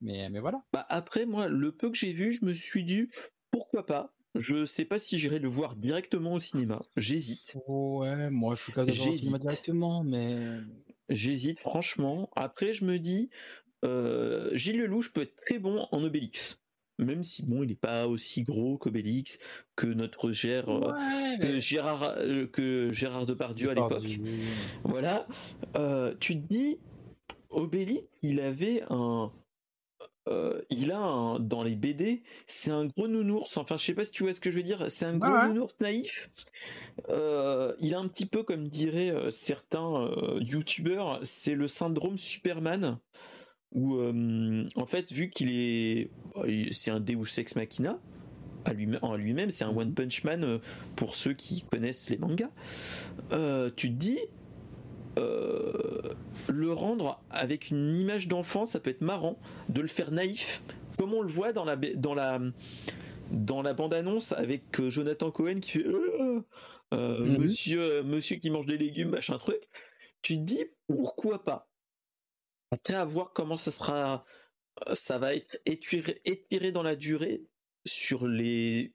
Mais, 0.00 0.28
mais 0.30 0.38
voilà. 0.38 0.62
Bah 0.72 0.86
après, 0.88 1.26
moi, 1.26 1.48
le 1.48 1.72
peu 1.72 1.90
que 1.90 1.96
j'ai 1.96 2.12
vu, 2.12 2.32
je 2.32 2.44
me 2.44 2.52
suis 2.52 2.84
dit, 2.84 3.08
pourquoi 3.50 3.84
pas? 3.84 4.12
Je 4.34 4.64
sais 4.64 4.84
pas 4.84 4.98
si 4.98 5.18
j'irai 5.18 5.38
le 5.38 5.48
voir 5.48 5.76
directement 5.76 6.34
au 6.34 6.40
cinéma. 6.40 6.82
J'hésite. 6.96 7.56
Ouais, 7.66 8.30
moi 8.30 8.54
je 8.54 8.62
suis 8.64 8.72
pas 8.72 8.84
déjà 8.84 9.10
au 9.10 9.16
cinéma 9.16 9.38
directement, 9.38 10.04
mais. 10.04 10.58
J'hésite, 11.08 11.60
franchement. 11.60 12.30
Après, 12.36 12.72
je 12.72 12.84
me 12.84 12.98
dis, 12.98 13.30
euh, 13.84 14.50
Gilles 14.54 14.78
Lelouch 14.78 15.12
peut 15.12 15.22
être 15.22 15.36
très 15.36 15.58
bon 15.58 15.86
en 15.90 16.02
Obélix. 16.02 16.58
Même 16.98 17.22
si, 17.22 17.42
bon, 17.42 17.62
il 17.62 17.68
n'est 17.68 17.74
pas 17.74 18.06
aussi 18.06 18.42
gros 18.42 18.78
qu'Obélix, 18.78 19.38
que 19.76 19.86
notre 19.86 20.30
Gérard, 20.30 20.94
euh, 20.94 21.38
que, 21.40 21.58
Gérard 21.58 22.02
euh, 22.18 22.46
que 22.46 22.92
Gérard 22.92 23.26
Depardieu 23.26 23.70
à 23.70 23.74
l'époque. 23.74 24.20
Voilà. 24.84 25.26
tu 26.20 26.40
te 26.40 26.52
dis, 26.52 26.78
Obélix, 27.50 28.04
il 28.22 28.40
avait 28.40 28.82
un, 28.90 29.32
euh, 30.28 30.60
il 30.70 30.92
a 30.92 31.36
dans 31.40 31.62
les 31.62 31.74
BD, 31.74 32.22
c'est 32.46 32.70
un 32.70 32.86
gros 32.86 33.08
nounours. 33.08 33.56
Enfin, 33.56 33.76
je 33.76 33.84
sais 33.84 33.94
pas 33.94 34.04
si 34.04 34.12
tu 34.12 34.22
vois 34.22 34.34
ce 34.34 34.40
que 34.40 34.50
je 34.50 34.56
veux 34.56 34.62
dire. 34.62 34.84
C'est 34.88 35.06
un 35.06 35.16
gros 35.16 35.46
nounours 35.48 35.74
naïf. 35.80 36.30
Euh, 37.08 37.74
il 37.80 37.94
a 37.94 37.98
un 37.98 38.08
petit 38.08 38.26
peu, 38.26 38.42
comme 38.42 38.68
diraient 38.68 39.10
euh, 39.10 39.30
certains 39.30 40.10
youtubeurs, 40.40 41.20
c'est 41.22 41.54
le 41.54 41.68
syndrome 41.68 42.16
Superman. 42.16 42.98
Où, 43.74 43.98
en 44.02 44.86
fait, 44.86 45.10
vu 45.10 45.30
qu'il 45.30 45.50
est, 45.50 46.10
c'est 46.72 46.90
un 46.90 47.00
Deus 47.00 47.38
ex 47.38 47.56
machina 47.56 47.98
à 48.66 48.74
lui 48.74 48.86
en 49.00 49.16
lui-même, 49.16 49.50
c'est 49.50 49.64
un 49.64 49.74
One 49.74 49.94
Punch 49.94 50.24
Man 50.24 50.60
pour 50.94 51.14
ceux 51.14 51.32
qui 51.32 51.62
connaissent 51.62 52.10
les 52.10 52.18
mangas. 52.18 52.50
tu 53.76 53.88
te 53.88 53.94
dis, 53.94 54.18
euh, 54.18 54.41
le 55.16 56.72
rendre 56.72 57.22
avec 57.30 57.70
une 57.70 57.94
image 57.94 58.28
d'enfant, 58.28 58.64
ça 58.64 58.80
peut 58.80 58.90
être 58.90 59.00
marrant 59.00 59.38
de 59.68 59.80
le 59.80 59.88
faire 59.88 60.10
naïf, 60.10 60.62
comme 60.98 61.14
on 61.14 61.22
le 61.22 61.28
voit 61.30 61.52
dans 61.52 61.64
la 61.64 61.76
dans 61.76 62.14
la 62.14 62.40
dans 63.30 63.62
la 63.62 63.74
bande 63.74 63.94
annonce 63.94 64.32
avec 64.32 64.78
euh, 64.78 64.90
Jonathan 64.90 65.30
Cohen 65.30 65.60
qui 65.60 65.70
fait 65.70 65.86
euh, 65.86 66.42
mhm. 66.92 67.38
Monsieur 67.38 68.02
Monsieur 68.02 68.36
qui 68.36 68.50
mange 68.50 68.66
des 68.66 68.76
légumes 68.76 69.10
machin 69.10 69.36
truc. 69.38 69.60
Tu 70.20 70.36
te 70.36 70.42
dis 70.42 70.64
pourquoi 70.86 71.42
pas? 71.42 71.68
Après 72.70 72.94
à 72.94 73.04
voir 73.04 73.32
comment 73.32 73.56
ça 73.56 73.70
sera, 73.70 74.24
ça 74.94 75.18
va 75.18 75.34
être 75.34 75.58
étiré, 75.66 76.20
étiré 76.24 76.72
dans 76.72 76.82
la 76.82 76.96
durée 76.96 77.44
sur 77.84 78.26
les 78.26 78.94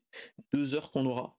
deux 0.53 0.73
heures 0.73 0.91
qu'on 0.91 1.05
aura. 1.05 1.37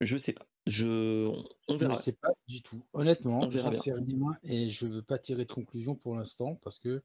Je 0.00 0.16
sais 0.16 0.32
pas. 0.32 0.46
Je, 0.66 1.26
on 1.68 1.76
verra. 1.76 1.94
Je 1.94 2.00
sais 2.00 2.12
pas 2.12 2.30
du 2.46 2.62
tout. 2.62 2.82
Honnêtement, 2.92 3.50
j'en 3.50 3.72
sais 3.72 3.92
rien 3.92 4.38
et 4.44 4.70
je 4.70 4.86
veux 4.86 5.02
pas 5.02 5.18
tirer 5.18 5.44
de 5.44 5.52
conclusion 5.52 5.94
pour 5.94 6.14
l'instant 6.14 6.56
parce 6.62 6.78
que 6.78 7.02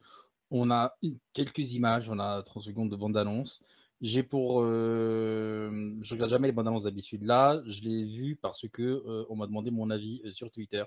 on 0.52 0.72
a 0.72 0.96
quelques 1.34 1.74
images, 1.74 2.10
on 2.10 2.20
a 2.20 2.42
30 2.44 2.64
secondes 2.64 2.90
de 2.90 2.96
bande-annonce. 2.96 3.64
J'ai 4.00 4.22
pour, 4.22 4.62
euh, 4.62 5.96
je 6.02 6.14
regarde 6.14 6.30
jamais 6.30 6.48
les 6.48 6.52
bandes 6.52 6.68
annonces 6.68 6.84
d'habitude. 6.84 7.24
Là, 7.24 7.62
je 7.66 7.82
l'ai 7.82 8.06
vu 8.06 8.36
parce 8.36 8.68
que 8.70 8.84
euh, 8.84 9.26
on 9.30 9.36
m'a 9.36 9.48
demandé 9.48 9.72
mon 9.72 9.90
avis 9.90 10.22
euh, 10.24 10.32
sur 10.32 10.52
Twitter. 10.52 10.84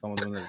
Enfin, 0.00 0.14
mon 0.24 0.32
avis. 0.34 0.44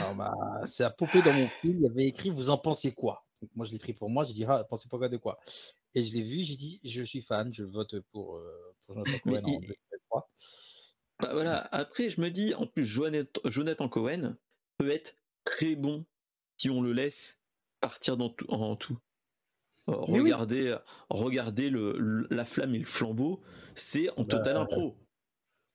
Alors, 0.00 0.14
bah, 0.16 0.34
c'est 0.64 0.82
à 0.82 0.94
dans 0.98 1.32
mon 1.32 1.46
fil. 1.46 1.76
Il 1.76 1.82
y 1.82 1.86
avait 1.86 2.06
écrit 2.06 2.30
"Vous 2.30 2.50
en 2.50 2.58
pensez 2.58 2.92
quoi? 2.92 3.24
Donc 3.40 3.50
moi, 3.54 3.64
je 3.66 3.72
l'ai 3.72 3.78
pris 3.78 3.92
pour 3.92 4.10
moi. 4.10 4.24
J'ai 4.24 4.32
dit 4.32 4.44
"Ah, 4.44 4.64
pensez 4.68 4.88
pas 4.88 4.98
quoi 4.98 5.08
de 5.08 5.16
quoi 5.16 5.38
Et 5.94 6.02
je 6.02 6.12
l'ai 6.12 6.22
vu. 6.22 6.42
J'ai 6.42 6.56
dit 6.56 6.80
"Je 6.82 7.02
suis 7.04 7.22
fan. 7.22 7.54
Je 7.54 7.62
vote 7.62 8.00
pour 8.10 8.40
pour 8.84 8.94
Jonathan 8.96 9.18
Cohen 9.18 9.44
en 9.44 9.60
2023." 9.60 9.95
Bah, 11.20 11.30
voilà. 11.32 11.68
Après, 11.72 12.10
je 12.10 12.20
me 12.20 12.30
dis 12.30 12.54
en 12.54 12.66
plus, 12.66 12.84
Jonathan 12.84 13.88
Cohen 13.88 14.36
peut 14.78 14.90
être 14.90 15.16
très 15.44 15.76
bon 15.76 16.04
si 16.58 16.70
on 16.70 16.82
le 16.82 16.92
laisse 16.92 17.40
partir 17.80 18.16
dans 18.16 18.30
tout, 18.30 18.46
en 18.50 18.76
tout. 18.76 18.98
Euh, 19.88 19.94
regardez, 19.94 20.76
regardez 21.08 21.70
le, 21.70 22.26
la 22.30 22.44
flamme 22.44 22.74
et 22.74 22.78
le 22.78 22.84
flambeau, 22.84 23.40
c'est 23.74 24.10
en 24.18 24.22
bah, 24.22 24.38
total 24.38 24.56
impro. 24.56 24.96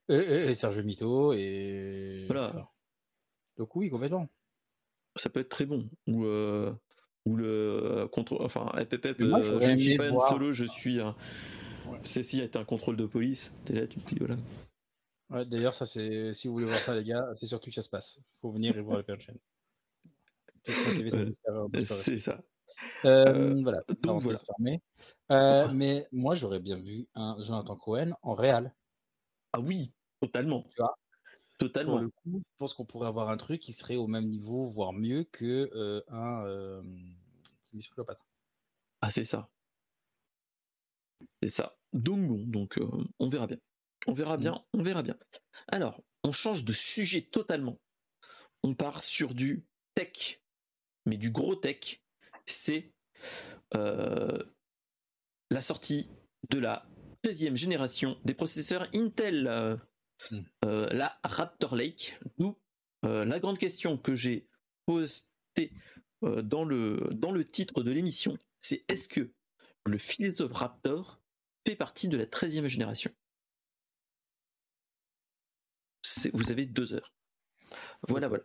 Et, 0.10 0.54
Serge 0.56 0.80
Mito 0.80 1.34
et. 1.34 2.26
Voilà. 2.28 2.70
Donc 3.58 3.76
oui, 3.76 3.90
complètement. 3.90 4.28
Ça 5.16 5.30
peut 5.30 5.40
être 5.40 5.50
très 5.50 5.66
bon. 5.66 5.90
Ou, 6.08 6.26
euh, 6.26 6.74
ou 7.26 7.36
le 7.36 8.08
contre. 8.12 8.38
Enfin, 8.42 8.70
euh, 8.76 8.86
je 8.92 9.72
ne 9.72 9.78
suis 9.78 9.98
pas 9.98 10.10
un 10.10 10.20
solo, 10.20 10.52
je 10.52 10.66
suis 10.66 11.00
un. 11.00 11.16
Ceci 12.04 12.42
est 12.42 12.56
un 12.56 12.66
contrôle 12.66 12.98
de 12.98 13.06
police. 13.06 13.54
T'es 13.66 13.74
là, 13.74 13.88
tu 13.88 14.00
te 14.00 14.10
dis 14.10 14.20
voilà. 14.20 14.36
Ouais, 15.32 15.46
d'ailleurs, 15.46 15.74
ça 15.74 15.86
c'est. 15.86 16.34
Si 16.34 16.48
vous 16.48 16.54
voulez 16.54 16.66
voir 16.66 16.78
ça, 16.78 16.94
les 16.94 17.06
gars, 17.06 17.26
c'est 17.36 17.46
surtout 17.46 17.70
que 17.70 17.76
ça 17.76 17.82
se 17.82 17.90
passe. 17.90 18.20
Faut 18.42 18.52
venir 18.52 18.78
et 18.78 18.82
voir 18.82 19.02
la 19.08 19.20
chaîne. 19.20 19.40
C'est 20.66 22.20
ça. 22.20 22.42
Euh, 23.06 23.26
euh, 23.28 23.62
voilà, 23.62 23.84
donc 24.02 24.22
voilà. 24.22 24.40
Euh, 25.32 25.68
mais 25.74 26.08
moi, 26.12 26.36
j'aurais 26.36 26.60
bien 26.60 26.78
vu 26.78 27.08
un 27.16 27.36
Jonathan 27.42 27.76
Cohen 27.76 28.12
en 28.22 28.34
réel. 28.34 28.74
Ah 29.54 29.60
oui, 29.60 29.94
totalement. 30.22 30.64
Tu 30.64 30.76
vois? 30.78 30.98
Totalement. 31.60 31.94
Pour 31.94 32.02
le 32.02 32.10
coup, 32.10 32.42
je 32.46 32.52
pense 32.58 32.74
qu'on 32.74 32.86
pourrait 32.86 33.08
avoir 33.08 33.30
un 33.30 33.38
truc 33.38 33.62
qui 33.62 33.74
serait 33.74 33.98
au 33.98 34.08
même 34.08 34.28
niveau, 34.28 34.70
voire 34.70 34.94
mieux 34.94 35.24
que 35.26 36.04
un 36.10 36.82
Cléopâtre. 37.94 38.26
Ah, 39.02 39.10
c'est 39.10 39.24
ça. 39.24 39.50
C'est 41.42 41.50
ça. 41.50 41.78
Donc 41.94 42.28
bon, 42.28 42.44
donc 42.48 42.80
on 43.20 43.28
verra 43.28 43.48
bien. 43.48 43.58
On 44.08 44.14
verra 44.14 44.38
bien, 44.38 44.54
mm. 44.54 44.80
on 44.80 44.84
verra 44.84 45.04
bien. 45.04 45.16
Alors, 45.68 46.02
on 46.24 46.32
change 46.32 46.64
de 46.66 46.74
sujet 46.74 47.22
totalement. 47.22 47.80
On 48.64 48.76
part 48.76 49.02
sur 49.02 49.34
du 49.34 49.66
tech, 49.96 50.42
mais 51.06 51.18
du 51.18 51.32
gros 51.32 51.56
tech 51.56 52.02
c'est 52.46 52.94
euh, 53.76 54.38
la 55.50 55.62
sortie 55.62 56.10
de 56.50 56.60
la 56.60 56.86
13e 57.24 57.56
génération 57.56 58.20
des 58.26 58.34
processeurs 58.34 58.88
Intel, 58.94 59.48
euh, 59.48 59.76
hmm. 60.32 60.42
euh, 60.66 60.88
la 60.92 61.20
Raptor 61.24 61.76
Lake. 61.76 62.20
D'où 62.38 62.58
la 63.04 63.40
grande 63.40 63.58
question 63.58 63.98
que 63.98 64.16
j'ai 64.16 64.48
postée 64.86 65.74
dans, 66.22 66.64
le, 66.64 67.10
dans 67.14 67.32
le 67.32 67.44
titre 67.44 67.82
de 67.82 67.90
l'émission, 67.90 68.38
c'est 68.62 68.86
est-ce 68.88 69.10
que 69.10 69.32
le 69.88 69.98
Philosophe 69.98 70.54
Raptor 70.54 71.20
fait 71.66 71.76
partie 71.76 72.10
de 72.10 72.18
la 72.18 72.28
13e 72.28 72.68
génération? 72.68 73.12
Vous 76.34 76.52
avez 76.52 76.66
deux 76.66 76.94
heures. 76.94 77.14
Voilà, 78.08 78.28
voilà. 78.28 78.44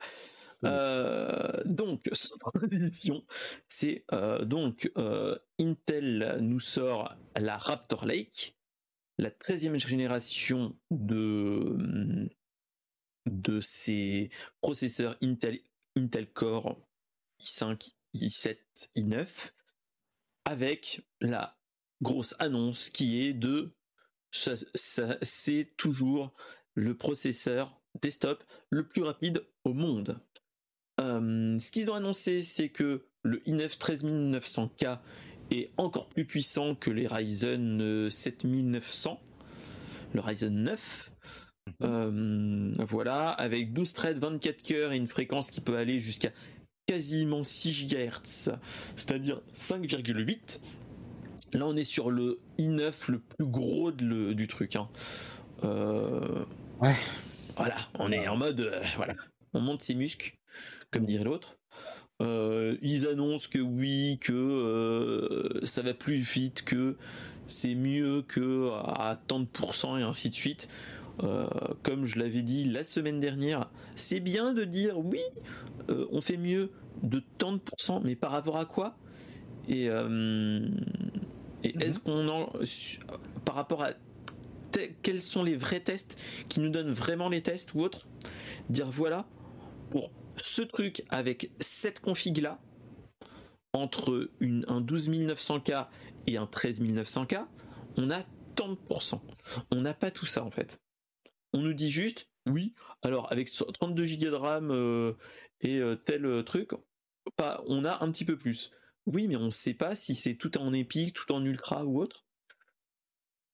Euh, 0.65 1.63
donc, 1.65 2.09
c'est 3.69 4.05
euh, 4.13 4.45
donc 4.45 4.91
euh, 4.97 5.37
Intel 5.61 6.39
nous 6.41 6.61
sort 6.61 7.15
la 7.37 7.57
Raptor 7.57 8.07
Lake, 8.07 8.57
la 9.19 9.31
13e 9.31 9.79
génération 9.87 10.77
de, 10.91 12.29
de 13.27 13.61
ces 13.61 14.31
processeurs 14.61 15.17
Intel, 15.23 15.61
Intel 15.97 16.33
Core 16.33 16.81
i5, 17.41 17.93
i7, 18.15 18.59
i9, 18.97 19.53
avec 20.47 21.03
la 21.21 21.59
grosse 22.01 22.35
annonce 22.39 22.89
qui 22.89 23.25
est 23.25 23.35
de 23.35 23.75
c'est 24.31 25.75
toujours 25.77 26.35
le 26.77 26.95
processeur 26.95 27.81
desktop 28.01 28.45
le 28.71 28.87
plus 28.87 29.03
rapide 29.03 29.43
au 29.65 29.73
monde. 29.73 30.21
Euh, 31.01 31.59
ce 31.59 31.71
qu'ils 31.71 31.91
ont 31.91 31.95
annoncé, 31.95 32.43
c'est 32.43 32.69
que 32.69 33.07
le 33.23 33.39
i9 33.41 33.77
13900K 33.77 34.99
est 35.51 35.71
encore 35.77 36.09
plus 36.09 36.25
puissant 36.25 36.75
que 36.75 36.91
les 36.91 37.07
Ryzen 37.07 38.09
7900, 38.11 39.21
le 40.15 40.21
Ryzen 40.21 40.63
9. 40.63 41.11
Mhm. 41.67 41.75
Euh, 41.83 42.73
voilà, 42.89 43.31
avec 43.31 43.73
12 43.73 43.93
threads, 43.93 44.19
24 44.21 44.63
cœurs 44.63 44.93
et 44.93 44.97
une 44.97 45.09
fréquence 45.09 45.51
qui 45.51 45.61
peut 45.61 45.77
aller 45.77 45.99
jusqu'à 45.99 46.31
quasiment 46.87 47.43
6 47.43 47.89
GHz, 47.89 48.53
c'est-à-dire 48.95 49.43
5,8. 49.55 50.61
Là, 51.53 51.67
on 51.67 51.77
est 51.77 51.85
sur 51.85 52.11
le 52.11 52.39
i9 52.59 52.93
le 53.09 53.19
plus 53.19 53.47
gros 53.47 53.91
du 53.91 54.47
truc. 54.47 54.77
Hein. 54.77 54.89
Euh, 55.65 56.45
ouais. 56.81 56.97
Voilà, 57.57 57.77
on 57.99 58.13
est 58.13 58.29
en 58.29 58.37
mode, 58.37 58.71
voilà, 58.97 59.15
on 59.55 59.61
monte 59.61 59.83
ses 59.83 59.95
muscles 59.95 60.37
comme 60.91 61.07
dirait 61.07 61.25
l'autre. 61.25 61.59
Euh, 62.23 62.77
ils 62.81 63.07
annoncent 63.07 63.49
que 63.51 63.59
oui, 63.59 64.19
que 64.21 64.33
euh, 64.33 65.67
ça 65.67 65.83
va 65.83 65.93
plus 65.95 66.17
vite, 66.17 66.65
que 66.65 66.97
c'est 67.47 67.75
mieux 67.75 68.23
que 68.23 68.71
à 68.73 69.21
tant 69.27 69.41
de 69.41 69.45
pourcents 69.45 69.97
et 69.99 70.03
ainsi 70.03 70.31
de 70.31 70.35
suite. 70.35 70.69
Euh, 71.23 71.47
comme 71.83 72.05
je 72.05 72.19
l'avais 72.19 72.43
dit 72.43 72.65
la 72.65 72.85
semaine 72.85 73.21
dernière, 73.21 73.71
c'est 73.95 74.21
bien 74.21 74.53
de 74.53 74.65
dire 74.65 74.99
oui, 74.99 75.21
on 75.89 76.21
fait 76.21 76.37
mieux 76.37 76.73
de 77.03 77.23
tant 77.39 77.53
de 77.53 77.59
pourcents, 77.59 78.01
mais 78.05 78.17
par 78.17 78.33
rapport 78.33 78.59
à 78.59 78.67
quoi? 78.67 78.99
Et, 79.69 79.87
et 79.87 81.85
est-ce 81.85 81.99
qu'on 81.99 82.29
en 82.29 82.53
par 83.45 83.55
rapport 83.55 83.83
à 83.83 83.93
quels 85.03 85.23
sont 85.23 85.43
les 85.43 85.57
vrais 85.57 85.81
tests 85.81 86.19
qui 86.49 86.61
nous 86.61 86.71
donnent 86.71 86.93
vraiment 86.93 87.29
les 87.29 87.43
tests 87.43 87.75
ou 87.75 87.81
autres? 87.81 88.09
Dire 88.69 88.91
voilà 88.91 89.27
pour 89.91 90.11
ce 90.37 90.63
truc 90.63 91.05
avec 91.09 91.51
cette 91.61 92.01
config 92.01 92.39
là, 92.39 92.61
entre 93.73 94.31
une, 94.41 94.65
un 94.69 94.81
12900K 94.81 95.89
et 96.27 96.37
un 96.37 96.45
13900K, 96.45 97.47
on 97.97 98.11
a 98.11 98.23
tant 98.55 98.69
de 98.69 98.75
pourcents. 98.75 99.23
On 99.71 99.81
n'a 99.81 99.95
pas 99.95 100.11
tout 100.11 100.27
ça 100.27 100.45
en 100.45 100.51
fait. 100.51 100.81
On 101.53 101.61
nous 101.61 101.75
dit 101.75 101.91
juste, 101.91 102.29
oui, 102.49 102.75
alors 103.03 103.31
avec 103.33 103.51
32 103.51 104.05
Go 104.05 104.31
de 104.31 104.35
RAM 104.35 104.71
euh, 104.71 105.15
et 105.61 105.79
euh, 105.79 105.97
tel 105.97 106.27
euh, 106.27 106.43
truc, 106.43 106.71
on 107.39 107.85
a 107.85 108.05
un 108.05 108.11
petit 108.11 108.25
peu 108.25 108.39
plus. 108.39 108.71
Oui, 109.07 109.29
mais 109.29 109.37
on 109.37 109.47
ne 109.47 109.51
sait 109.51 109.75
pas 109.75 109.95
si 109.95 110.15
c'est 110.15 110.35
tout 110.35 110.59
en 110.59 110.73
épique, 110.73 111.15
tout 111.15 111.33
en 111.33 111.45
ultra 111.45 111.85
ou 111.85 112.01
autre. 112.01 112.27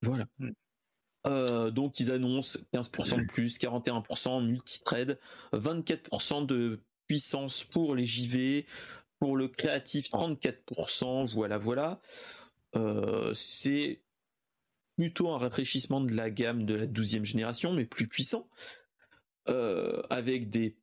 Voilà. 0.02 0.26
Euh, 1.26 1.70
donc 1.70 2.00
ils 2.00 2.10
annoncent 2.10 2.58
15% 2.74 3.20
de 3.20 3.26
plus, 3.26 3.58
41% 3.58 4.44
multi-thread, 4.44 5.18
24% 5.52 6.46
de 6.46 6.80
puissance 7.06 7.64
pour 7.64 7.94
les 7.94 8.04
JV, 8.04 8.66
pour 9.18 9.36
le 9.36 9.48
créatif 9.48 10.10
34%, 10.10 11.32
voilà 11.32 11.58
voilà. 11.58 12.00
Euh, 12.74 13.32
c'est 13.34 14.02
plutôt 14.96 15.30
un 15.30 15.38
rafraîchissement 15.38 16.00
de 16.00 16.12
la 16.12 16.30
gamme 16.30 16.64
de 16.64 16.74
la 16.74 16.86
12e 16.86 17.24
génération, 17.24 17.72
mais 17.72 17.84
plus 17.84 18.08
puissant, 18.08 18.48
euh, 19.48 20.02
avec 20.10 20.50
des, 20.50 20.76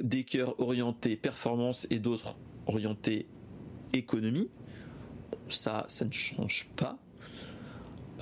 des 0.00 0.24
cœurs 0.24 0.58
orientés 0.60 1.16
performance 1.16 1.86
et 1.90 1.98
d'autres 1.98 2.36
orientés 2.66 3.28
économie. 3.92 4.50
Ça, 5.48 5.84
ça 5.88 6.04
ne 6.04 6.12
change 6.12 6.70
pas. 6.76 6.98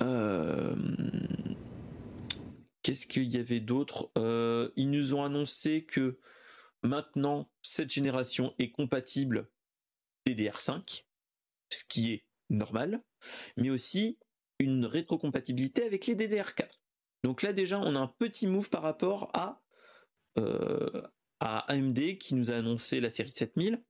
Euh, 0.01 0.75
qu'est-ce 2.83 3.07
qu'il 3.07 3.23
y 3.23 3.37
avait 3.37 3.59
d'autre? 3.59 4.11
Euh, 4.17 4.69
Ils 4.75 4.89
nous 4.89 5.13
ont 5.13 5.23
annoncé 5.23 5.85
que 5.85 6.19
maintenant 6.83 7.49
cette 7.61 7.91
génération 7.91 8.53
est 8.59 8.71
compatible 8.71 9.49
DDR5, 10.27 11.05
ce 11.69 11.83
qui 11.83 12.13
est 12.13 12.25
normal, 12.49 13.03
mais 13.57 13.69
aussi 13.69 14.17
une 14.59 14.85
rétrocompatibilité 14.85 15.83
avec 15.83 16.07
les 16.07 16.15
DDR4. 16.15 16.67
Donc 17.23 17.41
là 17.41 17.53
déjà 17.53 17.79
on 17.79 17.95
a 17.95 17.99
un 17.99 18.07
petit 18.07 18.47
move 18.47 18.69
par 18.69 18.83
rapport 18.83 19.31
à, 19.33 19.61
euh, 20.37 21.01
à 21.39 21.59
AMD 21.71 22.17
qui 22.17 22.35
nous 22.35 22.51
a 22.51 22.55
annoncé 22.55 22.99
la 22.99 23.09
série 23.09 23.31
7000 23.31 23.83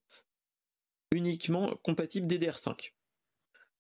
uniquement 1.12 1.76
compatible 1.84 2.28
DDR5 2.28 2.94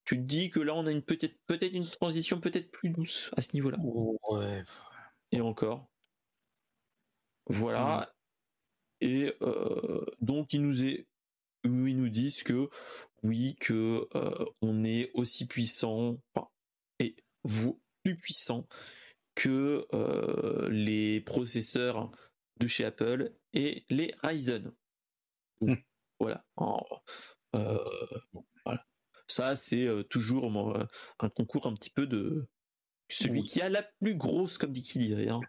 tu 0.07 0.15
te 0.15 0.23
dis 0.23 0.49
que 0.49 0.61
là 0.61 0.73
on 0.73 0.85
a 0.85 0.91
une 0.91 1.01
peut-être 1.01 1.37
peut-être 1.47 1.73
une 1.73 1.85
transition 1.85 2.39
peut-être 2.39 2.71
plus 2.71 2.89
douce 2.89 3.29
à 3.35 3.41
ce 3.41 3.49
niveau-là. 3.53 3.77
Ouais. 4.29 4.63
Et 5.33 5.41
encore. 5.41 5.85
Voilà. 7.47 8.09
Et 9.01 9.33
donc, 10.21 10.53
ils 10.53 10.61
nous, 10.61 10.83
est, 10.83 11.07
ils 11.65 11.97
nous 11.97 12.09
disent 12.09 12.43
que 12.43 12.69
oui, 13.23 13.55
que 13.59 14.07
on 14.61 14.85
est 14.85 15.11
aussi 15.13 15.45
puissant, 15.45 16.17
et 16.99 17.15
vous 17.43 17.79
plus 18.03 18.15
puissant 18.15 18.65
que 19.35 19.85
les 20.69 21.21
processeurs 21.21 22.11
de 22.59 22.67
chez 22.67 22.85
Apple 22.85 23.33
et 23.53 23.85
les 23.89 24.15
Ryzen. 24.23 24.71
Mmh. 25.61 25.75
Voilà. 26.19 26.45
voilà. 26.55 27.01
Ça, 29.27 29.55
c'est 29.55 29.87
toujours 30.09 30.77
un 31.19 31.29
concours 31.29 31.67
un 31.67 31.73
petit 31.73 31.89
peu 31.89 32.07
de 32.07 32.47
celui 33.09 33.43
qui 33.43 33.61
a 33.61 33.69
la 33.69 33.83
plus 33.83 34.15
grosse, 34.15 34.57
comme 34.57 34.71
dit 34.71 34.81
dirait. 34.81 35.29
Hein. 35.29 35.41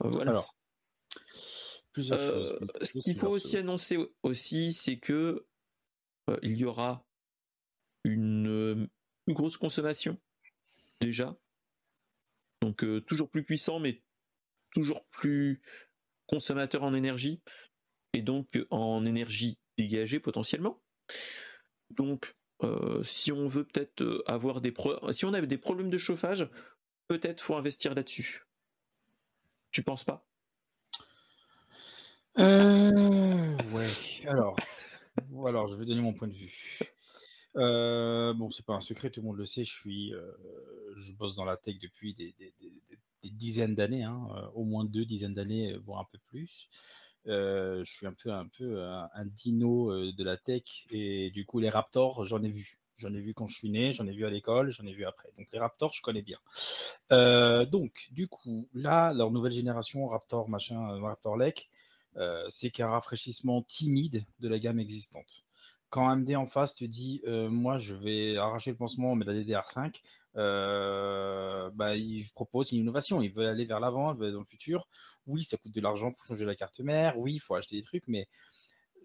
voilà. 0.00 0.30
Alors, 0.30 0.56
ce 1.96 2.98
qu'il 2.98 3.16
faut 3.16 3.28
aussi 3.28 3.56
annoncer 3.56 3.98
aussi, 4.22 4.72
c'est 4.72 4.98
que 4.98 5.46
il 6.42 6.56
y 6.56 6.64
aura 6.64 7.06
une 8.04 8.88
plus 9.24 9.34
grosse 9.34 9.56
consommation 9.56 10.18
déjà. 11.00 11.36
Donc 12.62 12.84
toujours 13.06 13.30
plus 13.30 13.44
puissant, 13.44 13.78
mais 13.78 14.02
toujours 14.72 15.06
plus 15.06 15.62
consommateur 16.26 16.82
en 16.82 16.94
énergie 16.94 17.42
et 18.12 18.22
donc 18.22 18.58
en 18.70 19.04
énergie 19.04 19.58
dégagée 19.76 20.20
potentiellement. 20.20 20.82
Donc 21.90 22.34
si 23.02 23.32
on 23.32 23.46
veut 23.46 23.64
peut-être 23.64 24.24
avoir 24.26 24.60
des 24.60 24.72
si 25.10 25.24
on 25.24 25.34
a 25.34 25.40
des 25.40 25.58
problèmes 25.58 25.90
de 25.90 25.98
chauffage, 25.98 26.48
peut-être 27.08 27.40
faut 27.40 27.56
investir 27.56 27.94
là-dessus. 27.94 28.46
Tu 29.70 29.82
penses 29.82 30.04
pas? 30.04 30.24
Euh, 32.38 33.56
Ouais. 33.72 33.88
Alors, 34.28 34.56
alors, 35.46 35.68
je 35.68 35.76
vais 35.76 35.84
donner 35.84 36.00
mon 36.00 36.12
point 36.12 36.28
de 36.28 36.32
vue. 36.32 36.78
Euh, 37.56 38.32
bon, 38.34 38.50
c'est 38.50 38.64
pas 38.64 38.74
un 38.74 38.80
secret, 38.80 39.10
tout 39.10 39.20
le 39.20 39.26
monde 39.26 39.36
le 39.36 39.46
sait. 39.46 39.64
Je 39.64 39.72
suis, 39.72 40.14
euh, 40.14 40.32
je 40.96 41.12
bosse 41.12 41.36
dans 41.36 41.44
la 41.44 41.56
tech 41.56 41.78
depuis 41.80 42.14
des, 42.14 42.34
dizaines 43.24 43.74
d'années, 43.74 44.04
hein, 44.04 44.28
euh, 44.36 44.46
au 44.54 44.64
moins 44.64 44.84
deux 44.84 45.04
dizaines 45.04 45.34
d'années, 45.34 45.76
voire 45.78 46.00
un 46.00 46.08
peu 46.10 46.18
plus. 46.26 46.68
Je 47.26 47.84
suis 47.84 48.06
un 48.06 48.12
peu, 48.12 48.32
un 48.32 48.46
peu 48.46 48.86
dino 49.26 50.12
de 50.12 50.24
la 50.24 50.36
tech 50.36 50.86
et 50.90 51.30
du 51.30 51.44
coup 51.44 51.58
les 51.58 51.70
Raptors, 51.70 52.24
j'en 52.24 52.42
ai 52.42 52.50
vu. 52.50 52.78
J'en 52.96 53.12
ai 53.12 53.20
vu 53.20 53.34
quand 53.34 53.46
je 53.46 53.56
suis 53.56 53.70
né, 53.70 53.92
j'en 53.92 54.06
ai 54.06 54.12
vu 54.12 54.24
à 54.24 54.30
l'école, 54.30 54.70
j'en 54.70 54.86
ai 54.86 54.92
vu 54.92 55.04
après. 55.04 55.28
Donc 55.36 55.48
les 55.52 55.58
Raptors, 55.58 55.92
je 55.92 56.02
connais 56.02 56.22
bien. 56.22 56.38
donc 57.66 58.08
du 58.12 58.28
coup, 58.28 58.68
là, 58.74 59.12
leur 59.12 59.30
nouvelle 59.30 59.52
génération 59.52 60.06
Raptor 60.06 60.48
machin, 60.48 61.00
Raptor 61.00 61.36
Lake, 61.36 61.70
c'est 62.48 62.70
qu'un 62.70 62.88
rafraîchissement 62.88 63.62
timide 63.62 64.24
de 64.40 64.48
la 64.48 64.58
gamme 64.58 64.78
existante 64.78 65.44
quand 65.94 66.08
AMD 66.08 66.34
en 66.34 66.46
face 66.46 66.74
te 66.74 66.84
dit 66.84 67.22
euh, 67.28 67.48
moi 67.48 67.78
je 67.78 67.94
vais 67.94 68.36
arracher 68.36 68.72
le 68.72 68.76
pansement 68.76 69.14
mais 69.14 69.24
la 69.24 69.32
DDR5, 69.32 70.02
euh, 70.36 71.70
bah, 71.72 71.94
il 71.94 72.28
propose 72.34 72.72
une 72.72 72.80
innovation, 72.80 73.22
il 73.22 73.30
veut 73.30 73.46
aller 73.46 73.64
vers 73.64 73.78
l'avant, 73.78 74.12
il 74.12 74.18
veut 74.18 74.24
aller 74.24 74.32
dans 74.32 74.40
le 74.40 74.44
futur. 74.44 74.88
Oui, 75.26 75.42
ça 75.42 75.56
coûte 75.56 75.72
de 75.72 75.80
l'argent 75.80 76.10
pour 76.12 76.24
changer 76.24 76.44
la 76.44 76.54
carte 76.54 76.80
mère, 76.80 77.18
oui, 77.18 77.34
il 77.34 77.40
faut 77.40 77.54
acheter 77.54 77.76
des 77.76 77.82
trucs, 77.82 78.06
mais 78.08 78.28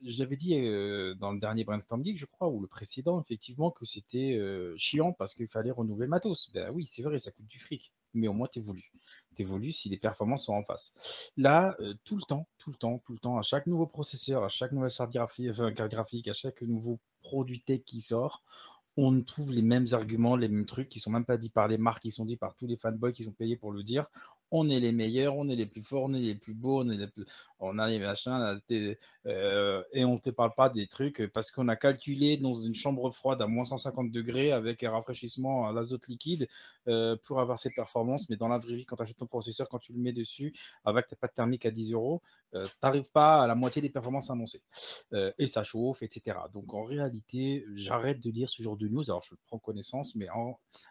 j'avais 0.03 0.35
dit 0.35 0.55
euh, 0.55 1.15
dans 1.15 1.31
le 1.31 1.39
dernier 1.39 1.63
Brainstorm 1.63 2.01
je 2.03 2.25
crois, 2.25 2.49
ou 2.49 2.59
le 2.61 2.67
précédent, 2.67 3.21
effectivement, 3.21 3.71
que 3.71 3.85
c'était 3.85 4.35
euh, 4.35 4.73
chiant 4.77 5.13
parce 5.13 5.33
qu'il 5.33 5.47
fallait 5.47 5.71
renouveler 5.71 6.05
le 6.05 6.09
matos. 6.09 6.51
Ben 6.53 6.71
oui, 6.71 6.85
c'est 6.85 7.01
vrai, 7.01 7.17
ça 7.17 7.31
coûte 7.31 7.47
du 7.47 7.59
fric, 7.59 7.93
mais 8.13 8.27
au 8.27 8.33
moins 8.33 8.47
t'évolues. 8.47 8.91
T'évolues 9.35 9.71
si 9.71 9.89
les 9.89 9.97
performances 9.97 10.45
sont 10.45 10.53
en 10.53 10.63
face. 10.63 11.31
Là, 11.37 11.75
euh, 11.79 11.93
tout 12.03 12.15
le 12.15 12.23
temps, 12.23 12.47
tout 12.57 12.71
le 12.71 12.77
temps, 12.77 12.99
tout 13.05 13.13
le 13.13 13.19
temps, 13.19 13.37
à 13.37 13.41
chaque 13.41 13.67
nouveau 13.67 13.87
processeur, 13.87 14.43
à 14.43 14.49
chaque 14.49 14.71
nouvelle 14.71 14.91
carte 14.91 15.11
graphique, 15.11 15.49
enfin, 15.49 15.73
carte 15.73 15.91
graphique, 15.91 16.27
à 16.27 16.33
chaque 16.33 16.61
nouveau 16.61 16.99
produit 17.21 17.61
tech 17.61 17.81
qui 17.85 18.01
sort, 18.01 18.43
on 18.97 19.21
trouve 19.21 19.51
les 19.51 19.61
mêmes 19.61 19.85
arguments, 19.93 20.35
les 20.35 20.49
mêmes 20.49 20.65
trucs 20.65 20.89
qui 20.89 20.99
sont 20.99 21.11
même 21.11 21.25
pas 21.25 21.37
dits 21.37 21.49
par 21.49 21.67
les 21.67 21.77
marques, 21.77 22.03
qui 22.03 22.11
sont 22.11 22.25
dits 22.25 22.37
par 22.37 22.55
tous 22.55 22.67
les 22.67 22.77
fanboys 22.77 23.13
qui 23.13 23.23
sont 23.23 23.31
payés 23.31 23.55
pour 23.55 23.71
le 23.71 23.83
dire 23.83 24.07
on 24.51 24.69
est 24.69 24.79
les 24.79 24.91
meilleurs, 24.91 25.35
on 25.35 25.47
est 25.49 25.55
les 25.55 25.65
plus 25.65 25.83
forts, 25.83 26.03
on 26.03 26.13
est 26.13 26.19
les 26.19 26.35
plus 26.35 26.53
beaux, 26.53 26.81
on, 26.81 26.89
est 26.89 26.97
les 26.97 27.07
plus... 27.07 27.25
on 27.59 27.77
a 27.77 27.87
les 27.87 27.99
machins, 27.99 28.59
euh, 29.25 29.83
et 29.91 30.05
on 30.05 30.13
ne 30.13 30.19
te 30.19 30.29
parle 30.29 30.53
pas 30.55 30.69
des 30.69 30.87
trucs 30.87 31.27
parce 31.33 31.51
qu'on 31.51 31.67
a 31.67 31.75
calculé 31.75 32.37
dans 32.37 32.53
une 32.53 32.75
chambre 32.75 33.11
froide 33.11 33.41
à 33.41 33.47
moins 33.47 33.65
150 33.65 34.11
degrés 34.11 34.51
avec 34.51 34.83
un 34.83 34.91
rafraîchissement 34.91 35.67
à 35.67 35.73
l'azote 35.73 36.07
liquide 36.07 36.47
euh, 36.87 37.15
pour 37.23 37.39
avoir 37.39 37.59
ces 37.59 37.69
performances. 37.69 38.29
Mais 38.29 38.37
dans 38.37 38.47
la 38.47 38.57
vraie 38.57 38.75
vie, 38.75 38.85
quand 38.85 38.95
tu 38.95 39.03
achètes 39.03 39.17
ton 39.17 39.27
processeur, 39.27 39.69
quand 39.69 39.79
tu 39.79 39.93
le 39.93 39.99
mets 39.99 40.13
dessus 40.13 40.53
avec 40.85 41.07
ta 41.07 41.15
pâte 41.15 41.33
thermique 41.35 41.65
à 41.65 41.71
10 41.71 41.93
euros, 41.93 42.21
euh, 42.55 42.65
tu 42.65 42.71
n'arrives 42.81 43.11
pas 43.11 43.43
à 43.43 43.47
la 43.47 43.55
moitié 43.55 43.81
des 43.81 43.89
performances 43.89 44.31
annoncées. 44.31 44.63
et 45.37 45.45
ça 45.45 45.63
chauffe, 45.63 46.01
etc. 46.01 46.37
Donc 46.51 46.73
en 46.73 46.83
réalité, 46.83 47.65
j'arrête 47.75 48.19
de 48.19 48.31
lire 48.31 48.49
ce 48.49 48.63
genre 48.63 48.77
de 48.77 48.87
news. 48.87 49.09
Alors 49.09 49.21
je 49.21 49.35
prends 49.47 49.59
connaissance, 49.59 50.15
mais 50.15 50.27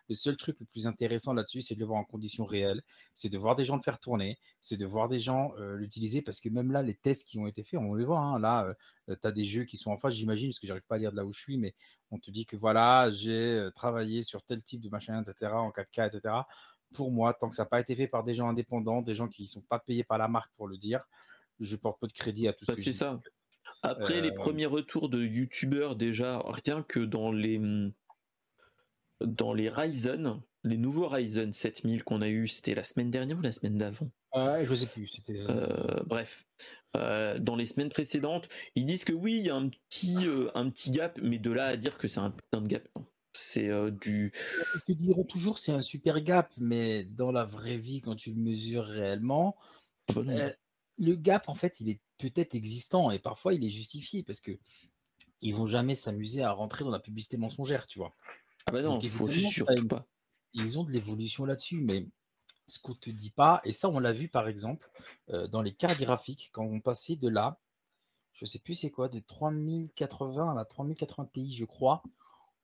le 0.08 0.14
seul 0.14 0.36
truc 0.36 0.56
le 0.60 0.66
plus 0.66 0.86
intéressant 0.86 1.32
là-dessus, 1.32 1.60
c'est 1.60 1.74
de 1.74 1.80
le 1.80 1.86
voir 1.86 1.98
en 1.98 2.04
conditions 2.04 2.44
réelles, 2.44 2.82
c'est 3.14 3.28
de 3.28 3.38
voir 3.38 3.47
des 3.56 3.64
gens 3.64 3.76
le 3.76 3.82
faire 3.82 3.98
tourner, 3.98 4.38
c'est 4.60 4.76
de 4.76 4.86
voir 4.86 5.08
des 5.08 5.18
gens 5.18 5.52
euh, 5.58 5.76
l'utiliser 5.76 6.22
parce 6.22 6.40
que 6.40 6.48
même 6.48 6.72
là, 6.72 6.82
les 6.82 6.94
tests 6.94 7.28
qui 7.28 7.38
ont 7.38 7.46
été 7.46 7.62
faits, 7.62 7.80
on 7.80 7.94
les 7.94 8.04
voit. 8.04 8.20
Hein. 8.20 8.38
là, 8.38 8.74
euh, 9.08 9.16
tu 9.20 9.26
as 9.26 9.32
des 9.32 9.44
jeux 9.44 9.64
qui 9.64 9.76
sont 9.76 9.90
en 9.90 9.98
face, 9.98 10.14
j'imagine, 10.14 10.48
parce 10.48 10.58
que 10.58 10.66
j'arrive 10.66 10.86
pas 10.88 10.96
à 10.96 10.98
lire 10.98 11.12
de 11.12 11.16
là 11.16 11.24
où 11.24 11.32
je 11.32 11.40
suis, 11.40 11.58
mais 11.58 11.74
on 12.10 12.18
te 12.18 12.30
dit 12.30 12.46
que 12.46 12.56
voilà, 12.56 13.10
j'ai 13.12 13.58
euh, 13.58 13.70
travaillé 13.70 14.22
sur 14.22 14.42
tel 14.44 14.62
type 14.62 14.80
de 14.80 14.88
machin, 14.88 15.22
etc., 15.22 15.52
en 15.52 15.70
4K, 15.70 16.08
etc. 16.08 16.34
Pour 16.94 17.12
moi, 17.12 17.34
tant 17.34 17.48
que 17.48 17.54
ça 17.54 17.62
n'a 17.62 17.68
pas 17.68 17.80
été 17.80 17.94
fait 17.94 18.08
par 18.08 18.24
des 18.24 18.34
gens 18.34 18.48
indépendants, 18.48 19.02
des 19.02 19.14
gens 19.14 19.28
qui 19.28 19.42
ne 19.42 19.48
sont 19.48 19.62
pas 19.62 19.78
payés 19.78 20.04
par 20.04 20.18
la 20.18 20.28
marque 20.28 20.50
pour 20.56 20.68
le 20.68 20.78
dire, 20.78 21.02
je 21.60 21.76
porte 21.76 22.00
peu 22.00 22.06
de 22.06 22.12
crédit 22.12 22.48
à 22.48 22.52
tout 22.52 22.64
ce 22.64 22.72
bah, 22.72 22.78
C'est 22.80 22.92
ça. 22.92 23.20
Après, 23.82 24.20
les 24.20 24.32
premiers 24.32 24.66
retours 24.66 25.08
de 25.08 25.22
youtubeurs, 25.22 25.94
déjà, 25.94 26.42
rien 26.46 26.82
que 26.82 27.00
dans 27.00 27.30
les 27.30 27.60
dans 29.20 29.52
les 29.52 29.68
Ryzen, 29.68 30.40
les 30.68 30.76
nouveaux 30.76 31.08
Ryzen 31.08 31.52
7000 31.52 32.04
qu'on 32.04 32.22
a 32.22 32.28
eu, 32.28 32.48
c'était 32.48 32.74
la 32.74 32.84
semaine 32.84 33.10
dernière 33.10 33.38
ou 33.38 33.42
la 33.42 33.52
semaine 33.52 33.76
d'avant? 33.76 34.10
Ah, 34.32 34.64
Je 34.64 34.74
sais 34.74 34.86
plus. 34.86 35.10
Euh, 35.30 35.46
euh, 35.48 36.02
bref, 36.04 36.46
euh, 36.96 37.38
dans 37.38 37.56
les 37.56 37.66
semaines 37.66 37.88
précédentes, 37.88 38.48
ils 38.74 38.86
disent 38.86 39.04
que 39.04 39.12
oui, 39.12 39.38
il 39.38 39.46
y 39.46 39.50
a 39.50 39.56
un 39.56 39.68
petit, 39.68 40.16
un 40.54 40.70
petit 40.70 40.90
gap, 40.90 41.18
mais 41.22 41.38
de 41.38 41.50
là 41.50 41.66
à 41.66 41.76
dire 41.76 41.98
que 41.98 42.08
c'est 42.08 42.20
un 42.20 42.30
putain 42.30 42.60
de 42.60 42.68
gap, 42.68 42.88
c'est 43.32 43.70
du. 43.90 44.32
Ils 44.74 44.80
te 44.82 44.92
diront 44.92 45.24
toujours 45.24 45.58
c'est 45.58 45.72
un 45.72 45.80
super 45.80 46.20
gap, 46.20 46.52
mais 46.58 47.04
dans 47.04 47.32
la 47.32 47.44
vraie 47.44 47.78
vie, 47.78 48.00
quand 48.00 48.16
tu 48.16 48.30
le 48.30 48.40
mesures 48.40 48.84
réellement, 48.84 49.56
le 50.16 51.14
gap 51.14 51.48
en 51.48 51.54
fait, 51.54 51.80
il 51.80 51.88
est 51.88 52.00
peut-être 52.18 52.54
existant 52.54 53.10
et 53.10 53.18
parfois 53.18 53.54
il 53.54 53.64
est 53.64 53.70
justifié 53.70 54.22
parce 54.22 54.40
que 54.40 54.58
ils 55.40 55.54
vont 55.54 55.68
jamais 55.68 55.94
s'amuser 55.94 56.42
à 56.42 56.50
rentrer 56.50 56.84
dans 56.84 56.90
la 56.90 56.98
publicité 56.98 57.36
mensongère, 57.36 57.86
tu 57.86 58.00
vois. 58.00 58.12
Ah 58.66 58.72
bah 58.72 58.82
non, 58.82 58.98
il 59.00 59.08
faut 59.08 59.28
surtout 59.30 59.86
pas 59.86 60.06
ils 60.54 60.78
ont 60.78 60.84
de 60.84 60.92
l'évolution 60.92 61.44
là-dessus, 61.44 61.80
mais 61.80 62.06
ce 62.66 62.78
qu'on 62.78 62.94
te 62.94 63.10
dit 63.10 63.30
pas, 63.30 63.60
et 63.64 63.72
ça 63.72 63.88
on 63.88 63.98
l'a 63.98 64.12
vu 64.12 64.28
par 64.28 64.48
exemple 64.48 64.90
euh, 65.30 65.46
dans 65.46 65.62
les 65.62 65.72
cartes 65.74 65.98
graphiques, 65.98 66.50
quand 66.52 66.64
on 66.64 66.80
passait 66.80 67.16
de 67.16 67.28
là, 67.28 67.58
je 68.32 68.44
sais 68.44 68.58
plus 68.58 68.74
c'est 68.74 68.90
quoi, 68.90 69.08
de 69.08 69.18
3080 69.18 70.52
à 70.52 70.54
la 70.54 70.64
3080 70.64 71.30
Ti, 71.32 71.52
je 71.52 71.64
crois, 71.64 72.02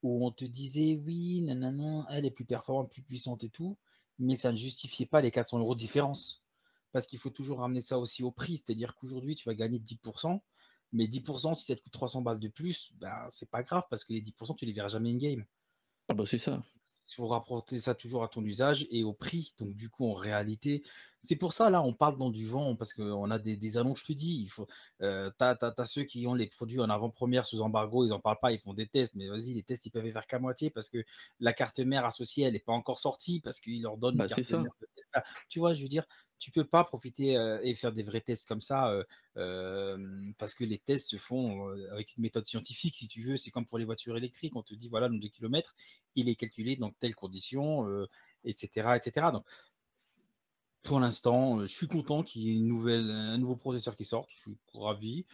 où 0.03 0.27
on 0.27 0.31
te 0.31 0.45
disait 0.45 1.01
oui, 1.05 1.41
nanana, 1.41 2.07
elle 2.11 2.27
est 2.27 2.31
plus 2.31 2.45
performante, 2.45 2.93
plus 2.93 3.03
puissante 3.03 3.43
et 3.45 3.49
tout, 3.49 3.77
mais 4.19 4.37
ça 4.37 4.53
ne 4.53 4.57
justifiait 4.57 5.07
pas 5.07 5.21
les 5.21 5.31
400 5.31 5.59
euros 5.59 5.75
de 5.75 5.81
différence. 5.81 6.43
Parce 6.93 7.07
qu'il 7.07 7.19
faut 7.19 7.31
toujours 7.31 7.59
ramener 7.59 7.81
ça 7.81 7.99
aussi 7.99 8.23
au 8.23 8.31
prix, 8.31 8.59
c'est-à-dire 8.59 8.95
qu'aujourd'hui 8.95 9.35
tu 9.35 9.49
vas 9.49 9.55
gagner 9.55 9.81
10%, 9.81 10.41
mais 10.93 11.07
10% 11.07 11.55
si 11.55 11.65
ça 11.65 11.75
te 11.75 11.83
coûte 11.83 11.93
300 11.93 12.23
balles 12.23 12.39
de 12.39 12.49
plus, 12.49 12.93
ben 13.01 13.27
c'est 13.31 13.51
pas 13.51 13.65
grave 13.65 13.83
parce 13.91 14.05
que 14.05 14.13
les 14.13 14.21
10% 14.21 14.55
tu 14.55 14.65
les 14.65 14.73
verras 14.73 14.89
jamais 14.89 15.11
in 15.11 15.17
game. 15.17 15.45
Ah 16.09 16.15
bah 16.15 16.25
c'est 16.27 16.39
ça 16.39 16.63
il 17.07 17.15
faut 17.15 17.27
rapporter 17.27 17.81
ça 17.81 17.95
toujours 17.95 18.25
à 18.25 18.29
ton 18.29 18.43
usage 18.43 18.87
et 18.91 19.05
au 19.05 19.13
prix. 19.13 19.55
Donc, 19.59 19.75
du 19.75 19.91
coup, 19.91 20.09
en 20.09 20.15
réalité, 20.15 20.83
c'est 21.21 21.37
pour 21.37 21.53
ça, 21.53 21.71
là, 21.71 21.83
on 21.83 21.93
parle 21.93 22.19
dans 22.19 22.31
du 22.31 22.47
vent, 22.47 22.77
parce 22.77 22.93
qu'on 22.93 23.31
a 23.31 23.39
des, 23.39 23.79
annonces, 23.79 24.01
je 24.01 24.05
te 24.07 24.13
dis. 24.13 24.43
Il 24.43 24.49
faut, 24.49 24.67
euh, 25.03 25.31
tu 25.39 25.45
as, 25.45 25.85
ceux 25.85 26.05
qui 26.05 26.27
ont 26.27 26.35
les 26.35 26.47
produits 26.47 26.81
en 26.81 26.91
avant-première 26.91 27.47
sous 27.47 27.63
embargo, 27.63 28.05
ils 28.05 28.11
n'en 28.11 28.21
parlent 28.21 28.41
pas, 28.41 28.53
ils 28.53 28.61
font 28.61 28.75
des 28.75 28.87
tests. 28.87 29.15
Mais 29.15 29.29
vas-y, 29.29 29.55
les 29.55 29.63
tests, 29.63 29.87
ils 29.87 29.91
peuvent 29.91 30.11
faire 30.11 30.27
qu'à 30.27 30.39
moitié 30.39 30.71
parce 30.71 30.89
que 30.89 31.05
la 31.41 31.53
carte 31.53 31.81
mère 31.81 32.05
associée, 32.05 32.45
elle 32.45 32.53
n'est 32.53 32.59
pas 32.59 32.73
encore 32.73 32.99
sortie, 32.99 33.41
parce 33.41 33.61
qu'ils 33.61 33.83
leur 33.83 33.97
donnent 33.97 34.17
bah, 34.17 34.25
une 34.25 34.35
carte 34.35 34.53
mère. 34.53 34.73
Tu 35.49 35.61
vois, 35.61 35.75
je 35.75 35.83
veux 35.83 35.89
dire, 35.89 36.05
tu 36.45 36.51
peux 36.51 36.65
pas 36.65 36.85
profiter 36.85 37.39
euh, 37.39 37.59
et 37.63 37.75
faire 37.75 37.91
des 37.91 38.03
vrais 38.03 38.21
tests 38.21 38.47
comme 38.47 38.61
ça 38.61 38.91
euh, 38.91 39.03
euh, 39.39 39.97
parce 40.37 40.55
que 40.55 40.63
les 40.63 40.77
tests 40.77 41.09
se 41.09 41.17
font 41.17 41.69
avec 41.91 42.15
une 42.19 42.23
méthode 42.23 42.45
scientifique, 42.45 42.97
si 42.97 43.09
tu 43.09 43.23
veux. 43.23 43.39
C'est 43.39 43.51
comme 43.51 43.65
pour 43.65 43.79
les 43.79 43.87
voitures 43.87 44.15
électriques. 44.15 44.55
On 44.55 44.63
te 44.63 44.75
dit, 44.75 44.91
voilà, 44.91 45.07
le 45.07 45.15
nombre 45.15 45.25
de 45.25 45.31
kilomètres, 45.31 45.75
il 46.17 46.29
est 46.29 46.35
calculé 46.35 46.77
dans 46.77 46.91
telles 46.91 47.15
conditions, 47.15 47.89
etc., 48.45 48.91
etc. 48.95 49.29
Donc, 49.33 49.47
pour 50.83 51.01
l'instant, 51.01 51.61
je 51.61 51.67
suis 51.67 51.89
content 51.89 52.23
qu'il 52.23 52.43
y 52.43 52.51
ait 52.51 52.57
une 52.57 52.69
nouvelle, 52.69 53.11
un 53.11 53.39
nouveau 53.39 53.57
processeur 53.57 53.97
qui 53.97 54.05
sorte. 54.05 54.29
Je 54.31 54.37
suis 54.37 54.57
ravi. 54.75 55.25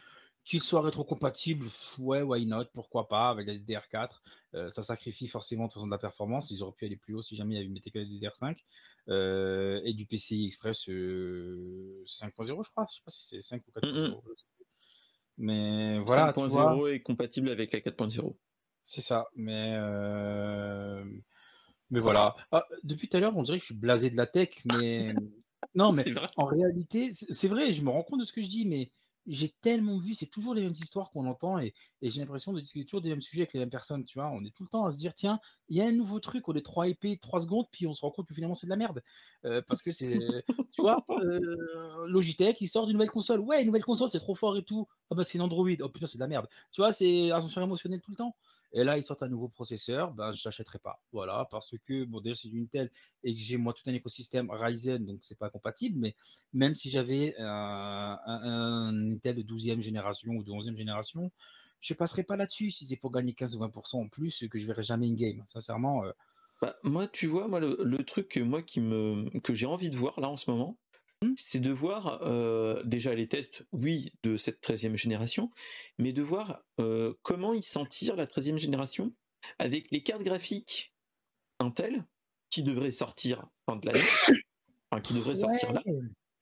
Qu'il 0.44 0.62
soit 0.62 0.80
rétrocompatible, 0.82 1.66
ouais, 1.98 2.22
why 2.22 2.46
not, 2.46 2.64
pourquoi 2.72 3.08
pas, 3.08 3.30
avec 3.30 3.46
la 3.46 3.54
DDR4. 3.54 4.08
Euh, 4.54 4.70
ça 4.70 4.82
sacrifie 4.82 5.28
forcément 5.28 5.68
de, 5.68 5.84
de 5.84 5.90
la 5.90 5.98
performance. 5.98 6.50
Ils 6.50 6.62
auraient 6.62 6.72
pu 6.72 6.86
aller 6.86 6.96
plus 6.96 7.14
haut 7.14 7.22
si 7.22 7.36
jamais 7.36 7.62
ils 7.62 7.70
mettaient 7.70 7.90
que 7.90 7.98
la 7.98 8.04
DDR5. 8.04 8.56
Euh, 9.08 9.80
et 9.84 9.92
du 9.94 10.06
PCI 10.06 10.46
Express 10.46 10.88
5.0, 10.88 12.64
je 12.64 12.70
crois. 12.70 12.86
Je 12.88 12.94
sais 12.94 13.02
pas 13.04 13.10
si 13.10 13.26
c'est 13.26 13.40
5 13.40 13.62
ou 13.68 13.70
4.0. 13.80 14.22
Mais 15.38 15.98
voilà. 16.00 16.32
5.0 16.32 16.94
est 16.94 17.00
compatible 17.00 17.50
avec 17.50 17.72
la 17.72 17.80
4.0. 17.80 18.34
C'est 18.82 19.02
ça. 19.02 19.28
Mais 19.36 19.78
mais 21.90 22.00
voilà. 22.00 22.36
Ah, 22.52 22.64
depuis 22.84 23.08
tout 23.08 23.16
à 23.16 23.20
l'heure, 23.20 23.36
on 23.36 23.42
dirait 23.42 23.58
que 23.58 23.62
je 23.62 23.66
suis 23.66 23.74
blasé 23.74 24.10
de 24.10 24.16
la 24.16 24.26
tech, 24.26 24.60
mais 24.72 25.08
non, 25.74 25.92
mais 25.92 26.04
en 26.36 26.44
réalité, 26.44 27.10
c'est 27.12 27.48
vrai, 27.48 27.72
je 27.72 27.82
me 27.82 27.90
rends 27.90 28.04
compte 28.04 28.20
de 28.20 28.24
ce 28.24 28.32
que 28.32 28.42
je 28.42 28.48
dis, 28.48 28.66
mais 28.66 28.92
j'ai 29.26 29.54
tellement 29.60 29.98
vu, 29.98 30.14
c'est 30.14 30.26
toujours 30.26 30.54
les 30.54 30.62
mêmes 30.62 30.72
histoires 30.72 31.10
qu'on 31.10 31.26
entend 31.26 31.58
et, 31.58 31.74
j'ai 32.02 32.20
l'impression 32.20 32.52
de 32.52 32.60
discuter 32.60 32.84
toujours 32.84 33.02
des 33.02 33.10
mêmes 33.10 33.20
sujets 33.20 33.42
avec 33.42 33.52
les 33.52 33.60
mêmes 33.60 33.70
personnes, 33.70 34.04
tu 34.04 34.18
vois. 34.18 34.30
On 34.30 34.42
est 34.44 34.54
tout 34.54 34.62
le 34.62 34.68
temps 34.68 34.86
à 34.86 34.90
se 34.90 34.98
dire, 34.98 35.14
tiens, 35.14 35.38
il 35.68 35.76
y 35.76 35.82
a 35.82 35.84
un 35.84 35.92
nouveau 35.92 36.18
truc, 36.18 36.48
on 36.48 36.54
est 36.54 36.62
3 36.62 36.88
épées, 36.88 37.18
3 37.18 37.40
secondes, 37.40 37.66
puis 37.70 37.86
on 37.86 37.92
se 37.92 38.00
rend 38.00 38.10
compte 38.10 38.26
que 38.26 38.34
finalement 38.34 38.54
c'est 38.54 38.66
de 38.66 38.70
la 38.70 38.76
merde. 38.76 39.02
Euh, 39.44 39.62
parce 39.66 39.82
que 39.82 39.90
c'est, 39.90 40.18
tu 40.72 40.82
vois, 40.82 41.04
euh, 41.10 42.06
Logitech, 42.06 42.60
il 42.60 42.68
sort 42.68 42.86
d'une 42.86 42.94
nouvelle 42.94 43.10
console. 43.10 43.40
Ouais, 43.40 43.60
une 43.60 43.66
nouvelle 43.66 43.84
console, 43.84 44.10
c'est 44.10 44.18
trop 44.18 44.34
fort 44.34 44.56
et 44.56 44.62
tout. 44.62 44.88
Ah 45.10 45.14
bah 45.14 45.24
c'est 45.24 45.36
une 45.38 45.42
Android. 45.42 45.68
Oh 45.80 45.88
putain, 45.88 46.06
c'est 46.06 46.18
de 46.18 46.22
la 46.22 46.28
merde. 46.28 46.48
Tu 46.72 46.80
vois, 46.80 46.92
c'est 46.92 47.30
ascension 47.30 47.62
émotionnelle 47.62 48.00
tout 48.00 48.10
le 48.10 48.16
temps. 48.16 48.34
Et 48.72 48.84
là, 48.84 48.96
ils 48.96 49.02
sortent 49.02 49.22
un 49.22 49.28
nouveau 49.28 49.48
processeur, 49.48 50.12
ben, 50.12 50.32
je 50.32 50.42
l'achèterai 50.44 50.78
pas. 50.78 51.02
Voilà, 51.12 51.46
parce 51.50 51.74
que, 51.86 52.04
bon, 52.04 52.20
déjà, 52.20 52.36
c'est 52.36 52.48
du 52.48 52.62
Intel 52.62 52.90
et 53.24 53.34
que 53.34 53.40
j'ai 53.40 53.56
moi 53.56 53.72
tout 53.72 53.82
un 53.86 53.94
écosystème 53.94 54.50
Ryzen, 54.50 55.04
donc 55.04 55.18
c'est 55.22 55.38
pas 55.38 55.50
compatible, 55.50 55.98
mais 55.98 56.14
même 56.52 56.74
si 56.74 56.88
j'avais 56.88 57.34
un, 57.38 59.12
Intel 59.12 59.36
de 59.36 59.42
12e 59.42 59.80
génération 59.80 60.32
ou 60.32 60.44
de 60.44 60.52
11e 60.52 60.76
génération, 60.76 61.32
je 61.80 61.94
passerai 61.94 62.22
pas 62.22 62.36
là-dessus 62.36 62.70
si 62.70 62.86
c'est 62.86 62.96
pour 62.96 63.10
gagner 63.10 63.32
15 63.32 63.56
ou 63.56 63.60
20% 63.60 63.96
en 63.96 64.08
plus 64.08 64.44
que 64.48 64.58
je 64.58 64.66
verrai 64.66 64.82
jamais 64.82 65.08
in-game. 65.08 65.42
Sincèrement. 65.46 66.04
Euh. 66.04 66.12
Bah, 66.60 66.74
moi, 66.82 67.08
tu 67.08 67.26
vois, 67.26 67.48
moi, 67.48 67.58
le, 67.58 68.04
truc 68.04 68.36
moi, 68.36 68.62
qui 68.62 68.80
me, 68.80 69.30
que 69.40 69.54
j'ai 69.54 69.66
envie 69.66 69.88
de 69.88 69.96
voir 69.96 70.20
là 70.20 70.28
en 70.28 70.36
ce 70.36 70.50
moment. 70.50 70.76
C'est 71.36 71.60
de 71.60 71.70
voir 71.70 72.20
euh, 72.22 72.82
déjà 72.84 73.14
les 73.14 73.28
tests, 73.28 73.64
oui, 73.72 74.12
de 74.22 74.36
cette 74.36 74.62
13e 74.62 74.96
génération, 74.96 75.50
mais 75.98 76.12
de 76.12 76.22
voir 76.22 76.62
euh, 76.80 77.14
comment 77.22 77.52
ils 77.52 77.62
s'en 77.62 77.84
tirent 77.84 78.16
la 78.16 78.26
13e 78.26 78.56
génération 78.56 79.12
avec 79.58 79.90
les 79.90 80.02
cartes 80.02 80.22
graphiques 80.22 80.94
Intel 81.58 82.04
qui 82.48 82.62
devraient 82.62 82.90
sortir 82.90 83.46
fin 83.66 83.76
de 83.76 83.86
l'année, 83.86 84.00
enfin, 84.90 85.02
qui 85.02 85.12
devraient 85.12 85.36
sortir 85.36 85.72
là, 85.72 85.82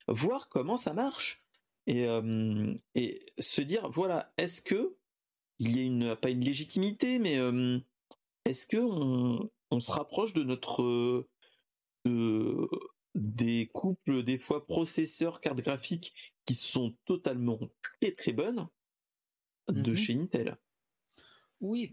voir 0.07 0.49
comment 0.49 0.77
ça 0.77 0.95
marche 0.95 1.43
et, 1.87 2.07
euh, 2.07 2.75
et 2.95 3.21
se 3.39 3.61
dire 3.61 3.91
voilà, 3.91 4.33
est-ce 4.37 4.63
que 4.63 4.97
il 5.59 5.77
y 5.77 5.81
a 5.81 5.83
une 5.83 6.15
pas 6.15 6.31
une 6.31 6.45
légitimité, 6.45 7.19
mais 7.19 7.37
est-ce 8.45 8.69
que 8.69 8.77
on, 8.77 9.51
on, 9.73 9.81
se 9.81 9.91
rapproche 9.91 10.35
de 10.35 10.45
notre 10.45 11.27
des 13.15 13.71
couples, 13.73 14.23
des 14.23 14.39
fois 14.39 14.67
processeurs, 14.67 15.41
cartes 15.41 15.61
graphiques 15.61 16.35
qui 16.45 16.55
sont 16.55 16.95
totalement 17.05 17.59
très 17.83 18.13
très 18.13 18.33
bonnes 18.33 18.69
de 19.69 19.93
mmh 19.93 19.97
chez 19.97 20.15
Intel. 20.15 20.57
Oui. 21.61 21.93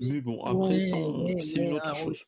Mais 0.00 0.20
bon, 0.20 0.44
après, 0.44 0.80
c'est 0.80 1.64
une 1.64 1.72
autre 1.72 1.96
chose. 1.96 2.26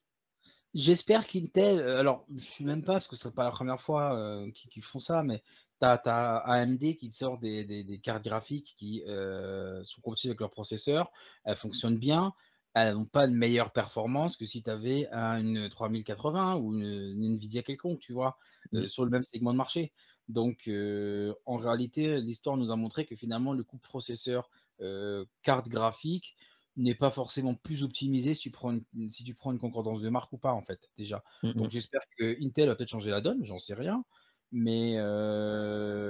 J'espère 0.75 1.27
qu'Intel, 1.27 1.79
euh, 1.79 1.99
alors 1.99 2.27
je 2.35 2.45
suis 2.45 2.65
même 2.65 2.85
pas, 2.85 2.95
parce 2.95 3.09
que 3.09 3.17
c'est 3.17 3.35
pas 3.35 3.45
la 3.45 3.51
première 3.51 3.81
fois 3.81 4.15
euh, 4.15 4.51
qu'ils 4.53 4.83
font 4.83 4.99
ça, 4.99 5.23
mais 5.23 5.43
tu 5.81 5.87
as, 5.87 6.37
AMD 6.45 6.97
qui 6.97 7.11
sort 7.11 7.39
des, 7.39 8.01
cartes 8.03 8.23
graphiques 8.25 8.75
qui 8.77 9.03
euh, 9.09 9.83
sont 9.85 10.01
compatibles 10.03 10.33
avec 10.33 10.41
leur 10.41 10.51
processeur, 10.51 11.11
elles 11.45 11.57
fonctionnent 11.57 11.99
bien, 11.99 12.35
elles 12.75 12.95
n'ont 12.95 13.05
pas 13.05 13.27
de 13.27 13.35
meilleure 13.35 13.73
performance 13.73 14.37
que 14.37 14.45
si 14.45 14.63
tu 14.63 14.71
avais 14.71 15.09
une 15.13 15.69
3080 15.69 16.57
ou 16.57 16.75
une, 16.75 17.35
Nvidia 17.35 17.63
quelconque, 17.63 18.01
tu 18.01 18.13
vois, 18.13 18.39
euh, 18.75 18.87
sur 18.89 19.05
le 19.05 19.11
même 19.11 19.23
segment 19.23 19.53
de 19.53 19.57
marché. 19.59 19.93
Donc, 20.29 20.69
euh, 20.69 21.35
en 21.47 21.57
réalité, 21.57 22.21
l'histoire 22.21 22.57
nous 22.57 22.71
a 22.71 22.77
montré 22.77 23.07
que 23.07 23.17
finalement, 23.17 23.53
le 23.53 23.65
couple 23.65 23.89
processeur 23.89 24.51
euh, 24.81 25.25
carte 25.43 25.69
graphique 25.69 26.37
n'est 26.77 26.95
pas 26.95 27.11
forcément 27.11 27.55
plus 27.55 27.83
optimisé 27.83 28.35
si 28.35 28.41
tu, 28.41 28.51
prends 28.51 28.71
une, 28.71 29.11
si 29.11 29.25
tu 29.25 29.35
prends 29.35 29.51
une 29.51 29.59
concordance 29.59 30.01
de 30.01 30.09
marque 30.09 30.33
ou 30.33 30.39
pas, 30.39 30.53
en 30.53 30.63
fait, 30.63 30.93
déjà. 30.97 31.25
Mmh, 31.43 31.53
Donc, 31.53 31.67
mmh. 31.69 31.71
j'espère 31.71 32.03
que 32.17 32.37
Intel 32.45 32.69
va 32.69 32.77
peut-être 32.77 32.91
changer 32.91 33.11
la 33.11 33.21
donne, 33.21 33.45
j'en 33.45 33.59
sais 33.59 33.75
rien, 33.75 34.05
mais, 34.53 34.97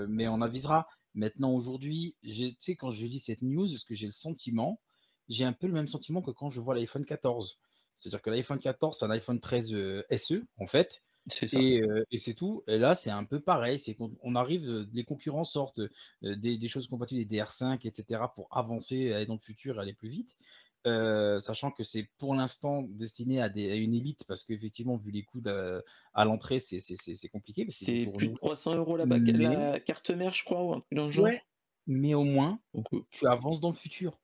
mais 0.09 0.29
on 0.29 0.43
avisera. 0.43 0.89
Maintenant, 1.15 1.53
aujourd'hui, 1.53 2.17
tu 2.23 2.55
sais, 2.59 2.77
quand 2.77 2.91
je 2.91 3.07
dis 3.07 3.19
cette 3.19 3.43
news, 3.43 3.73
est-ce 3.73 3.87
que 3.87 3.95
j'ai 3.95 4.07
le 4.07 4.13
sentiment 4.13 4.81
j'ai 5.29 5.45
un 5.45 5.53
peu 5.53 5.67
le 5.67 5.73
même 5.73 5.89
sentiment 5.89 6.23
que 6.23 6.31
quand 6.31 6.51
je 6.51 6.61
vois 6.61 6.75
l'iPhone 6.75 7.05
14. 7.05 7.59
C'est-à-dire 7.99 8.23
que 8.23 8.31
l'iPhone 8.31 8.59
14, 8.59 8.97
c'est 8.99 9.05
un 9.05 9.11
iPhone 9.11 9.41
13 9.41 9.75
euh, 9.75 10.05
SE, 10.17 10.45
en 10.59 10.67
fait. 10.67 11.03
Euh, 11.43 12.05
et, 12.11 12.17
c'est 12.19 12.33
tout. 12.33 12.63
Et 12.69 12.79
là, 12.79 12.95
c'est 12.95 13.11
un 13.11 13.25
peu 13.25 13.41
pareil. 13.41 13.79
C'est 13.79 13.95
qu'on 13.95 14.35
arrive, 14.35 14.67
euh, 14.67 14.87
les 14.93 15.05
concurrents 15.05 15.45
sortent 15.45 15.81
des, 16.23 16.69
choses 16.69 16.87
compatibles, 16.87 17.25
des 17.27 17.39
DR5, 17.39 17.87
etc., 17.87 18.23
pour 18.35 18.49
avancer, 18.51 19.13
aller 19.13 19.27
dans 19.27 19.35
le 19.35 19.41
futur, 19.41 19.79
aller 19.79 19.93
plus 19.93 20.09
vite. 20.09 20.37
sachant 20.85 21.71
que 21.73 21.83
c'est 21.83 22.09
pour 22.19 22.35
l'instant 22.35 22.83
destiné 22.89 23.43
à, 23.43 23.49
des, 23.49 23.77
une 23.77 23.95
élite, 23.95 24.25
parce 24.27 24.45
qu'effectivement, 24.45 24.97
vu 24.97 25.11
les 25.11 25.25
coûts 25.25 25.43
à 26.15 26.25
l'entrée, 26.25 26.61
c'est 26.61 27.29
compliqué. 27.31 27.67
C'est 27.69 28.07
plus 28.17 28.29
de 28.29 28.35
300 28.37 28.77
euros 28.77 28.97
la, 28.97 29.05
la, 29.05 29.81
carte 29.81 30.11
mère, 30.11 30.33
je 30.33 30.45
crois, 30.45 30.63
ou 30.63 30.73
un 30.73 30.81
truc 30.81 30.95
dans 30.95 31.07
le 31.07 31.13
genre. 31.13 31.29
mais 31.87 32.15
au 32.15 32.25
moins, 32.25 32.61
tu 33.11 33.27
avances 33.27 33.61
dans 33.61 33.71
le 33.71 33.77
futur. 33.77 34.19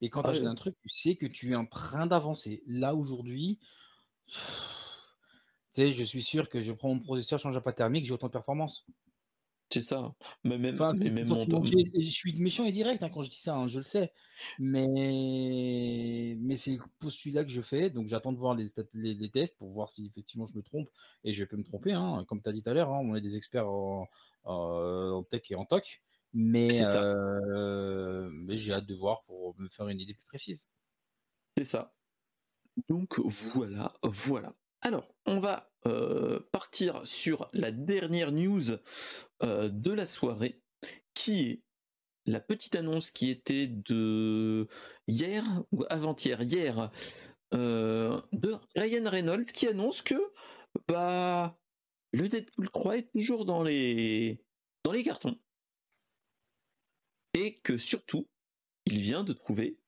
Et 0.00 0.10
quand 0.10 0.22
tu 0.22 0.30
achètes 0.30 0.46
un 0.46 0.54
truc, 0.54 0.76
tu 0.80 0.88
sais 0.88 1.16
que 1.16 1.26
tu 1.26 1.52
es 1.52 1.56
en 1.56 1.66
train 1.66 2.06
d'avancer. 2.06 2.62
Là, 2.66 2.94
aujourd'hui, 2.94 3.58
tu 4.28 4.34
sais, 5.72 5.90
je 5.90 6.04
suis 6.04 6.22
sûr 6.22 6.48
que 6.48 6.62
je 6.62 6.72
prends 6.72 6.88
mon 6.88 7.00
processeur, 7.00 7.38
change 7.38 7.56
à 7.56 7.60
pas 7.60 7.72
thermique, 7.72 8.04
j'ai 8.04 8.12
autant 8.12 8.28
de 8.28 8.32
performance. 8.32 8.86
C'est 9.70 9.80
ça. 9.80 10.14
Mais 10.44 10.58
même, 10.58 10.76
je 10.76 12.08
suis 12.08 12.40
méchant 12.40 12.64
et 12.64 12.72
direct 12.72 13.02
hein, 13.02 13.10
quand 13.12 13.22
je 13.22 13.30
dis 13.30 13.40
ça, 13.40 13.56
hein, 13.56 13.66
je 13.66 13.78
le 13.78 13.84
sais. 13.84 14.12
Mais, 14.60 16.36
mais 16.38 16.54
c'est 16.54 16.76
le 16.76 16.82
postulat 17.00 17.44
que 17.44 17.50
je 17.50 17.62
fais. 17.62 17.90
Donc 17.90 18.06
j'attends 18.06 18.32
de 18.32 18.38
voir 18.38 18.54
les, 18.54 18.68
les, 18.94 19.30
tests 19.30 19.58
pour 19.58 19.70
voir 19.70 19.90
si 19.90 20.06
effectivement 20.06 20.46
je 20.46 20.56
me 20.56 20.62
trompe. 20.62 20.88
Et 21.24 21.32
je 21.32 21.44
peux 21.44 21.56
me 21.56 21.64
tromper. 21.64 21.92
Hein. 21.92 22.24
Comme 22.28 22.40
tu 22.42 22.48
as 22.48 22.52
dit 22.52 22.62
tout 22.62 22.70
à 22.70 22.74
l'heure, 22.74 22.90
on 22.90 23.16
est 23.16 23.20
des 23.20 23.36
experts 23.36 23.68
en, 23.68 24.08
en, 24.44 25.24
tech 25.24 25.50
et 25.50 25.56
en 25.56 25.64
toc. 25.64 26.02
Mais, 26.38 26.68
euh, 26.94 28.28
mais 28.30 28.58
j'ai 28.58 28.74
hâte 28.74 28.84
de 28.84 28.94
voir 28.94 29.24
pour 29.24 29.58
me 29.58 29.70
faire 29.70 29.88
une 29.88 29.98
idée 29.98 30.12
plus 30.12 30.26
précise. 30.26 30.68
C'est 31.56 31.64
ça. 31.64 31.94
Donc 32.90 33.18
voilà, 33.54 33.94
voilà. 34.02 34.54
Alors, 34.82 35.08
on 35.24 35.38
va 35.38 35.72
euh, 35.86 36.40
partir 36.52 37.00
sur 37.06 37.48
la 37.54 37.72
dernière 37.72 38.32
news 38.32 38.72
euh, 39.42 39.70
de 39.70 39.90
la 39.92 40.04
soirée, 40.04 40.60
qui 41.14 41.48
est 41.48 41.62
la 42.26 42.40
petite 42.40 42.76
annonce 42.76 43.10
qui 43.10 43.30
était 43.30 43.66
de 43.66 44.68
hier 45.06 45.42
ou 45.72 45.84
avant-hier, 45.88 46.42
hier, 46.42 46.90
de 47.52 48.56
Ryan 48.74 49.08
Reynolds, 49.08 49.46
qui 49.46 49.68
annonce 49.68 50.02
que 50.02 50.20
bah 50.86 51.58
le 52.12 52.28
Deadpool 52.28 52.68
3 52.68 52.98
est 52.98 53.10
toujours 53.12 53.46
dans 53.46 53.62
les 53.62 54.44
dans 54.84 54.92
les 54.92 55.02
cartons 55.02 55.38
et 57.36 57.58
que 57.58 57.76
surtout, 57.76 58.26
il 58.86 58.98
vient 58.98 59.22
de 59.22 59.34
trouver 59.34 59.78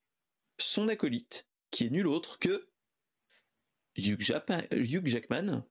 son 0.58 0.88
acolyte, 0.88 1.48
qui 1.70 1.86
est 1.86 1.90
nul 1.90 2.06
autre 2.06 2.38
que 2.38 2.68
Hugh, 3.96 4.20
Jackman, 5.06 5.64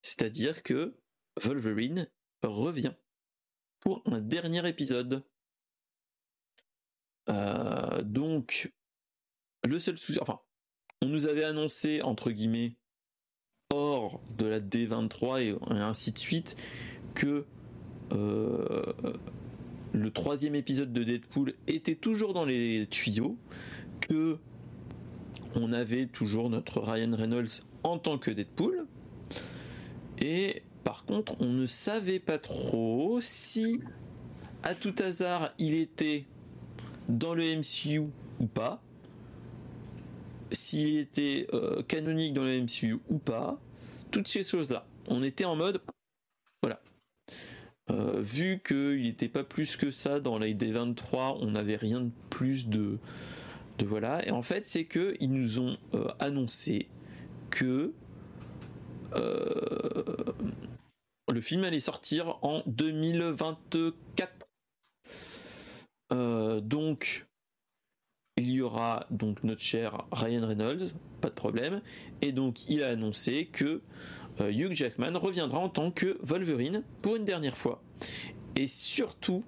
c'est-à-dire 0.00 0.62
que 0.62 0.96
Wolverine 1.42 2.10
revient 2.42 2.94
pour 3.80 4.02
un 4.06 4.22
dernier 4.22 4.66
épisode. 4.66 5.22
Euh, 7.28 8.02
donc, 8.02 8.72
le 9.62 9.78
seul 9.78 9.98
souci, 9.98 10.18
enfin, 10.22 10.40
on 11.02 11.06
nous 11.06 11.26
avait 11.26 11.44
annoncé, 11.44 12.00
entre 12.00 12.30
guillemets, 12.30 12.78
hors 13.70 14.22
de 14.30 14.46
la 14.46 14.58
D23 14.58 15.42
et 15.42 15.56
ainsi 15.70 16.12
de 16.12 16.18
suite, 16.18 16.56
que 17.14 17.46
euh, 18.12 18.92
le 19.92 20.10
troisième 20.10 20.54
épisode 20.54 20.92
de 20.92 21.02
Deadpool 21.02 21.54
était 21.66 21.94
toujours 21.94 22.32
dans 22.32 22.44
les 22.44 22.86
tuyaux, 22.90 23.36
que 24.00 24.38
on 25.54 25.72
avait 25.72 26.06
toujours 26.06 26.48
notre 26.48 26.80
Ryan 26.80 27.14
Reynolds 27.16 27.62
en 27.82 27.98
tant 27.98 28.18
que 28.18 28.30
Deadpool, 28.30 28.86
et 30.18 30.62
par 30.84 31.04
contre 31.04 31.34
on 31.40 31.48
ne 31.48 31.66
savait 31.66 32.20
pas 32.20 32.38
trop 32.38 33.20
si 33.20 33.80
à 34.62 34.74
tout 34.74 34.94
hasard 35.00 35.50
il 35.58 35.74
était 35.74 36.26
dans 37.08 37.34
le 37.34 37.56
MCU 37.56 38.00
ou 38.38 38.46
pas, 38.46 38.82
s'il 40.52 40.98
était 40.98 41.46
euh, 41.52 41.82
canonique 41.82 42.34
dans 42.34 42.44
le 42.44 42.60
MCU 42.60 42.98
ou 43.08 43.18
pas, 43.18 43.60
toutes 44.10 44.28
ces 44.28 44.42
choses-là. 44.42 44.86
On 45.08 45.22
était 45.22 45.44
en 45.44 45.56
mode, 45.56 45.80
voilà. 46.62 46.80
Euh, 47.90 48.20
vu 48.20 48.60
qu'il 48.64 49.02
n'était 49.02 49.28
pas 49.28 49.42
plus 49.42 49.76
que 49.76 49.90
ça 49.90 50.20
dans 50.20 50.38
la 50.38 50.46
D23, 50.46 51.38
on 51.40 51.50
n'avait 51.50 51.76
rien 51.76 52.00
de 52.00 52.10
plus 52.28 52.68
de, 52.68 52.98
voilà. 53.84 54.26
Et 54.26 54.30
en 54.30 54.42
fait, 54.42 54.66
c'est 54.66 54.84
que 54.84 55.16
ils 55.20 55.32
nous 55.32 55.58
ont 55.60 55.76
euh, 55.94 56.08
annoncé 56.20 56.88
que 57.50 57.92
euh, 59.14 60.14
le 61.28 61.40
film 61.40 61.64
allait 61.64 61.80
sortir 61.80 62.38
en 62.42 62.62
2024. 62.66 64.46
donc, 66.62 67.26
il 68.36 68.50
y 68.50 68.62
aura 68.62 69.06
donc 69.10 69.42
notre 69.42 69.60
cher 69.60 70.04
Ryan 70.12 70.46
Reynolds, 70.46 70.92
pas 71.20 71.28
de 71.28 71.34
problème. 71.34 71.82
Et 72.22 72.32
donc, 72.32 72.68
il 72.68 72.82
a 72.82 72.88
annoncé 72.88 73.46
que 73.46 73.82
Hugh 74.48 74.72
Jackman 74.72 75.18
reviendra 75.18 75.58
en 75.58 75.68
tant 75.68 75.90
que 75.90 76.18
Wolverine 76.22 76.82
pour 77.02 77.16
une 77.16 77.24
dernière 77.24 77.56
fois. 77.56 77.82
Et 78.56 78.66
surtout, 78.66 79.44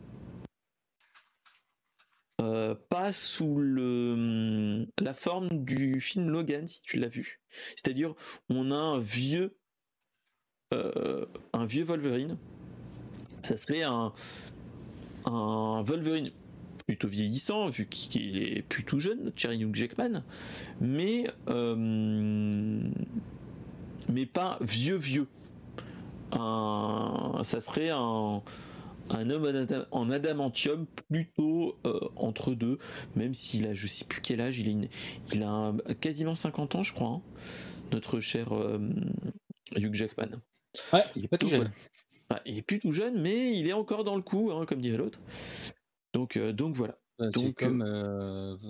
euh, 2.41 2.75
pas 2.89 3.13
sous 3.13 3.59
la 3.61 5.15
forme 5.15 5.49
du 5.65 6.01
film 6.01 6.31
Logan, 6.31 6.67
si 6.67 6.83
tu 6.83 6.99
l'as 6.99 7.09
vu. 7.09 7.41
C'est-à-dire, 7.71 8.15
on 8.49 8.71
a 8.71 8.77
un 8.77 8.99
vieux, 8.99 9.57
euh, 10.75 11.27
un 11.53 11.65
vieux 11.67 11.85
Wolverine. 11.85 12.37
Ça 13.45 13.57
serait 13.57 13.83
un, 13.83 14.13
un 15.27 15.83
Wolverine 15.83 16.33
plutôt 16.87 17.09
vieillissant, 17.09 17.69
vu 17.69 17.87
qu'il 17.87 18.43
est 18.43 18.63
plutôt 18.63 18.99
jeune, 18.99 19.25
notre 19.25 19.53
Hugh 19.53 19.75
Jackman. 19.75 20.25
Mais 20.81 21.27
mais 24.09 24.27
pas 24.27 24.59
vieux 24.61 24.97
vieux. 24.97 25.29
ça 26.33 27.61
serait 27.61 27.91
un, 27.91 28.43
un 29.11 29.31
homme 29.31 29.67
en 29.91 30.11
adamantium 30.11 30.87
plutôt 30.87 31.77
euh, 31.87 32.01
entre 32.17 32.55
deux, 32.55 32.79
même 33.17 33.35
s'il 33.35 33.67
a 33.67 33.75
je 33.75 33.87
sais 33.87 34.05
plus 34.05 34.21
quel 34.21 34.41
âge, 34.41 34.59
il, 34.59 34.69
est 34.69 34.89
il 35.33 35.43
a 35.43 35.75
quasiment 36.01 36.35
50 36.35 36.77
ans 36.77 36.83
je 36.83 36.93
crois, 36.93 37.09
hein, 37.09 37.23
notre 37.93 38.21
cher 38.21 38.53
euh, 38.55 38.79
Hugh 39.77 39.95
Jackman. 39.95 40.41
Ouais, 40.93 41.05
il 41.17 41.25
est 41.25 41.29
pas 41.29 41.39
tout 41.39 41.49
jeune. 41.49 41.71
il 42.47 42.59
est 42.59 42.63
plus 42.63 42.81
tout 42.81 42.93
jeune, 42.93 43.21
mais 43.21 43.59
il 43.59 43.69
est 43.69 43.75
encore 43.75 44.05
dans 44.05 44.17
le 44.17 44.23
coup, 44.23 44.51
hein, 44.53 44.65
comme 44.67 44.81
dirait 44.81 44.97
l'autre. 44.97 45.21
Donc, 46.15 46.37
euh, 46.37 46.53
donc 46.53 46.75
voilà. 46.75 46.99
donc 47.19 47.57
comme 47.57 47.85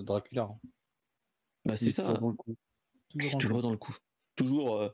Dracula. 0.02 0.42
Hein. 0.42 0.58
Bah 1.64 1.76
c'est 1.76 1.92
ça. 1.92 2.02
Toujours, 3.08 3.38
toujours, 3.38 3.62
dans 3.62 3.70
le 3.70 3.76
coup. 3.76 3.96
Toujours 4.34 4.90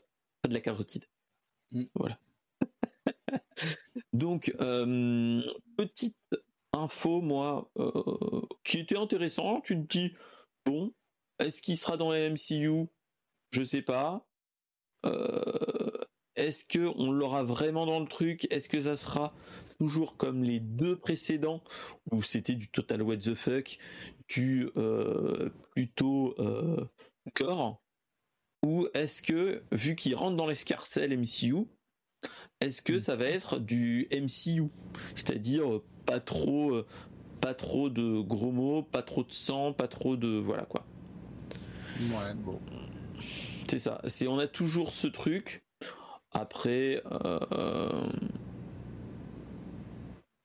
de 0.46 0.54
la 0.54 0.60
carotide. 0.60 1.04
Mm. 1.72 1.84
Voilà. 1.94 2.18
Donc, 4.12 4.54
euh, 4.60 5.42
petite 5.76 6.16
info, 6.72 7.20
moi, 7.20 7.70
euh, 7.78 8.42
qui 8.64 8.78
était 8.78 8.96
intéressant. 8.96 9.60
Tu 9.60 9.74
te 9.74 9.98
dis, 9.98 10.14
bon, 10.64 10.92
est-ce 11.38 11.62
qu'il 11.62 11.76
sera 11.76 11.96
dans 11.96 12.10
la 12.10 12.30
MCU 12.30 12.86
Je 13.50 13.64
sais 13.64 13.82
pas. 13.82 14.26
Euh, 15.06 16.04
est-ce 16.36 16.64
que 16.64 16.90
on 16.96 17.10
l'aura 17.10 17.42
vraiment 17.42 17.86
dans 17.86 18.00
le 18.00 18.06
truc? 18.06 18.46
Est-ce 18.52 18.68
que 18.68 18.80
ça 18.80 18.96
sera 18.96 19.34
toujours 19.78 20.16
comme 20.16 20.44
les 20.44 20.60
deux 20.60 20.96
précédents 20.96 21.62
où 22.10 22.22
c'était 22.22 22.54
du 22.54 22.68
total 22.68 23.02
what 23.02 23.16
the 23.16 23.34
fuck, 23.34 23.78
du 24.28 24.68
plutôt 25.74 26.36
corps? 27.34 27.80
Ou 28.64 28.88
est-ce 28.94 29.22
que, 29.22 29.62
vu 29.72 29.94
qu'il 29.94 30.14
rentre 30.14 30.36
dans 30.36 30.46
l'escarcelle 30.46 31.16
MCU, 31.16 31.66
est-ce 32.60 32.82
que 32.82 32.98
ça 32.98 33.16
va 33.16 33.26
être 33.26 33.58
du 33.58 34.08
MCU 34.12 34.68
C'est-à-dire 35.14 35.72
euh, 35.72 35.84
pas 36.06 36.20
trop, 36.20 36.74
euh, 36.74 36.86
pas 37.40 37.54
trop 37.54 37.88
de 37.88 38.20
gros 38.20 38.50
mots, 38.50 38.82
pas 38.82 39.02
trop 39.02 39.22
de 39.22 39.32
sang, 39.32 39.72
pas 39.72 39.86
trop 39.86 40.16
de. 40.16 40.28
Voilà 40.28 40.64
quoi. 40.64 40.84
Ouais, 42.00 42.34
bon. 42.34 42.60
C'est 43.68 43.78
ça. 43.78 44.00
C'est, 44.06 44.26
on 44.26 44.38
a 44.38 44.46
toujours 44.46 44.90
ce 44.90 45.06
truc. 45.08 45.62
Après. 46.32 47.02
Euh, 47.12 48.08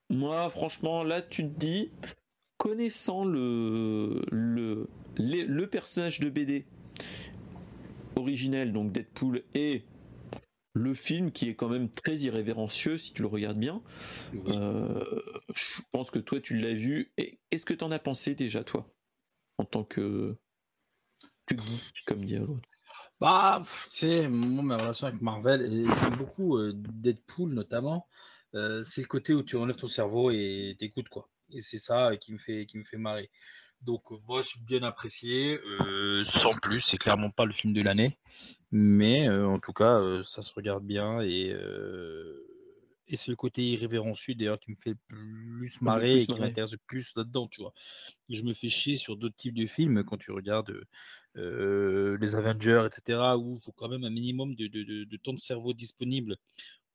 moi, 0.09 0.47
franchement, 0.51 1.03
là, 1.03 1.23
tu 1.23 1.43
te 1.43 1.59
dis, 1.59 1.89
connaissant 2.57 3.25
le, 3.25 4.21
le, 4.31 4.87
le 5.17 5.67
personnage 5.67 6.19
de 6.19 6.29
BD 6.29 6.65
originel, 8.15 8.73
donc 8.73 8.91
Deadpool, 8.91 9.43
et 9.53 9.85
le 10.73 10.93
film 10.95 11.31
qui 11.31 11.49
est 11.49 11.55
quand 11.55 11.69
même 11.69 11.89
très 11.89 12.17
irrévérencieux 12.17 12.97
si 12.97 13.13
tu 13.13 13.21
le 13.21 13.27
regardes 13.27 13.59
bien. 13.59 13.81
Euh, 14.47 15.21
je 15.53 15.81
pense 15.91 16.09
que 16.11 16.19
toi 16.19 16.39
tu 16.39 16.57
l'as 16.57 16.73
vu. 16.73 17.11
Et 17.17 17.39
est-ce 17.51 17.65
que 17.65 17.73
tu 17.73 17.83
en 17.83 17.91
as 17.91 17.99
pensé 17.99 18.35
déjà 18.35 18.63
toi 18.63 18.91
en 19.59 19.65
tant 19.65 19.83
que, 19.83 20.35
que 21.45 21.55
comme 22.05 22.25
dit 22.25 22.37
l'autre? 22.37 22.67
Bah, 23.19 23.61
c'est 23.87 24.27
moi 24.27 24.63
ma 24.63 24.77
relation 24.77 25.07
avec 25.07 25.21
Marvel 25.21 25.61
et 25.61 25.85
j'aime 25.85 26.17
beaucoup 26.17 26.57
euh, 26.57 26.73
Deadpool 26.75 27.53
notamment. 27.53 28.07
Euh, 28.55 28.83
c'est 28.83 29.01
le 29.01 29.07
côté 29.07 29.33
où 29.33 29.43
tu 29.43 29.55
enlèves 29.55 29.75
ton 29.75 29.87
cerveau 29.87 30.31
et 30.31 30.75
t'écoutes 30.79 31.09
quoi. 31.09 31.29
Et 31.51 31.61
c'est 31.61 31.77
ça 31.77 32.17
qui 32.17 32.33
me 32.33 32.37
fait 32.37 32.65
qui 32.65 32.77
me 32.79 32.83
fait 32.83 32.97
marrer. 32.97 33.29
Donc 33.85 34.11
euh, 34.11 34.15
moi, 34.27 34.41
je 34.41 34.49
suis 34.49 34.59
bien 34.59 34.83
apprécié. 34.83 35.59
Euh, 35.59 36.23
sans 36.23 36.53
plus, 36.53 36.81
c'est 36.81 36.97
clairement 36.97 37.29
pas 37.29 37.45
le 37.45 37.51
film 37.51 37.73
de 37.73 37.81
l'année, 37.81 38.17
mais 38.71 39.27
euh, 39.27 39.47
en 39.47 39.59
tout 39.59 39.73
cas, 39.73 40.01
ça 40.23 40.41
se 40.41 40.53
regarde 40.53 40.85
bien 40.85 41.21
et 41.21 41.55
et 43.09 43.17
c'est 43.17 43.31
le 43.31 43.35
côté 43.35 43.61
irrévérencieux 43.63 44.33
d'ailleurs 44.33 44.59
qui 44.59 44.71
me 44.71 44.77
fait 44.77 44.95
plus 45.09 45.79
marrer 45.81 46.21
et 46.21 46.25
qui 46.25 46.39
m'intéresse 46.39 46.77
plus 46.87 47.11
là-dedans, 47.17 47.47
tu 47.47 47.61
vois. 47.61 47.73
je 48.29 48.41
me 48.43 48.53
fais 48.53 48.69
chier 48.69 48.95
sur 48.95 49.17
d'autres 49.17 49.35
types 49.35 49.53
de 49.53 49.67
films 49.67 50.05
quand 50.05 50.17
tu 50.17 50.31
regardes 50.31 50.73
les 51.35 52.35
Avengers, 52.35 52.87
etc., 52.87 53.19
où 53.37 53.55
il 53.55 53.61
faut 53.61 53.73
quand 53.73 53.89
même 53.89 54.05
un 54.05 54.09
minimum 54.09 54.55
de, 54.55 54.67
de 54.67 55.17
temps 55.17 55.33
de 55.33 55.39
cerveau 55.39 55.73
disponible 55.73 56.37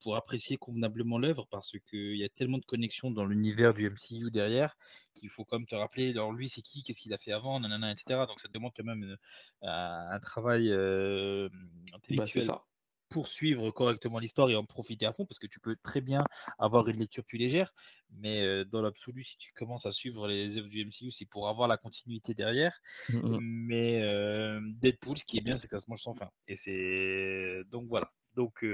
pour 0.00 0.16
apprécier 0.16 0.56
convenablement 0.56 1.18
l'œuvre 1.18 1.46
parce 1.50 1.72
qu'il 1.88 2.16
y 2.16 2.24
a 2.24 2.28
tellement 2.28 2.58
de 2.58 2.64
connexions 2.64 3.10
dans 3.10 3.24
l'univers 3.24 3.74
du 3.74 3.88
MCU 3.88 4.30
derrière 4.30 4.76
qu'il 5.14 5.28
faut 5.28 5.44
quand 5.44 5.58
même 5.58 5.66
te 5.66 5.74
rappeler, 5.74 6.10
alors 6.10 6.32
lui 6.32 6.48
c'est 6.48 6.62
qui, 6.62 6.82
qu'est-ce 6.82 7.00
qu'il 7.00 7.12
a 7.12 7.18
fait 7.18 7.32
avant, 7.32 7.58
nanana, 7.60 7.90
etc. 7.90 8.24
Donc 8.28 8.40
ça 8.40 8.48
demande 8.52 8.72
quand 8.76 8.84
même 8.84 9.04
euh, 9.04 9.16
un 9.62 10.20
travail 10.20 10.70
euh, 10.70 11.48
bah, 11.50 11.96
intellectuel. 11.96 12.46
pour 13.08 13.26
suivre 13.26 13.70
correctement 13.70 14.18
l'histoire 14.18 14.48
et 14.50 14.56
en 14.56 14.64
profiter 14.64 15.06
à 15.06 15.12
fond, 15.12 15.26
parce 15.26 15.38
que 15.38 15.46
tu 15.46 15.60
peux 15.60 15.76
très 15.82 16.00
bien 16.00 16.24
avoir 16.58 16.88
une 16.88 16.98
lecture 16.98 17.24
plus 17.24 17.38
légère, 17.38 17.72
mais 18.10 18.42
euh, 18.42 18.64
dans 18.64 18.82
l'absolu, 18.82 19.24
si 19.24 19.36
tu 19.38 19.52
commences 19.52 19.86
à 19.86 19.92
suivre 19.92 20.28
les 20.28 20.58
œuvres 20.58 20.68
du 20.68 20.84
MCU, 20.84 21.10
c'est 21.10 21.26
pour 21.26 21.48
avoir 21.48 21.68
la 21.68 21.76
continuité 21.76 22.34
derrière. 22.34 22.78
Mmh, 23.08 23.16
mmh. 23.16 23.38
Mais 23.40 24.60
Deadpool, 24.80 25.18
ce 25.18 25.24
qui 25.24 25.38
est 25.38 25.42
bien, 25.42 25.56
c'est 25.56 25.66
que 25.66 25.76
ça 25.76 25.84
se 25.84 25.90
mange 25.90 26.02
sans 26.02 26.14
fin. 26.14 26.30
Et 26.46 26.56
c'est 26.56 27.62
donc 27.70 27.88
voilà. 27.88 28.12
Donc 28.38 28.64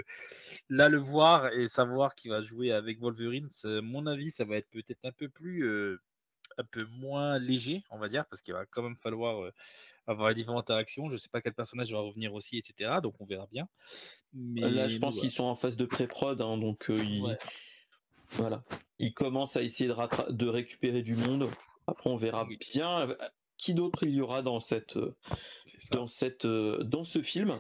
là, 0.69 0.89
le 0.89 0.99
voir 0.99 1.53
et 1.53 1.67
savoir 1.67 2.15
qu'il 2.15 2.31
va 2.31 2.43
jouer 2.43 2.71
avec 2.71 3.01
Wolverine, 3.01 3.49
mon 3.83 4.07
avis, 4.07 4.31
ça 4.31 4.45
va 4.45 4.57
être 4.57 4.69
peut-être 4.71 5.05
un 5.05 5.11
peu 5.11 5.29
plus, 5.29 5.99
un 6.59 6.65
peu 6.71 6.85
moins 6.85 7.39
léger, 7.39 7.83
on 7.91 7.99
va 7.99 8.09
dire, 8.09 8.27
parce 8.27 8.43
qu'il 8.43 8.55
va 8.55 8.67
quand 8.67 8.83
même 8.83 8.97
falloir 9.03 9.51
avoir 10.07 10.29
les 10.29 10.35
différentes 10.35 10.71
interactions. 10.71 11.09
Je 11.09 11.15
ne 11.15 11.19
sais 11.19 11.31
pas 11.31 11.41
quel 11.41 11.55
personnage 11.55 11.91
va 11.91 12.01
revenir 12.01 12.35
aussi, 12.35 12.59
etc. 12.59 13.01
Donc 13.03 13.15
on 13.21 13.25
verra 13.25 13.49
bien. 13.51 13.67
Mais 14.35 14.61
là, 14.61 14.87
je 14.87 14.99
pense 14.99 15.19
qu'ils 15.19 15.31
sont 15.31 15.45
en 15.45 15.57
phase 15.57 15.77
de 15.77 15.87
pré-prod, 15.87 16.41
hein, 16.41 16.59
donc 16.59 16.87
ils... 16.89 17.25
voilà, 18.33 18.63
ils 18.99 19.15
commencent 19.15 19.57
à 19.57 19.63
essayer 19.63 19.89
de, 19.89 20.33
de 20.33 20.47
récupérer 20.47 21.03
du 21.03 21.17
monde. 21.17 21.51
Après, 21.87 22.11
on 22.11 22.17
verra 22.17 22.47
bien 22.73 23.09
qui 23.65 23.73
d'autre 23.73 24.01
il 24.03 24.15
y 24.15 24.21
aura 24.21 24.43
dans 24.43 24.61
cette 24.61 24.99
dans 25.91 26.07
cette 26.07 26.47
dans 26.47 27.05
ce 27.05 27.23
film. 27.23 27.59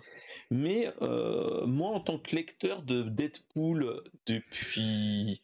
Mais 0.51 0.93
euh, 1.01 1.64
moi 1.66 1.93
en 1.93 2.01
tant 2.01 2.18
que 2.18 2.36
lecteur 2.36 2.82
de 2.82 3.05
Deadpool 3.05 4.02
depuis 4.26 5.40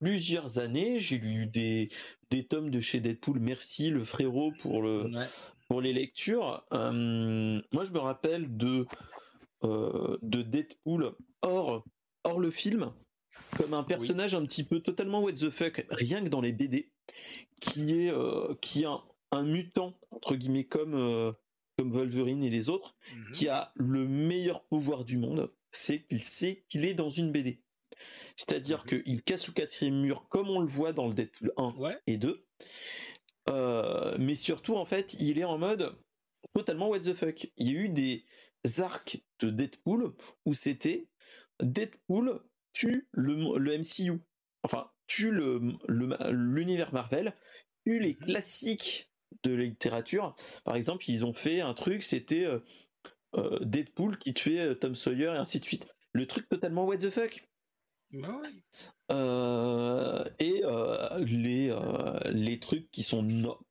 plusieurs 0.00 0.58
années 0.58 1.00
j'ai 1.00 1.16
lu 1.16 1.46
des 1.46 1.88
des 2.30 2.44
tomes 2.44 2.68
de 2.70 2.78
chez 2.80 3.00
Deadpool. 3.00 3.40
Merci 3.40 3.88
le 3.88 4.04
frérot 4.04 4.52
pour 4.60 4.82
le 4.82 5.10
pour 5.66 5.80
les 5.80 5.94
lectures. 5.94 6.62
Moi 6.72 7.84
je 7.84 7.92
me 7.92 7.98
rappelle 7.98 8.54
de 8.54 8.84
euh, 9.64 10.18
de 10.20 10.42
Deadpool 10.42 11.14
hors 11.40 11.84
hors 12.24 12.38
le 12.38 12.50
film 12.50 12.92
comme 13.56 13.72
un 13.72 13.82
personnage 13.82 14.34
un 14.34 14.44
petit 14.44 14.64
peu 14.64 14.80
totalement 14.80 15.22
what 15.22 15.32
the 15.32 15.50
fuck 15.50 15.86
rien 15.90 16.22
que 16.22 16.28
dans 16.28 16.40
les 16.40 16.52
BD 16.52 16.90
qui 17.60 17.92
est 17.92 18.10
euh, 18.10 18.54
qui 18.60 18.84
a 18.84 18.90
un 18.90 19.02
mutant 19.40 19.98
entre 20.10 20.36
guillemets 20.36 20.64
comme 20.64 20.94
euh, 20.94 21.32
comme 21.78 21.90
Wolverine 21.90 22.44
et 22.44 22.50
les 22.50 22.68
autres 22.68 22.94
mhm. 23.14 23.32
qui 23.32 23.48
a 23.48 23.72
le 23.76 24.06
meilleur 24.06 24.64
pouvoir 24.64 25.04
du 25.04 25.16
monde, 25.16 25.50
c'est 25.70 26.02
qu'il 26.02 26.22
sait 26.22 26.64
qu'il 26.68 26.84
est 26.84 26.94
dans 26.94 27.10
une 27.10 27.32
BD. 27.32 27.62
C'est-à-dire 28.36 28.84
mhm. 28.84 29.02
qu'il 29.02 29.22
casse 29.22 29.46
le 29.46 29.52
quatrième 29.54 30.00
mur 30.00 30.28
comme 30.28 30.50
on 30.50 30.60
le 30.60 30.66
voit 30.66 30.92
dans 30.92 31.08
le 31.08 31.14
Deadpool 31.14 31.52
1 31.56 31.74
et 32.06 32.18
2. 32.18 32.46
Euh, 33.50 34.16
mais 34.18 34.34
surtout 34.34 34.76
en 34.76 34.84
fait, 34.84 35.14
il 35.14 35.38
est 35.38 35.44
en 35.44 35.58
mode 35.58 35.96
totalement 36.54 36.88
what 36.88 37.00
the 37.00 37.14
fuck. 37.14 37.50
Il 37.56 37.72
y 37.72 37.76
a 37.76 37.80
eu 37.80 37.88
des 37.88 38.26
arcs 38.78 39.22
de 39.40 39.50
Deadpool 39.50 40.14
où 40.44 40.54
c'était 40.54 41.08
Deadpool 41.60 42.40
tue 42.72 43.08
le, 43.12 43.58
le 43.58 43.78
MCU. 43.78 44.20
Enfin, 44.62 44.90
tue 45.06 45.32
l'univers 45.32 46.88
le, 46.88 46.92
Marvel, 46.92 47.34
tue 47.84 47.98
les 47.98 48.14
mhm. 48.14 48.26
classiques 48.26 49.11
de 49.42 49.54
la 49.54 49.64
littérature. 49.64 50.34
Par 50.64 50.76
exemple, 50.76 51.04
ils 51.08 51.24
ont 51.24 51.34
fait 51.34 51.60
un 51.60 51.74
truc, 51.74 52.02
c'était 52.02 52.46
Deadpool 53.60 54.18
qui 54.18 54.34
tuait 54.34 54.74
Tom 54.76 54.94
Sawyer 54.94 55.32
et 55.34 55.38
ainsi 55.38 55.60
de 55.60 55.64
suite. 55.64 55.86
Le 56.12 56.26
truc 56.26 56.48
totalement 56.48 56.84
what 56.84 56.98
the 56.98 57.10
fuck. 57.10 57.48
Bah 58.12 58.42
et 60.38 60.62
les, 61.18 61.76
les 62.30 62.60
trucs 62.60 62.90
qui 62.90 63.02
sont 63.02 63.26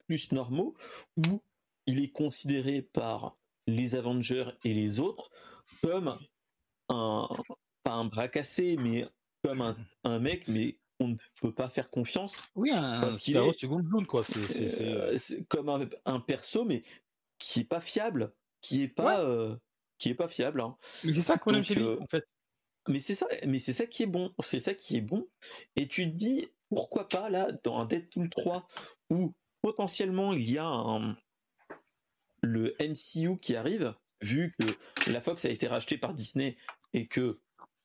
plus 0.08 0.32
normaux, 0.32 0.76
où 1.18 1.42
il 1.86 2.04
est 2.04 2.12
considéré 2.12 2.82
par 2.82 3.38
les 3.68 3.96
Avengers 3.96 4.52
et 4.64 4.74
les 4.74 5.00
autres 5.00 5.30
comme 5.82 6.18
un, 6.90 7.28
pas 7.84 7.94
un 7.94 8.06
bras 8.06 8.28
cassé, 8.28 8.76
mais 8.78 9.08
comme 9.44 9.62
un, 9.62 9.78
un 10.04 10.20
mec, 10.20 10.48
mais 10.48 10.78
on 11.02 11.08
ne 11.10 11.16
peut 11.42 11.54
pas 11.54 11.70
faire 11.70 11.90
confiance. 11.90 12.44
Oui, 12.56 12.72
un, 12.72 13.10
est 13.10 13.18
seconde 13.18 14.08
quoi. 14.08 14.24
Euh, 14.38 15.18
c'est, 15.18 15.44
comme 15.48 15.70
un, 15.70 15.88
un, 16.06 16.20
perso, 16.20 16.64
mais 16.64 16.84
qui 17.40 17.62
est 17.62 17.66
pas 17.66 17.82
fiable, 17.82 18.34
qui 18.62 18.84
est 18.84 18.88
pas, 18.88 19.22
euh, 19.22 19.56
qui 19.98 20.10
est 20.10 20.16
pas 20.16 20.28
fiable. 20.28 20.62
Hein. 20.62 20.78
Mais 21.04 21.14
c'est 21.14 21.22
ça 21.22 21.38
qu'on 21.38 21.56
aime 21.56 21.64
chez 21.64 21.76
lui, 21.76 21.84
euh, 21.84 22.02
en 22.02 22.08
fait. 22.08 22.26
Mais 22.88 23.00
c'est 23.00 23.16
ça, 23.16 23.28
mais 23.48 23.60
c'est 23.60 23.74
ça 23.74 23.86
qui 23.86 24.04
est 24.04 24.08
bon, 24.08 24.34
c'est 24.40 24.60
ça 24.60 24.74
qui 24.74 24.98
est 24.98 25.02
bon. 25.02 25.28
Et 25.76 25.88
tu 25.88 26.06
te 26.10 26.16
dis 26.16 26.48
pourquoi 26.70 27.08
pas 27.08 27.30
là 27.30 27.48
dans 27.64 27.80
un 27.80 27.86
Deadpool 27.86 28.30
3 28.30 28.68
où 29.10 29.34
potentiellement 29.62 30.34
il 30.34 30.50
y 30.50 30.58
a 30.58 30.66
un, 30.66 31.16
le 32.42 32.76
MCU 32.80 33.38
qui 33.40 33.56
arrive, 33.56 33.94
vu 34.22 34.56
que 34.60 35.12
la 35.12 35.22
Fox 35.22 35.46
a 35.46 35.50
été 35.50 35.68
rachetée 35.68 35.98
par 35.98 36.14
Disney 36.14 36.58
et 36.94 37.08
que 37.08 37.40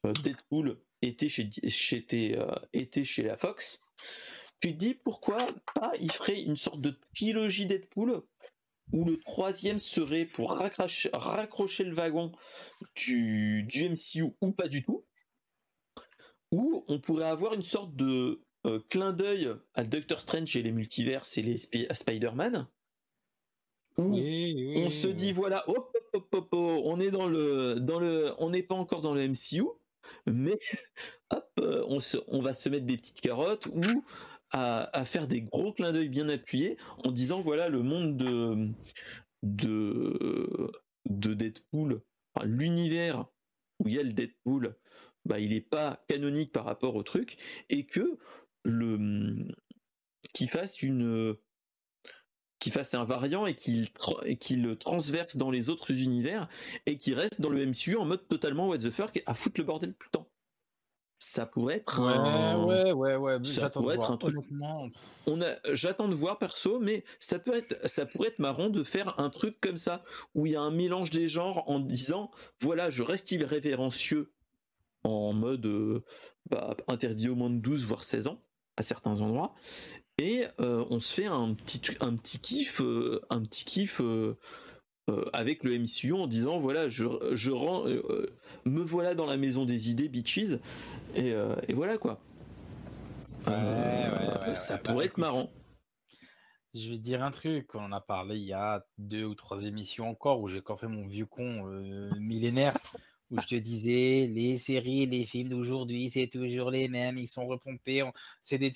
euh, 0.07 0.13
Deadpool 0.25 0.79
était 1.07 1.29
chez, 1.29 1.49
euh, 2.37 2.55
était 2.73 3.05
chez 3.05 3.23
la 3.23 3.37
Fox, 3.37 3.81
tu 4.61 4.73
te 4.73 4.79
dis 4.79 4.95
pourquoi 4.95 5.39
pas 5.75 5.93
il 6.01 6.11
ferait 6.11 6.41
une 6.41 6.57
sorte 6.57 6.81
de 6.81 6.99
trilogie 7.15 7.67
Deadpool 7.67 8.23
où 8.93 9.05
le 9.05 9.19
troisième 9.19 9.81
serait 9.81 10.27
pour 10.27 10.51
raccrocher, 10.53 11.85
le 11.85 11.95
wagon 11.95 12.33
du, 12.95 13.65
du, 13.65 13.89
MCU 13.89 14.33
ou 14.41 14.53
pas 14.53 14.69
du 14.69 14.85
tout, 14.85 15.05
où 16.53 16.85
on 16.87 17.01
pourrait 17.01 17.29
avoir 17.29 17.55
une 17.55 17.65
sorte 17.65 17.97
de 17.97 18.43
euh, 18.65 18.81
clin 18.89 19.13
d'œil 19.13 19.51
à 19.75 19.85
Doctor 19.85 20.21
Strange 20.21 20.55
et 20.57 20.63
les 20.63 20.73
multivers 20.73 21.25
et 21.37 21.43
les 21.43 21.59
Spider-Man, 21.59 22.69
on 23.99 24.91
se 24.91 25.09
dit 25.09 25.33
voilà, 25.33 25.65
on 26.53 27.01
est 27.01 27.11
dans 27.11 27.27
le, 27.27 27.77
dans 27.81 27.99
le, 27.99 28.35
on 28.39 28.51
n'est 28.51 28.63
pas 28.63 28.75
encore 28.75 29.01
dans 29.01 29.15
le 29.15 29.27
MCU, 29.27 29.65
mais 30.27 30.59
hop, 31.31 31.51
euh, 31.61 31.85
on, 32.29 32.41
va 32.41 32.55
se 32.55 32.69
mettre 32.69 32.87
des 32.87 32.97
petites 32.97 33.21
carottes 33.21 33.67
ou 33.67 34.05
à, 34.53 35.05
faire 35.05 35.27
des 35.27 35.43
gros 35.43 35.73
clins 35.73 35.93
d'œil 35.93 36.09
bien 36.09 36.29
appuyés 36.29 36.77
en 37.05 37.11
disant 37.11 37.41
voilà 37.41 37.69
le 37.69 37.83
monde 37.83 38.17
de 38.17 38.71
de, 39.43 40.71
de 41.09 41.35
Deadpool, 41.35 42.03
l'univers 42.43 43.27
où 43.79 43.89
il 43.89 43.95
y 43.95 43.99
a 43.99 44.03
le 44.03 44.13
Deadpool, 44.13 44.77
bah 45.25 45.39
il 45.39 45.51
n'est 45.51 45.61
pas 45.61 46.05
canonique 46.09 46.53
par 46.53 46.65
rapport 46.65 46.95
au 46.95 47.03
truc 47.03 47.37
et 47.69 47.87
que 47.87 48.19
le 48.65 49.47
qu'il 50.33 50.51
fasse 50.51 50.83
une 50.83 51.37
qu'il 52.59 52.73
fasse 52.73 52.95
un 52.95 53.05
variant 53.05 53.47
et 53.47 53.55
qu'il 53.55 53.89
qu'il 54.41 54.77
transverse 54.79 55.37
dans 55.37 55.51
les 55.51 55.71
autres 55.71 55.91
univers 55.91 56.49
et 56.87 56.97
qu'il 56.97 57.15
reste 57.15 57.41
dans 57.41 57.51
le 57.51 57.65
MCU 57.67 57.97
en 57.97 58.05
mode 58.05 58.27
totalement 58.29 58.69
what 58.69 58.79
the 58.79 58.91
fuck 58.91 59.23
à 59.27 59.35
foutre 59.35 59.61
le 59.61 59.67
bordel 59.67 59.95
tout 59.95 60.09
le 60.13 60.19
temps. 60.19 60.29
Ça 61.19 61.47
pourrait 61.47 61.77
être 61.77 62.01
un... 62.01 62.65
ouais 62.67 62.93
ouais 62.93 63.17
ouais 63.17 63.43
ça 63.43 63.71
pourrait 63.71 63.95
être 63.95 64.11
un 64.11 64.17
truc. 64.17 64.37
On 65.27 65.41
a 65.41 65.55
j'attends 65.73 66.09
de 66.09 66.15
voir 66.15 66.39
perso 66.39 66.79
mais 66.79 67.05
ça 67.21 67.39
peut 67.39 67.55
être 67.55 67.89
ça 67.89 68.05
pourrait 68.05 68.29
être 68.29 68.39
marrant 68.39 68.69
de 68.69 68.83
faire 68.83 69.19
un 69.19 69.31
truc 69.31 69.59
comme 69.61 69.79
ça 69.79 70.05
où 70.35 70.47
il 70.47 70.53
y 70.53 70.57
a 70.57 70.61
un 70.61 70.71
mélange 70.71 71.11
des 71.11 71.29
genres 71.29 71.69
en 71.71 71.81
disant 71.81 72.31
voilà, 72.61 72.91
je 72.91 73.03
reste 73.03 73.33
irrévérencieux 73.33 74.33
en 75.05 75.33
mode 75.33 75.65
euh, 75.67 76.05
bah, 76.51 76.77
interdit 76.89 77.29
au 77.29 77.35
moins 77.35 77.51
de 77.51 77.59
12 77.59 77.87
voire 77.87 78.05
16 78.05 78.27
ans 78.27 78.43
à 78.77 78.83
certains 78.83 79.21
endroits 79.21 79.55
et 80.19 80.47
euh, 80.61 80.85
on 80.89 80.99
se 80.99 81.15
fait 81.15 81.27
un 81.27 81.53
petit 81.55 81.83
un 82.01 82.17
petit 82.17 82.39
kiff 82.39 82.81
euh, 82.81 83.21
un 83.29 83.43
petit 83.43 83.65
kiff 83.67 84.01
euh, 84.01 84.37
avec 85.33 85.63
le 85.63 85.79
MCU 85.79 86.13
en 86.13 86.27
disant 86.27 86.59
voilà 86.59 86.89
je 86.89 87.07
je 87.33 87.51
rends 87.51 87.85
me 88.65 88.81
voilà 88.81 89.15
dans 89.15 89.27
la 89.27 89.37
maison 89.37 89.65
des 89.65 89.91
idées 89.91 90.09
bitches. 90.09 90.59
Et, 91.15 91.31
et 91.69 91.73
voilà 91.73 91.99
quoi. 91.99 92.19
Ça 94.55 94.79
pourrait 94.79 95.07
être 95.07 95.19
marrant. 95.19 95.51
je 96.75 96.89
vais 96.89 96.99
dire 96.99 97.23
un 97.23 97.31
truc, 97.31 97.75
on 97.75 97.85
en 97.85 97.93
a 97.93 98.01
parlé 98.01 98.37
il 98.37 98.47
y 98.47 98.53
a 98.53 98.85
deux 98.99 99.25
ou 99.25 99.35
trois 99.35 99.65
émissions 99.65 100.09
encore 100.09 100.41
où 100.41 100.49
j'ai 100.49 100.59
encore 100.59 100.81
fait 100.81 100.89
mon 100.89 101.07
vieux 101.07 101.27
con 101.27 101.67
millénaire 102.19 102.77
où 103.31 103.41
je 103.41 103.47
te 103.47 103.55
disais, 103.55 104.29
les 104.33 104.59
séries, 104.59 105.07
les 105.07 105.25
films 105.25 105.49
d'aujourd'hui, 105.49 106.11
c'est 106.11 106.29
toujours 106.29 106.71
les 106.71 106.89
mêmes, 106.89 107.19
ils 107.19 107.29
sont 107.29 107.47
repompés, 107.47 108.03
c'est 108.43 108.59
des, 108.59 108.73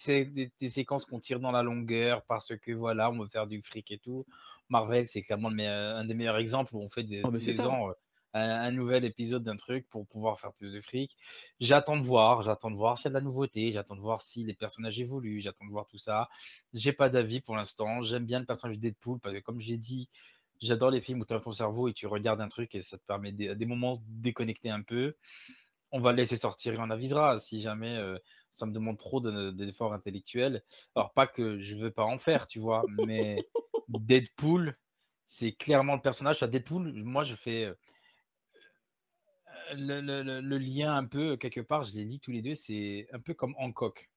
séquences 0.69 1.05
qu'on 1.05 1.21
tire 1.21 1.41
dans 1.41 1.53
la 1.53 1.63
longueur 1.63 2.23
parce 2.25 2.57
que 2.57 2.73
voilà, 2.73 3.11
on 3.11 3.19
veut 3.19 3.29
faire 3.29 3.47
du 3.47 3.63
fric 3.63 3.91
et 3.93 3.99
tout. 3.99 4.27
Marvel, 4.69 5.09
c'est 5.09 5.23
clairement 5.23 5.51
un 5.51 6.05
des 6.05 6.15
meilleurs 6.15 6.39
exemples 6.39 6.75
où 6.75 6.81
on 6.81 6.89
fait 6.89 7.03
des, 7.03 7.23
oh, 7.25 7.67
ans, 7.67 7.91
euh, 7.91 7.93
un, 8.35 8.71
nouvel 8.71 9.05
épisode 9.05 9.43
d'un 9.43 9.57
truc 9.57 9.89
pour 9.89 10.07
pouvoir 10.07 10.39
faire 10.39 10.53
plus 10.53 10.73
de 10.73 10.81
fric. 10.81 11.17
J'attends 11.59 11.97
de 11.97 12.07
voir, 12.07 12.43
j'attends 12.43 12.71
de 12.71 12.77
voir 12.77 12.97
s'il 12.97 13.07
y 13.07 13.09
a 13.09 13.11
de 13.11 13.15
la 13.15 13.21
nouveauté, 13.21 13.73
j'attends 13.73 13.97
de 13.97 14.01
voir 14.01 14.21
si 14.21 14.45
les 14.45 14.55
personnages 14.55 15.01
évoluent, 15.01 15.41
j'attends 15.41 15.67
de 15.67 15.71
voir 15.71 15.87
tout 15.87 15.99
ça. 15.99 16.29
J'ai 16.73 16.93
pas 16.93 17.09
d'avis 17.09 17.41
pour 17.41 17.57
l'instant. 17.57 18.03
J'aime 18.03 18.25
bien 18.25 18.39
le 18.39 18.47
personnage 18.47 18.77
de 18.77 18.83
Deadpool 18.83 19.19
parce 19.19 19.35
que 19.35 19.41
comme 19.41 19.61
j'ai 19.61 19.79
dit, 19.79 20.09
J'adore 20.61 20.91
les 20.91 21.01
films 21.01 21.21
où 21.21 21.25
tu 21.25 21.35
as 21.35 21.41
ton 21.41 21.53
cerveau 21.53 21.89
et 21.89 21.95
tu 21.95 22.07
regardes 22.07 22.41
un 22.41 22.49
truc 22.49 22.75
et 22.75 22.83
ça 22.83 22.99
te 22.99 23.05
permet 23.05 23.49
à 23.49 23.55
des 23.55 23.67
moments 23.67 23.97
de 23.97 24.03
déconnecter 24.07 24.71
un 24.71 24.83
peu. 24.83 25.15
On 25.91 26.01
va 26.01 26.13
le 26.13 26.19
laisser 26.19 26.37
sortir 26.37 26.75
et 26.75 26.79
on 26.79 26.91
avisera 26.91 27.39
si 27.39 27.61
jamais 27.61 27.97
euh, 27.97 28.19
ça 28.51 28.67
me 28.67 28.73
demande 28.73 28.99
trop 28.99 29.21
d'efforts 29.21 29.93
intellectuels. 29.93 30.63
Alors, 30.95 31.13
pas 31.13 31.27
que 31.27 31.59
je 31.61 31.77
veux 31.77 31.91
pas 31.91 32.05
en 32.05 32.19
faire, 32.19 32.47
tu 32.47 32.59
vois, 32.59 32.85
mais 33.07 33.45
Deadpool, 33.89 34.77
c'est 35.25 35.53
clairement 35.53 35.95
le 35.95 36.03
personnage. 36.03 36.41
Deadpool, 36.41 36.93
moi, 36.93 37.25
je 37.25 37.35
fais 37.35 37.65
euh, 37.65 37.75
le, 39.75 40.59
lien 40.59 40.95
un 40.95 41.07
peu, 41.07 41.37
quelque 41.37 41.61
part, 41.61 41.85
je 41.85 41.95
l'ai 41.95 42.05
dit 42.05 42.21
tous 42.21 42.31
les 42.31 42.43
deux, 42.43 42.55
c'est 42.55 43.09
un 43.13 43.21
peu 43.21 43.35
comme 43.35 43.55
Hancock. 43.59 44.11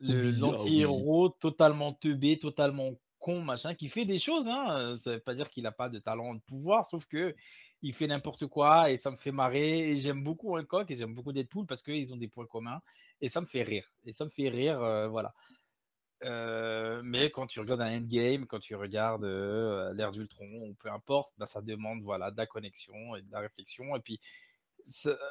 L'anti-héros 0.00 1.30
totalement 1.30 1.92
teubé, 1.92 2.38
totalement 2.38 2.92
machin, 3.32 3.74
qui 3.74 3.88
fait 3.88 4.04
des 4.04 4.18
choses. 4.18 4.48
Hein. 4.48 4.94
Ça 4.96 5.12
veut 5.12 5.20
pas 5.20 5.34
dire 5.34 5.50
qu'il 5.50 5.66
a 5.66 5.72
pas 5.72 5.88
de 5.88 5.98
talent, 5.98 6.34
de 6.34 6.40
pouvoir, 6.40 6.86
sauf 6.86 7.06
que 7.06 7.34
il 7.82 7.92
fait 7.92 8.06
n'importe 8.06 8.46
quoi 8.46 8.90
et 8.90 8.96
ça 8.96 9.10
me 9.10 9.16
fait 9.16 9.30
marrer. 9.30 9.90
Et 9.90 9.96
j'aime 9.96 10.24
beaucoup 10.24 10.60
coq 10.64 10.90
et 10.90 10.96
j'aime 10.96 11.14
beaucoup 11.14 11.32
Deadpool 11.32 11.66
parce 11.66 11.82
qu'ils 11.82 12.12
ont 12.12 12.16
des 12.16 12.28
points 12.28 12.46
communs 12.46 12.80
et 13.20 13.28
ça 13.28 13.40
me 13.40 13.46
fait 13.46 13.62
rire. 13.62 13.86
Et 14.06 14.12
ça 14.12 14.24
me 14.24 14.30
fait 14.30 14.48
rire, 14.48 14.82
euh, 14.82 15.06
voilà. 15.08 15.34
Euh, 16.22 17.02
mais 17.04 17.30
quand 17.30 17.46
tu 17.46 17.60
regardes 17.60 17.82
un 17.82 17.98
endgame, 17.98 18.46
quand 18.46 18.60
tu 18.60 18.74
regardes 18.74 19.24
euh, 19.24 19.92
l'ère 19.92 20.12
d'Ultron 20.12 20.46
ou 20.46 20.74
peu 20.74 20.90
importe, 20.90 21.32
bah, 21.36 21.46
ça 21.46 21.60
demande 21.60 22.02
voilà 22.02 22.30
de 22.30 22.36
la 22.38 22.46
connexion 22.46 23.16
et 23.16 23.22
de 23.22 23.30
la 23.30 23.40
réflexion. 23.40 23.94
Et 23.96 24.00
puis 24.00 24.18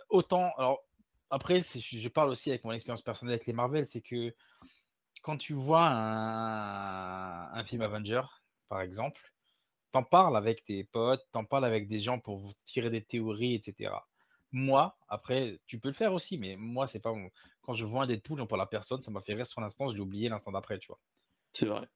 autant, 0.10 0.52
alors 0.58 0.84
après, 1.32 1.62
je 1.62 2.10
parle 2.10 2.30
aussi 2.30 2.52
avec 2.52 2.64
mon 2.64 2.72
expérience 2.72 3.02
personnelle 3.02 3.34
avec 3.34 3.48
les 3.48 3.54
Marvel, 3.54 3.86
c'est 3.88 4.02
que 4.02 4.36
quand 5.24 5.38
tu 5.38 5.54
vois 5.54 5.88
un, 5.88 7.64
film 7.66 7.82
Avenger, 7.82 8.22
par 8.70 8.82
exemple, 8.82 9.34
t'en 9.92 10.04
parles 10.04 10.38
avec 10.38 10.66
tes 10.66 10.84
potes, 10.84 11.26
t'en 11.32 11.46
parles 11.46 11.66
avec 11.66 11.88
des 11.88 12.00
gens 12.00 12.20
pour 12.20 12.54
tirer 12.66 12.90
des 12.90 13.04
théories, 13.04 13.56
etc. 13.56 13.96
Moi, 14.52 14.96
après, 15.08 15.60
tu 15.66 15.80
peux 15.80 15.88
le 15.88 15.96
faire 15.96 16.14
aussi, 16.14 16.38
mais 16.38 16.56
moi, 16.58 16.86
c'est 16.86 17.00
pas 17.00 17.14
Quand 17.62 17.74
je 17.74 17.86
vois 17.86 18.04
un 18.04 18.08
Deadpool, 18.08 18.38
j'en 18.38 18.48
parle 18.48 18.62
à 18.62 18.68
personne, 18.68 19.02
ça 19.02 19.12
m'a 19.12 19.22
fait 19.22 19.34
rire 19.34 19.48
sur 19.48 19.62
l'instant, 19.62 19.90
je 19.90 19.96
l'ai 19.96 20.02
oublié 20.02 20.30
l'instant 20.30 20.52
d'après, 20.52 20.78
tu 20.78 20.88
vois. 20.88 21.00
C'est 21.54 21.68
vrai. 21.68 21.88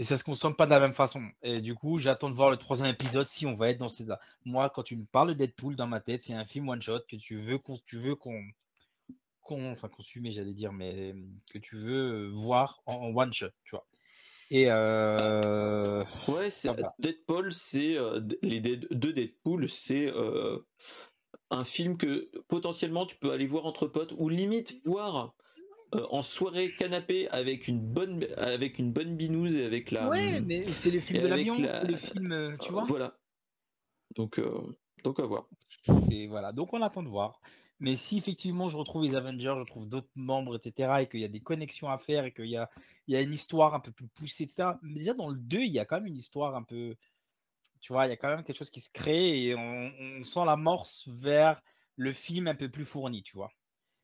Et 0.00 0.04
ça 0.04 0.16
se 0.16 0.24
consomme 0.24 0.56
pas 0.56 0.66
de 0.66 0.70
la 0.70 0.80
même 0.80 0.94
façon. 0.94 1.22
Et 1.42 1.60
du 1.60 1.76
coup, 1.76 1.98
j'attends 1.98 2.28
de 2.28 2.34
voir 2.34 2.50
le 2.50 2.56
troisième 2.56 2.88
épisode 2.88 3.28
si 3.28 3.46
on 3.46 3.54
va 3.54 3.70
être 3.70 3.78
dans 3.78 3.88
ces. 3.88 4.06
Moi, 4.44 4.68
quand 4.68 4.82
tu 4.82 4.96
me 4.96 5.04
parles 5.04 5.28
de 5.28 5.34
Deadpool 5.34 5.76
dans 5.76 5.86
ma 5.86 6.00
tête, 6.00 6.22
c'est 6.22 6.34
un 6.34 6.44
film 6.44 6.68
one 6.68 6.82
shot 6.82 7.00
que 7.08 7.14
tu 7.14 7.40
veux 7.40 7.58
qu'on, 7.58 7.76
tu 7.86 7.98
veux 7.98 8.16
qu'on, 8.16 8.42
enfin 9.50 9.88
consommer, 9.88 10.32
j'allais 10.32 10.54
dire, 10.54 10.72
mais 10.72 11.14
que 11.50 11.58
tu 11.58 11.76
veux 11.76 12.28
voir 12.28 12.82
en, 12.86 13.14
one 13.14 13.32
shot, 13.32 13.48
tu 13.64 13.70
vois. 13.72 13.86
Et 14.50 14.66
euh... 14.68 16.04
ouais, 16.28 16.50
c'est 16.50 16.70
Deadpool, 16.98 17.52
c'est 17.52 17.96
euh, 17.96 18.20
les 18.42 18.60
deux 18.60 19.12
Deadpool, 19.12 19.68
c'est 19.68 20.06
euh, 20.06 20.58
un 21.50 21.64
film 21.64 21.96
que 21.96 22.30
potentiellement 22.48 23.06
tu 23.06 23.16
peux 23.16 23.32
aller 23.32 23.46
voir 23.46 23.66
entre 23.66 23.86
potes 23.86 24.12
ou 24.18 24.28
limite 24.28 24.76
voir 24.84 25.34
euh, 25.94 26.06
en 26.10 26.22
soirée 26.22 26.72
canapé 26.78 27.28
avec 27.30 27.68
une 27.68 27.80
bonne 27.80 28.26
avec 28.36 28.78
une 28.78 28.92
bonne 28.92 29.16
binouse 29.16 29.56
et 29.56 29.64
avec 29.64 29.90
la. 29.90 30.08
Ouais, 30.08 30.40
mais 30.40 30.66
c'est 30.66 30.90
le 30.90 31.00
film 31.00 31.22
de 31.22 31.28
l'avion, 31.28 31.56
c'est 31.56 31.90
le 31.90 31.96
film, 31.96 32.56
tu 32.60 32.70
vois. 32.70 32.84
Voilà. 32.84 33.18
Donc 34.14 34.40
donc 35.04 35.20
à 35.20 35.24
voir. 35.24 35.48
Et 36.10 36.26
voilà, 36.26 36.52
donc 36.52 36.72
on 36.72 36.82
attend 36.82 37.02
de 37.02 37.08
voir. 37.08 37.40
Mais 37.80 37.96
si 37.96 38.18
effectivement 38.18 38.68
je 38.68 38.76
retrouve 38.76 39.02
les 39.02 39.14
Avengers, 39.14 39.56
je 39.58 39.64
trouve 39.64 39.88
d'autres 39.88 40.10
membres, 40.14 40.56
etc., 40.56 40.92
et 41.00 41.06
qu'il 41.06 41.20
y 41.20 41.24
a 41.24 41.28
des 41.28 41.40
connexions 41.40 41.88
à 41.90 41.98
faire, 41.98 42.24
et 42.24 42.32
qu'il 42.32 42.46
y 42.46 42.56
a, 42.56 42.70
il 43.06 43.14
y 43.14 43.16
a 43.16 43.20
une 43.20 43.32
histoire 43.32 43.74
un 43.74 43.80
peu 43.80 43.92
plus 43.92 44.06
poussée, 44.08 44.44
etc. 44.44 44.70
Mais 44.82 44.94
déjà 44.94 45.14
dans 45.14 45.28
le 45.28 45.36
2, 45.36 45.58
il 45.58 45.72
y 45.72 45.78
a 45.78 45.84
quand 45.84 45.96
même 45.96 46.06
une 46.06 46.16
histoire 46.16 46.54
un 46.54 46.62
peu. 46.62 46.94
Tu 47.80 47.92
vois, 47.92 48.06
il 48.06 48.10
y 48.10 48.12
a 48.12 48.16
quand 48.16 48.28
même 48.28 48.44
quelque 48.44 48.56
chose 48.56 48.70
qui 48.70 48.80
se 48.80 48.90
crée 48.90 49.44
et 49.44 49.54
on, 49.54 50.24
sent 50.24 50.44
l'amorce 50.46 51.06
vers 51.08 51.60
le 51.96 52.12
film 52.12 52.48
un 52.48 52.54
peu 52.54 52.70
plus 52.70 52.86
fourni, 52.86 53.22
tu 53.22 53.36
vois. 53.36 53.52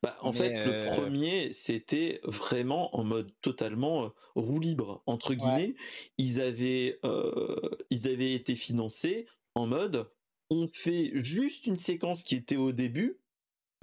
Bah, 0.03 0.15
en 0.21 0.33
fait, 0.33 0.49
le 0.49 0.73
euh, 0.73 0.85
premier, 0.95 1.53
c'était 1.53 2.19
vraiment 2.23 2.95
en 2.95 3.03
mode 3.03 3.31
totalement 3.41 4.05
euh, 4.05 4.09
roue 4.35 4.59
libre, 4.59 5.03
entre 5.05 5.33
guillemets. 5.33 5.75
Ils, 6.17 6.41
avaient, 6.41 6.99
euh, 7.05 7.69
ils 7.89 8.07
avaient 8.07 8.33
été 8.33 8.55
financés 8.55 9.27
en 9.55 9.67
mode 9.67 10.11
on 10.51 10.67
fait 10.67 11.11
juste 11.15 11.65
une 11.65 11.77
séquence 11.77 12.23
qui 12.23 12.35
était 12.35 12.57
au 12.57 12.73
début 12.73 13.17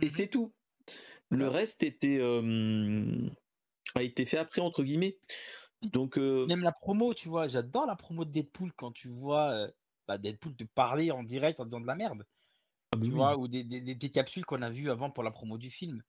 et 0.01 0.07
mmh 0.07 0.09
c'est 0.09 0.29
tout. 0.29 0.53
Le 1.31 1.49
reste 1.49 1.83
était 1.83 2.20
a 3.95 4.03
été 4.03 4.27
fait 4.27 4.39
après 4.39 4.61
entre 4.61 4.83
guillemets. 4.83 5.19
Donc 5.83 6.16
même 6.16 6.62
la 6.62 6.73
promo, 6.73 7.15
tu 7.15 7.29
vois, 7.29 7.49
j'adore 7.49 7.87
la 7.87 7.97
promo 7.97 8.25
de 8.25 8.31
Deadpool 8.31 8.73
quand 8.77 8.93
tu 8.93 9.09
vois 9.09 9.69
bah, 10.09 10.19
Deadpool 10.19 10.57
te 10.57 10.65
parler 10.65 11.11
en 11.11 11.23
direct 11.23 11.61
en 11.61 11.65
disant 11.65 11.81
de 11.81 11.87
la 11.87 11.95
merde. 11.95 12.27
Ah 12.93 12.97
bah 12.97 13.05
tu 13.05 13.12
vois, 13.12 13.37
ou 13.37 13.47
des, 13.47 13.62
des, 13.62 14.11
capsules 14.11 14.47
qu'on 14.47 14.62
a 14.62 14.70
vues 14.70 14.91
avant 14.91 15.11
pour 15.11 15.23
la 15.23 15.31
promo 15.31 15.59
du 15.59 15.70
film. 15.70 16.03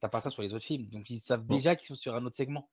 T'as 0.00 0.08
pas 0.08 0.20
ça 0.20 0.30
sur 0.30 0.42
les 0.42 0.54
autres 0.54 0.64
films, 0.64 0.88
donc 0.88 1.10
ils 1.10 1.20
savent 1.20 1.46
déjà 1.46 1.76
qu'ils 1.76 1.86
sont 1.86 1.94
sur 1.94 2.16
un 2.16 2.24
autre 2.24 2.36
segment. 2.36 2.70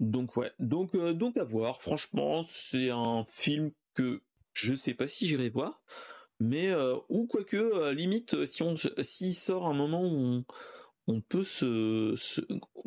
Donc 0.00 0.36
ouais, 0.36 0.52
donc 0.58 0.96
donc 0.96 1.36
à 1.36 1.44
voir. 1.44 1.80
Franchement, 1.80 2.42
c'est 2.42 2.90
un 2.90 3.24
film 3.24 3.70
que 3.94 4.22
je 4.52 4.74
sais 4.74 4.94
pas 4.94 5.08
si 5.08 5.28
j'irai 5.28 5.48
voir, 5.48 5.80
mais 6.40 6.72
ou 7.08 7.26
quoique 7.26 7.90
limite 7.90 8.46
si 8.46 8.62
on 8.62 8.74
s'il 9.02 9.34
sort 9.34 9.66
un 9.66 9.74
moment 9.74 10.04
où 10.04 10.44
on, 11.06 11.20
peut 11.20 11.44
se, 11.44 12.14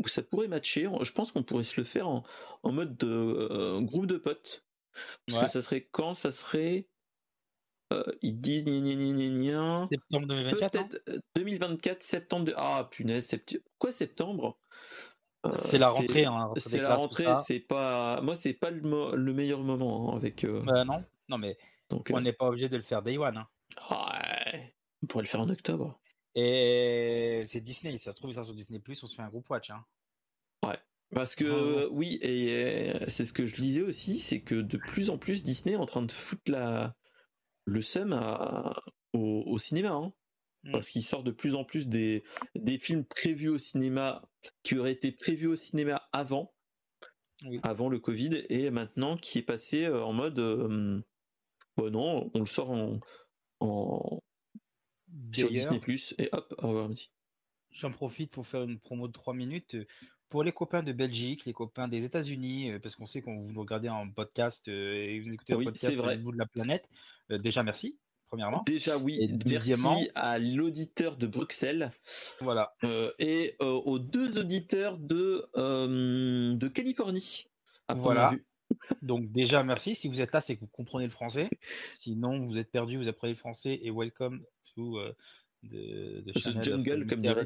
ça 0.06 0.24
pourrait 0.24 0.48
matcher. 0.48 0.88
Je 1.02 1.12
pense 1.12 1.32
qu'on 1.32 1.44
pourrait 1.44 1.64
se 1.64 1.80
le 1.80 1.84
faire 1.84 2.08
en, 2.08 2.24
mode 2.64 2.96
de 2.98 3.80
groupe 3.82 4.06
de 4.06 4.18
potes. 4.18 4.66
Parce 5.28 5.44
que 5.44 5.52
ça 5.52 5.62
serait 5.62 5.88
quand? 5.92 6.14
Ça 6.14 6.32
serait 6.32 6.88
ils 8.22 8.40
disent 8.40 8.66
septembre 9.90 10.28
2024 10.28 10.72
peut-être 10.72 11.22
2024 11.36 12.04
septembre 12.04 12.52
ah 12.56 12.88
punaise 12.90 13.26
septembre 13.26 13.64
quoi 13.78 13.92
septembre? 13.92 14.58
C'est 15.58 15.80
la 15.80 15.90
rentrée 15.90 16.26
hein, 16.26 16.52
c'est 16.56 16.82
la 16.82 16.96
rentrée 16.96 17.26
c'est 17.44 17.60
pas 17.60 18.22
moi 18.22 18.36
c'est 18.36 18.54
pas 18.54 18.70
le, 18.70 19.34
meilleur 19.34 19.62
moment 19.62 20.14
hein, 20.14 20.16
avec 20.16 20.46
bah 20.46 20.86
non. 20.86 21.04
Non 21.30 21.38
mais 21.38 21.58
on 21.92 22.22
n'est 22.22 22.34
pas 22.34 22.48
obligé 22.48 22.70
de 22.70 22.78
le 22.78 22.84
faire 22.84 23.02
day 23.02 23.18
one 23.18 23.38
hein. 23.38 23.48
ouais 23.90 24.76
on 25.04 25.08
pourrait 25.08 25.24
le 25.24 25.30
faire 25.30 25.42
en 25.42 25.50
octobre 25.50 26.00
et 26.36 27.44
c'est 27.46 27.62
Disney 27.62 27.98
ça 27.98 28.12
se 28.12 28.18
trouve 28.18 28.32
ça 28.32 28.44
sur 28.44 28.54
Disney 28.54 28.80
Plus 28.80 29.02
on 29.04 29.08
se 29.08 29.16
fait 29.16 29.22
un 29.22 29.30
groupe 29.30 29.50
watch 29.50 29.70
hein. 29.70 29.84
ouais 30.66 30.80
parce 31.14 31.36
que 31.36 31.88
oui 31.92 32.20
et 32.22 32.94
c'est 33.08 33.26
ce 33.26 33.34
que 33.34 33.46
je 33.46 33.62
lisais 33.62 33.82
aussi 33.82 34.18
c'est 34.18 34.42
que 34.42 34.56
de 34.56 34.78
plus 34.78 35.10
en 35.10 35.18
plus 35.18 35.44
Disney 35.44 35.74
est 35.74 35.78
en 35.78 35.86
train 35.86 36.04
de 36.04 36.12
foutre 36.12 36.50
la 36.50 36.96
le 37.66 37.82
seum 37.82 38.14
au, 39.14 39.58
cinéma. 39.58 39.92
Hein. 39.92 40.14
Mmh. 40.64 40.72
Parce 40.72 40.90
qu'il 40.90 41.04
sort 41.04 41.24
de 41.24 41.32
plus 41.32 41.56
en 41.56 41.64
plus 41.64 41.88
des, 41.88 42.24
des 42.56 42.78
films 42.78 43.06
prévus 43.06 43.50
au 43.50 43.58
cinéma 43.58 44.22
qui 44.64 44.78
auraient 44.78 44.92
été 44.92 45.12
prévus 45.12 45.48
au 45.48 45.56
cinéma 45.56 46.08
avant, 46.14 46.54
avant 47.64 47.90
le 47.90 48.00
Covid, 48.00 48.46
et 48.50 48.70
maintenant 48.70 49.18
qui 49.18 49.40
est 49.40 49.44
passé 49.44 49.86
euh, 49.86 50.04
en 50.04 50.14
mode 50.14 51.04
non, 51.90 52.30
on 52.34 52.40
le 52.40 52.46
sort 52.46 52.72
en, 52.72 53.00
en 53.60 54.22
sur 55.34 55.50
Disney 55.50 55.80
Plus 55.80 56.14
et 56.18 56.30
hop, 56.32 56.54
au 56.60 56.68
revoir 56.68 56.90
J'en 57.72 57.92
profite 57.92 58.32
pour 58.32 58.46
faire 58.46 58.64
une 58.64 58.80
promo 58.80 59.08
de 59.08 59.14
3 59.14 59.34
minutes. 59.34 59.78
Pour 60.30 60.44
les 60.44 60.52
copains 60.52 60.84
de 60.84 60.94
Belgique, 60.94 61.46
les 61.46 61.54
copains 61.54 61.88
des 61.88 62.06
États-Unis, 62.06 62.72
euh, 62.72 62.80
parce 62.80 62.96
qu'on 62.96 63.06
sait 63.06 63.22
qu'on 63.22 63.48
vous 63.48 63.60
regardez 63.60 63.90
en 63.90 64.10
podcast 64.10 64.68
euh, 64.70 64.94
et 64.94 65.20
vous 65.20 65.32
écoutez 65.34 65.54
un 65.54 65.64
podcast 65.64 65.98
au 65.98 66.18
bout 66.18 66.32
de 66.32 66.38
la 66.38 66.46
planète, 66.46 66.90
euh, 67.32 67.38
déjà 67.38 67.64
merci, 67.64 67.98
premièrement. 68.28 68.64
Déjà 68.66 68.98
oui, 68.98 69.38
merci 69.46 70.10
à 70.16 70.40
l'auditeur 70.40 71.18
de 71.18 71.28
Bruxelles. 71.28 71.92
Voilà. 72.40 72.74
et 73.20 73.56
aux 73.60 74.00
deux 74.00 74.38
auditeurs 74.38 74.98
de, 74.98 75.50
de 75.56 76.68
Californie. 76.70 77.46
Voilà. 77.94 78.34
Donc 79.02 79.32
déjà 79.32 79.64
merci. 79.64 79.96
Si 79.96 80.08
vous 80.08 80.22
êtes 80.22 80.32
là, 80.32 80.42
c'est 80.42 80.56
que 80.56 80.62
vous 80.62 80.68
comprenez 80.68 81.06
le 81.06 81.12
français. 81.12 81.50
Sinon, 82.00 82.46
vous 82.46 82.58
êtes 82.58 82.72
perdu, 82.72 82.98
vous 82.98 83.08
apprenez 83.08 83.34
le 83.34 83.40
français 83.40 83.80
et 83.84 83.92
welcome 83.92 84.44
to 84.76 85.00
de, 85.64 86.22
de 86.22 86.32
The 86.32 86.64
Jungle, 86.64 87.08
comme 87.08 87.22
dirait. 87.22 87.44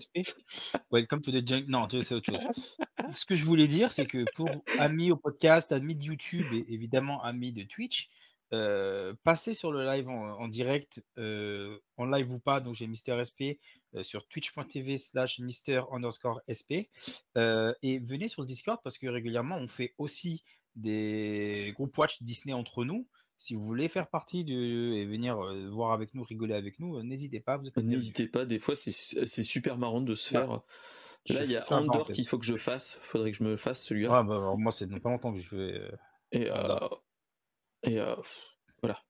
Welcome 0.92 1.22
to 1.22 1.32
the 1.32 1.48
Jungle. 1.48 1.70
Non, 1.70 1.88
c'est 1.90 2.16
autre 2.16 2.32
chose. 2.32 2.76
Ce 3.14 3.26
que 3.26 3.36
je 3.36 3.46
voulais 3.46 3.68
dire, 3.68 3.92
c'est 3.92 4.06
que 4.06 4.26
pour 4.36 4.50
amis 4.80 5.12
au 5.12 5.18
podcast, 5.18 5.72
amis 5.72 5.96
de 5.96 6.04
YouTube 6.04 6.46
et 6.54 6.66
évidemment 6.70 7.22
amis 7.24 7.52
de 7.52 7.64
Twitch, 7.64 8.10
euh, 8.54 9.14
passez 9.24 9.54
sur 9.54 9.72
le 9.72 9.84
live 9.86 10.08
en, 10.08 10.48
direct, 10.48 11.02
euh, 11.18 11.78
en 11.98 12.06
live 12.06 12.32
ou 12.32 12.40
pas. 12.40 12.60
Donc 12.60 12.76
j'ai 12.76 12.88
Mister 12.88 13.22
SP 13.26 13.60
euh, 13.96 14.04
sur 14.04 14.28
twitch.tv 14.28 14.98
slash 14.98 15.40
Mister 15.40 15.82
underscore 15.92 16.42
SP. 16.48 16.88
et 17.36 18.00
venez 18.00 18.28
sur 18.28 18.44
le 18.44 18.48
Discord 18.48 18.80
parce 18.84 18.98
que 18.98 19.08
régulièrement 19.08 19.58
on 19.58 19.68
fait 19.68 19.94
aussi 19.98 20.44
des 20.76 21.72
groupes 21.76 21.98
watch 21.98 22.22
Disney 22.22 22.54
entre 22.54 22.84
nous 22.84 23.08
si 23.38 23.56
vous 23.56 23.62
voulez 23.62 23.90
faire 23.90 24.08
partie 24.08 24.44
de 24.46 24.54
et 24.54 25.06
venir 25.06 25.38
euh, 25.38 25.70
voir 25.70 25.92
avec 25.92 26.14
nous, 26.14 26.24
rigoler 26.24 26.56
avec 26.56 26.80
nous, 26.80 26.98
euh, 26.98 27.04
n'hésitez 27.04 27.40
pas. 27.40 27.62
N'hésitez 27.78 28.28
pas, 28.28 28.46
des 28.46 28.60
fois 28.60 28.76
c'est 28.76 29.44
super 29.44 29.78
marrant 29.78 30.02
de 30.02 30.16
se 30.16 30.30
faire. 30.30 30.62
Là, 31.30 31.44
il 31.44 31.52
y 31.52 31.58
a 31.58 31.66
Andor 31.74 32.12
qu'il 32.12 32.28
faut 32.28 32.38
que 32.38 32.46
je 32.46 32.56
fasse. 32.56 33.00
Faudrait 33.02 33.32
que 33.32 33.38
je 33.38 33.44
me 33.44 33.58
fasse 33.58 33.84
celui-là. 33.84 34.22
bah, 34.22 34.54
moi, 34.58 34.72
c'est 34.72 34.88
pas 34.88 35.10
longtemps 35.10 35.34
que 35.34 35.40
je 35.40 35.50
fais. 35.50 35.82
Euh, 36.36 36.88
et, 37.84 38.00
voilà. 38.82 39.02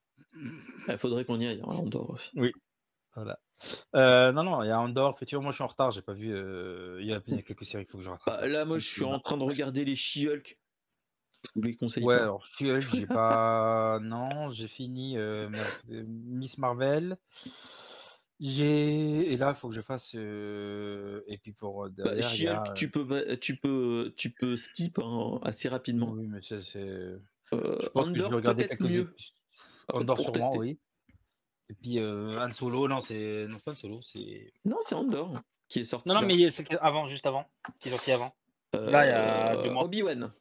Il 0.87 0.97
faudrait 0.97 1.25
qu'on 1.25 1.39
y 1.41 1.45
aille, 1.45 1.61
hein, 1.61 1.67
Andor 1.67 2.11
aussi. 2.11 2.31
Oui. 2.35 2.53
Voilà. 3.15 3.37
non, 4.31 4.43
non, 4.43 4.63
il 4.63 4.67
y 4.67 4.71
a 4.71 4.79
Andor. 4.79 5.13
Effectivement, 5.13 5.43
moi, 5.43 5.51
je 5.51 5.55
suis 5.55 5.63
en 5.63 5.67
retard. 5.67 5.91
J'ai 5.91 6.01
pas 6.01 6.13
vu. 6.13 6.29
Il 6.29 7.05
y, 7.05 7.13
a, 7.13 7.19
quelques 7.19 7.65
séries 7.65 7.83
qu'il 7.83 7.91
faut 7.91 7.97
que 7.97 8.03
je 8.05 8.09
rattrape. 8.09 8.39
Bah, 8.39 8.47
là, 8.47 8.63
moi, 8.63 8.79
je 8.79 8.87
suis 8.87 9.03
en 9.03 9.19
train 9.19 9.35
de 9.35 9.43
regarder 9.43 9.83
les 9.83 9.97
She-Hulk. 9.97 10.57
Vous 11.55 11.61
les 11.61 11.77
Ouais, 12.03 12.15
alors 12.15 12.45
j'ai 12.57 12.79
pas. 13.07 13.99
non, 14.01 14.49
j'ai 14.49 14.67
fini 14.67 15.17
euh, 15.17 15.49
Miss 15.87 16.57
Marvel. 16.57 17.17
J'ai 18.39 19.31
et 19.31 19.37
là, 19.37 19.51
il 19.51 19.55
faut 19.55 19.69
que 19.69 19.75
je 19.75 19.81
fasse. 19.81 20.11
Euh, 20.15 21.21
et 21.27 21.37
puis 21.37 21.53
pour 21.53 21.85
euh, 21.85 21.89
bah, 21.89 22.15
derrière, 22.15 22.63
tu 22.73 22.91
peux, 22.91 23.37
tu 23.37 23.55
peux, 23.55 24.13
tu 24.17 24.31
peux 24.31 24.57
skip 24.57 24.99
hein, 24.99 25.39
assez 25.43 25.69
rapidement. 25.69 26.11
Oui, 26.11 26.27
mais 26.27 26.39
c'est. 26.41 26.61
je 26.61 27.89
pense 27.89 28.11
que 28.11 28.19
je 28.19 28.23
vais 28.23 28.35
regarder 28.35 28.67
quelques 28.67 28.81
mieux? 28.81 29.15
Andor 29.93 30.17
sûrement, 30.17 30.55
oui. 30.57 30.79
Et 31.69 31.73
puis 31.73 31.99
Han 31.99 32.51
Solo, 32.51 32.87
non, 32.87 32.99
c'est 32.99 33.47
non, 33.47 33.55
c'est 33.55 33.63
pas 33.63 33.71
Han 33.71 33.75
Solo, 33.75 34.01
c'est. 34.01 34.51
Non, 34.65 34.77
c'est 34.81 34.95
Andor 34.95 35.41
qui 35.67 35.79
est 35.79 35.85
sorti. 35.85 36.09
Non, 36.09 36.15
non, 36.15 36.27
mais 36.27 36.51
c'est 36.51 36.69
avant, 36.77 37.07
juste 37.07 37.25
avant, 37.25 37.45
qui 37.79 37.89
est 37.89 37.91
sorti 37.91 38.11
avant. 38.11 38.35
là, 38.73 39.05
il 39.05 39.09
y 39.09 39.69
a 39.69 39.81
Obi-Wan. 39.81 40.33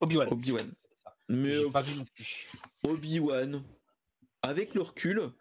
Obi-Wan. 0.00 0.28
Obi-Wan. 0.30 0.72
Mais 1.28 1.62
pas 1.70 1.82
vu 1.82 1.94
non 1.96 2.04
plus. 2.04 2.48
Obi-Wan, 2.84 3.62
avec 4.42 4.74
le 4.74 4.82
recul, 4.82 5.32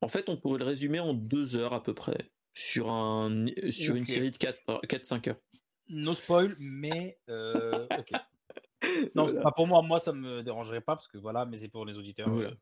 en 0.00 0.08
fait, 0.08 0.28
on 0.28 0.36
pourrait 0.36 0.58
le 0.58 0.64
résumer 0.64 1.00
en 1.00 1.14
deux 1.14 1.56
heures 1.56 1.72
à 1.72 1.82
peu 1.82 1.94
près 1.94 2.30
sur 2.54 2.90
un 2.90 3.46
sur 3.70 3.96
une 3.96 4.06
série 4.06 4.30
de 4.30 4.36
4-5 4.36 5.30
heures. 5.30 5.40
No 5.88 6.14
spoil, 6.14 6.56
mais 6.58 7.18
euh, 7.28 7.86
ok. 7.98 8.12
Non, 9.14 9.32
pas 9.32 9.52
pour 9.52 9.68
moi, 9.68 9.80
moi 9.82 10.00
ça 10.00 10.12
me 10.12 10.42
dérangerait 10.42 10.80
pas 10.80 10.96
parce 10.96 11.06
que 11.06 11.16
voilà, 11.16 11.46
mais 11.46 11.56
c'est 11.56 11.68
pour 11.68 11.86
les 11.86 11.98
auditeurs. 11.98 12.28
Voilà. 12.28 12.50
Euh, 12.50 12.54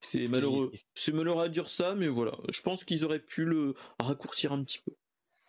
c'est 0.00 0.26
malheureux. 0.26 0.72
C'est 0.94 1.12
malheureux 1.12 1.44
à 1.44 1.48
dire 1.50 1.68
ça, 1.68 1.94
mais 1.94 2.08
voilà. 2.08 2.32
Je 2.50 2.62
pense 2.62 2.82
qu'ils 2.82 3.04
auraient 3.04 3.20
pu 3.20 3.44
le 3.44 3.74
raccourcir 4.00 4.52
un 4.52 4.64
petit 4.64 4.78
peu. 4.78 4.92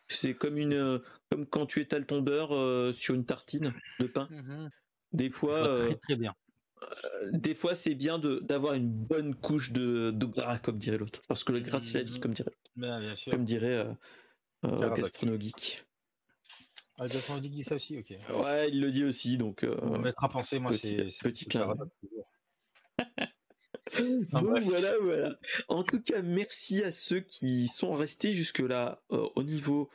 C'est 0.10 0.34
comme 0.34 0.58
une 0.58 1.02
comme 1.32 1.46
quand 1.46 1.66
tu 1.66 1.80
étales 1.80 2.06
ton 2.06 2.22
beurre 2.22 2.54
euh, 2.54 2.92
sur 2.92 3.16
une 3.16 3.26
tartine 3.26 3.74
de 4.02 4.08
pain. 4.08 4.28
Mhm. 4.30 4.70
Des 5.18 5.32
fois, 5.32 5.60
très, 5.60 5.68
euh, 5.68 5.96
très 5.96 6.16
bien. 6.16 6.36
Euh, 6.84 7.32
des 7.34 7.56
fois, 7.56 7.74
c'est 7.74 7.96
bien 7.96 8.20
d'avoir 8.20 8.76
une 8.76 8.88
bonne 8.88 9.34
couche 9.34 9.72
de, 9.72 10.12
de 10.12 10.26
gras, 10.28 10.60
comme 10.60 10.78
dirait 10.78 11.00
l'autre. 11.00 11.22
Parce 11.28 11.44
que 11.44 11.52
le 11.52 11.60
gras, 11.60 11.80
c'est 11.80 11.98
la 11.98 12.04
dit, 12.04 12.20
comme 12.20 12.34
dirait, 12.34 12.54
ben, 12.76 13.00
bien 13.00 13.16
sûr. 13.16 13.32
comme 13.32 13.44
dirait 13.44 13.80
euh, 13.80 13.92
euh 14.66 14.94
Gastronogeek. 14.94 15.84
Ah, 17.00 17.06
dit 17.08 17.64
ça 17.64 17.76
aussi, 17.76 17.98
ok. 17.98 18.14
Ouais, 18.44 18.70
il 18.70 18.80
le 18.80 18.92
dit 18.92 19.04
aussi, 19.04 19.38
donc. 19.38 19.66
On 19.82 19.98
mettre 20.00 20.24
à 20.24 20.30
penser, 20.30 20.60
moi, 20.60 20.74
c'est. 20.74 21.08
Petit 21.24 21.46
clin 21.46 21.74
voilà, 24.32 24.94
voilà. 25.02 25.40
En 25.70 25.82
tout 25.82 26.02
cas, 26.02 26.22
merci 26.22 26.84
à 26.84 26.92
ceux 26.92 27.22
qui 27.22 27.68
sont 27.68 27.94
restés 27.94 28.34
jusque-là 28.34 29.02
au 29.10 29.44
niveau 29.44 29.90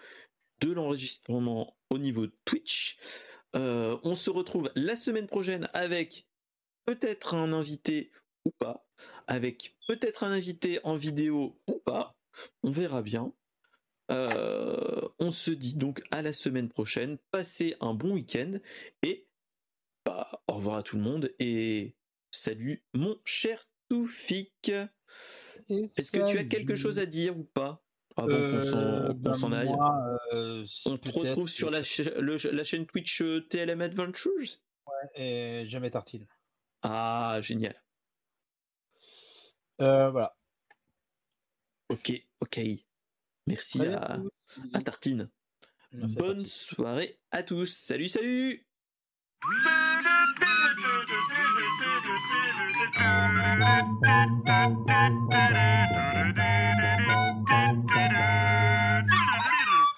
de 0.61 0.73
l'enregistrement, 0.73 1.77
au 1.91 1.99
niveau 1.99 2.27
de 2.27 2.35
Twitch. 2.45 2.97
Euh, 3.55 3.99
on 4.03 4.15
se 4.15 4.31
retrouve 4.31 4.71
la 4.75 4.97
semaine 4.97 5.27
prochaine 5.27 5.69
avec 5.75 6.27
peut-être 6.87 7.35
un 7.35 7.53
invité 7.53 8.11
ou 8.45 8.51
pas, 8.51 8.87
avec 9.27 9.77
peut-être 9.87 10.25
un 10.25 10.33
invité 10.33 10.81
en 10.85 10.97
vidéo 10.97 11.61
ou 11.67 11.79
pas. 11.79 12.17
On 12.63 12.71
verra 12.71 13.03
bien. 13.03 13.33
on 14.09 15.31
se 15.31 15.51
dit 15.51 15.75
donc 15.75 16.03
à 16.11 16.23
la 16.23 16.33
semaine 16.33 16.69
prochaine. 16.69 17.19
Passez 17.31 17.75
un 17.81 17.95
bon 17.95 18.15
week-end 18.15 18.59
et 19.03 19.29
bah, 20.05 20.43
au 20.49 20.55
revoir 20.55 20.79
à 20.79 20.83
tout 20.83 20.97
le 20.97 21.03
monde 21.03 21.33
et 21.39 21.95
salut 22.31 22.83
mon 22.95 23.19
cher 23.25 23.65
Toufik. 23.89 24.73
Est-ce 25.69 26.11
que 26.11 26.31
tu 26.31 26.39
as 26.39 26.45
quelque 26.45 26.77
chose 26.77 26.99
à 26.99 27.07
dire 27.07 27.39
ou 27.39 27.45
pas? 27.45 27.85
Avant 28.17 28.29
qu'on 28.29 28.61
s'en 28.61 28.79
euh, 28.79 29.13
ben 29.15 29.53
aille 29.53 29.75
euh, 30.33 30.65
On 30.87 30.97
te 30.97 31.09
retrouve 31.09 31.49
sur 31.49 31.71
la, 31.71 31.81
la, 31.81 32.65
chaîne 32.65 32.87
Twitch 32.87 33.23
euh, 33.23 33.47
TLM 33.49 33.81
Adventures? 33.81 34.59
Ouais, 34.87 35.21
et 35.23 35.69
jamais 35.69 35.91
Tartine. 35.91 36.27
Ah, 36.83 37.39
génial. 37.41 37.81
voilà. 39.79 40.37
Ok, 41.89 42.13
ok. 42.41 42.61
Merci 43.47 43.87
à, 43.87 44.19
à, 44.73 44.81
Tartine. 44.83 45.31
Bonne 45.93 46.47
soirée 46.47 47.19
à 47.31 47.43
tous. 47.43 47.67
Salut, 47.67 48.09
salut 48.09 48.67
Thank 55.35 56.37
you. 56.47 56.62